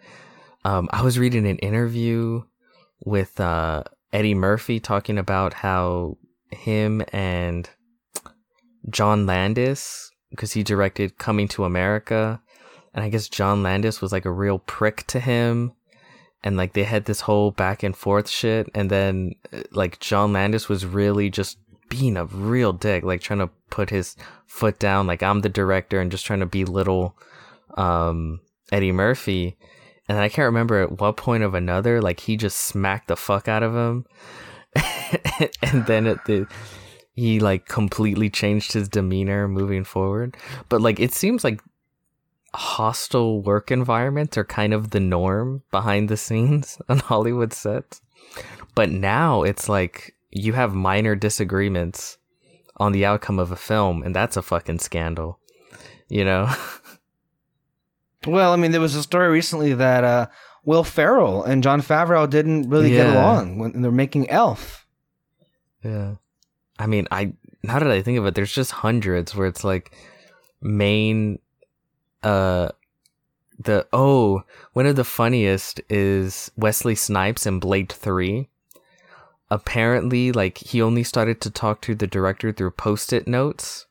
Um 0.65 0.89
I 0.93 1.03
was 1.03 1.19
reading 1.19 1.47
an 1.47 1.59
interview 1.59 2.43
with 3.01 3.41
uh 3.41 3.85
Eddie 4.13 4.35
Murphy 4.35 4.81
talking 4.81 5.19
about 5.19 5.55
how 5.55 6.17
him 6.51 7.03
and 7.13 7.69
John 8.91 9.27
Landis 9.27 10.11
because 10.31 10.53
he 10.53 10.63
directed 10.63 11.19
Coming 11.19 11.49
to 11.49 11.65
America 11.65 12.41
and 12.95 13.05
I 13.05 13.09
guess 13.09 13.29
John 13.29 13.63
Landis 13.63 14.01
was 14.01 14.13
like 14.13 14.25
a 14.25 14.33
real 14.33 14.61
prick 14.61 15.05
to 15.09 15.19
him. 15.19 15.73
And 16.45 16.57
like 16.57 16.75
they 16.75 16.85
had 16.85 17.07
this 17.07 17.23
whole 17.23 17.51
back 17.51 17.83
and 17.83 17.97
forth 17.97 18.29
shit 18.29 18.69
and 18.75 18.91
then 18.91 19.33
uh, 19.53 19.63
like 19.73 19.99
John 19.99 20.33
Landis 20.33 20.69
was 20.69 20.85
really 20.85 21.31
just 21.31 21.59
being 21.89 22.17
a 22.17 22.27
real 22.27 22.73
dick 22.73 23.03
like 23.03 23.21
trying 23.21 23.39
to 23.39 23.51
put 23.71 23.91
his 23.91 24.17
foot 24.47 24.79
down 24.79 25.07
like 25.07 25.23
I'm 25.23 25.41
the 25.41 25.49
director 25.49 26.01
and 26.01 26.11
just 26.11 26.27
trying 26.27 26.41
to 26.41 26.47
belittle 26.47 27.17
um 27.77 28.41
Eddie 28.73 28.93
Murphy 28.93 29.57
and 30.09 30.19
I 30.19 30.29
can't 30.29 30.47
remember 30.47 30.83
at 30.83 31.01
what 31.01 31.17
point 31.17 31.43
of 31.43 31.55
another 31.55 32.01
like 32.01 32.21
he 32.21 32.37
just 32.37 32.59
smacked 32.59 33.09
the 33.09 33.17
fuck 33.17 33.49
out 33.49 33.63
of 33.63 33.75
him 33.75 34.07
and 35.63 35.87
then 35.87 36.07
at 36.07 36.25
the 36.25 36.47
he 37.15 37.39
like 37.39 37.67
completely 37.67 38.29
changed 38.29 38.73
his 38.73 38.89
demeanor 38.89 39.47
moving 39.47 39.85
forward 39.85 40.37
but 40.69 40.81
like 40.81 40.99
it 40.99 41.13
seems 41.13 41.45
like 41.45 41.61
hostile 42.55 43.43
work 43.43 43.71
environments 43.71 44.39
are 44.39 44.45
kind 44.45 44.73
of 44.73 44.91
the 44.91 45.01
norm 45.01 45.63
behind 45.71 46.09
the 46.09 46.17
scenes 46.17 46.79
on 46.89 46.99
Hollywood 46.99 47.53
sets. 47.53 48.01
But 48.75 48.91
now 48.91 49.43
it's 49.43 49.69
like 49.69 50.15
you 50.31 50.53
have 50.55 50.75
minor 50.75 51.15
disagreements 51.15 52.19
on 52.79 52.93
the 52.93 53.05
outcome 53.05 53.39
of 53.39 53.53
a 53.53 53.57
film, 53.57 54.03
and 54.03 54.15
that's 54.15 54.37
a 54.37 54.43
fucking 54.43 54.81
scandal. 54.81 55.39
You 56.09 56.25
know? 56.25 56.53
Well, 58.27 58.53
I 58.53 58.57
mean, 58.57 58.73
there 58.73 58.81
was 58.81 58.95
a 58.95 59.03
story 59.03 59.29
recently 59.29 59.75
that 59.75 60.05
uh, 60.05 60.27
Will 60.65 60.85
Ferrell 60.85 61.45
and 61.45 61.63
Jon 61.63 61.83
Favreau 61.83 62.29
didn't 62.29 62.71
really 62.71 62.91
get 62.91 63.15
along 63.15 63.59
when 63.59 63.83
they're 63.83 63.91
making 63.91 64.31
Elf. 64.31 64.87
yeah. 65.83 66.15
I 66.79 66.87
mean, 66.87 67.07
I 67.11 67.33
now 67.63 67.79
that 67.79 67.91
I 67.91 68.03
think 68.03 68.19
of 68.19 68.27
it, 68.27 68.35
there's 68.35 68.53
just 68.53 68.73
hundreds 68.73 69.35
where 69.35 69.47
it's 69.47 69.63
like 69.63 69.93
main 70.61 71.39
uh 72.23 72.71
the 73.59 73.87
oh 73.93 74.43
one 74.73 74.87
of 74.87 74.97
the 74.97 75.05
funniest 75.05 75.81
is 75.89 76.51
Wesley 76.57 76.95
Snipes 76.95 77.47
in 77.47 77.61
Blade 77.61 77.93
3 77.93 78.49
apparently 79.51 80.33
like 80.33 80.59
he 80.59 80.81
only 80.81 81.05
started 81.05 81.41
to 81.43 81.51
talk 81.51 81.81
to 81.83 81.95
the 81.95 82.07
director 82.07 82.51
through 82.51 82.71
post-it 82.71 83.29
notes 83.29 83.87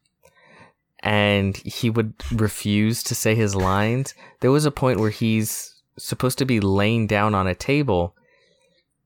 and 1.04 1.58
he 1.58 1.90
would 1.90 2.14
refuse 2.32 3.04
to 3.04 3.14
say 3.14 3.36
his 3.36 3.56
lines. 3.56 4.16
There 4.40 4.52
was 4.52 4.66
a 4.66 4.72
point 4.72 5.00
where 5.00 5.10
he's 5.10 5.82
supposed 5.98 6.38
to 6.40 6.46
be 6.46 6.60
laying 6.60 7.06
down 7.06 7.36
on 7.36 7.46
a 7.46 7.54
table 7.54 8.16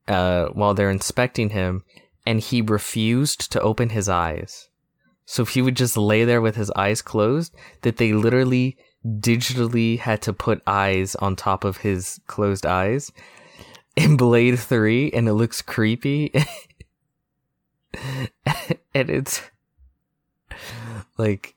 uh 0.08 0.46
while 0.54 0.74
they're 0.74 0.90
inspecting 0.90 1.50
him 1.50 1.84
and 2.26 2.40
he 2.40 2.62
refused 2.62 3.52
to 3.52 3.62
open 3.62 3.90
his 3.90 4.08
eyes. 4.08 4.70
So 5.26 5.44
he 5.44 5.62
would 5.62 5.76
just 5.76 5.98
lay 5.98 6.24
there 6.24 6.40
with 6.40 6.56
his 6.56 6.72
eyes 6.72 7.02
closed 7.02 7.54
that 7.82 7.98
they 7.98 8.14
literally 8.14 8.78
digitally 9.06 10.00
had 10.00 10.22
to 10.22 10.34
put 10.34 10.62
eyes 10.66 11.16
on 11.16 11.36
top 11.36 11.64
of 11.64 11.78
his 11.78 12.22
closed 12.28 12.66
eyes. 12.66 13.12
In 13.96 14.16
Blade 14.16 14.60
3 14.60 15.12
and 15.12 15.28
it 15.28 15.34
looks 15.34 15.62
creepy. 15.62 16.32
and 18.94 19.10
it's 19.10 19.42
like 21.18 21.57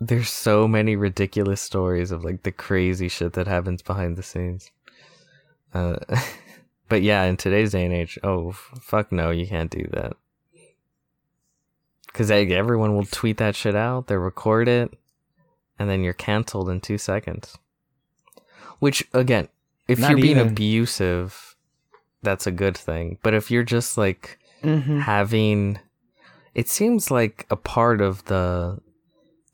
there's 0.00 0.28
so 0.28 0.68
many 0.68 0.94
ridiculous 0.96 1.60
stories 1.60 2.10
of 2.12 2.24
like 2.24 2.42
the 2.42 2.52
crazy 2.52 3.08
shit 3.08 3.32
that 3.34 3.46
happens 3.46 3.82
behind 3.82 4.16
the 4.16 4.22
scenes. 4.22 4.70
Uh, 5.74 5.96
but 6.88 7.02
yeah, 7.02 7.24
in 7.24 7.36
today's 7.36 7.72
day 7.72 7.84
and 7.84 7.94
age, 7.94 8.18
oh 8.22 8.50
f- 8.50 8.70
fuck 8.80 9.10
no, 9.12 9.30
you 9.30 9.46
can't 9.46 9.70
do 9.70 9.86
that. 9.92 10.14
Cuz 12.12 12.30
everyone 12.30 12.94
will 12.94 13.04
tweet 13.06 13.36
that 13.38 13.54
shit 13.54 13.74
out, 13.76 14.06
they 14.06 14.16
record 14.16 14.68
it, 14.68 14.92
and 15.78 15.88
then 15.90 16.02
you're 16.02 16.14
canceled 16.14 16.70
in 16.70 16.80
2 16.80 16.96
seconds. 16.98 17.58
Which 18.78 19.06
again, 19.12 19.48
if 19.88 19.98
Not 19.98 20.10
you're 20.10 20.20
being 20.20 20.36
even. 20.38 20.48
abusive, 20.52 21.56
that's 22.22 22.46
a 22.46 22.50
good 22.50 22.76
thing. 22.76 23.18
But 23.22 23.34
if 23.34 23.50
you're 23.50 23.62
just 23.64 23.96
like 23.98 24.38
Mm-hmm. 24.62 25.00
having 25.00 25.78
it 26.54 26.66
seems 26.68 27.10
like 27.10 27.46
a 27.50 27.56
part 27.56 28.00
of 28.00 28.24
the 28.24 28.80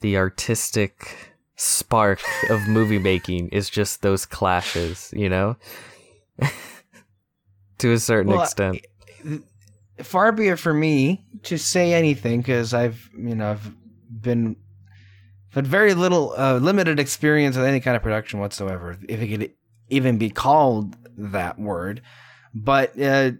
the 0.02 0.16
artistic 0.16 1.32
spark 1.56 2.20
of 2.50 2.66
movie 2.68 2.98
making 2.98 3.48
is 3.48 3.70
just 3.70 4.02
those 4.02 4.26
clashes, 4.26 5.12
you 5.16 5.28
know? 5.28 5.56
to 7.78 7.92
a 7.92 7.98
certain 7.98 8.32
Well, 8.32 8.42
extent. 8.42 8.84
far 10.02 10.32
be 10.32 10.48
it 10.48 10.58
for 10.58 10.74
me 10.74 11.24
to 11.44 11.56
say 11.58 11.94
anything 11.94 12.40
because 12.40 12.74
I've 12.74 13.08
you 13.16 13.34
know 13.34 13.52
I've 13.52 13.74
been 14.10 14.56
had 15.50 15.66
very 15.66 15.94
little 15.94 16.34
uh, 16.36 16.58
limited 16.58 16.98
experience 16.98 17.56
with 17.56 17.66
any 17.66 17.80
kind 17.80 17.96
of 17.96 18.02
production 18.02 18.40
whatsoever, 18.40 18.96
if 19.08 19.20
it 19.20 19.28
could 19.28 19.50
even 19.88 20.18
be 20.18 20.30
called 20.30 20.96
that 21.16 21.58
word. 21.58 22.02
But 22.54 22.98
uh, 23.00 23.32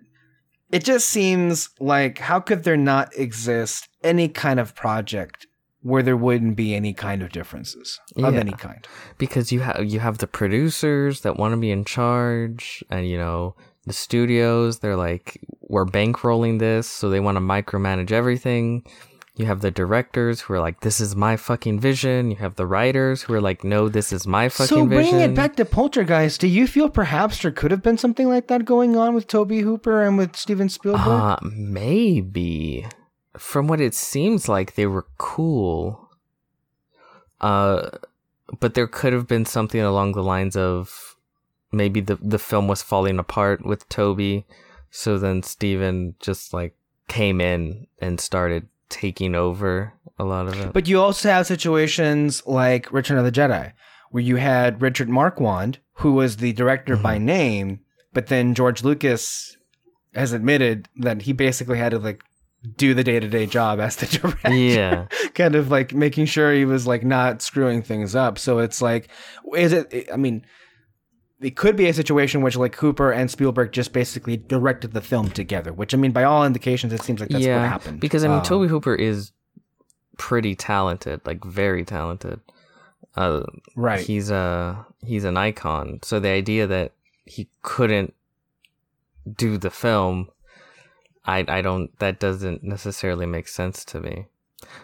it 0.70 0.84
just 0.84 1.08
seems 1.08 1.70
like 1.80 2.18
how 2.18 2.40
could 2.40 2.64
there 2.64 2.76
not 2.76 3.16
exist 3.16 3.88
any 4.02 4.28
kind 4.28 4.60
of 4.60 4.74
project 4.74 5.46
where 5.82 6.02
there 6.02 6.16
wouldn't 6.16 6.56
be 6.56 6.74
any 6.74 6.92
kind 6.92 7.22
of 7.22 7.30
differences 7.30 8.00
of 8.16 8.34
any 8.34 8.52
kind? 8.52 8.86
because 9.18 9.52
you 9.52 9.60
have 9.60 9.84
you 9.84 10.00
have 10.00 10.18
the 10.18 10.26
producers 10.26 11.20
that 11.22 11.36
want 11.36 11.52
to 11.52 11.56
be 11.58 11.70
in 11.70 11.84
charge 11.84 12.84
and 12.90 13.08
you 13.08 13.18
know 13.18 13.54
the 13.86 13.92
studios 13.92 14.78
they're 14.78 14.96
like 14.96 15.40
we're 15.60 15.84
bankrolling 15.84 16.58
this 16.58 16.86
so 16.86 17.10
they 17.10 17.20
want 17.20 17.36
to 17.36 17.40
micromanage 17.40 18.12
everything 18.12 18.84
you 19.34 19.46
have 19.46 19.60
the 19.62 19.70
directors 19.70 20.42
who 20.42 20.52
are 20.52 20.60
like 20.60 20.80
this 20.80 21.00
is 21.00 21.16
my 21.16 21.36
fucking 21.36 21.80
vision 21.80 22.30
you 22.30 22.36
have 22.36 22.56
the 22.56 22.66
writers 22.66 23.22
who 23.22 23.32
are 23.32 23.40
like 23.40 23.64
no 23.64 23.88
this 23.88 24.12
is 24.12 24.26
my 24.26 24.48
fucking 24.48 24.88
vision. 24.88 25.04
So 25.04 25.10
bringing 25.10 25.30
it 25.30 25.34
back 25.34 25.56
to 25.56 25.64
Poltergeist, 25.64 26.38
do 26.40 26.46
you 26.46 26.66
feel 26.66 26.90
perhaps 26.90 27.40
there 27.40 27.50
could 27.50 27.70
have 27.70 27.82
been 27.82 27.96
something 27.96 28.28
like 28.28 28.48
that 28.48 28.66
going 28.66 28.94
on 28.96 29.14
with 29.14 29.26
Tobe 29.26 29.52
Hooper 29.52 30.02
and 30.02 30.18
with 30.18 30.36
Steven 30.36 30.68
Spielberg? 30.68 31.00
uh 31.00 31.38
maybe 31.42 32.86
from 33.38 33.66
what 33.66 33.80
it 33.80 33.94
seems 33.94 34.48
like 34.48 34.74
they 34.74 34.86
were 34.86 35.06
cool 35.18 36.10
uh 37.40 37.88
but 38.60 38.74
there 38.74 38.86
could 38.86 39.12
have 39.12 39.26
been 39.26 39.46
something 39.46 39.80
along 39.80 40.12
the 40.12 40.22
lines 40.22 40.56
of 40.56 41.16
maybe 41.72 42.00
the 42.00 42.16
the 42.16 42.38
film 42.38 42.68
was 42.68 42.82
falling 42.82 43.18
apart 43.18 43.64
with 43.64 43.88
Tobe, 43.88 44.44
so 44.90 45.18
then 45.18 45.42
Steven 45.42 46.14
just 46.20 46.52
like 46.52 46.74
came 47.08 47.40
in 47.40 47.86
and 47.98 48.20
started 48.20 48.68
taking 48.90 49.34
over 49.34 49.94
a 50.18 50.24
lot 50.24 50.48
of 50.48 50.60
it. 50.60 50.72
But 50.74 50.86
you 50.86 51.00
also 51.00 51.30
have 51.30 51.46
situations 51.46 52.42
like 52.46 52.92
Return 52.92 53.16
of 53.16 53.24
the 53.24 53.32
Jedi, 53.32 53.72
where 54.10 54.22
you 54.22 54.36
had 54.36 54.82
Richard 54.82 55.08
Marquand, 55.08 55.78
who 55.94 56.12
was 56.12 56.36
the 56.36 56.52
director 56.52 56.96
by 56.96 57.16
Mm-hmm. 57.16 57.24
name, 57.24 57.80
but 58.12 58.26
then 58.26 58.54
George 58.54 58.84
Lucas 58.84 59.56
has 60.14 60.34
admitted 60.34 60.90
that 60.96 61.22
he 61.22 61.32
basically 61.32 61.78
had 61.78 61.92
to 61.92 61.98
like 61.98 62.22
do 62.76 62.94
the 62.94 63.04
day 63.04 63.18
to 63.18 63.28
day 63.28 63.46
job 63.46 63.80
as 63.80 63.96
the 63.96 64.06
director. 64.18 64.54
yeah, 64.54 65.06
kind 65.34 65.54
of 65.54 65.70
like 65.70 65.92
making 65.94 66.26
sure 66.26 66.52
he 66.52 66.64
was 66.64 66.86
like 66.86 67.04
not 67.04 67.42
screwing 67.42 67.82
things 67.82 68.14
up. 68.14 68.38
So 68.38 68.58
it's 68.58 68.80
like, 68.80 69.08
is 69.56 69.72
it? 69.72 70.08
I 70.12 70.16
mean, 70.16 70.44
it 71.40 71.56
could 71.56 71.76
be 71.76 71.88
a 71.88 71.94
situation 71.94 72.42
which 72.42 72.56
like 72.56 72.72
Cooper 72.72 73.10
and 73.10 73.30
Spielberg 73.30 73.72
just 73.72 73.92
basically 73.92 74.36
directed 74.36 74.92
the 74.92 75.00
film 75.00 75.30
together. 75.30 75.72
Which 75.72 75.92
I 75.92 75.96
mean, 75.96 76.12
by 76.12 76.24
all 76.24 76.44
indications, 76.44 76.92
it 76.92 77.02
seems 77.02 77.20
like 77.20 77.30
that's 77.30 77.44
yeah. 77.44 77.60
what 77.60 77.68
happened. 77.68 78.00
Because 78.00 78.24
I 78.24 78.28
mean, 78.28 78.38
Um, 78.38 78.44
Tobe 78.44 78.68
Hooper 78.68 78.94
is 78.94 79.32
pretty 80.18 80.54
talented, 80.54 81.20
like 81.26 81.44
very 81.44 81.84
talented. 81.84 82.40
Uh, 83.14 83.42
right? 83.76 84.00
he's 84.00 84.30
a 84.30 84.86
he's 85.04 85.24
an 85.24 85.36
icon. 85.36 85.98
So 86.02 86.20
the 86.20 86.30
idea 86.30 86.66
that 86.66 86.92
he 87.24 87.48
couldn't 87.62 88.14
do 89.36 89.58
the 89.58 89.70
film, 89.70 90.28
I 91.24 91.44
I 91.48 91.62
don't 91.62 91.96
that 91.98 92.20
doesn't 92.20 92.62
necessarily 92.62 93.26
make 93.26 93.48
sense 93.48 93.84
to 93.86 94.00
me. 94.00 94.26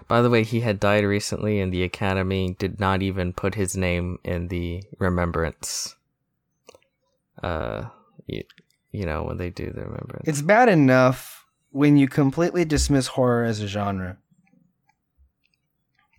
By 0.09 0.23
the 0.23 0.31
way, 0.31 0.43
he 0.43 0.61
had 0.61 0.81
died 0.81 1.05
recently, 1.05 1.61
and 1.61 1.73
the 1.73 1.85
Academy 1.85 2.57
did 2.59 2.81
not 2.81 3.01
even 3.01 3.33
put 3.33 3.55
his 3.55 3.77
name 3.77 4.19
in 4.25 4.49
the 4.49 4.83
remembrance. 4.99 5.95
Uh, 7.43 7.85
you, 8.27 8.43
you 8.91 9.07
know 9.07 9.23
when 9.23 9.37
they 9.37 9.51
do 9.51 9.71
the 9.71 9.83
remembrance. 9.83 10.27
It's 10.27 10.43
bad 10.43 10.69
enough 10.69 11.47
when 11.71 11.97
you 11.97 12.09
completely 12.09 12.65
dismiss 12.65 13.09
horror 13.09 13.45
as 13.45 13.61
a 13.61 13.69
genre. 13.69 14.17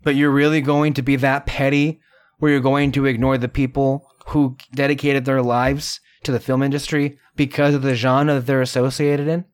But 0.04 0.16
you're 0.16 0.32
really 0.32 0.62
going 0.62 0.94
to 0.94 1.02
be 1.02 1.18
that 1.18 1.46
petty 1.46 2.00
where 2.38 2.52
you're 2.52 2.62
going 2.62 2.92
to 2.94 3.06
ignore 3.06 3.38
the 3.38 3.50
people 3.50 4.10
who 4.28 4.56
dedicated 4.74 5.26
their 5.26 5.42
lives 5.42 6.00
to 6.24 6.32
the 6.32 6.40
film 6.40 6.64
industry 6.64 7.18
because 7.36 7.74
of 7.74 7.82
the 7.82 7.96
genre 7.96 8.36
that 8.36 8.46
they're 8.46 8.62
associated 8.62 9.28
in? 9.28 9.46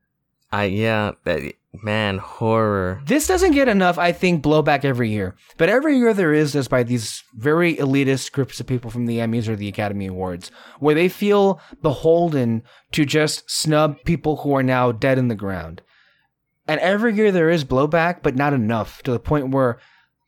I 0.55 0.65
yeah, 0.65 1.11
that 1.25 1.41
man 1.83 2.17
horror. 2.17 3.01
This 3.05 3.27
doesn't 3.27 3.51
get 3.51 3.67
enough, 3.67 3.97
I 3.97 4.13
think, 4.13 4.41
blowback 4.41 4.85
every 4.85 5.09
year. 5.09 5.35
But 5.57 5.67
every 5.67 5.97
year 5.97 6.13
there 6.13 6.33
is 6.33 6.53
this 6.53 6.69
by 6.69 6.83
these 6.83 7.25
very 7.33 7.75
elitist 7.75 8.31
groups 8.31 8.61
of 8.61 8.67
people 8.67 8.89
from 8.89 9.05
the 9.05 9.17
Emmys 9.17 9.49
or 9.49 9.57
the 9.57 9.67
Academy 9.67 10.07
Awards, 10.07 10.51
where 10.79 10.95
they 10.95 11.09
feel 11.09 11.59
beholden 11.81 12.63
to 12.93 13.03
just 13.03 13.51
snub 13.51 13.97
people 14.05 14.37
who 14.37 14.55
are 14.55 14.63
now 14.63 14.93
dead 14.93 15.17
in 15.17 15.27
the 15.27 15.35
ground. 15.35 15.81
And 16.69 16.79
every 16.79 17.13
year 17.13 17.33
there 17.33 17.49
is 17.49 17.65
blowback, 17.65 18.23
but 18.23 18.37
not 18.37 18.53
enough 18.53 19.03
to 19.03 19.11
the 19.11 19.19
point 19.19 19.49
where 19.49 19.79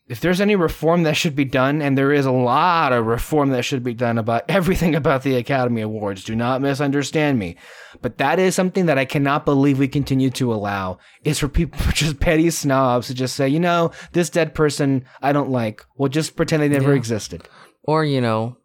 if 0.09 0.21
there's 0.21 0.39
any 0.39 0.55
reform 0.55 1.03
that 1.03 1.17
should 1.17 1.35
be 1.35 1.43
done, 1.45 1.81
and 1.81 1.97
there 1.97 2.13
is 2.13 2.25
a 2.25 2.31
lot 2.31 2.93
of 2.93 3.05
reform 3.05 3.49
that 3.49 3.63
should 3.63 3.84
be 3.84 3.93
done 3.93 4.17
about 4.17 4.43
everything 4.49 4.95
about 4.95 5.23
the 5.23 5.35
Academy 5.35 5.81
Awards, 5.81 6.23
do 6.23 6.35
not 6.35 6.61
misunderstand 6.61 7.38
me. 7.38 7.57
But 8.01 8.17
that 8.19 8.39
is 8.39 8.55
something 8.55 8.85
that 8.85 8.97
I 8.97 9.05
cannot 9.05 9.43
believe 9.45 9.79
we 9.79 9.88
continue 9.88 10.29
to 10.31 10.53
allow 10.53 10.99
is 11.23 11.39
for 11.39 11.47
people, 11.49 11.79
just 11.93 12.19
petty 12.19 12.49
snobs 12.51 13.07
to 13.07 13.13
just 13.13 13.35
say, 13.35 13.49
you 13.49 13.59
know, 13.59 13.91
this 14.13 14.29
dead 14.29 14.53
person 14.55 15.03
I 15.21 15.34
don't 15.34 15.49
like. 15.49 15.84
We'll 15.97 16.09
just 16.09 16.35
pretend 16.35 16.63
they 16.63 16.69
never 16.69 16.91
Yeah. 16.91 16.97
existed. 16.97 17.47
Or, 17.84 18.05
you 18.05 18.21
know, 18.21 18.57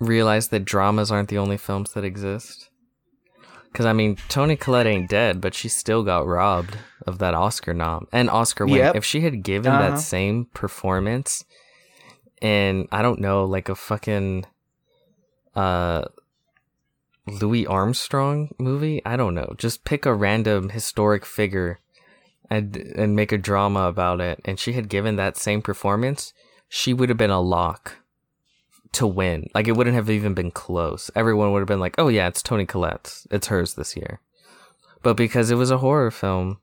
realize 0.00 0.48
that 0.48 0.64
dramas 0.64 1.10
aren't 1.12 1.28
the 1.28 1.38
only 1.38 1.56
films 1.56 1.92
that 1.92 2.04
exist. 2.04 2.68
Because, 3.72 3.86
I 3.86 3.94
mean, 3.94 4.16
Toni 4.28 4.54
Collette 4.56 4.86
ain't 4.86 5.08
dead, 5.08 5.40
but 5.40 5.54
she 5.54 5.68
still 5.68 6.02
got 6.02 6.26
robbed 6.26 6.76
of 7.06 7.18
that 7.20 7.32
Oscar 7.32 7.72
nom 7.72 8.06
and 8.12 8.28
Oscar 8.28 8.66
win. 8.66 8.76
Yep. 8.76 8.96
If 8.96 9.04
she 9.04 9.22
had 9.22 9.42
given 9.42 9.72
Uh-huh. 9.72 9.90
that 9.92 9.96
same 9.98 10.44
performance 10.52 11.44
in, 12.42 12.86
I 12.92 13.00
don't 13.00 13.18
know, 13.20 13.44
like 13.46 13.70
a 13.70 13.74
fucking 13.74 14.44
uh, 15.56 16.04
Louis 17.26 17.66
Armstrong 17.66 18.50
movie, 18.58 19.00
I 19.06 19.16
don't 19.16 19.34
know. 19.34 19.54
Just 19.56 19.84
pick 19.84 20.04
a 20.04 20.12
random 20.14 20.68
historic 20.68 21.24
figure 21.24 21.80
and, 22.50 22.76
and 22.76 23.16
make 23.16 23.32
a 23.32 23.38
drama 23.38 23.84
about 23.84 24.20
it. 24.20 24.40
And 24.44 24.60
she 24.60 24.74
had 24.74 24.88
given 24.90 25.16
that 25.16 25.36
same 25.38 25.62
performance, 25.62 26.34
she 26.68 26.92
would 26.92 27.08
have 27.08 27.18
been 27.18 27.30
a 27.30 27.40
lock 27.40 27.96
to 28.92 29.06
win. 29.06 29.48
Like 29.54 29.68
it 29.68 29.76
wouldn't 29.76 29.96
have 29.96 30.10
even 30.10 30.34
been 30.34 30.50
close. 30.50 31.10
Everyone 31.14 31.52
would 31.52 31.60
have 31.60 31.68
been 31.68 31.80
like, 31.80 31.94
"Oh 31.98 32.08
yeah, 32.08 32.28
it's 32.28 32.42
Toni 32.42 32.66
Collette's. 32.66 33.26
It's 33.30 33.48
hers 33.48 33.74
this 33.74 33.96
year." 33.96 34.20
But 35.02 35.16
because 35.16 35.50
it 35.50 35.56
was 35.56 35.70
a 35.70 35.78
horror 35.78 36.10
film, 36.10 36.58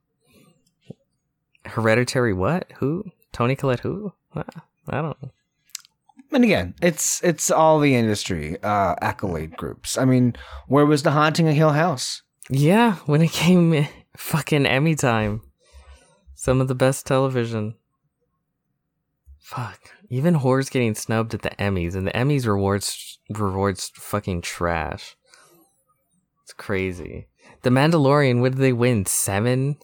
Hereditary 1.65 2.33
what? 2.33 2.71
Who? 2.77 3.05
Toni 3.31 3.55
Collette 3.55 3.81
who? 3.81 4.13
I 4.35 4.43
don't 5.01 5.21
know. 5.21 5.31
And 6.31 6.43
again, 6.43 6.75
it's 6.81 7.23
it's 7.23 7.49
all 7.49 7.79
the 7.79 7.95
industry 7.95 8.57
uh, 8.61 8.95
accolade 9.01 9.57
groups. 9.57 9.97
I 9.97 10.05
mean, 10.05 10.35
where 10.67 10.85
was 10.85 11.03
the 11.03 11.11
haunting 11.11 11.47
of 11.47 11.55
Hill 11.55 11.71
House? 11.71 12.21
Yeah, 12.49 12.95
when 13.05 13.21
it 13.21 13.31
came 13.31 13.87
fucking 14.15 14.65
Emmy 14.65 14.95
time. 14.95 15.41
Some 16.35 16.61
of 16.61 16.67
the 16.67 16.75
best 16.75 17.05
television. 17.05 17.75
Fuck. 19.39 19.91
Even 20.09 20.33
horror's 20.35 20.69
getting 20.69 20.95
snubbed 20.95 21.33
at 21.33 21.43
the 21.43 21.51
Emmys, 21.51 21.95
and 21.95 22.07
the 22.07 22.11
Emmys 22.11 22.47
rewards 22.47 23.19
rewards 23.29 23.91
fucking 23.95 24.41
trash. 24.41 25.15
It's 26.43 26.53
crazy. 26.53 27.27
The 27.61 27.69
Mandalorian, 27.69 28.41
what 28.41 28.53
did 28.53 28.61
they 28.61 28.73
win? 28.73 29.05
Seven? 29.05 29.77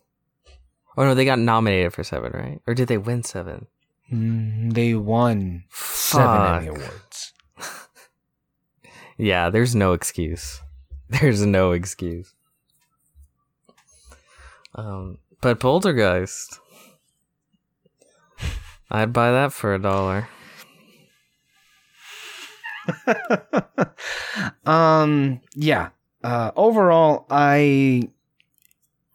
Oh 0.98 1.04
no, 1.04 1.14
they 1.14 1.26
got 1.26 1.40
nominated 1.40 1.94
for 1.94 2.04
seven, 2.04 2.32
right? 2.32 2.62
Or 2.66 2.74
did 2.74 2.88
they 2.88 2.98
win 2.98 3.24
seven? 3.24 3.68
Mm, 4.12 4.74
they 4.74 4.94
won 4.96 5.66
seven 5.70 6.56
Emmy 6.56 6.68
Awards. 6.68 7.34
Yeah, 9.18 9.50
there's 9.50 9.74
no 9.74 9.94
excuse. 9.94 10.62
There's 11.10 11.46
no 11.46 11.72
excuse. 11.72 12.34
Um, 14.74 15.20
but 15.40 15.60
Poltergeist. 15.62 16.60
I'd 18.90 19.14
buy 19.14 19.32
that 19.32 19.52
for 19.54 19.74
a 19.74 19.80
dollar. 19.80 20.30
um, 24.66 25.42
yeah. 25.54 25.90
Uh, 26.24 26.52
overall, 26.56 27.26
I 27.30 28.10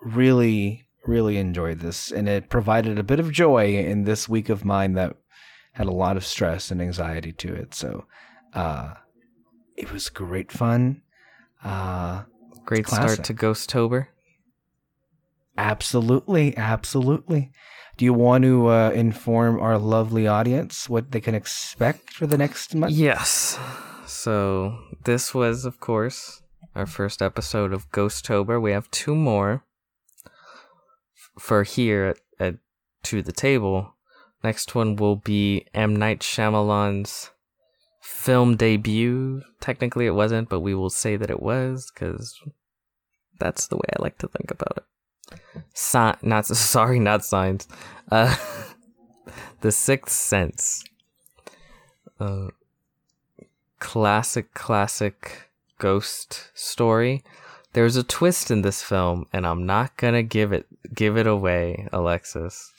really, 0.00 0.84
really 1.06 1.36
enjoyed 1.38 1.80
this, 1.80 2.10
and 2.10 2.28
it 2.28 2.48
provided 2.48 2.98
a 2.98 3.04
bit 3.04 3.20
of 3.20 3.32
joy 3.32 3.74
in 3.76 4.04
this 4.04 4.28
week 4.28 4.48
of 4.48 4.64
mine 4.64 4.94
that 4.94 5.16
had 5.72 5.86
a 5.86 5.92
lot 5.92 6.16
of 6.16 6.24
stress 6.24 6.70
and 6.70 6.80
anxiety 6.80 7.32
to 7.32 7.54
it. 7.54 7.74
So, 7.74 8.06
uh, 8.54 8.94
it 9.76 9.92
was 9.92 10.08
great 10.08 10.52
fun. 10.52 11.02
Uh, 11.64 12.24
Great 12.64 12.84
Classic. 12.84 13.24
start 13.24 13.26
to 13.26 13.34
Ghosttober. 13.34 14.08
Absolutely, 15.56 16.56
absolutely. 16.56 17.50
Do 18.00 18.06
you 18.06 18.14
want 18.14 18.44
to 18.44 18.68
uh, 18.68 18.90
inform 18.92 19.60
our 19.60 19.76
lovely 19.76 20.26
audience 20.26 20.88
what 20.88 21.10
they 21.10 21.20
can 21.20 21.34
expect 21.34 22.14
for 22.14 22.26
the 22.26 22.38
next 22.38 22.74
month? 22.74 22.94
Yes. 22.94 23.58
So 24.06 24.78
this 25.04 25.34
was, 25.34 25.66
of 25.66 25.80
course, 25.80 26.40
our 26.74 26.86
first 26.86 27.20
episode 27.20 27.74
of 27.74 27.92
Ghosttober. 27.92 28.58
We 28.58 28.72
have 28.72 28.90
two 28.90 29.14
more 29.14 29.66
for 31.38 31.62
here 31.62 32.16
at, 32.38 32.46
at 32.46 32.54
to 33.02 33.20
the 33.20 33.32
table. 33.32 33.96
Next 34.42 34.74
one 34.74 34.96
will 34.96 35.16
be 35.16 35.66
M 35.74 35.94
Night 35.94 36.20
Shyamalan's 36.20 37.32
film 38.00 38.56
debut. 38.56 39.42
Technically, 39.60 40.06
it 40.06 40.14
wasn't, 40.14 40.48
but 40.48 40.60
we 40.60 40.74
will 40.74 40.88
say 40.88 41.16
that 41.16 41.28
it 41.28 41.42
was 41.42 41.92
because 41.92 42.34
that's 43.38 43.66
the 43.66 43.76
way 43.76 43.88
I 43.92 44.02
like 44.02 44.16
to 44.20 44.28
think 44.28 44.50
about 44.50 44.78
it. 44.78 44.84
Si- 45.74 46.12
not 46.22 46.46
sorry, 46.46 46.98
not 46.98 47.24
signs. 47.24 47.68
Uh, 48.10 48.34
the 49.60 49.72
Sixth 49.72 50.16
Sense. 50.16 50.84
Uh, 52.18 52.48
classic, 53.78 54.52
classic 54.54 55.50
ghost 55.78 56.50
story. 56.54 57.22
There's 57.72 57.96
a 57.96 58.02
twist 58.02 58.50
in 58.50 58.62
this 58.62 58.82
film, 58.82 59.26
and 59.32 59.46
I'm 59.46 59.64
not 59.64 59.96
gonna 59.96 60.22
give 60.22 60.52
it 60.52 60.66
give 60.94 61.16
it 61.16 61.26
away, 61.26 61.88
Alexis. 61.92 62.72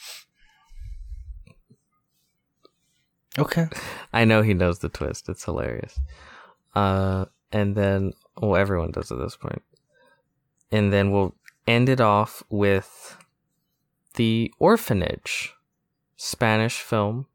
Okay. 3.38 3.68
I 4.14 4.26
know 4.26 4.42
he 4.42 4.54
knows 4.54 4.80
the 4.80 4.90
twist. 4.90 5.30
It's 5.30 5.46
hilarious. 5.46 6.00
Uh, 6.76 7.26
and 7.52 7.76
then, 7.76 8.14
well, 8.38 8.56
everyone 8.56 8.92
does 8.92 9.12
at 9.12 9.20
this 9.20 9.36
point. 9.36 9.62
And 10.72 10.92
then 10.92 11.12
we'll 11.12 11.36
end 11.68 11.90
it 11.90 12.02
off 12.02 12.44
with 12.50 13.18
The 14.16 14.54
Orphanage, 14.60 15.54
Spanish 16.16 16.80
film, 16.80 17.28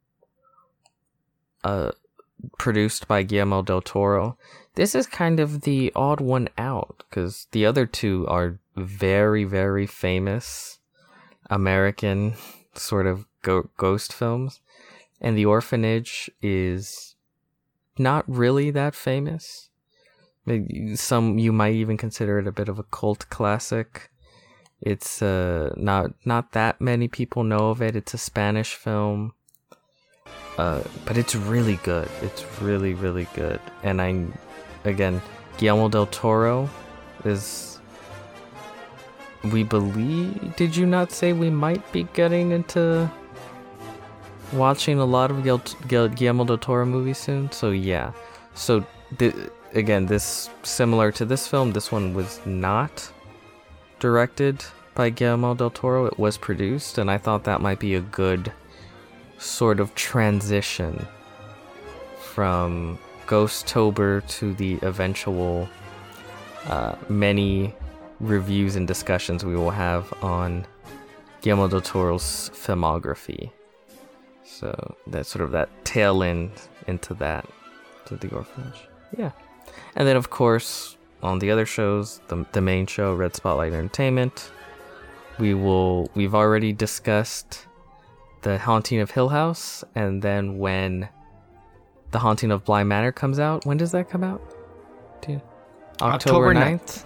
uh, 1.65 1.93
produced 2.59 3.09
by 3.09 3.23
Guillermo 3.23 3.63
del 3.63 3.81
Toro. 3.81 4.37
This 4.75 4.95
is 4.95 5.07
kind 5.07 5.41
of 5.41 5.63
the 5.63 5.91
odd 5.97 6.21
one 6.21 6.49
out 6.59 7.03
because 7.09 7.47
the 7.53 7.65
other 7.65 7.87
two 7.87 8.27
are 8.29 8.59
very, 8.77 9.45
very 9.45 9.87
famous 9.87 10.79
American 11.49 12.35
sort 12.75 13.07
of 13.07 13.27
go- 13.43 13.71
ghost 13.77 14.13
films 14.13 14.61
and 15.21 15.37
the 15.37 15.47
orphanage 15.47 16.31
is 16.43 17.15
not 17.99 18.25
really 18.29 18.71
that 18.71 18.95
famous. 18.95 19.71
Some 20.95 21.39
you 21.39 21.53
might 21.53 21.75
even 21.75 21.97
consider 21.97 22.39
it 22.39 22.47
a 22.47 22.53
bit 22.53 22.69
of 22.69 22.79
a 22.79 22.85
cult 22.85 23.29
classic. 23.31 24.11
It's 24.81 25.23
uh 25.23 25.73
not 25.77 26.13
not 26.25 26.53
that 26.53 26.81
many 26.81 27.09
people 27.09 27.45
know 27.45 27.71
of 27.71 27.83
it. 27.83 27.97
It's 27.97 28.15
a 28.15 28.19
Spanish 28.19 28.75
film. 28.75 29.33
Uh, 30.59 30.83
but 31.05 31.19
it's 31.19 31.35
really 31.35 31.77
good. 31.83 32.09
It's 32.23 32.45
really 32.61 32.95
really 32.95 33.27
good. 33.35 33.61
And 33.83 34.01
I 34.01 34.27
again, 34.85 35.21
Guillermo 35.59 35.89
del 35.89 36.07
Toro 36.07 36.69
is 37.25 37.79
we 39.45 39.63
believe 39.63 40.57
did 40.57 40.75
you 40.77 40.87
not 40.87 41.13
say 41.13 41.33
we 41.33 41.51
might 41.51 41.93
be 41.93 42.05
getting 42.15 42.51
into 42.51 43.11
watching 44.53 44.99
a 44.99 45.05
lot 45.05 45.31
of 45.31 45.43
Guillermo 45.89 46.45
del 46.45 46.59
Toro 46.59 46.87
movies 46.87 47.19
soon. 47.19 47.51
So 47.53 47.71
yeah, 47.71 48.13
so 48.55 48.85
again, 49.75 50.07
this 50.07 50.51
similar 50.63 51.13
to 51.13 51.25
this 51.25 51.47
film. 51.47 51.73
This 51.73 51.91
one 51.91 52.15
was 52.15 52.41
not 52.47 53.11
directed 53.99 54.65
by 54.95 55.11
Guillermo 55.11 55.55
del 55.55 55.71
Toro. 55.71 56.07
It 56.07 56.19
was 56.19 56.39
produced, 56.39 56.99
and 56.99 57.11
I 57.11 57.19
thought 57.19 57.45
that 57.45 57.61
might 57.61 57.79
be 57.79 57.95
a 57.95 58.01
good 58.01 58.53
sort 59.39 59.81
of 59.81 59.95
transition 59.95 61.07
from 62.19 62.99
Ghosttober 63.27 64.27
to 64.39 64.55
the 64.55 64.79
eventual 64.83 65.69
uh, 66.67 66.95
many 67.09 67.75
reviews 68.21 68.77
and 68.77 68.89
discussions 68.89 69.45
we 69.45 69.57
will 69.57 69.71
have 69.71 70.13
on 70.23 70.67
Guillermo 71.43 71.69
del 71.69 71.81
Toro's 71.81 72.51
filmography. 72.55 73.51
So 74.45 74.97
that's 75.07 75.29
sort 75.29 75.45
of 75.45 75.51
that 75.53 75.69
tail 75.85 76.23
end 76.23 76.51
into 76.87 77.15
that, 77.15 77.47
to 78.07 78.17
the 78.17 78.31
orphanage. 78.35 78.89
Yeah. 79.17 79.33
And 79.95 80.09
then, 80.09 80.17
of 80.17 80.31
course, 80.31 80.96
on 81.23 81.39
the 81.39 81.51
other 81.51 81.67
shows, 81.67 82.21
the, 82.29 82.47
the 82.53 82.61
main 82.61 82.87
show, 82.87 83.15
Red 83.15 83.35
Spotlight 83.35 83.73
Entertainment, 83.73 84.51
we 85.39 85.55
will, 85.55 86.11
we've 86.15 86.35
already 86.35 86.73
discussed 86.73 87.67
The 88.43 88.59
Haunting 88.59 89.01
of 89.01 89.11
Hill 89.11 89.29
House. 89.29 89.85
And 89.95 90.23
then 90.23 90.59
when 90.59 91.09
The 92.11 92.19
Haunting 92.19 92.51
of 92.51 92.65
Bly 92.65 92.85
Manor 92.85 93.13
comes 93.13 93.39
out, 93.39 93.67
when 93.67 93.77
does 93.77 93.93
that 93.93 94.09
come 94.09 94.25
out? 94.25 94.41
You, 95.29 95.43
October, 96.01 96.49
October 96.51 96.55
9th. 96.55 96.81
9th. 96.81 97.05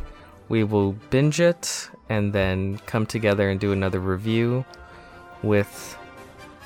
We 0.49 0.65
will 0.65 0.93
binge 1.11 1.41
it 1.41 1.89
and 2.09 2.33
then 2.33 2.79
come 2.87 3.07
together 3.07 3.49
and 3.49 3.59
do 3.59 3.73
another 3.73 4.01
review 4.01 4.65
with 5.43 5.97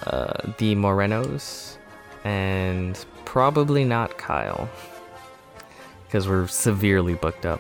uh, 0.07 0.53
the 0.59 0.75
Morenos, 0.75 1.77
and 2.25 3.05
probably 3.25 3.85
not 3.85 4.17
Kyle, 4.19 4.69
because 6.15 6.29
we're 6.29 6.47
severely 6.47 7.15
booked 7.15 7.45
up 7.45 7.59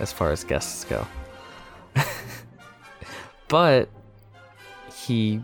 as 0.00 0.12
far 0.12 0.32
as 0.32 0.42
guests 0.42 0.82
go. 0.82 1.06
but 3.48 3.88
he 4.92 5.40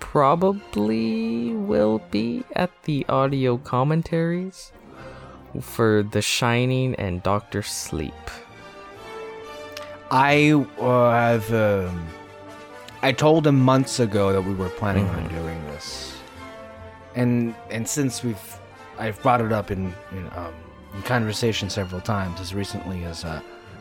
probably 0.00 1.52
will 1.52 1.98
be 2.10 2.42
at 2.56 2.70
the 2.84 3.04
audio 3.10 3.58
commentaries 3.58 4.72
for 5.60 6.02
The 6.10 6.22
Shining 6.22 6.94
and 6.94 7.22
Doctor 7.22 7.60
Sleep. 7.60 8.14
I 10.10 10.52
uh, 10.80 11.10
have. 11.10 11.52
Um 11.52 12.08
I 13.02 13.12
told 13.12 13.46
him 13.46 13.60
months 13.60 14.00
ago 14.00 14.32
that 14.32 14.40
we 14.40 14.54
were 14.54 14.70
planning 14.70 15.04
mm-hmm. 15.04 15.26
on 15.26 15.28
doing 15.28 15.64
this, 15.66 16.16
and 17.14 17.54
and 17.70 17.86
since 17.86 18.24
we've 18.24 18.58
I've 18.98 19.20
brought 19.22 19.42
it 19.42 19.52
up 19.52 19.70
in 19.70 19.92
in, 20.12 20.30
um, 20.34 20.54
in 20.94 21.02
conversation 21.02 21.68
several 21.68 22.00
times 22.00 22.40
as 22.40 22.54
recently 22.54 23.04
as 23.04 23.24
uh, 23.24 23.40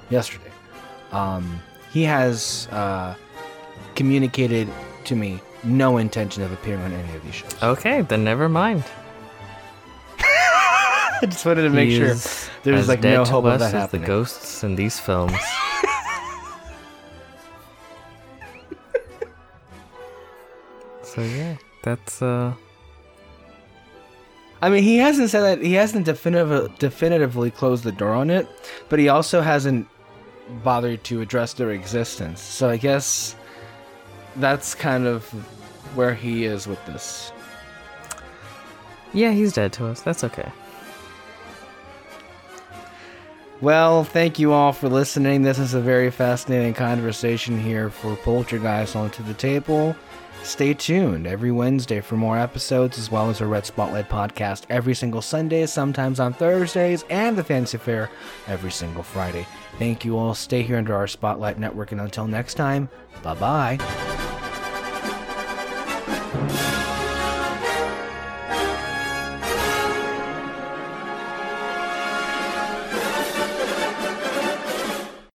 yesterday. 0.10 0.52
Um, 1.12 1.62
he 1.92 2.04
has 2.04 2.68
uh, 2.72 3.16
communicated 3.96 4.68
to 5.06 5.16
me 5.16 5.40
no 5.64 5.98
intention 5.98 6.44
of 6.44 6.52
appearing 6.52 6.82
on 6.82 6.92
any 6.92 7.16
of 7.16 7.24
these 7.24 7.36
shows. 7.36 7.64
Okay, 7.64 8.02
then 8.02 8.24
never 8.24 8.50
mind. 8.50 8.84
I 10.20 11.26
just 11.26 11.46
wanted 11.46 11.64
to 11.64 11.70
make 11.70 11.90
he 11.90 11.98
sure 11.98 12.16
there's 12.64 12.88
like 12.88 13.02
no 13.02 13.24
hope 13.24 13.46
of 13.46 13.60
that 13.60 13.72
happening. 13.74 14.02
The 14.02 14.08
ghosts 14.08 14.64
in 14.64 14.76
these 14.76 15.00
films. 15.00 15.34
So 21.14 21.22
yeah, 21.22 21.58
that's 21.84 22.24
uh. 22.24 22.54
I 24.64 24.70
mean, 24.70 24.84
he 24.84 24.96
hasn't 24.96 25.30
said 25.30 25.42
that 25.42 25.62
he 25.62 25.74
hasn't 25.74 26.06
definitive, 26.06 26.80
definitively 26.80 27.52
closed 27.52 27.84
the 27.84 27.92
door 27.92 28.14
on 28.14 28.30
it, 28.30 28.48
but 28.88 28.98
he 28.98 29.10
also 29.10 29.42
hasn't 29.42 29.90
bothered 30.64 31.04
to 31.04 31.20
address 31.20 31.52
their 31.52 31.72
existence. 31.72 32.40
So 32.40 32.70
I 32.70 32.78
guess 32.78 33.36
that's 34.38 34.74
kind 34.74 35.06
of 35.06 35.26
where 35.96 36.14
he 36.14 36.46
is 36.46 36.66
with 36.66 36.84
this. 36.86 37.34
Yeah, 39.12 39.32
he's 39.32 39.52
dead 39.52 39.74
to 39.74 39.88
us. 39.88 40.00
That's 40.00 40.24
okay. 40.24 40.50
Well, 43.60 44.06
thank 44.06 44.40
you 44.40 44.54
all 44.54 44.72
for 44.72 44.88
listening. 44.88 45.42
This 45.42 45.60
is 45.60 45.74
a 45.74 45.82
very 45.82 46.10
fascinating 46.10 46.74
conversation 46.74 47.60
here 47.60 47.90
for 47.90 48.16
Poltergeist 48.16 48.96
onto 48.96 49.24
the 49.24 49.34
table. 49.34 49.94
Stay 50.44 50.74
tuned 50.74 51.26
every 51.26 51.52
Wednesday 51.52 52.02
for 52.02 52.16
more 52.16 52.38
episodes, 52.38 53.00
as 53.00 53.10
well 53.10 53.30
as 53.30 53.42
our 53.42 53.48
Red 53.48 53.66
Spotlight 53.66 54.10
podcast 54.10 54.66
every 54.70 54.94
single 54.94 55.22
Sunday, 55.22 55.66
sometimes 55.66 56.20
on 56.20 56.34
Thursdays, 56.34 57.04
and 57.10 57.38
the 57.38 57.44
Fantasy 57.44 57.78
Fair 57.78 58.10
every 58.48 58.72
single 58.72 59.04
Friday. 59.04 59.48
Thank 59.80 60.06
you 60.06 60.18
all. 60.18 60.36
Stay 60.36 60.62
here 60.62 60.78
under 60.78 60.96
our 60.96 61.08
Spotlight 61.08 61.58
Network, 61.58 61.92
and 61.92 62.02
until 62.02 62.28
next 62.28 62.54
time, 62.54 62.90
bye 63.24 63.34
bye. 63.34 63.80